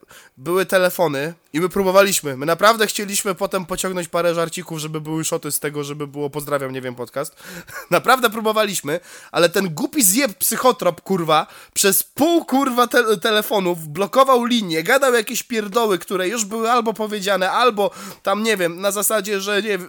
e, 0.01 0.05
były 0.37 0.65
telefony 0.65 1.33
i 1.53 1.59
my 1.59 1.69
próbowaliśmy. 1.69 2.37
My 2.37 2.45
naprawdę 2.45 2.87
chcieliśmy 2.87 3.35
potem 3.35 3.65
pociągnąć 3.65 4.07
parę 4.07 4.33
żarcików, 4.33 4.79
żeby 4.79 5.01
były 5.01 5.23
szoty 5.23 5.51
z 5.51 5.59
tego, 5.59 5.83
żeby 5.83 6.07
było 6.07 6.29
pozdrawiam, 6.29 6.71
nie 6.71 6.81
wiem, 6.81 6.95
podcast. 6.95 7.35
naprawdę 7.91 8.29
próbowaliśmy, 8.29 8.99
ale 9.31 9.49
ten 9.49 9.69
głupi 9.69 10.03
zjeb 10.03 10.33
psychotrop, 10.33 11.01
kurwa, 11.01 11.47
przez 11.73 12.03
pół 12.03 12.45
kurwa 12.45 12.87
te 12.87 13.17
telefonów 13.17 13.87
blokował 13.87 14.45
linię, 14.45 14.83
gadał 14.83 15.13
jakieś 15.13 15.43
pierdoły, 15.43 15.99
które 15.99 16.27
już 16.27 16.45
były 16.45 16.71
albo 16.71 16.93
powiedziane, 16.93 17.51
albo 17.51 17.91
tam, 18.23 18.43
nie 18.43 18.57
wiem, 18.57 18.81
na 18.81 18.91
zasadzie, 18.91 19.41
że 19.41 19.61
nie, 19.63 19.75
e, 19.75 19.79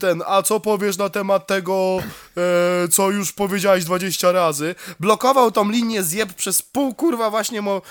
ten, 0.00 0.22
a 0.26 0.42
co 0.42 0.60
powiesz 0.60 0.96
na 0.96 1.08
temat 1.08 1.46
tego, 1.46 1.98
e, 2.36 2.88
co 2.88 3.10
już 3.10 3.32
powiedziałeś 3.32 3.84
20 3.84 4.32
razy. 4.32 4.74
Blokował 5.00 5.50
tą 5.50 5.70
linię 5.70 6.02
zjeb 6.18 6.32
przez 6.34 6.62
pół 6.62 6.94
kurwa 6.94 7.30
właśnie 7.30 7.62
mo, 7.62 7.82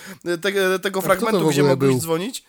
te, 0.42 0.80
tego 0.80 1.02
fragmentu, 1.02 1.48
gdzie 1.48 1.64
mogłeś 1.64 1.92
był? 1.92 2.00
dzwonić. 2.00 2.44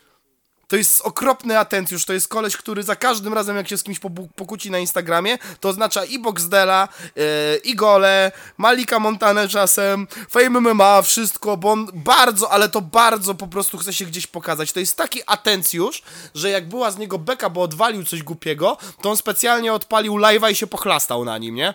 To 0.68 0.76
jest 0.76 1.00
okropny 1.00 1.58
atencjusz, 1.58 2.04
to 2.04 2.12
jest 2.12 2.28
koleś, 2.28 2.56
który 2.56 2.82
za 2.82 2.96
każdym 2.96 3.34
razem, 3.34 3.56
jak 3.56 3.68
się 3.68 3.78
z 3.78 3.82
kimś 3.82 3.98
pokłóci 4.36 4.70
na 4.70 4.78
Instagramie, 4.78 5.38
to 5.60 5.68
oznacza 5.68 6.04
i 6.04 6.18
Boxdela, 6.18 6.88
e, 7.16 7.56
i 7.56 7.74
Gole, 7.74 8.32
Malika 8.58 8.98
Montanę 8.98 9.48
czasem, 9.48 10.06
Fame 10.30 10.60
MMA, 10.60 11.02
wszystko, 11.02 11.56
bo 11.56 11.70
on 11.70 11.86
bardzo, 11.94 12.50
ale 12.50 12.68
to 12.68 12.80
bardzo 12.80 13.34
po 13.34 13.46
prostu 13.46 13.78
chce 13.78 13.92
się 13.92 14.04
gdzieś 14.04 14.26
pokazać. 14.26 14.72
To 14.72 14.80
jest 14.80 14.96
taki 14.96 15.20
atencjusz, 15.26 16.02
że 16.34 16.50
jak 16.50 16.68
była 16.68 16.90
z 16.90 16.98
niego 16.98 17.18
beka, 17.18 17.50
bo 17.50 17.62
odwalił 17.62 18.04
coś 18.04 18.22
głupiego, 18.22 18.76
to 19.02 19.10
on 19.10 19.16
specjalnie 19.16 19.72
odpalił 19.72 20.14
live'a 20.14 20.52
i 20.52 20.54
się 20.54 20.66
pochlastał 20.66 21.24
na 21.24 21.38
nim, 21.38 21.54
nie? 21.54 21.74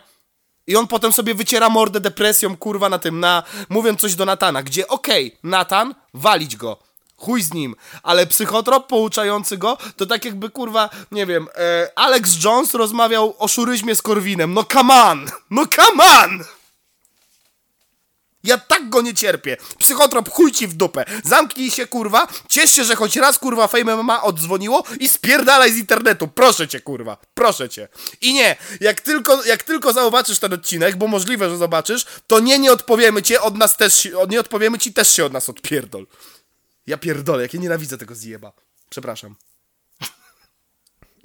I 0.68 0.76
on 0.76 0.88
potem 0.88 1.14
sobie 1.14 1.36
wyciera 1.36 1.70
mordę 1.70 1.99
depresją, 1.99 2.57
kurwa, 2.57 2.89
na 2.89 2.99
tym, 2.99 3.20
na 3.20 3.43
mówiąc 3.70 4.01
coś 4.01 4.16
do 4.16 4.26
Natana, 4.26 4.64
gdzie 4.64 4.88
okej, 4.88 5.38
Natan, 5.43 5.95
walić 6.14 6.55
go. 6.55 6.78
Chuj 7.18 7.41
z 7.41 7.53
nim, 7.53 7.76
ale 8.03 8.28
psychotrop 8.28 8.88
pouczający 8.88 9.57
go, 9.57 9.78
to 9.97 10.05
tak 10.05 10.26
jakby 10.26 10.49
kurwa, 10.49 10.89
nie 11.11 11.26
wiem, 11.26 11.47
e, 11.55 11.91
Alex 11.95 12.43
Jones 12.43 12.74
rozmawiał 12.74 13.36
o 13.39 13.47
szuryzmie 13.47 13.95
z 13.95 14.01
Korwinem. 14.01 14.53
No 14.53 14.64
come 14.64 14.93
on! 14.93 15.26
No 15.49 15.66
come 15.68 16.03
on! 16.03 16.43
Ja 18.44 18.58
tak 18.58 18.89
go 18.89 19.02
nie 19.02 19.14
cierpię. 19.14 19.58
Psychotrop 19.78 20.30
chuj 20.30 20.52
ci 20.52 20.68
w 20.68 20.74
dupę. 20.74 21.06
Zamknij 21.24 21.72
się, 21.72 21.88
kurwa. 21.88 22.28
Ciesz 22.50 22.72
się, 22.72 22.84
że 22.84 22.96
choć 22.96 23.16
raz, 23.16 23.39
kurwa, 23.39 23.68
Fame 23.68 23.96
MMA 23.96 24.24
oddzwoniło 24.24 24.84
i 25.00 25.10
spierdalaj 25.10 25.72
z 25.72 25.78
internetu. 25.78 26.28
Proszę 26.28 26.68
cię, 26.68 26.80
kurwa. 26.80 27.18
Proszę 27.34 27.70
cię. 27.70 27.88
I 28.22 28.34
nie, 28.34 28.56
jak 28.80 29.02
tylko, 29.02 29.44
jak 29.44 29.64
tylko 29.64 29.94
zobaczysz 29.94 30.39
ten 30.39 30.54
odcinek, 30.54 30.96
bo 30.96 31.08
możliwe, 31.08 31.50
że 31.50 31.58
zobaczysz, 31.58 32.06
to 32.28 32.39
nie, 32.39 32.60
nie 32.60 32.72
odpowiemy 32.72 33.22
cię, 33.22 33.41
od 33.41 33.58
nas 33.58 33.78
też, 33.78 34.10
nie 34.30 34.39
odpowiemy 34.39 34.80
ci, 34.80 34.94
też 34.94 35.12
się 35.12 35.26
od 35.26 35.34
nas 35.34 35.50
odpierdol. 35.50 36.08
Ja 36.88 36.98
pierdolę, 36.98 37.44
jak 37.44 37.54
ja 37.54 37.60
nienawidzę 37.60 37.98
tego 37.98 38.16
zjeba. 38.16 38.52
Przepraszam. 38.89 39.36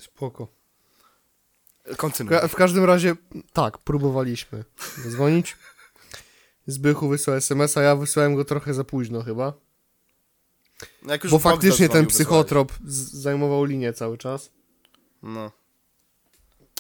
spoko. 0.01 0.49
Kontynuuj. 1.97 2.49
W 2.49 2.55
każdym 2.55 2.85
razie, 2.85 3.17
tak, 3.53 3.79
próbowaliśmy 3.79 4.65
dzwonić. 5.09 5.57
Zbychu 6.69 7.09
wysłał 7.09 7.37
SMS-a, 7.37 7.83
ja 7.83 7.97
wysłałem 7.97 8.35
go 8.35 8.45
trochę 8.45 8.75
za 8.75 8.85
późno 8.85 9.23
chyba. 9.23 9.53
Jak 11.07 11.25
już 11.25 11.31
Bo 11.31 11.39
faktycznie 11.39 11.89
ten 11.89 12.07
psychotrop 12.07 12.73
zajmował 13.13 13.65
linię 13.65 13.93
cały 13.93 14.19
czas. 14.19 14.51
No. 15.23 15.51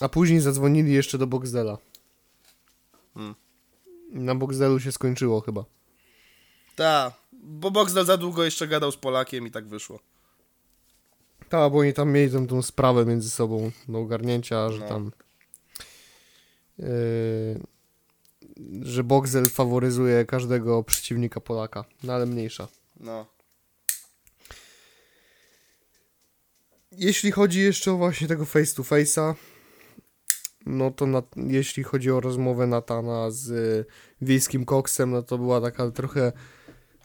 A 0.01 0.09
później 0.09 0.41
zadzwonili 0.41 0.93
jeszcze 0.93 1.19
do 1.19 1.27
Boxdela. 1.27 1.79
Hmm. 3.15 3.35
Na 4.11 4.35
Boxdelu 4.35 4.81
się 4.81 4.93
skończyło 4.93 5.41
chyba. 5.41 5.65
Tak, 6.77 7.13
bo 7.33 7.71
Boxdel 7.71 8.05
za 8.05 8.17
długo 8.17 8.45
jeszcze 8.45 8.69
gadał 8.69 8.93
z 8.93 8.97
Polakiem 8.97 9.47
i 9.47 9.51
tak 9.51 9.69
wyszło. 9.69 9.99
Tak, 11.49 11.73
bo 11.73 11.79
oni 11.79 11.93
tam 11.93 12.11
mieli 12.13 12.33
tą, 12.33 12.47
tą 12.47 12.63
sprawę 12.63 13.07
między 13.07 13.31
sobą 13.31 13.71
do 13.89 13.99
ogarnięcia, 13.99 14.71
że 14.71 14.79
No. 14.79 14.89
tam... 14.89 15.13
Yy, 16.79 16.87
że 18.83 19.05
Boxel 19.05 19.49
faworyzuje 19.49 20.25
każdego 20.25 20.85
przeciwnika 20.85 21.41
Polaka, 21.41 21.85
no 22.03 22.13
ale 22.13 22.27
mniejsza. 22.27 22.69
No. 23.01 23.27
Jeśli 26.93 27.31
chodzi 27.31 27.61
jeszcze 27.61 27.93
o 27.93 27.97
właśnie 27.97 28.29
tego 28.29 28.45
face 28.45 28.75
to 28.75 28.83
face'a, 28.83 29.35
no 30.67 30.91
to 30.91 31.07
na, 31.07 31.23
jeśli 31.37 31.83
chodzi 31.83 32.11
o 32.11 32.21
rozmowę 32.21 32.67
Natana 32.67 33.31
z 33.31 33.49
y, 33.49 33.85
wiejskim 34.21 34.65
koksem, 34.65 35.11
no 35.11 35.23
to 35.23 35.39
była 35.39 35.61
taka 35.61 35.91
trochę 35.91 36.33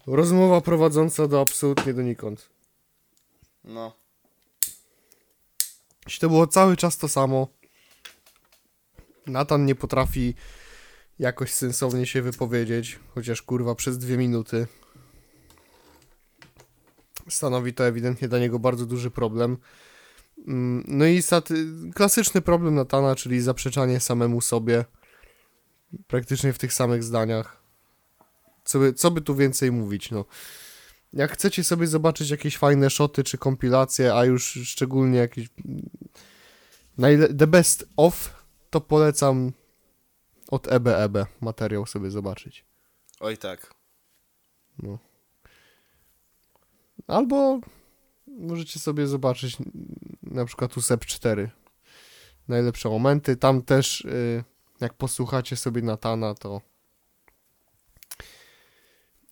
rozmowa 0.07 0.61
prowadząca 0.61 1.27
do 1.27 1.41
absolutnie 1.41 1.93
donikąd. 1.93 2.49
No. 3.63 3.93
Jeśli 6.05 6.21
to 6.21 6.29
było 6.29 6.47
cały 6.47 6.77
czas 6.77 6.97
to 6.97 7.07
samo, 7.07 7.47
Natan 9.27 9.65
nie 9.65 9.75
potrafi 9.75 10.35
jakoś 11.19 11.53
sensownie 11.53 12.05
się 12.05 12.21
wypowiedzieć, 12.21 12.99
chociaż 13.15 13.41
kurwa 13.41 13.75
przez 13.75 13.97
dwie 13.97 14.17
minuty. 14.17 14.67
Stanowi 17.29 17.73
to 17.73 17.85
ewidentnie 17.85 18.27
dla 18.27 18.39
niego 18.39 18.59
bardzo 18.59 18.85
duży 18.85 19.11
problem. 19.11 19.57
Mm, 20.47 20.83
No 20.87 21.05
i 21.05 21.21
klasyczny 21.95 22.41
problem 22.41 22.75
Natana, 22.75 23.15
czyli 23.15 23.41
zaprzeczanie 23.41 23.99
samemu 23.99 24.41
sobie. 24.41 24.85
Praktycznie 26.07 26.53
w 26.53 26.57
tych 26.57 26.73
samych 26.73 27.03
zdaniach. 27.03 27.63
Co 28.63 28.79
by, 28.79 28.93
co 28.93 29.11
by 29.11 29.21
tu 29.21 29.35
więcej 29.35 29.71
mówić, 29.71 30.11
no. 30.11 30.25
Jak 31.13 31.31
chcecie 31.31 31.63
sobie 31.63 31.87
zobaczyć 31.87 32.29
jakieś 32.29 32.57
fajne 32.57 32.89
szoty 32.89 33.23
czy 33.23 33.37
kompilacje, 33.37 34.15
a 34.15 34.25
już 34.25 34.59
szczególnie 34.63 35.17
jakieś 35.19 35.49
najle- 36.97 37.37
the 37.37 37.47
best 37.47 37.85
of, 37.97 38.29
to 38.69 38.81
polecam 38.81 39.51
od 40.47 40.71
EBEB 40.71 41.17
materiał 41.41 41.85
sobie 41.85 42.11
zobaczyć. 42.11 42.65
Oj 43.19 43.37
tak. 43.37 43.73
Albo 47.07 47.59
możecie 48.27 48.79
sobie 48.79 49.07
zobaczyć 49.07 49.57
na 50.21 50.45
przykład 50.45 50.77
USEP 50.77 51.05
4. 51.05 51.49
Najlepsze 52.47 52.89
momenty. 52.89 53.35
Tam 53.35 53.61
też 53.61 54.01
y, 54.01 54.43
jak 54.79 54.93
posłuchacie 54.93 55.55
sobie 55.55 55.81
Natana, 55.81 56.35
to 56.35 56.61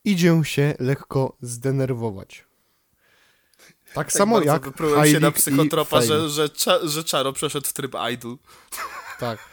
idzie 0.04 0.40
się 0.42 0.74
lekko 0.78 1.36
zdenerwować. 1.40 2.44
Tak, 3.94 4.12
samo 4.12 4.36
bardzo 4.36 4.52
jak 4.52 4.64
wyprułem 4.64 5.06
się 5.06 5.20
na 5.20 5.30
psychotropa, 5.30 6.02
że, 6.02 6.28
że, 6.28 6.48
że 6.82 7.04
Czaro 7.04 7.32
przeszedł 7.32 7.66
w 7.66 7.72
tryb 7.72 7.94
idol. 8.12 8.38
Tak. 9.18 9.51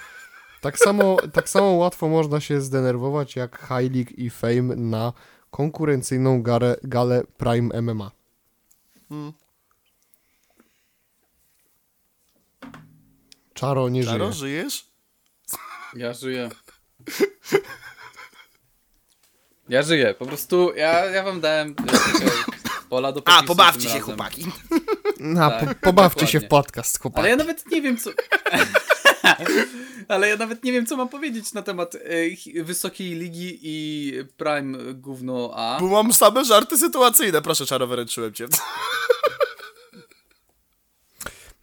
Tak 0.61 0.79
samo, 0.79 1.17
tak 1.33 1.49
samo 1.49 1.65
łatwo 1.71 2.07
można 2.07 2.39
się 2.39 2.61
zdenerwować 2.61 3.35
jak 3.35 3.59
Heilig 3.59 4.19
i 4.19 4.29
Fame 4.29 4.61
na 4.75 5.13
konkurencyjną 5.51 6.41
galę, 6.43 6.75
galę 6.83 7.23
Prime 7.37 7.81
MMA. 7.81 8.11
Hmm. 9.09 9.33
Czaro 13.53 13.89
nie 13.89 14.03
Czaro, 14.03 14.31
żyje. 14.31 14.33
żyjesz? 14.33 14.85
Ja 15.95 16.13
żyję. 16.13 16.49
Ja 19.69 19.83
żyję, 19.83 20.13
po 20.19 20.25
prostu 20.25 20.73
ja, 20.75 21.05
ja 21.05 21.23
wam 21.23 21.41
dałem 21.41 21.69
e, 21.69 21.73
pola 22.89 23.11
do 23.11 23.21
A, 23.25 23.43
pobawcie 23.43 23.81
się, 23.81 23.87
razem. 23.87 24.01
chłopaki. 24.01 24.45
No, 25.19 25.49
Tak, 25.49 25.69
po, 25.79 25.85
pobawcie 25.85 26.27
się 26.27 26.39
w 26.39 26.41
dokładnie. 26.43 26.63
podcast, 26.63 27.01
chłopaki. 27.01 27.19
Ale 27.19 27.29
ja 27.29 27.35
nawet 27.35 27.71
nie 27.71 27.81
wiem 27.81 27.97
co... 27.97 28.09
Ale 30.07 30.29
ja 30.29 30.37
nawet 30.37 30.63
nie 30.63 30.71
wiem 30.71 30.85
co 30.85 30.97
mam 30.97 31.09
powiedzieć 31.09 31.53
na 31.53 31.61
temat 31.61 31.95
e, 31.95 32.63
Wysokiej 32.63 33.15
Ligi 33.15 33.59
i 33.61 34.13
Prime 34.37 34.93
gówno 34.93 35.51
A. 35.55 35.77
Bo 35.79 35.87
mam 35.87 36.13
same 36.13 36.45
żarty 36.45 36.77
sytuacyjne. 36.77 37.41
Proszę, 37.41 37.65
Czaro, 37.65 37.87
wyręczyłem 37.87 38.33
cię. 38.33 38.47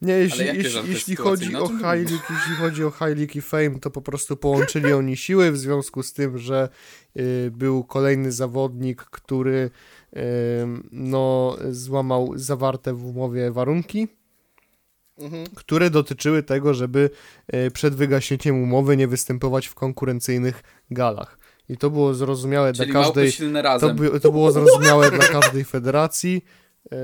Nie, 0.03 0.12
jeśli, 0.12 0.47
jeśli, 0.47 0.90
jeśli 0.90 1.16
chodzi 1.16 1.57
O 1.57 1.62
o 1.62 1.69
High 1.69 1.82
League, 1.82 2.24
jeśli 2.31 2.55
chodzi 2.59 2.85
o 2.85 2.90
High 2.90 3.16
League 3.16 3.32
i 3.35 3.40
Fame, 3.40 3.81
to 3.81 3.90
po 3.90 4.03
prostu 4.03 4.36
połączyli 4.36 4.93
oni 4.93 5.16
siły 5.16 5.53
w 5.53 5.59
związku 5.59 6.03
z 6.03 6.12
tym, 6.12 6.39
że 6.39 6.69
y, 7.16 7.51
był 7.55 7.85
kolejny 7.85 8.32
zawodnik, 8.32 9.05
który 9.05 9.70
y, 10.16 10.20
no, 10.93 11.57
złamał 11.70 12.32
zawarte 12.35 12.94
w 12.94 13.07
umowie 13.07 13.51
warunki, 13.51 14.09
które 15.55 15.90
dotyczyły 15.90 16.43
tego, 16.43 16.74
żeby 16.74 17.10
y, 17.55 17.70
przed 17.70 17.94
wygaśnięciem 17.94 18.62
umowy 18.62 18.97
nie 18.97 19.09
występować 19.09 19.66
w 19.66 19.74
konkurencyjnych 19.74 20.62
galach. 20.90 21.38
I 21.68 21.76
to 21.76 21.90
było 21.90 22.14
zrozumiałe 22.14 22.72
Czyli 22.72 22.93
dla 22.93 23.02
każdej... 23.02 23.32
To, 23.80 23.94
by, 23.94 24.20
to 24.20 24.32
było 24.32 24.52
zrozumiałe 24.52 25.10
dla 25.10 25.28
każdej 25.28 25.64
federacji. 25.64 26.44
E, 26.93 26.97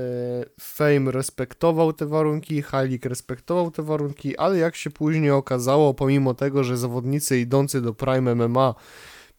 Fame 0.61 1.11
respektował 1.11 1.93
te 1.93 2.05
warunki, 2.05 2.61
Heilig 2.61 3.05
respektował 3.05 3.71
te 3.71 3.83
warunki, 3.83 4.37
ale 4.37 4.57
jak 4.57 4.75
się 4.75 4.89
później 4.89 5.31
okazało, 5.31 5.93
pomimo 5.93 6.33
tego, 6.33 6.63
że 6.63 6.77
zawodnicy 6.77 7.39
idący 7.39 7.81
do 7.81 7.93
Prime 7.93 8.35
MMA 8.35 8.75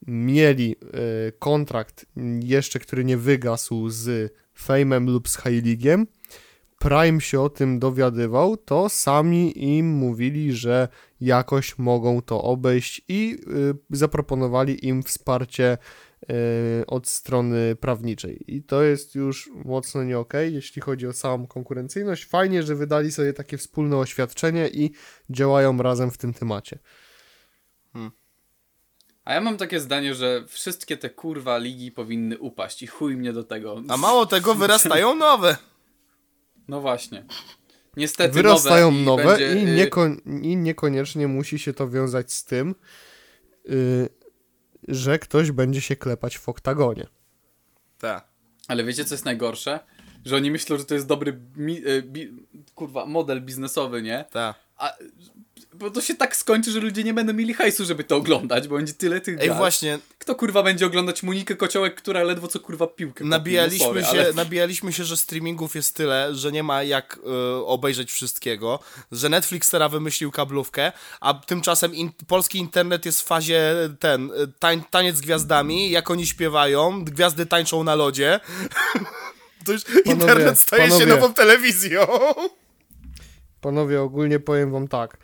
mieli 0.07 0.77
e, 0.83 1.33
kontrakt 1.33 2.07
jeszcze, 2.41 2.79
który 2.79 3.05
nie 3.05 3.17
wygasł 3.17 3.89
z 3.89 4.35
Fame'em 4.67 5.07
lub 5.07 5.29
z 5.29 5.37
Heiligiem, 5.37 6.07
Prime 6.85 7.21
się 7.21 7.41
o 7.41 7.49
tym 7.49 7.79
dowiadywał, 7.79 8.57
to 8.57 8.89
sami 8.89 9.75
im 9.77 9.87
mówili, 9.87 10.53
że 10.53 10.89
jakoś 11.21 11.79
mogą 11.79 12.23
to 12.23 12.43
obejść 12.43 13.03
i 13.09 13.39
y, 13.91 13.97
zaproponowali 13.97 14.87
im 14.87 15.03
wsparcie 15.03 15.79
y, 16.23 16.87
od 16.87 17.09
strony 17.09 17.77
prawniczej. 17.77 18.45
I 18.47 18.63
to 18.63 18.83
jest 18.83 19.15
już 19.15 19.51
mocno 19.65 20.05
nie 20.05 20.19
okej, 20.19 20.55
jeśli 20.55 20.83
chodzi 20.83 21.07
o 21.07 21.13
samą 21.13 21.47
konkurencyjność. 21.47 22.25
Fajnie, 22.25 22.63
że 22.63 22.75
wydali 22.75 23.13
sobie 23.13 23.33
takie 23.33 23.59
wspólne 23.59 23.97
oświadczenie 23.97 24.69
i 24.69 24.91
działają 25.31 25.79
razem 25.79 26.11
w 26.11 26.19
tym 26.19 26.35
temacie. 26.35 26.79
A 29.25 29.35
ja 29.35 29.41
mam 29.41 29.57
takie 29.57 29.81
zdanie, 29.81 30.15
że 30.15 30.45
wszystkie 30.49 30.97
te 30.97 31.11
kurwa 31.11 31.59
ligi 31.59 31.93
powinny 31.93 32.39
upaść 32.39 32.83
i 32.83 32.87
chuj 32.87 33.17
mnie 33.17 33.33
do 33.33 33.45
tego. 33.45 33.83
A 33.89 33.97
mało 33.97 34.27
tego, 34.27 34.55
wyrastają 34.55 35.15
nowe. 35.15 35.57
No 36.69 36.81
właśnie. 36.81 37.25
Niestety 37.97 38.35
Wyrastają 38.35 38.91
nowe, 38.91 39.05
nowe, 39.05 39.23
i, 39.23 39.27
będzie, 39.27 39.61
i, 39.61 39.81
y, 39.81 39.87
nieko- 39.87 40.43
i 40.43 40.57
niekoniecznie 40.57 41.29
musi 41.29 41.59
się 41.59 41.73
to 41.73 41.89
wiązać 41.89 42.33
z 42.33 42.45
tym, 42.45 42.75
y, 43.69 44.09
że 44.89 45.19
ktoś 45.19 45.51
będzie 45.51 45.81
się 45.81 45.97
klepać 45.97 46.39
w 46.39 46.49
oktagonie. 46.49 47.07
Tak. 47.99 48.29
Ale 48.69 48.85
wiecie, 48.85 49.05
co 49.05 49.15
jest 49.15 49.25
najgorsze? 49.25 49.81
Że 50.25 50.37
oni 50.37 50.51
myślą, 50.51 50.79
że 50.79 50.85
to 50.85 50.95
jest 50.95 51.07
dobry 51.07 51.41
mi, 51.57 51.87
y, 51.89 52.03
bi, 52.03 52.47
kurwa, 52.75 53.07
model 53.07 53.43
biznesowy, 53.43 54.03
nie? 54.03 54.25
Tak. 54.31 54.57
A, 54.77 54.93
bo 55.79 55.91
to 55.91 56.01
się 56.01 56.15
tak 56.15 56.37
skończy, 56.37 56.71
że 56.71 56.81
ludzie 56.81 57.05
nie 57.05 57.15
będą 57.15 57.33
mieli 57.33 57.55
hajsu, 57.55 57.85
żeby 57.85 58.05
to 58.05 58.17
oglądać, 58.17 58.69
bo 58.69 58.77
będzie 58.77 58.93
tyle 58.93 59.21
tych 59.21 59.41
Ej, 59.41 59.51
właśnie, 59.51 59.99
Kto 60.19 60.35
kurwa 60.35 60.63
będzie 60.63 60.87
oglądać 60.87 61.23
Monikę 61.23 61.57
Kociołek, 61.57 61.95
która 61.95 62.23
ledwo 62.23 62.49
co 62.49 62.61
kurwa 62.61 62.87
piłkę 62.87 63.25
nabijaliśmy, 63.25 63.87
sorry, 63.87 64.03
się, 64.03 64.09
ale... 64.09 64.33
nabijaliśmy 64.33 64.93
się, 64.93 65.05
że 65.05 65.17
streamingów 65.17 65.75
jest 65.75 65.97
tyle, 65.97 66.35
że 66.35 66.53
nie 66.53 66.63
ma 66.63 66.83
jak 66.83 67.19
y, 67.19 67.67
obejrzeć 67.67 68.13
wszystkiego, 68.13 68.79
że 69.13 69.29
Netflix 69.29 69.71
teraz 69.71 69.93
wymyślił 69.93 70.31
kablówkę, 70.31 70.93
a 71.21 71.35
tymczasem 71.35 71.95
in, 71.95 72.11
polski 72.27 72.59
internet 72.59 73.07
jest 73.07 73.21
w 73.21 73.25
fazie 73.25 73.75
ten, 74.01 74.31
y, 74.31 74.53
tań, 74.59 74.83
taniec 74.91 75.17
z 75.17 75.21
gwiazdami, 75.21 75.91
jak 75.91 76.11
oni 76.11 76.27
śpiewają, 76.27 77.05
gwiazdy 77.05 77.47
tańczą 77.47 77.85
na 77.85 77.95
lodzie. 77.95 78.41
To 79.65 79.73
już 79.73 79.83
internet 80.05 80.61
staje 80.61 80.85
się 80.85 80.91
panowie. 80.91 81.07
nową 81.07 81.35
telewizją. 81.35 82.07
Panowie, 83.61 84.03
ogólnie 84.03 84.41
powiem 84.41 84.73
wam 84.73 84.89
tak, 84.89 85.17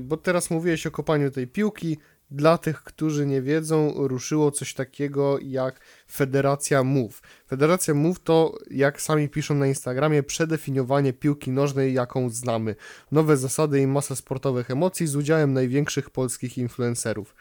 bo 0.00 0.16
teraz 0.16 0.50
mówiłeś 0.50 0.86
o 0.86 0.90
kopaniu 0.90 1.30
tej 1.30 1.46
piłki. 1.46 1.98
Dla 2.30 2.58
tych, 2.58 2.82
którzy 2.82 3.26
nie 3.26 3.42
wiedzą, 3.42 3.92
ruszyło 3.96 4.50
coś 4.50 4.74
takiego 4.74 5.38
jak 5.42 5.80
Federacja 6.10 6.84
MOVE. 6.84 7.20
Federacja 7.48 7.94
MOVE 7.94 8.20
to, 8.24 8.58
jak 8.70 9.00
sami 9.02 9.28
piszą 9.28 9.54
na 9.54 9.66
Instagramie, 9.66 10.22
przedefiniowanie 10.22 11.12
piłki 11.12 11.50
nożnej, 11.50 11.94
jaką 11.94 12.30
znamy. 12.30 12.76
Nowe 13.12 13.36
zasady 13.36 13.80
i 13.80 13.86
masa 13.86 14.16
sportowych 14.16 14.70
emocji 14.70 15.06
z 15.06 15.16
udziałem 15.16 15.52
największych 15.52 16.10
polskich 16.10 16.58
influencerów. 16.58 17.34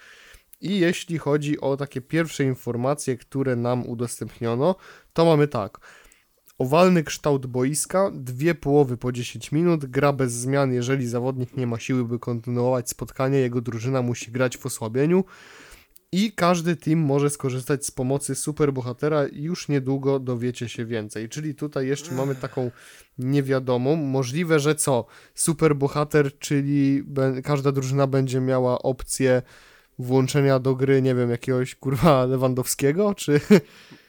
I 0.61 0.79
jeśli 0.79 1.17
chodzi 1.17 1.59
o 1.59 1.77
takie 1.77 2.01
pierwsze 2.01 2.43
informacje, 2.43 3.17
które 3.17 3.55
nam 3.55 3.87
udostępniono, 3.87 4.75
to 5.13 5.25
mamy 5.25 5.47
tak. 5.47 5.79
Owalny 6.57 7.03
kształt 7.03 7.45
boiska, 7.45 8.11
dwie 8.13 8.55
połowy 8.55 8.97
po 8.97 9.11
10 9.11 9.51
minut, 9.51 9.85
gra 9.85 10.13
bez 10.13 10.33
zmian, 10.33 10.73
jeżeli 10.73 11.07
zawodnik 11.07 11.57
nie 11.57 11.67
ma 11.67 11.79
siły, 11.79 12.05
by 12.05 12.19
kontynuować 12.19 12.89
spotkanie, 12.89 13.39
jego 13.39 13.61
drużyna 13.61 14.01
musi 14.01 14.31
grać 14.31 14.57
w 14.57 14.65
osłabieniu 14.65 15.23
i 16.11 16.31
każdy 16.31 16.75
team 16.75 16.99
może 16.99 17.29
skorzystać 17.29 17.85
z 17.85 17.91
pomocy 17.91 18.35
superbohatera 18.35 19.25
już 19.31 19.67
niedługo 19.67 20.19
dowiecie 20.19 20.69
się 20.69 20.85
więcej. 20.85 21.29
Czyli 21.29 21.55
tutaj 21.55 21.87
jeszcze 21.87 22.15
mamy 22.15 22.35
taką 22.35 22.71
niewiadomą, 23.17 23.95
możliwe, 23.95 24.59
że 24.59 24.75
co? 24.75 25.05
Superbohater, 25.35 26.39
czyli 26.39 27.03
każda 27.43 27.71
drużyna 27.71 28.07
będzie 28.07 28.39
miała 28.39 28.81
opcję 28.81 29.41
włączenia 29.99 30.59
do 30.59 30.75
gry, 30.75 31.01
nie 31.01 31.15
wiem, 31.15 31.29
jakiegoś 31.29 31.75
kurwa 31.75 32.25
Lewandowskiego, 32.25 33.15
czy... 33.15 33.39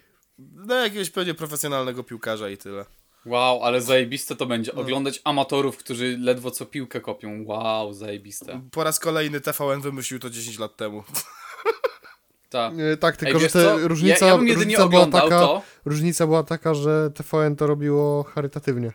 No 0.69 0.75
jakiegoś 0.75 1.11
pewnie 1.11 1.35
profesjonalnego 1.35 2.05
piłkarza 2.05 2.51
i 2.51 2.57
tyle. 2.57 2.85
Wow, 3.27 3.65
ale 3.65 3.81
zajebiste 3.81 4.37
to 4.37 4.47
będzie. 4.47 4.73
No. 4.75 4.81
Oglądać 4.81 5.21
amatorów, 5.25 5.77
którzy 5.77 6.19
ledwo 6.21 6.51
co 6.51 6.67
piłkę 6.67 7.01
kopią. 7.01 7.45
Wow, 7.47 7.93
zajebiste. 7.93 8.61
Po 8.71 8.85
raz 8.85 9.01
kolejny 9.01 9.41
TVN 9.41 9.81
wymyślił 9.81 10.21
to 10.21 10.31
10 10.31 10.59
lat 10.59 10.77
temu. 10.77 11.05
Ta. 12.51 12.71
E, 12.93 12.97
Tak, 12.97 13.17
tylko 13.17 13.39
Ej, 13.39 13.41
że 13.41 13.49
te 13.49 13.89
różnica, 13.89 14.27
ja, 14.27 14.33
ja 14.33 14.39
różnica, 14.39 14.89
była 14.89 15.07
taka, 15.07 15.29
to. 15.29 15.63
różnica 15.85 16.27
była 16.27 16.43
taka, 16.43 16.75
że 16.75 17.11
TVN 17.11 17.57
to 17.57 17.67
robiło 17.67 18.23
charytatywnie. 18.23 18.93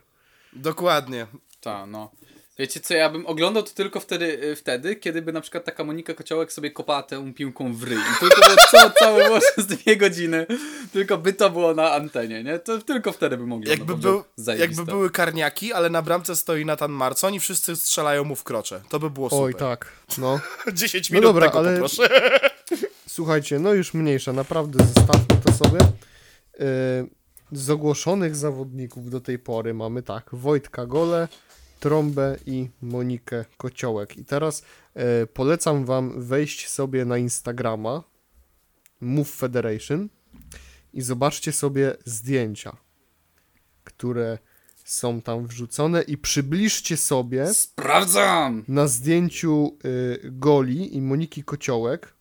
Dokładnie. 0.53 1.27
Ta, 1.61 1.85
no. 1.85 2.11
Wiecie 2.57 2.79
co, 2.79 2.93
ja 2.93 3.09
bym 3.09 3.25
oglądał 3.25 3.63
to 3.63 3.69
tylko 3.71 3.99
wtedy, 3.99 4.43
y, 4.43 4.55
wtedy, 4.55 4.95
kiedy 4.95 5.21
by 5.21 5.33
na 5.33 5.41
przykład 5.41 5.65
taka 5.65 5.83
Monika 5.83 6.13
Kociołek 6.13 6.53
sobie 6.53 6.71
kopała 6.71 7.03
tę 7.03 7.33
piłką 7.33 7.73
w 7.73 7.83
ryj. 7.83 7.97
I 7.97 8.19
tylko 8.19 8.41
było 8.41 8.55
co, 8.71 8.91
całe 8.99 9.25
było 9.25 9.39
przez 9.39 9.65
dwie 9.67 9.97
godziny, 9.97 10.45
tylko 10.91 11.17
by 11.17 11.33
to 11.33 11.49
było 11.49 11.73
na 11.73 11.91
antenie, 11.91 12.43
nie? 12.43 12.59
To 12.59 12.79
tylko 12.79 13.11
wtedy 13.11 13.37
bym 13.37 13.51
oglądał. 13.53 13.71
Jakby, 13.77 13.95
był, 13.97 14.23
jakby 14.57 14.85
były 14.85 15.09
karniaki, 15.09 15.73
ale 15.73 15.89
na 15.89 16.01
bramce 16.01 16.35
stoi 16.35 16.65
Nathan 16.65 16.91
Marcon 16.91 17.33
i 17.33 17.39
wszyscy 17.39 17.75
strzelają 17.75 18.23
mu 18.23 18.35
w 18.35 18.43
krocze. 18.43 18.81
To 18.89 18.99
by 18.99 19.09
było 19.09 19.29
super. 19.29 19.45
Oj, 19.45 19.55
tak, 19.55 19.91
no. 20.17 20.39
10 20.73 21.09
No 21.09 21.13
minut 21.15 21.29
dobra, 21.29 21.47
tego 21.47 21.59
ale- 21.59 21.73
poproszę. 21.73 22.09
Słuchajcie, 23.07 23.59
no 23.59 23.73
już 23.73 23.93
mniejsza, 23.93 24.33
naprawdę 24.33 24.85
zostawmy 24.85 25.41
to 25.45 25.51
sobie. 25.53 25.79
Yy, 26.59 26.67
z 27.51 27.69
ogłoszonych 27.69 28.35
zawodników 28.35 29.09
do 29.09 29.21
tej 29.21 29.39
pory 29.39 29.73
mamy 29.73 30.03
tak, 30.03 30.29
Wojtka 30.33 30.85
Gole, 30.85 31.27
Trąbę 31.83 32.37
i 32.45 32.69
Monikę 32.81 33.45
Kociołek. 33.57 34.17
I 34.17 34.25
teraz 34.25 34.63
yy, 34.95 35.03
polecam 35.33 35.85
wam 35.85 36.21
wejść 36.21 36.69
sobie 36.69 37.05
na 37.05 37.17
Instagrama 37.17 38.03
Move 39.01 39.29
Federation 39.29 40.09
i 40.93 41.01
zobaczcie 41.01 41.51
sobie 41.51 41.97
zdjęcia, 42.05 42.77
które 43.83 44.37
są 44.85 45.21
tam 45.21 45.47
wrzucone 45.47 46.01
i 46.01 46.17
przybliżcie 46.17 46.97
sobie 46.97 47.53
Sprawdzam! 47.53 48.63
na 48.67 48.87
zdjęciu 48.87 49.77
y, 49.85 50.19
Goli 50.31 50.95
i 50.95 51.01
Moniki 51.01 51.43
Kociołek 51.43 52.13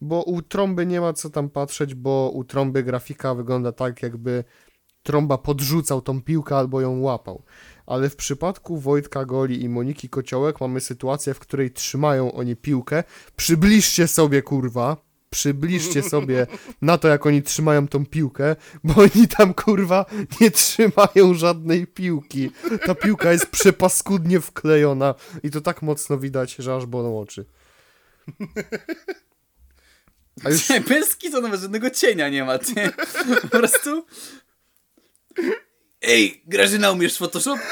bo 0.00 0.22
u 0.22 0.42
trąby 0.42 0.86
nie 0.86 1.00
ma 1.00 1.12
co 1.12 1.30
tam 1.30 1.50
patrzeć, 1.50 1.94
bo 1.94 2.30
u 2.34 2.44
trąby 2.44 2.82
grafika 2.82 3.34
wygląda 3.34 3.72
tak, 3.72 4.02
jakby 4.02 4.44
trąba 5.02 5.38
podrzucał 5.38 6.02
tą 6.02 6.22
piłkę 6.22 6.56
albo 6.56 6.80
ją 6.80 7.00
łapał. 7.00 7.42
Ale 7.90 8.10
w 8.10 8.16
przypadku 8.16 8.78
Wojtka 8.78 9.24
Goli 9.24 9.62
i 9.62 9.68
Moniki 9.68 10.08
Kociołek 10.08 10.60
mamy 10.60 10.80
sytuację, 10.80 11.34
w 11.34 11.38
której 11.38 11.70
trzymają 11.70 12.32
oni 12.32 12.56
piłkę. 12.56 13.04
Przybliżcie 13.36 14.08
sobie, 14.08 14.42
kurwa, 14.42 14.96
przybliżcie 15.30 16.02
sobie 16.02 16.46
na 16.82 16.98
to, 16.98 17.08
jak 17.08 17.26
oni 17.26 17.42
trzymają 17.42 17.88
tą 17.88 18.06
piłkę, 18.06 18.56
bo 18.84 18.94
oni 19.02 19.28
tam, 19.28 19.54
kurwa, 19.54 20.06
nie 20.40 20.50
trzymają 20.50 21.34
żadnej 21.34 21.86
piłki. 21.86 22.50
Ta 22.86 22.94
piłka 22.94 23.32
jest 23.32 23.46
przepaskudnie 23.46 24.40
wklejona 24.40 25.14
i 25.42 25.50
to 25.50 25.60
tak 25.60 25.82
mocno 25.82 26.18
widać, 26.18 26.54
że 26.54 26.74
aż 26.74 26.86
bolą 26.86 27.20
oczy. 27.20 27.44
A 30.44 30.50
już 30.50 30.68
bez 30.88 31.18
to 31.32 31.40
nawet 31.40 31.60
żadnego 31.60 31.90
cienia 31.90 32.28
nie 32.28 32.44
ma, 32.44 32.58
ty. 32.58 32.74
Po 33.42 33.48
prostu... 33.48 34.06
Ej, 36.02 36.42
Grażyna, 36.46 36.90
umiesz 36.90 37.18
Photoshop? 37.18 37.58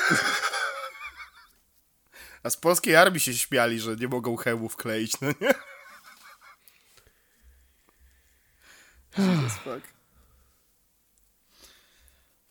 A 2.43 2.51
z 2.51 2.57
polskiej 2.57 2.97
armii 2.97 3.21
się 3.21 3.35
śmiali, 3.35 3.81
że 3.81 3.97
nie 3.97 4.09
mogą 4.09 4.37
hełmów 4.37 4.77
kleić, 4.77 5.21
no 5.21 5.29
nie? 5.41 5.55
Fuck. 9.65 9.99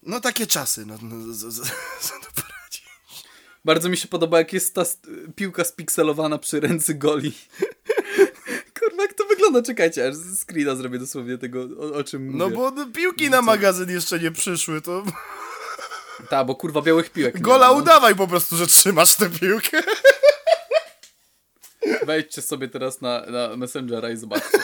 No 0.04 0.22
takie 0.22 0.48
czasy, 0.48 0.86
no, 0.86 0.98
no 1.02 1.34
z, 1.34 1.38
z, 1.38 1.54
z, 1.54 1.72
co 2.02 2.14
tu 2.14 2.42
poradzić? 2.42 2.86
Bardzo 3.66 3.90
mi 3.90 3.98
się 3.98 4.08
podoba, 4.08 4.38
jak 4.38 4.54
jest 4.54 4.76
ta 4.76 4.84
piłka 5.36 5.64
spikselowana 5.64 6.38
przy 6.38 6.60
ręce 6.60 6.94
goli. 6.94 7.34
Kurwa, 8.80 9.02
jak 9.02 9.14
to 9.14 9.26
wygląda? 9.26 9.62
Czekajcie, 9.62 10.08
aż 10.08 10.16
screena 10.16 10.76
zrobię 10.76 11.00
dosłownie 11.00 11.38
tego, 11.38 11.68
o, 11.80 11.94
o 11.94 12.04
czym 12.04 12.26
mówię. 12.26 12.38
No 12.38 12.50
bo 12.50 12.72
no, 12.72 12.86
piłki 12.86 13.30
na 13.30 13.42
magazyn 13.42 13.90
jeszcze 13.90 14.20
nie 14.20 14.32
przyszły, 14.32 14.82
to 14.82 15.04
Ta, 16.30 16.44
bo 16.46 16.56
kurwa 16.56 16.82
białych 16.82 17.10
piłek 17.10 17.42
gola 17.42 17.68
ma, 17.68 17.74
no. 17.74 17.80
udawaj 17.80 18.16
po 18.16 18.28
prostu, 18.28 18.56
że 18.58 18.68
trzymasz 18.68 19.16
tę 19.16 19.30
piłkę. 19.30 19.84
Wejdźcie 22.06 22.42
sobie 22.42 22.68
teraz 22.68 23.02
na, 23.02 23.22
na 23.26 23.58
Messengera 23.58 24.10
i 24.10 24.18
zobaczcie. 24.18 24.58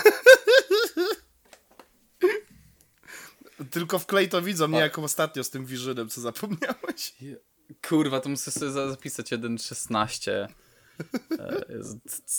Tylko 3.71 3.99
wklej 3.99 4.29
to 4.29 4.41
widzą, 4.41 4.67
nie 4.67 4.79
jak 4.79 4.99
ostatnio 4.99 5.43
z 5.43 5.49
tym 5.49 5.65
wirzynem, 5.65 6.09
co 6.09 6.21
zapomniałeś. 6.21 7.13
Kurwa, 7.87 8.19
to 8.19 8.29
muszę 8.29 8.51
sobie 8.51 8.71
za- 8.71 8.89
zapisać 8.89 9.31
1.16. 9.31 10.31
E, 10.31 10.47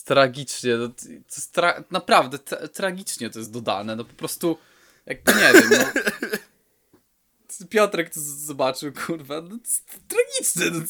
Tragicznie, 0.04 0.76
no, 0.76 0.88
to 0.88 0.94
jest 1.36 1.52
tra 1.52 1.84
naprawdę 1.90 2.38
tra 2.38 2.68
tragicznie 2.68 3.30
to 3.30 3.38
jest 3.38 3.52
dodane, 3.52 3.96
no 3.96 4.04
po 4.04 4.14
prostu, 4.14 4.58
jakby 5.06 5.34
nie 5.34 5.52
wiem, 5.52 5.70
no. 5.70 6.00
Piotrek 7.70 8.10
to 8.10 8.20
zobaczył, 8.20 8.92
kurwa, 9.06 9.40
no 9.40 9.58
tragiczne, 10.08 10.70
no, 10.70 10.84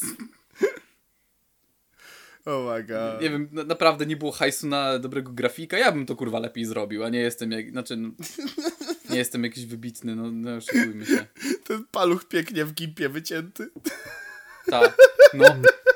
Oh 2.47 2.75
my 2.75 2.85
god. 2.85 3.23
nie 3.23 3.31
wiem, 3.31 3.49
na, 3.53 3.65
naprawdę 3.65 4.07
nie 4.07 4.17
było 4.17 4.33
hajsu 4.33 4.67
na 4.67 4.99
dobrego 4.99 5.33
grafika, 5.33 5.79
ja 5.79 5.93
bym 5.93 6.07
to 6.07 6.17
kurwa 6.17 6.39
lepiej 6.39 6.65
zrobił, 6.65 7.05
a 7.05 7.09
nie 7.09 7.19
jestem 7.19 7.51
jak, 7.51 7.71
znaczy, 7.71 7.97
no, 7.97 8.11
nie 9.11 9.19
jestem 9.19 9.45
jakiś 9.45 9.67
wybitny, 9.67 10.17
no, 10.17 10.31
no 10.31 10.57
oszukujmy 10.57 11.07
się. 11.07 11.27
Ten 11.65 11.85
paluch 11.91 12.25
pięknie 12.29 12.65
w 12.65 12.73
gimpie 12.73 13.09
wycięty. 13.09 13.71
Tak, 14.71 14.97
no. 15.35 15.45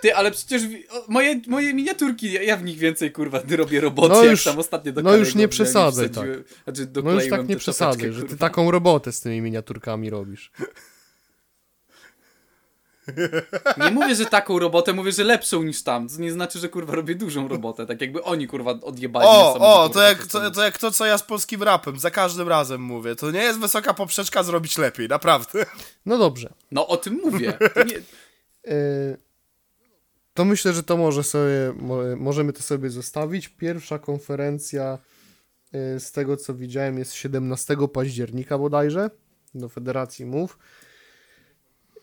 Ty, 0.01 0.15
ale 0.15 0.31
przecież 0.31 0.63
moje, 1.09 1.41
moje 1.47 1.75
miniaturki, 1.75 2.33
ja, 2.33 2.43
ja 2.43 2.57
w 2.57 2.65
nich 2.65 2.79
więcej 2.79 3.13
kurwa 3.13 3.41
robię 3.57 3.81
roboty, 3.81 4.09
No 4.15 4.23
jak 4.23 4.31
już- 4.31 4.45
tam 4.45 4.59
ostatnio 4.59 4.93
do 4.93 5.03
no 5.03 5.17
już 5.17 5.35
nie 5.35 5.49
przesadzaj, 5.49 6.09
wsadziłem- 6.09 6.45
Znaczy 6.65 6.89
No 7.05 7.13
już 7.13 7.29
tak 7.29 7.49
nie 7.49 7.57
przesadzaj, 7.57 7.93
czapeczkę, 7.97 8.13
że 8.13 8.23
ty 8.23 8.29
kurwa. 8.29 8.41
taką 8.49 8.71
robotę 8.71 9.13
z 9.13 9.21
tymi 9.21 9.41
miniaturkami 9.41 10.11
robisz. 10.11 10.51
Nie 13.85 13.91
mówię, 13.91 14.15
że 14.15 14.27
taką 14.27 14.59
robotę, 14.59 14.93
mówię, 14.93 15.13
że 15.13 15.25
lepszą 15.25 15.63
niż 15.63 15.83
tam. 15.83 16.09
To 16.09 16.21
nie 16.21 16.33
znaczy, 16.33 16.59
że 16.59 16.69
kurwa 16.69 16.95
robię 16.95 17.15
dużą 17.15 17.49
robotę, 17.49 17.87
tak 17.87 18.01
jakby 18.01 18.23
oni 18.23 18.47
kurwa 18.49 18.71
odjebali 18.71 19.27
O, 19.29 19.31
niesamowitą 19.33 19.65
o, 19.83 19.89
to 19.89 20.03
jak, 20.03 20.19
robotę. 20.19 20.41
to, 20.41 20.51
to 20.51 20.63
jak 20.65 20.79
to, 20.79 20.91
co 20.91 21.07
ja 21.07 21.19
z 21.19 21.23
polskim 21.23 21.63
rapem, 21.63 21.99
za 21.99 22.11
każdym 22.11 22.49
razem 22.49 22.81
mówię. 22.81 23.17
To 23.17 23.31
nie 23.31 23.43
jest 23.43 23.59
wysoka 23.59 23.95
poprzeczka 23.95 24.43
zrobić 24.43 24.79
lepiej, 24.79 25.09
naprawdę. 25.09 25.67
No 26.07 26.19
dobrze. 26.19 26.53
No 26.71 26.87
o 26.87 26.97
tym 26.97 27.21
mówię. 27.25 27.53
To 27.75 27.83
nie... 27.85 27.95
Yy, 28.69 29.17
to 30.35 30.45
myślę, 30.45 30.73
że 30.73 30.83
to 30.83 30.97
może 30.97 31.23
sobie, 31.23 31.73
mo- 31.77 32.17
możemy 32.17 32.53
to 32.53 32.63
sobie 32.63 32.91
zostawić. 32.91 33.49
Pierwsza 33.49 33.99
konferencja 33.99 34.99
yy, 35.73 36.01
z 36.01 36.13
tego 36.13 36.37
co 36.37 36.55
widziałem 36.55 36.99
jest 36.99 37.13
17 37.15 37.77
października 37.93 38.59
bodajże 38.59 39.11
do 39.55 39.69
Federacji 39.69 40.27
Mów. 40.27 40.59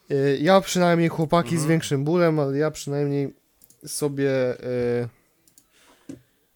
Yy, 0.09 0.37
Ja 0.37 0.61
przynajmniej 0.61 1.09
chłopaki 1.09 1.57
z 1.57 1.65
większym 1.65 2.03
bólem, 2.03 2.39
ale 2.39 2.57
ja 2.57 2.71
przynajmniej 2.71 3.33
sobie 3.85 4.31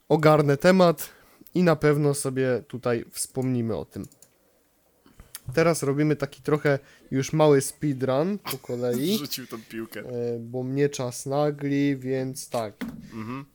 ogarnę 0.09 0.57
temat 0.57 1.09
i 1.55 1.63
na 1.63 1.75
pewno 1.75 2.13
sobie 2.13 2.63
tutaj 2.67 3.05
wspomnimy 3.11 3.75
o 3.75 3.85
tym. 3.85 4.05
Teraz 5.53 5.83
robimy 5.83 6.15
taki 6.15 6.41
trochę 6.41 6.79
już 7.11 7.33
mały 7.33 7.61
speedrun 7.61 8.37
po 8.37 8.57
kolei. 8.57 9.17
Rzucił 9.19 9.47
tą 9.47 9.57
piłkę. 9.69 9.99
E, 9.99 10.39
bo 10.39 10.63
mnie 10.63 10.89
czas 10.89 11.25
nagli, 11.25 11.97
więc 11.97 12.49
tak. 12.49 12.73
Mhm. 13.13 13.45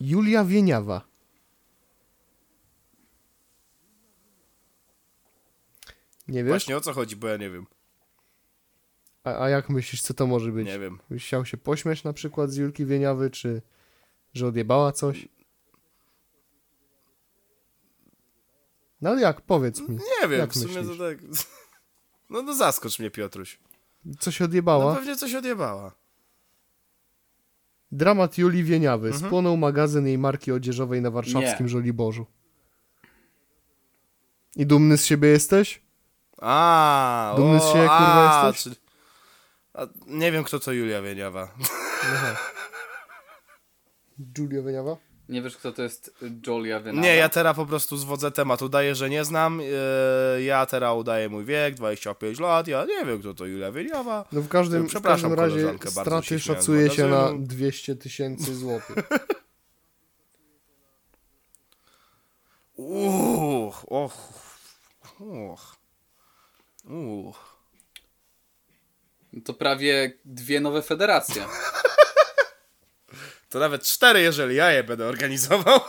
Julia 0.00 0.44
Wieniawa. 0.44 1.08
Nie 6.28 6.44
wiesz? 6.44 6.50
Właśnie 6.50 6.76
o 6.76 6.80
co 6.80 6.92
chodzi, 6.92 7.16
bo 7.16 7.28
ja 7.28 7.36
nie 7.36 7.50
wiem. 7.50 7.66
A, 9.24 9.44
a 9.44 9.48
jak 9.48 9.70
myślisz, 9.70 10.02
co 10.02 10.14
to 10.14 10.26
może 10.26 10.52
być? 10.52 10.66
Nie 10.66 10.78
wiem. 10.78 10.98
Byś 11.10 11.26
chciał 11.26 11.44
się 11.44 11.56
pośmiać 11.56 12.04
na 12.04 12.12
przykład 12.12 12.50
z 12.50 12.56
Julki 12.56 12.86
Wieniawy, 12.86 13.30
czy 13.30 13.62
że 14.34 14.46
odjebała 14.46 14.92
coś? 14.92 15.28
No 19.00 19.10
ale 19.10 19.20
jak? 19.20 19.40
Powiedz 19.40 19.80
mi. 19.80 19.88
Nie 20.22 20.28
wiem, 20.28 20.38
Jak 20.40 20.50
w 20.52 20.54
sumie 20.58 20.74
myślisz? 20.82 20.98
to 20.98 21.04
tak... 21.04 21.18
No, 22.30 22.42
no 22.42 22.54
zaskocz 22.54 22.98
mnie, 22.98 23.10
Piotruś. 23.10 23.58
Co 24.18 24.30
się 24.30 24.44
No 24.44 24.48
odjebała? 24.48 24.94
pewnie 24.94 25.16
coś 25.16 25.34
odjebała. 25.34 25.92
Dramat 27.92 28.38
Julii 28.38 28.64
Wieniawy. 28.64 29.08
Mhm. 29.08 29.26
Spłonął 29.26 29.56
magazyn 29.56 30.06
jej 30.06 30.18
marki 30.18 30.52
odzieżowej 30.52 31.02
na 31.02 31.10
warszawskim 31.10 31.66
Nie. 31.66 31.70
Żoliborzu. 31.72 32.26
I 34.56 34.66
dumny 34.66 34.98
z 34.98 35.04
siebie 35.06 35.28
jesteś? 35.28 35.82
A, 36.42 37.34
Dumny 37.36 37.56
o, 37.56 37.60
z 37.60 37.66
siebie, 37.72 37.88
kurwa, 37.88 38.42
a, 38.42 38.46
jesteś? 38.46 38.62
czy- 38.74 38.80
A, 39.74 39.86
nie 40.06 40.32
wiem, 40.32 40.44
kto 40.44 40.60
to 40.60 40.72
Julia 40.72 41.02
Wieniawa. 41.02 41.54
Aha. 42.02 42.36
Julia 44.38 44.62
Wieniawa? 44.62 44.96
Nie 45.28 45.42
wiesz, 45.42 45.56
kto 45.56 45.72
to 45.72 45.82
jest 45.82 46.24
Jolia 46.46 46.80
Wynawa? 46.80 47.02
Nie, 47.06 47.16
ja 47.16 47.28
teraz 47.28 47.56
po 47.56 47.66
prostu 47.66 47.96
zwodzę 47.96 48.30
temat. 48.30 48.62
Udaję, 48.62 48.94
że 48.94 49.10
nie 49.10 49.24
znam. 49.24 49.60
Yy, 49.60 50.42
ja 50.42 50.66
teraz 50.66 50.96
udaję 50.96 51.28
mój 51.28 51.44
wiek, 51.44 51.74
25 51.74 52.40
lat. 52.40 52.68
Ja 52.68 52.84
nie 52.84 53.04
wiem, 53.04 53.20
kto 53.20 53.34
to 53.34 53.46
Julia 53.46 53.72
Wieniawa. 53.72 54.24
No 54.32 54.40
w 54.40 54.48
każdym, 54.48 54.86
w 54.86 54.88
Przepraszam 54.88 55.36
każdym 55.36 55.68
razie 55.68 55.90
straty 55.90 56.26
się 56.26 56.38
szacuje 56.38 56.90
się 56.90 57.02
na 57.02 57.08
magazynu. 57.08 57.46
200 57.46 57.96
tysięcy 57.96 58.54
złotych. 58.54 58.96
Uch, 62.76 63.84
och, 63.88 64.12
uch, 65.20 65.76
uch. 66.84 67.58
To 69.44 69.54
prawie 69.54 70.12
dwie 70.24 70.60
nowe 70.60 70.82
federacje. 70.82 71.44
To 73.48 73.58
nawet 73.58 73.82
cztery, 73.82 74.20
jeżeli 74.20 74.56
ja 74.56 74.70
je 74.72 74.84
będę 74.84 75.06
organizował. 75.06 75.80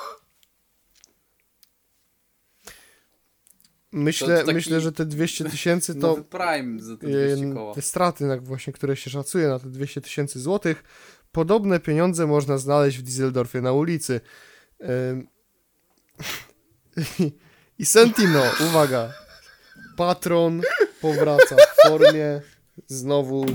Myślę, 3.91 4.27
To- 4.27 4.33
to 4.41 4.45
taki 4.45 4.55
myślę 4.55 4.81
że 4.81 4.91
te 4.91 5.05
200 5.05 5.45
tysięcy 5.49 5.95
to 5.95 6.15
Prime 6.15 6.81
za 6.83 6.97
te 6.97 7.07
200 7.07 7.43
em, 7.45 7.53
koła. 7.53 7.73
te 7.75 7.81
straty, 7.81 8.39
właśnie, 8.41 8.73
które 8.73 8.95
się 8.95 9.09
szacuje 9.09 9.47
na 9.47 9.59
te 9.59 9.69
200 9.69 10.01
tysięcy 10.01 10.39
złotych, 10.39 10.83
podobne 11.31 11.79
pieniądze 11.79 12.27
można 12.27 12.57
znaleźć 12.57 12.97
w 12.97 13.03
Düsseldorfie 13.03 13.61
na 13.61 13.71
ulicy. 13.71 14.21
I, 17.19 17.31
I 17.81 17.85
Sentino, 17.85 18.43
uwaga, 18.69 19.13
patron 19.97 20.61
powraca 21.01 21.55
w 21.55 21.87
formie, 21.89 22.41
znowu 22.87 23.45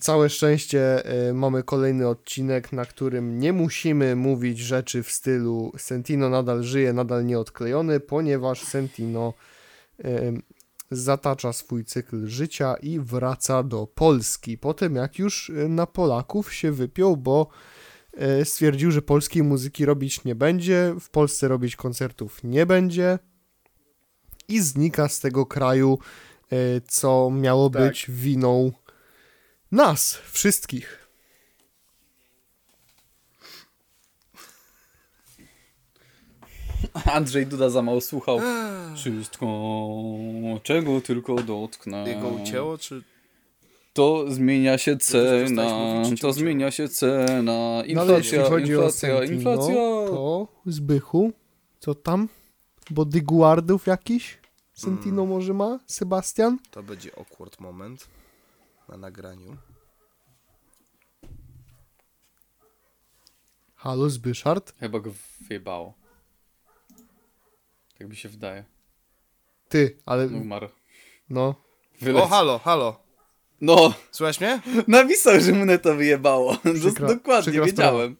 całe 0.00 0.30
szczęście 0.30 1.04
e, 1.04 1.32
mamy 1.32 1.62
kolejny 1.62 2.08
odcinek, 2.08 2.72
na 2.72 2.84
którym 2.84 3.38
nie 3.38 3.52
musimy 3.52 4.16
mówić 4.16 4.58
rzeczy 4.58 5.02
w 5.02 5.10
stylu 5.10 5.72
Sentino 5.78 6.28
nadal 6.28 6.62
żyje, 6.62 6.92
nadal 6.92 7.26
nieodklejony, 7.26 8.00
ponieważ 8.00 8.62
Sentino 8.62 9.34
zatacza 10.90 11.52
swój 11.52 11.84
cykl 11.84 12.26
życia 12.26 12.74
i 12.74 13.00
wraca 13.00 13.62
do 13.62 13.86
Polski. 13.86 14.58
Po 14.58 14.74
tym 14.74 14.96
jak 14.96 15.18
już 15.18 15.50
y, 15.50 15.68
na 15.68 15.86
Polaków 15.86 16.54
się 16.54 16.72
wypiął, 16.72 17.16
bo 17.16 17.46
e, 18.12 18.44
stwierdził, 18.44 18.90
że 18.90 19.02
polskiej 19.02 19.42
muzyki 19.42 19.84
robić 19.84 20.24
nie 20.24 20.34
będzie, 20.34 20.94
w 21.00 21.10
Polsce 21.10 21.48
robić 21.48 21.76
koncertów 21.76 22.44
nie 22.44 22.66
będzie 22.66 23.18
i 24.48 24.60
znika 24.60 25.08
z 25.08 25.20
tego 25.20 25.46
kraju, 25.46 25.98
co 26.88 27.30
miało 27.30 27.70
Tak. 27.70 27.82
być 27.82 28.06
winą 28.08 28.72
nas, 29.72 30.18
wszystkich. 30.32 30.98
Andrzej 37.04 37.46
Duda 37.46 37.70
za 37.70 37.82
mało 37.82 38.00
słuchał. 38.00 38.40
Wszystko, 38.96 39.46
czego 40.62 41.00
tylko 41.00 41.34
dotknę. 41.34 42.08
Jego 42.08 42.28
ucięło, 42.28 42.78
czy... 42.78 43.02
To 43.92 44.24
zmienia 44.28 44.78
się 44.78 44.96
cena, 44.96 46.02
to 46.20 46.32
zmienia 46.32 46.70
się 46.70 46.88
cena. 46.88 47.42
No 47.42 47.78
ale 47.78 47.86
Inflacja, 47.88 48.16
jeśli 48.16 48.38
chodzi 48.38 48.76
o 48.76 48.78
inflacja, 48.78 49.24
inflacja. 49.24 49.74
to 49.74 50.48
Zbychu, 50.66 51.32
co 51.80 51.94
tam? 51.94 52.28
Bodyguardów 52.90 53.86
jakiś? 53.86 54.38
Sentino 54.74 55.22
Mm. 55.22 55.28
może 55.34 55.54
ma? 55.54 55.78
Sebastian? 55.86 56.58
To 56.70 56.82
będzie 56.82 57.10
awkward 57.18 57.60
moment 57.60 58.08
na 58.88 58.96
nagraniu. 58.96 59.56
Halo, 63.74 64.10
Zbyszard? 64.10 64.74
Chyba 64.80 65.00
go 65.00 65.10
wyjebało. 65.48 65.94
Tak 67.98 68.08
mi 68.08 68.16
się 68.16 68.28
wydaje. 68.28 68.64
Ty, 69.68 69.98
ale 70.06 70.26
Umarł. 70.26 70.68
no, 71.30 71.54
Wylec. 72.00 72.22
O, 72.22 72.26
halo, 72.26 72.58
halo. 72.58 73.02
No, 73.60 73.94
Słuchaj 74.10 74.34
mnie? 74.40 74.60
napisał, 74.88 75.40
że 75.40 75.52
mnie 75.52 75.78
to 75.78 75.94
wyjebało. 75.94 76.54
Przykra- 76.54 77.08
Dokładnie, 77.14 77.42
przykra 77.52 77.66
wiedziałem. 77.66 78.16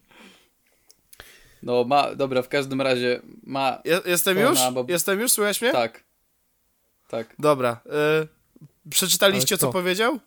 No, 1.62 1.84
ma, 1.84 2.14
dobra, 2.14 2.42
w 2.42 2.48
każdym 2.48 2.80
razie 2.80 3.22
ma, 3.42 3.82
Je, 3.84 4.00
jestem 4.06 4.38
Ona, 4.38 4.48
już? 4.48 4.74
bo- 4.74 4.86
Jestem 4.88 5.20
już, 5.20 5.32
słuchaj 5.32 5.54
mnie? 5.62 5.72
tak. 5.72 6.04
Tak. 7.08 7.34
Dobra. 7.38 7.80
Y, 8.84 8.90
przeczytaliście, 8.90 9.58
co 9.58 9.72
powiedział? 9.72 10.18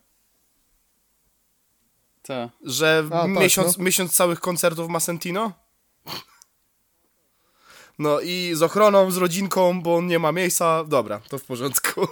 Tak. 2.27 2.49
Że 2.61 3.03
A, 3.07 3.09
tak, 3.09 3.29
miesiąc, 3.29 3.77
no. 3.77 3.83
miesiąc 3.83 4.15
całych 4.15 4.39
koncertów 4.39 4.89
ma 4.89 4.99
Sentino? 4.99 5.51
No 7.99 8.21
i 8.21 8.51
z 8.53 8.63
ochroną, 8.63 9.11
z 9.11 9.17
rodzinką, 9.17 9.81
bo 9.81 9.95
on 9.95 10.07
nie 10.07 10.19
ma 10.19 10.31
miejsca. 10.31 10.83
Dobra, 10.83 11.21
to 11.29 11.37
w 11.37 11.43
porządku. 11.43 12.07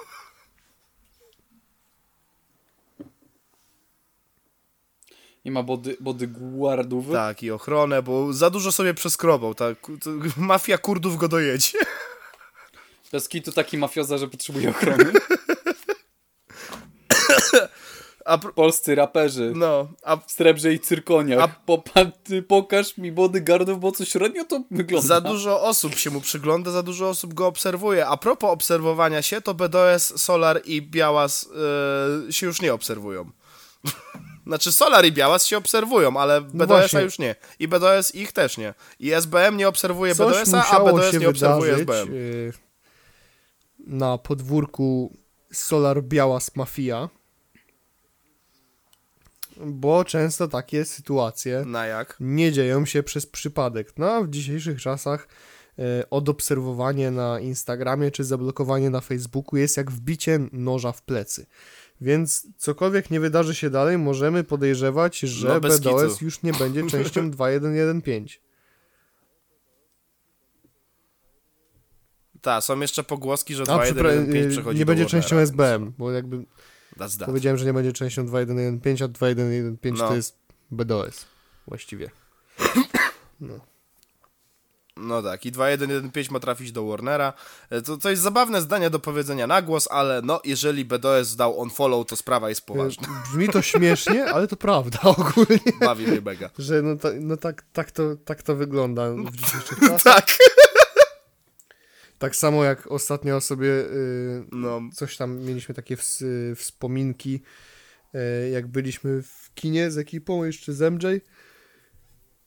Nie 5.46 5.52
ma 5.52 5.64
body, 5.64 5.98
bodyguardów. 6.00 7.12
Tak, 7.12 7.44
i 7.44 7.52
ochronę, 7.52 8.04
bo 8.04 8.34
za 8.34 8.50
dużo 8.50 8.72
sobie 8.72 8.94
przeskrobał. 8.94 9.56
Tak, 9.56 9.78
mafia 10.38 10.78
Kurdów 10.78 11.18
go 11.18 11.28
dojedzie. 11.28 11.78
Bez 13.12 13.30
kitu 13.30 13.52
taki 13.52 13.78
mafioza, 13.78 14.18
że 14.18 14.28
potrzebuje 14.28 14.70
ochrony. 14.70 15.12
A, 18.26 18.38
pr- 18.38 18.54
Polscy 18.54 18.96
raperzy. 18.96 19.54
no, 19.56 19.88
a 20.04 20.16
W 20.18 20.32
srebrze 20.32 20.74
i 20.74 20.80
cyrkoniach. 20.80 21.40
A- 21.44 21.48
Popa, 21.66 22.02
pokaż 22.48 22.98
mi 22.98 23.12
bodyguardów, 23.12 23.80
bo 23.80 23.92
co 23.92 24.06
średnio 24.06 24.46
to 24.46 24.64
wygląda. 24.72 25.08
Za 25.08 25.22
dużo 25.22 25.62
osób 25.64 25.96
się 25.96 26.10
mu 26.10 26.22
przygląda, 26.22 26.72
za 26.72 26.84
dużo 26.84 27.10
osób 27.10 27.34
go 27.34 27.48
obserwuje. 27.48 28.08
A 28.08 28.18
propos 28.18 28.50
obserwowania 28.52 29.22
się, 29.22 29.42
to 29.42 29.54
BDS, 29.54 30.22
Solar 30.22 30.62
i 30.66 30.82
Białas 30.82 31.50
e, 32.30 32.34
się 32.34 32.46
już 32.46 32.62
nie 32.62 32.74
obserwują. 32.74 33.30
Znaczy 34.48 34.72
Solar 34.72 35.06
i 35.06 35.12
Białas 35.12 35.46
się 35.46 35.58
obserwują, 35.58 36.18
ale 36.18 36.42
BDS-a 36.42 37.02
już 37.02 37.20
nie. 37.20 37.36
I 37.60 37.68
BDS 37.68 38.16
ich 38.16 38.32
też 38.32 38.58
nie. 38.58 38.74
I 39.00 39.12
SBM 39.14 39.58
nie 39.58 39.68
obserwuje 39.68 40.16
coś 40.16 40.34
BDS-a, 40.38 40.66
a 40.70 40.80
BDS 40.84 41.12
się 41.12 41.20
nie 41.20 41.30
obserwuje 41.30 41.74
SBM. 41.74 42.14
y, 42.14 42.54
na 43.80 44.18
podwórku 44.18 45.18
Solar 45.54 46.04
Białas 46.04 46.56
Mafia, 46.56 47.10
bo 49.66 50.06
często 50.06 50.48
takie 50.48 50.86
sytuacje 50.86 51.64
nie 52.20 52.52
dzieją 52.52 52.86
się 52.86 53.04
przez 53.04 53.26
przypadek. 53.26 53.94
No 53.98 54.12
a 54.12 54.22
w 54.22 54.30
dzisiejszych 54.30 54.82
czasach 54.82 55.28
e, 55.80 56.10
odobserwowanie 56.10 57.12
na 57.12 57.40
Instagramie 57.40 58.12
czy 58.12 58.24
zablokowanie 58.24 58.90
na 58.90 59.02
Facebooku 59.02 59.58
jest 59.58 59.78
jak 59.78 59.92
wbicie 59.92 60.40
noża 60.52 60.92
w 60.92 61.02
plecy. 61.02 61.46
Więc 62.02 62.48
cokolwiek 62.58 63.12
nie 63.12 63.20
wydarzy 63.20 63.56
się 63.56 63.70
dalej, 63.70 63.98
możemy 63.98 64.44
podejrzewać, 64.44 65.20
że 65.20 65.48
No, 65.48 65.60
BDOS 65.60 66.22
już 66.22 66.44
nie 66.44 66.54
będzie 66.54 66.88
częścią 66.92 67.32
2115. 67.32 68.40
Tak, 72.42 72.64
są 72.64 72.80
jeszcze 72.80 73.04
pogłoski, 73.04 73.56
że 73.56 73.64
A 73.64 73.66
przypra- 73.66 73.94
2115 73.94 74.48
y, 74.48 74.50
przechodzi 74.50 74.80
nie 74.80 74.86
będzie 74.86 75.06
częścią 75.06 75.38
SBM, 75.38 75.94
bo 75.98 76.12
jakby 76.12 76.46
That's 76.98 77.18
that. 77.18 77.26
powiedziałem, 77.26 77.58
że 77.58 77.66
nie 77.66 77.74
będzie 77.74 77.94
częścią 77.94 78.26
2115, 78.26 79.06
a 79.06 79.08
2115 79.08 80.04
No. 80.04 80.10
to 80.10 80.16
jest 80.16 80.38
BDOS 80.72 81.26
właściwie. 81.68 82.10
No 84.98 85.22
tak, 85.22 85.46
i 85.46 85.52
2115 85.52 86.34
ma 86.34 86.40
trafić 86.40 86.72
do 86.72 86.86
Warnera. 86.86 87.34
E, 87.70 87.82
To, 87.82 87.98
to 87.98 88.10
jest 88.10 88.22
zabawne 88.22 88.62
zdanie 88.62 88.90
do 88.90 89.00
powiedzenia 89.00 89.48
na 89.48 89.62
głos, 89.62 89.88
ale 89.92 90.22
no, 90.22 90.42
jeżeli 90.46 90.86
BDS 90.86 91.36
dał 91.36 91.62
on 91.62 91.70
follow, 91.70 92.08
to 92.08 92.16
sprawa 92.16 92.50
jest 92.50 92.66
poważna. 92.66 93.08
Brzmi 93.30 93.50
to 93.50 93.62
śmiesznie, 93.62 94.26
ale 94.26 94.48
to 94.48 94.56
prawda 94.56 95.00
ogólnie. 95.18 95.60
Bawi 95.80 96.08
mnie 96.08 96.22
mega. 96.22 96.50
Że 96.58 96.82
no, 96.82 96.96
ta, 96.96 97.10
no 97.20 97.38
tak, 97.38 97.64
tak, 97.74 97.92
to, 97.92 98.04
tak 98.26 98.44
to 98.44 98.56
wygląda 98.56 99.12
w 99.12 99.36
dzisiejszych 99.38 99.80
czasach. 99.80 100.00
Tak. 100.16 100.28
Tak 102.24 102.36
samo 102.36 102.64
jak 102.64 102.92
ostatnio 102.92 103.42
sobie 103.42 103.68
y, 103.70 104.46
No, 104.52 104.82
coś 104.94 105.18
tam 105.18 105.40
mieliśmy 105.40 105.76
takie 105.76 105.98
ws, 105.98 106.22
y, 106.22 106.54
wspominki, 106.56 107.42
y, 108.16 108.50
jak 108.50 108.68
byliśmy 108.68 109.24
w 109.24 109.54
kinie 109.56 109.92
z 109.92 109.98
ekipą, 109.98 110.44
jeszcze 110.44 110.74
z 110.74 110.82
MJ. 110.82 111.06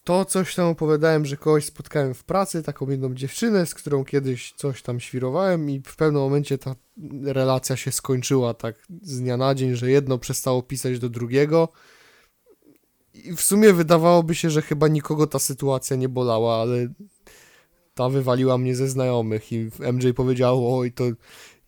To 0.05 0.25
coś 0.25 0.55
tam 0.55 0.67
opowiadałem, 0.67 1.27
że 1.27 1.37
kogoś 1.37 1.65
spotkałem 1.65 2.15
w 2.15 2.25
pracy, 2.25 2.63
taką 2.63 2.91
jedną 2.91 3.15
dziewczynę, 3.15 3.67
z 3.67 3.75
którą 3.75 4.05
kiedyś 4.05 4.53
coś 4.53 4.83
tam 4.83 5.01
świrowałem 5.01 5.71
i 5.71 5.83
w 5.87 5.97
pewnym 5.97 6.23
momencie 6.23 6.59
ta 6.59 6.77
relacja 7.25 7.77
się 7.77 7.93
skończyła 7.93 8.55
tak 8.55 8.77
z 9.03 9.21
dnia 9.21 9.37
na 9.37 9.55
dzień, 9.55 9.75
że 9.75 9.91
jedno 9.91 10.19
przestało 10.19 10.63
pisać 10.63 10.99
do 10.99 11.09
drugiego. 11.09 11.69
I 13.15 13.37
w 13.37 13.41
sumie 13.41 13.73
wydawałoby 13.73 14.35
się, 14.35 14.51
że 14.51 14.63
chyba 14.63 14.89
nikogo 14.89 15.27
ta 15.27 15.39
sytuacja 15.39 15.97
nie 15.97 16.09
bolała, 16.09 16.61
ale 16.63 16.89
ta 17.97 18.09
wywaliła 18.09 18.59
mnie 18.59 18.77
ze 18.77 18.89
znajomych 18.89 19.53
i 19.53 19.71
MJ 19.93 20.13
powiedział, 20.17 20.79
oj 20.79 20.93
to 20.93 21.05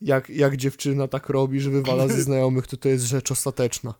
jak, 0.00 0.30
jak 0.30 0.56
dziewczyna 0.56 1.08
tak 1.08 1.28
robi, 1.28 1.60
że 1.60 1.70
wywala 1.70 2.08
ze 2.08 2.22
znajomych, 2.22 2.66
to 2.66 2.76
to 2.76 2.88
jest 2.88 3.04
rzecz 3.04 3.32
ostateczna. 3.32 3.94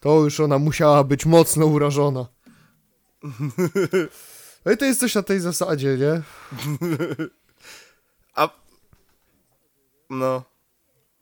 To 0.00 0.24
już 0.24 0.40
ona 0.40 0.58
musiała 0.58 1.04
być 1.04 1.26
mocno 1.26 1.66
urażona. 1.66 2.26
No 4.64 4.72
i 4.72 4.76
to 4.76 4.84
jest 4.84 5.00
coś 5.00 5.14
na 5.14 5.22
tej 5.22 5.40
zasadzie, 5.40 5.96
nie? 5.98 6.22
a... 8.34 8.48
No. 10.10 10.42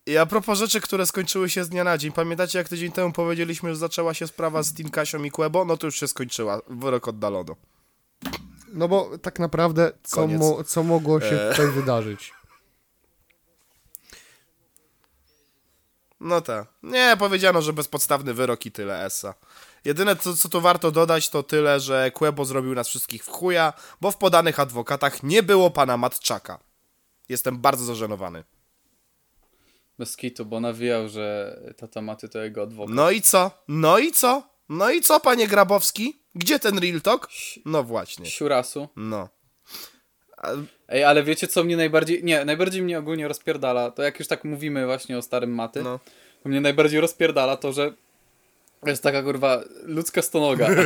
I 0.07 0.17
a 0.17 0.27
propos 0.27 0.59
rzeczy, 0.59 0.81
które 0.81 1.07
skończyły 1.07 1.51
się 1.51 1.65
z 1.65 1.69
dnia 1.69 1.85
na 1.85 1.99
dzień. 1.99 2.13
Pamiętacie, 2.13 2.59
jak 2.59 2.69
tydzień 2.69 2.93
temu 2.93 3.13
powiedzieliśmy, 3.13 3.71
że 3.71 3.77
zaczęła 3.77 4.15
się 4.15 4.27
sprawa 4.27 4.63
z 4.63 4.75
Tinkasią 4.75 5.25
i 5.25 5.31
Quebo? 5.31 5.65
No 5.65 5.77
to 5.77 5.87
już 5.87 6.01
się 6.01 6.09
skończyła. 6.09 6.61
Wyrok 6.69 7.09
oddalono. 7.09 7.57
No 8.77 8.89
bo 8.89 9.19
tak 9.19 9.39
naprawdę, 9.39 9.93
co, 10.03 10.27
mo, 10.27 10.65
co 10.65 10.83
mogło 10.83 11.21
się 11.21 11.41
Eee. 11.41 11.51
tutaj 11.51 11.71
wydarzyć? 11.71 12.33
No 16.21 16.41
tak. 16.41 16.69
Nie, 16.83 17.17
powiedziano, 17.19 17.63
że 17.63 17.73
bezpodstawny 17.73 18.35
wyrok 18.35 18.67
i 18.67 18.73
tyle, 18.73 19.05
Essa. 19.05 19.35
Jedyne, 19.85 20.17
co, 20.17 20.37
co 20.37 20.49
tu 20.49 20.61
warto 20.61 20.91
dodać, 20.91 21.29
to 21.29 21.43
tyle, 21.43 21.81
że 21.81 22.11
Quebo 22.11 22.45
zrobił 22.45 22.75
nas 22.75 22.89
wszystkich 22.89 23.25
w 23.25 23.29
chuja, 23.29 23.73
bo 24.01 24.11
w 24.11 24.17
podanych 24.17 24.61
adwokatach 24.61 25.23
nie 25.23 25.43
było 25.43 25.71
pana 25.71 25.97
Matczaka. 25.97 26.59
Jestem 27.29 27.59
bardzo 27.59 27.85
zażenowany. 27.85 28.45
Bez 29.99 30.17
kitu, 30.17 30.47
bo 30.47 30.61
nawijał, 30.61 31.09
że 31.09 31.57
tata 31.77 32.03
Maty 32.03 32.29
to 32.29 32.39
jego 32.39 32.63
adwokat. 32.63 32.95
No 32.95 33.11
i 33.11 33.23
co? 33.23 33.51
No 33.69 33.99
i 33.99 34.13
co? 34.13 34.43
No 34.69 34.91
i 34.91 35.01
co, 35.01 35.21
panie 35.21 35.49
Grabowski? 35.49 36.23
Gdzie 36.37 36.59
ten 36.59 36.79
real 36.79 37.01
talk? 37.01 37.29
No 37.65 37.83
właśnie. 37.83 38.27
Siurasu. 38.27 38.89
No. 38.97 39.29
A, 40.37 40.51
Ej, 40.89 41.05
ale 41.05 41.23
wiecie 41.23 41.47
co 41.47 41.65
mnie 41.65 41.77
najbardziej... 41.77 42.25
Nie, 42.25 42.45
najbardziej 42.45 42.83
mnie 42.83 42.99
ogólnie 42.99 43.29
rozpierdala, 43.29 43.91
to 43.91 44.03
jak 44.03 44.19
już 44.19 44.29
tak 44.29 44.45
mówimy 44.45 44.87
właśnie 44.87 45.19
o 45.19 45.23
starym 45.23 45.55
Maty, 45.55 45.83
no. 45.83 46.01
to 46.43 46.49
mnie 46.49 46.61
najbardziej 46.61 47.01
rozpierdala 47.01 47.57
to, 47.57 47.73
że 47.73 47.93
jest 48.87 49.03
taka 49.03 49.23
kurwa 49.23 49.65
ludzka 49.83 50.23
stonoga. 50.23 50.69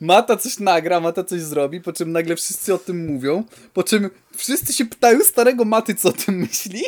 Mata 0.00 0.36
coś 0.36 0.58
nagra, 0.58 1.00
Mata 1.00 1.24
coś 1.24 1.40
zrobi, 1.40 1.80
po 1.80 1.92
czym 1.92 2.12
nagle 2.12 2.36
wszyscy 2.36 2.74
o 2.74 2.78
tym 2.78 3.06
mówią, 3.06 3.44
po 3.74 3.82
czym 3.82 4.10
wszyscy 4.36 4.72
się 4.72 4.84
pytają 4.84 5.20
starego 5.20 5.64
Maty, 5.64 5.94
co 5.94 6.08
o 6.08 6.12
tym 6.12 6.34
myśli 6.34 6.82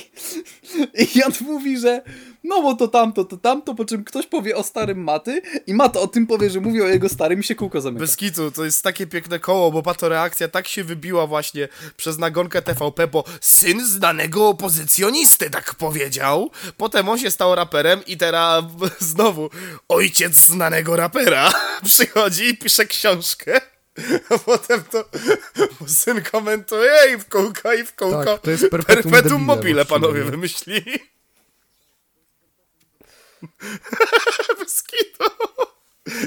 i 1.14 1.22
on 1.22 1.32
mówi, 1.40 1.78
że 1.78 2.02
no 2.44 2.62
bo 2.62 2.74
to 2.74 2.88
tamto, 2.88 3.24
to 3.24 3.36
tamto, 3.36 3.74
po 3.74 3.84
czym 3.84 4.04
ktoś 4.04 4.26
powie 4.26 4.56
o 4.56 4.62
starym 4.62 5.04
Maty 5.04 5.42
i 5.66 5.74
Mata 5.74 6.00
o 6.00 6.06
tym 6.06 6.26
powie, 6.26 6.50
że 6.50 6.60
mówi 6.60 6.82
o 6.82 6.86
jego 6.86 7.08
starym 7.08 7.40
i 7.40 7.42
się 7.42 7.54
kółko 7.54 7.80
zamyka. 7.80 8.00
Bez 8.00 8.16
kitu, 8.16 8.50
to 8.50 8.64
jest 8.64 8.84
takie 8.84 9.06
piękne 9.06 9.38
koło, 9.38 9.70
bo 9.70 9.82
pato 9.82 10.08
reakcja 10.08 10.48
tak 10.48 10.68
się 10.68 10.84
wybiła 10.84 11.26
właśnie 11.26 11.68
przez 11.96 12.18
nagonkę 12.18 12.62
TVP, 12.62 13.06
bo 13.06 13.24
syn 13.40 13.86
znanego 13.86 14.48
opozycjonisty 14.48 15.50
tak 15.50 15.74
powiedział. 15.74 16.50
Potem 16.76 17.08
on 17.08 17.18
się 17.18 17.30
stał 17.30 17.54
raperem 17.54 18.00
i 18.06 18.16
teraz 18.16 18.64
znowu 19.12 19.50
ojciec 19.88 20.34
znanego 20.34 20.96
rapera 20.96 21.52
przychodzi 21.84 22.44
i 22.44 22.56
pisze 22.56 22.86
książkę. 22.86 23.60
A 24.30 24.38
potem 24.38 24.82
to 24.90 25.04
syn 25.86 26.22
komentuje 26.22 26.92
i 27.14 27.18
w 27.18 27.28
kółko, 27.28 27.72
i 27.72 27.84
w 27.84 27.94
kółko. 27.96 28.24
Tak, 28.24 28.40
to 28.40 28.50
jest 28.50 28.68
perpetuum 28.70 29.12
perpetuum 29.12 29.42
mobile 29.42 29.74
mobile, 29.74 29.84
panowie 29.84 30.24
wymyślili. 30.24 30.98
Bez 34.58 34.82
kitu. 34.82 35.24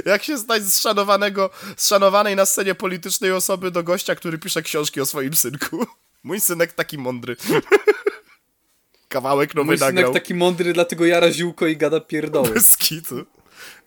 Jak 0.05 0.23
się 0.23 0.37
stać 0.37 0.63
z 0.63 0.79
szanowanego, 0.79 1.49
z 1.77 1.87
szanowanej 1.87 2.35
na 2.35 2.45
scenie 2.45 2.75
politycznej 2.75 3.31
osoby 3.31 3.71
do 3.71 3.83
gościa, 3.83 4.15
który 4.15 4.37
pisze 4.37 4.61
książki 4.61 5.01
o 5.01 5.05
swoim 5.05 5.33
synku? 5.33 5.85
Mój 6.23 6.39
synek 6.39 6.73
taki 6.73 6.97
mądry. 6.97 7.35
Kawałek 9.09 9.55
nowy 9.55 9.65
Mój 9.65 9.77
synek 9.77 9.95
nagrał. 9.95 10.13
taki 10.13 10.33
mądry, 10.33 10.73
dlatego 10.73 11.05
jara 11.05 11.31
ziółko 11.31 11.67
i 11.67 11.77
gada 11.77 11.99
pierdoły. 11.99 12.49
Bez 12.49 12.77
kitu. 12.77 13.25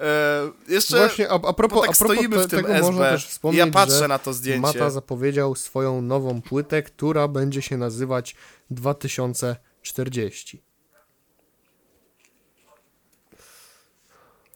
E, 0.01 0.51
jeszcze 0.69 0.97
Właśnie, 0.97 1.31
a, 1.31 1.35
a 1.35 1.53
propos, 1.53 1.81
tak 1.81 1.91
a 1.91 1.95
propos 1.99 2.17
stoimy 2.17 2.37
te, 2.37 2.43
w 2.43 2.47
tym 2.47 2.61
tego 2.61 2.75
SB. 2.75 2.83
można 2.87 3.11
też 3.11 3.27
wspomnieć, 3.27 3.59
Ja 3.59 3.67
patrzę 3.73 3.99
że 3.99 4.09
na 4.09 4.19
to 4.19 4.33
zdjęcie. 4.33 4.61
Mata 4.61 4.91
zapowiedział 4.91 5.55
swoją 5.55 6.03
nową 6.03 6.43
płytę, 6.43 6.83
która 6.83 7.29
będzie 7.29 7.63
się 7.63 7.77
nazywać 7.77 8.35
2040. 8.71 10.63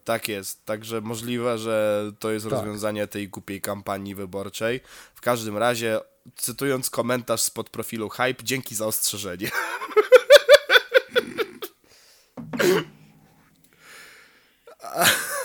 Tak 0.04 0.28
jest, 0.28 0.64
także 0.64 1.00
możliwe, 1.00 1.58
że 1.58 2.04
to 2.18 2.30
jest 2.30 2.46
Tak. 2.46 2.52
rozwiązanie 2.52 3.06
tej 3.06 3.28
głupiej 3.28 3.60
kampanii 3.60 4.14
wyborczej. 4.14 4.80
W 5.14 5.20
każdym 5.20 5.58
razie, 5.58 6.00
cytując 6.36 6.90
komentarz 6.90 7.40
spod 7.40 7.70
profilu 7.70 8.08
Hype, 8.08 8.44
dzięki 8.44 8.74
za 8.74 8.86
ostrzeżenie. 8.86 9.50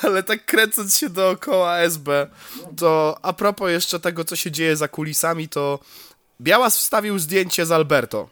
Ale 0.03 0.23
tak 0.23 0.45
kręcąc 0.45 0.97
się 0.97 1.09
dookoła 1.09 1.77
SB, 1.77 2.27
to 2.77 3.19
a 3.21 3.33
propos 3.33 3.69
jeszcze 3.69 3.99
tego, 3.99 4.25
co 4.25 4.35
się 4.35 4.51
dzieje 4.51 4.75
za 4.77 4.87
kulisami, 4.87 5.49
to 5.49 5.79
Białas 6.41 6.77
wstawił 6.77 7.19
zdjęcie 7.19 7.65
z 7.65 7.71
Alberto. 7.71 8.29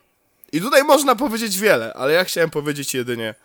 I 0.52 0.62
tutaj 0.62 0.84
można 0.84 1.16
powiedzieć 1.16 1.58
wiele, 1.60 1.94
ale 1.94 2.14
ja 2.14 2.24
chciałem 2.24 2.50
powiedzieć 2.50 2.94
jedynie, 2.94 3.36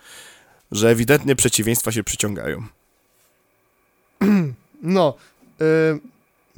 że 0.72 0.90
ewidentnie 0.90 1.36
przeciwieństwa 1.36 1.92
się 1.92 2.05
przyciągają. 2.05 2.66
No, 4.82 5.14
y, 5.60 6.01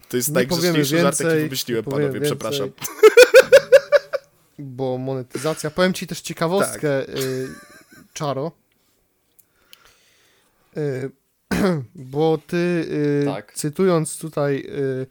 To 0.08 0.16
jest 0.16 0.28
nie 0.28 0.34
najgrzeczniejszy 0.34 0.98
żart, 0.98 1.20
jaki 1.20 1.34
wymyśliłem, 1.36 1.84
panowie, 1.84 2.04
więcej, 2.04 2.22
przepraszam. 2.22 2.70
Bo 4.58 4.98
monetyzacja. 4.98 5.70
Powiem 5.70 5.92
ci 5.94 6.06
też 6.06 6.20
ciekawostkę, 6.20 7.02
Tak. 7.06 7.16
y, 7.16 7.48
Czaro. 8.12 8.52
Y, 10.76 11.10
bo 11.94 12.38
ty, 12.46 12.56
y, 12.56 13.24
Tak. 13.26 13.52
cytując 13.52 14.18
tutaj 14.18 14.56
y, 14.68 15.06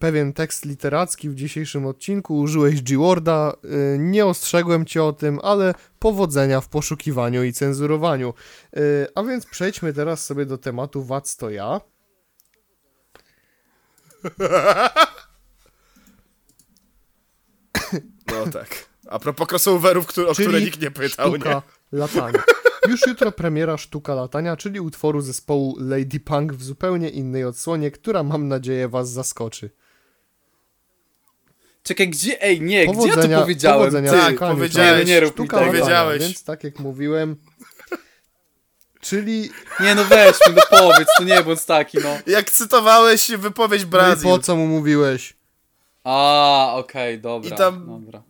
pewien 0.00 0.32
tekst 0.32 0.64
literacki 0.64 1.30
w 1.30 1.34
dzisiejszym 1.34 1.86
odcinku, 1.86 2.38
użyłeś 2.38 2.82
G-Worda. 2.82 3.52
Y, 3.64 3.96
nie 3.98 4.26
ostrzegłem 4.26 4.86
cię 4.86 5.04
o 5.04 5.12
tym, 5.12 5.40
ale 5.42 5.74
powodzenia 5.98 6.60
w 6.60 6.68
poszukiwaniu 6.68 7.44
i 7.44 7.52
cenzurowaniu. 7.52 8.34
Y, 8.76 9.06
a 9.14 9.22
więc 9.22 9.46
przejdźmy 9.46 9.92
teraz 9.92 10.26
sobie 10.26 10.46
do 10.46 10.58
tematu 10.58 11.04
Wac 11.04 11.36
to 11.36 11.50
ja. 11.50 11.80
No 18.26 18.46
tak. 18.52 18.88
A 19.08 19.18
propos 19.18 19.48
crossoverów, 19.48 20.06
który, 20.06 20.28
o 20.28 20.32
które 20.32 20.50
Czyli 20.52 20.64
nikt 20.64 20.80
nie 20.80 20.90
pytał, 20.90 21.30
sztuka 21.30 21.62
nie? 21.92 21.98
latania. 21.98 22.42
Już 22.88 23.06
jutro 23.06 23.32
premiera 23.32 23.76
Sztuka 23.76 24.14
latania, 24.14 24.56
czyli 24.56 24.80
utworu 24.80 25.20
zespołu 25.20 25.76
Lady 25.80 26.20
Punk 26.20 26.52
w 26.52 26.62
zupełnie 26.62 27.08
innej 27.10 27.44
odsłonie, 27.44 27.90
która 27.90 28.22
mam 28.22 28.48
nadzieję 28.48 28.88
was 28.88 29.10
zaskoczy. 29.10 29.70
Czekaj, 31.82 32.08
gdzie? 32.08 32.42
Ej, 32.42 32.60
nie, 32.60 32.86
gdzie 32.86 32.94
ja 32.96 33.08
Powodzenia, 33.08 33.36
to 33.36 33.42
powiedziałem? 33.42 33.78
powodzenia 33.78 34.10
tak, 34.12 34.32
szukaniu 34.32 34.54
powiedziałeś, 34.54 34.90
czegoś. 34.92 35.08
nie 35.08 35.20
rób 35.20 35.30
mi 35.30 35.34
Sztuka 35.34 35.56
tego. 35.58 35.66
latania, 35.66 35.80
Powiedziałeś. 35.84 36.22
Więc 36.22 36.44
tak 36.44 36.64
jak 36.64 36.78
mówiłem, 36.78 37.36
czyli 39.00 39.50
Nie 39.80 39.94
no 39.94 40.04
weź 40.04 40.36
mi, 40.48 40.54
no 40.56 40.62
powiedz, 40.70 41.08
to 41.18 41.24
nie 41.24 41.42
bądź 41.42 41.64
taki, 41.64 41.98
no. 41.98 42.18
Jak 42.26 42.50
cytowałeś 42.50 43.30
wypowiedź 43.30 43.80
no 43.82 43.86
i 43.88 43.90
Brazil. 43.90 44.30
po 44.30 44.38
co 44.38 44.56
mu 44.56 44.66
mówiłeś? 44.66 45.36
A, 46.04 46.72
okej, 46.76 47.20
dobra, 47.20 47.54
I 47.54 47.58
tam- 47.58 47.86
dobra. 47.86 48.22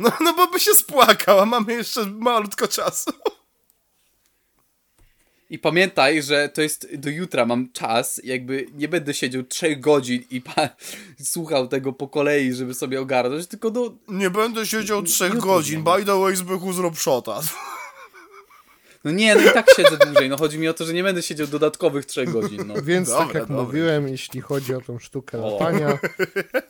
No, 0.00 0.12
no 0.20 0.34
bo 0.34 0.46
by 0.46 0.60
się 0.60 0.74
spłakał, 0.74 1.38
a 1.40 1.46
mamy 1.46 1.72
jeszcze 1.72 2.06
malutko 2.06 2.68
czasu. 2.68 3.10
I 5.50 5.58
pamiętaj, 5.58 6.22
że 6.22 6.48
to 6.48 6.62
jest 6.62 6.96
do 6.96 7.10
jutra, 7.10 7.46
mam 7.46 7.72
czas, 7.72 8.20
jakby 8.24 8.66
nie 8.74 8.88
będę 8.88 9.14
siedział 9.14 9.42
3 9.42 9.76
godzin 9.76 10.24
i 10.30 10.40
pa- 10.40 10.68
słuchał 11.24 11.68
tego 11.68 11.92
po 11.92 12.08
kolei, 12.08 12.52
żeby 12.52 12.74
sobie 12.74 13.00
ogarnąć, 13.00 13.46
tylko 13.46 13.70
do... 13.70 13.92
Nie 14.08 14.30
będę 14.30 14.66
siedział 14.66 15.02
trzech 15.02 15.34
Jutro 15.34 15.46
godzin, 15.48 15.80
znowu. 15.82 15.98
by 15.98 16.04
the 16.04 16.20
way 16.20 16.36
Zbychu 16.36 16.72
zrób 16.72 16.98
shota. 16.98 17.40
No 19.04 19.10
nie, 19.10 19.34
no 19.34 19.40
i 19.40 19.54
tak 19.54 19.66
siedzę 19.76 19.96
dłużej, 20.06 20.28
no 20.28 20.36
chodzi 20.36 20.58
mi 20.58 20.68
o 20.68 20.74
to, 20.74 20.84
że 20.84 20.92
nie 20.92 21.02
będę 21.02 21.22
siedział 21.22 21.46
dodatkowych 21.46 22.06
3 22.06 22.24
godzin, 22.24 22.64
no. 22.66 22.74
Więc 22.82 23.08
Dobra, 23.08 23.24
tak 23.26 23.34
jak 23.34 23.46
dobra. 23.46 23.62
mówiłem, 23.64 24.08
jeśli 24.08 24.40
chodzi 24.40 24.74
o 24.74 24.80
tą 24.80 24.98
sztukę 24.98 25.38
latania, 25.38 25.98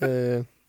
y, 0.02 0.44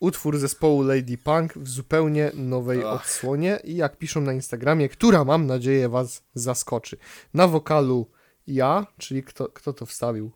utwór 0.00 0.38
zespołu 0.38 0.82
Lady 0.82 1.18
Punk 1.18 1.54
w 1.54 1.68
zupełnie 1.68 2.30
nowej 2.34 2.84
Ach. 2.84 3.00
odsłonie 3.00 3.58
i 3.64 3.76
jak 3.76 3.98
piszą 3.98 4.20
na 4.20 4.32
Instagramie, 4.32 4.88
która 4.88 5.24
mam 5.24 5.46
nadzieję 5.46 5.88
was 5.88 6.22
zaskoczy. 6.34 6.96
Na 7.34 7.48
wokalu 7.48 8.06
ja, 8.46 8.86
czyli 8.98 9.22
kto, 9.22 9.48
kto 9.48 9.72
to 9.72 9.86
wstawił? 9.86 10.30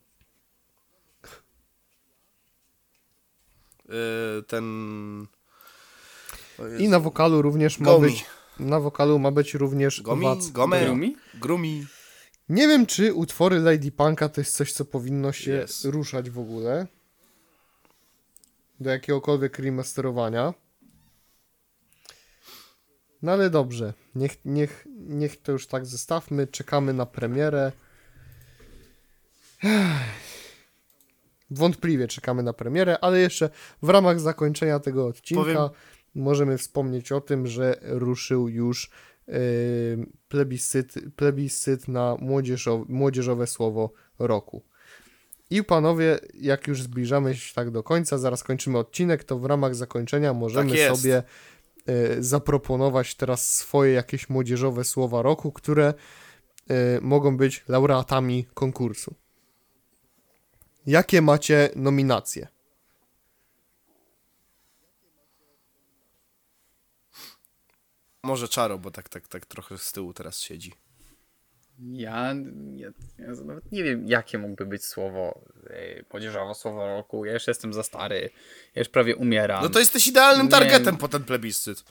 Yy, 3.89 4.43
ten... 4.47 5.27
I 6.78 6.89
na 6.89 7.01
wokalu 7.01 7.43
również 7.43 7.78
ma 7.78 7.85
Gomi. 7.87 8.03
być 8.07 8.24
na 8.59 8.81
wokalu 8.81 9.19
ma 9.19 9.31
być 9.31 9.55
również 9.55 10.03
Gomi? 10.03 10.24
Wac. 10.24 10.51
Gome? 10.51 10.85
Grumi? 10.85 11.16
Grumi. 11.35 11.87
Nie 12.49 12.69
wiem, 12.69 12.87
czy 12.87 13.15
utwory 13.15 13.59
Lady 13.61 13.93
Punka 13.93 14.28
to 14.28 14.41
jest 14.41 14.57
coś, 14.57 14.73
co 14.73 14.85
powinno 14.85 15.32
się 15.32 15.62
Yes. 15.65 15.85
ruszać 15.85 16.31
w 16.31 16.39
ogóle 16.39 16.87
do 18.81 18.90
jakiegokolwiek 18.90 19.59
remasterowania. 19.59 20.55
No 23.23 23.32
ale 23.32 23.51
dobrze, 23.51 23.93
niech, 24.15 24.44
niech, 24.44 24.86
niech 24.97 25.43
to 25.43 25.52
już 25.52 25.66
tak 25.66 25.86
zostawmy, 25.86 26.47
czekamy 26.47 26.93
na 26.93 27.07
premierę. 27.07 27.73
Wątpliwie 31.51 32.09
czekamy 32.09 32.43
na 32.43 32.52
premierę, 32.52 32.98
ale 33.01 33.20
jeszcze 33.20 33.51
w 33.82 33.89
ramach 33.89 34.20
zakończenia 34.20 34.81
tego 34.81 35.07
odcinka 35.07 35.43
Powiem- 35.43 35.69
możemy 36.15 36.59
wspomnieć 36.59 37.12
o 37.12 37.20
tym, 37.20 37.47
że 37.47 37.78
ruszył 37.82 38.48
już 38.48 38.90
yy, 39.28 39.35
plebiscyt, 40.28 40.94
plebiscyt 41.16 41.89
na 41.89 42.16
młodzieżowe, 42.20 42.85
młodzieżowe 42.89 43.47
słowo 43.47 43.93
roku. 44.19 44.62
I 45.51 45.64
panowie, 45.64 46.18
jak 46.35 46.66
już 46.66 46.82
zbliżamy 46.82 47.36
się 47.36 47.55
tak 47.55 47.70
do 47.70 47.82
końca, 47.82 48.18
zaraz 48.18 48.43
kończymy 48.43 48.78
odcinek, 48.78 49.24
to 49.24 49.39
w 49.39 49.44
ramach 49.44 49.74
zakończenia 49.74 50.35
możemy 50.35 50.77
Tak 50.77 50.97
sobie 50.97 51.22
y, 51.89 52.22
zaproponować 52.22 53.14
teraz 53.14 53.55
swoje 53.55 53.93
jakieś 53.93 54.28
młodzieżowe 54.28 54.85
słowa 54.85 55.22
roku, 55.22 55.52
które 55.52 55.94
y, 56.70 56.74
mogą 57.01 57.36
być 57.36 57.64
laureatami 57.68 58.47
konkursu. 58.55 59.14
Jakie 60.86 61.22
macie 61.22 61.68
nominacje? 61.77 62.48
Może 68.22 68.48
Czaro, 68.48 68.78
bo 68.78 68.90
tak, 68.90 69.09
tak, 69.09 69.28
tak 69.28 69.47
trochę 69.47 69.78
z 69.78 69.93
tyłu 69.93 70.14
teraz 70.14 70.40
siedzi. 70.40 70.72
Ja, 71.82 72.35
ja, 72.77 72.89
ja 73.19 73.27
nawet 73.44 73.73
nie 73.73 73.85
wiem, 73.85 74.09
jakie 74.09 74.39
mógłby 74.39 74.66
być 74.66 74.85
słowo, 74.85 75.44
młodzieżowe 76.12 76.55
słowo 76.55 76.86
roku. 76.86 77.24
Ja 77.24 77.32
już 77.32 77.47
jestem 77.47 77.73
za 77.73 77.82
stary, 77.82 78.31
ja 78.74 78.81
już 78.81 78.89
prawie 78.89 79.16
umieram. 79.16 79.62
No 79.62 79.69
to 79.69 79.78
jesteś 79.78 80.07
idealnym 80.07 80.47
Nie. 80.47 80.52
targetem 80.52 80.97
po 80.97 81.09
ten 81.09 81.24
plebiscyt. 81.24 81.85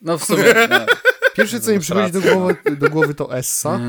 No 0.00 0.18
w 0.18 0.24
sumie, 0.24 0.54
no. 0.70 0.86
Pierwsze, 1.36 1.60
co 1.60 1.70
mi 1.70 1.80
przychodzi 1.80 2.12
do 2.12 2.20
głowy, 2.20 2.56
do 2.76 2.90
głowy 2.90 3.14
to 3.14 3.36
Essa. 3.36 3.80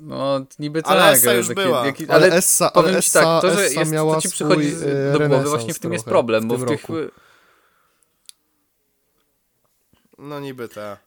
No, 0.00 0.46
niby 0.58 0.82
Ale 0.84 1.00
tak. 1.00 1.14
Essa 1.14 1.32
już 1.32 1.54
była. 1.54 1.80
Ale, 1.80 1.92
ale 2.08 2.26
Essa, 2.26 2.70
powiem 2.70 2.90
ale 2.90 3.02
ci 3.02 3.10
tak, 3.10 3.22
Essa, 3.22 3.40
to, 3.40 3.50
że 3.50 3.64
Essa 3.64 3.80
jest, 3.80 3.90
to, 3.90 3.96
miała 3.96 4.20
ci 4.20 4.30
przychodzi 4.30 4.70
swój, 4.70 4.90
e, 4.90 5.18
do 5.18 5.28
głowy, 5.28 5.48
właśnie 5.48 5.74
w 5.74 5.78
tym 5.78 5.92
jest 5.92 6.04
problem, 6.04 6.44
w 6.44 6.46
bo 6.46 6.56
tym 6.56 6.66
w 6.66 6.68
tych... 6.68 6.88
roku. 6.88 6.94
No 10.18 10.40
niby 10.40 10.68
ta. 10.68 10.98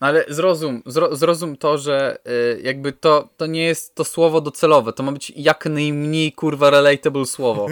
No 0.00 0.06
ale 0.06 0.24
zrozum, 0.28 0.82
zro, 0.86 1.16
zrozum 1.16 1.56
to, 1.56 1.78
że 1.78 2.18
y, 2.56 2.60
jakby 2.62 2.92
to, 2.92 3.28
to 3.36 3.46
nie 3.46 3.64
jest 3.64 3.94
to 3.94 4.04
słowo 4.04 4.40
docelowe. 4.40 4.92
To 4.92 5.02
ma 5.02 5.12
być 5.12 5.32
jak 5.36 5.66
najmniej 5.66 6.32
kurwa 6.32 6.70
relatable 6.70 7.26
słowo. 7.26 7.66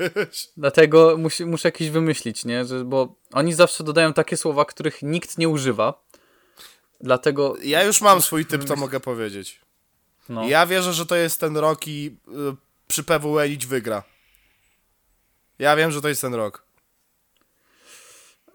Dlatego 0.56 1.16
musi, 1.18 1.44
muszę 1.46 1.68
jakieś 1.68 1.90
wymyślić, 1.90 2.44
nie? 2.44 2.64
Że, 2.64 2.84
bo 2.84 3.14
oni 3.32 3.52
zawsze 3.54 3.84
dodają 3.84 4.12
takie 4.12 4.36
słowa, 4.36 4.64
których 4.64 5.02
nikt 5.02 5.38
nie 5.38 5.48
używa. 5.48 6.02
Dlatego. 7.00 7.56
Ja 7.62 7.84
już 7.84 8.00
mam 8.00 8.22
swój 8.22 8.46
typ, 8.46 8.64
to 8.64 8.76
mogę 8.76 9.00
powiedzieć. 9.00 9.60
No, 10.28 10.48
Ja 10.48 10.66
wierzę, 10.66 10.92
że 10.92 11.06
to 11.06 11.16
jest 11.16 11.40
ten 11.40 11.56
rok 11.56 11.88
i 11.88 12.16
y, 12.28 12.56
przy 12.88 13.04
PWE 13.04 13.48
idź 13.48 13.66
wygra. 13.66 14.02
Ja 15.58 15.76
wiem, 15.76 15.90
że 15.90 16.00
to 16.00 16.08
jest 16.08 16.20
ten 16.20 16.34
rok. 16.34 16.67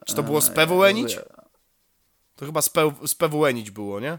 Czy 0.06 0.16
to 0.16 0.24
było 0.24 0.42
z 0.42 0.50
nić? 0.94 1.20
To 2.36 2.46
chyba 2.46 2.62
z, 2.62 2.70
było, 3.72 4.00
nie? 4.00 4.18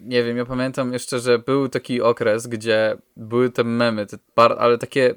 nie 0.00 0.24
wiem, 0.24 0.36
ja 0.36 0.44
pamiętam 0.46 0.92
jeszcze, 0.92 1.20
że 1.20 1.38
był 1.38 1.68
taki 1.68 2.02
okres, 2.02 2.46
gdzie 2.46 2.96
były 3.16 3.50
te 3.50 3.64
memy, 3.64 4.06
te 4.06 4.18
ale 4.58 4.78
takie 4.78 5.14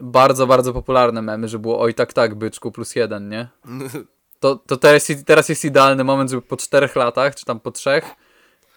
bardzo, 0.00 0.46
bardzo 0.46 0.72
popularne 0.72 1.22
memy, 1.22 1.48
że 1.48 1.58
było 1.58 1.80
oj 1.80 1.94
tak, 1.94 2.12
tak, 2.12 2.34
byczku 2.34 2.72
plus 2.72 2.96
jeden, 2.96 3.28
nie? 3.28 3.48
To, 4.40 4.56
to 4.56 4.76
teraz, 4.76 5.08
teraz 5.26 5.48
jest 5.48 5.64
idealny 5.64 6.04
moment, 6.04 6.30
żeby 6.30 6.42
po 6.42 6.56
czterech 6.56 6.96
latach, 6.96 7.34
czy 7.34 7.44
tam 7.44 7.60
po 7.60 7.70
trzech, 7.70 8.04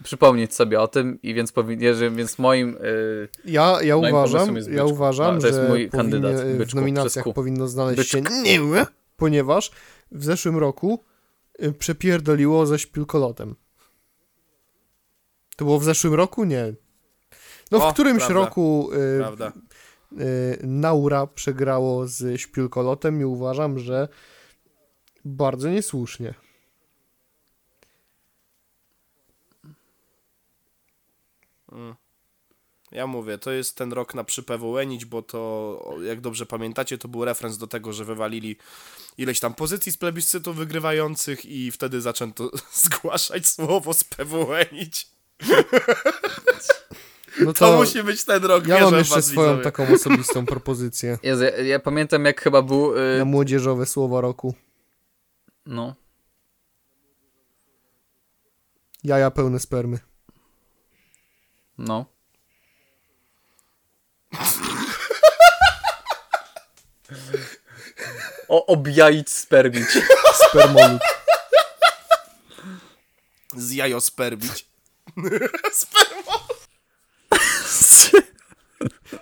przypomnieć 0.04 0.54
sobie 0.56 0.82
o 0.82 0.88
tym 0.88 1.20
i 1.22 1.34
więc, 1.34 1.52
powin- 1.54 1.94
że- 1.96 2.12
więc 2.12 2.40
moim... 2.40 2.70
Yy, 2.84 3.30
Ja, 3.46 3.78
ja 3.82 3.98
Moim 3.98 4.16
uważam, 4.16 4.56
ja 4.56 4.62
byczku. 4.62 4.90
uważam, 4.90 5.38
A, 5.38 5.40
to 5.42 5.48
jest 5.48 5.60
że 5.60 5.70
mój 5.70 5.90
kandydat, 5.90 6.32
powinien- 6.36 6.54
w 6.56 6.58
byczku, 6.58 6.80
nominacjach 6.80 7.26
powinno 7.36 7.68
znaleźć 7.68 8.10
się 8.10 8.22
Byczk. 8.22 8.34
nie, 8.44 8.60
ponieważ 9.18 9.72
w 10.12 10.24
zeszłym 10.24 10.58
roku 10.58 11.04
y, 11.64 11.72
przepierdoliło 11.72 12.66
ze 12.66 12.80
śpilkolotem. 12.80 13.56
To 15.58 15.66
było 15.66 15.80
w 15.80 15.84
zeszłym 15.84 16.14
roku? 16.14 16.44
Nie. 16.44 16.74
No 17.72 17.80
w 17.80 17.84
O, 17.84 17.94
którymś 17.94 18.20
prawda. 18.20 18.40
roku 18.46 18.90
y, 18.94 19.18
Prawda. 19.20 19.52
y, 20.12 20.58
Naura 20.64 21.28
przegrało 21.28 22.08
z 22.08 22.42
śpilkolotem 22.42 23.22
i 23.22 23.26
uważam, 23.26 23.80
że 23.80 24.08
bardzo 25.26 25.70
niesłusznie. 25.70 26.34
Ja 32.94 33.08
mówię, 33.08 33.38
to 33.38 33.52
jest 33.52 33.76
ten 33.76 33.94
rok 33.94 34.14
na 34.14 34.24
przy 34.24 34.44
PWE 34.44 34.86
nić, 34.86 35.06
bo 35.06 35.22
to, 35.22 35.96
jak 36.04 36.22
dobrze 36.22 36.46
pamiętacie, 36.46 36.98
to 36.98 37.08
był 37.08 37.26
referenc 37.26 37.58
do 37.58 37.68
tego, 37.68 37.94
że 37.94 38.06
wywalili 38.06 38.56
ileś 39.18 39.40
tam 39.40 39.54
pozycji 39.54 39.92
z 39.92 39.98
plebiscytu 39.98 40.54
wygrywających 40.54 41.46
i 41.46 41.72
wtedy 41.72 42.02
zaczęto 42.02 42.52
zgłaszać 42.84 43.48
słowo 43.48 43.94
z 43.94 44.04
PWE 44.04 44.66
nić. 44.72 45.08
No 47.42 47.54
To 47.54 47.72
to, 47.72 47.78
musi 47.78 48.04
być 48.04 48.24
ten 48.24 48.46
rok, 48.46 48.68
ja 48.68 48.80
mam 48.80 48.94
jeszcze 48.94 49.22
swoją 49.22 49.48
widzowie. 49.48 49.64
taką 49.64 49.94
osobistą 49.94 50.46
propozycję 50.56 51.18
Jezu, 51.24 51.44
ja, 51.44 51.50
ja 51.58 51.80
pamiętam 51.80 52.26
jak 52.26 52.42
chyba 52.42 52.62
był... 52.62 52.96
Yy, 52.96 53.20
na 53.20 53.26
młodzieżowe 53.26 53.86
słowa 53.86 54.22
roku. 54.22 54.54
no, 55.66 55.96
Jaja 59.04 59.32
pełne 59.32 59.60
spermy. 59.60 60.00
no. 61.78 62.13
O, 68.48 68.66
objaić, 68.66 69.30
spermić. 69.30 69.88
Spermolut. 70.50 71.02
Z 73.56 73.72
jajosperbić. 73.72 74.66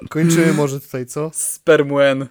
Kończymy 0.09 0.53
może 0.53 0.79
tutaj, 0.79 1.05
co? 1.05 1.31
Spermuen. 1.33 2.27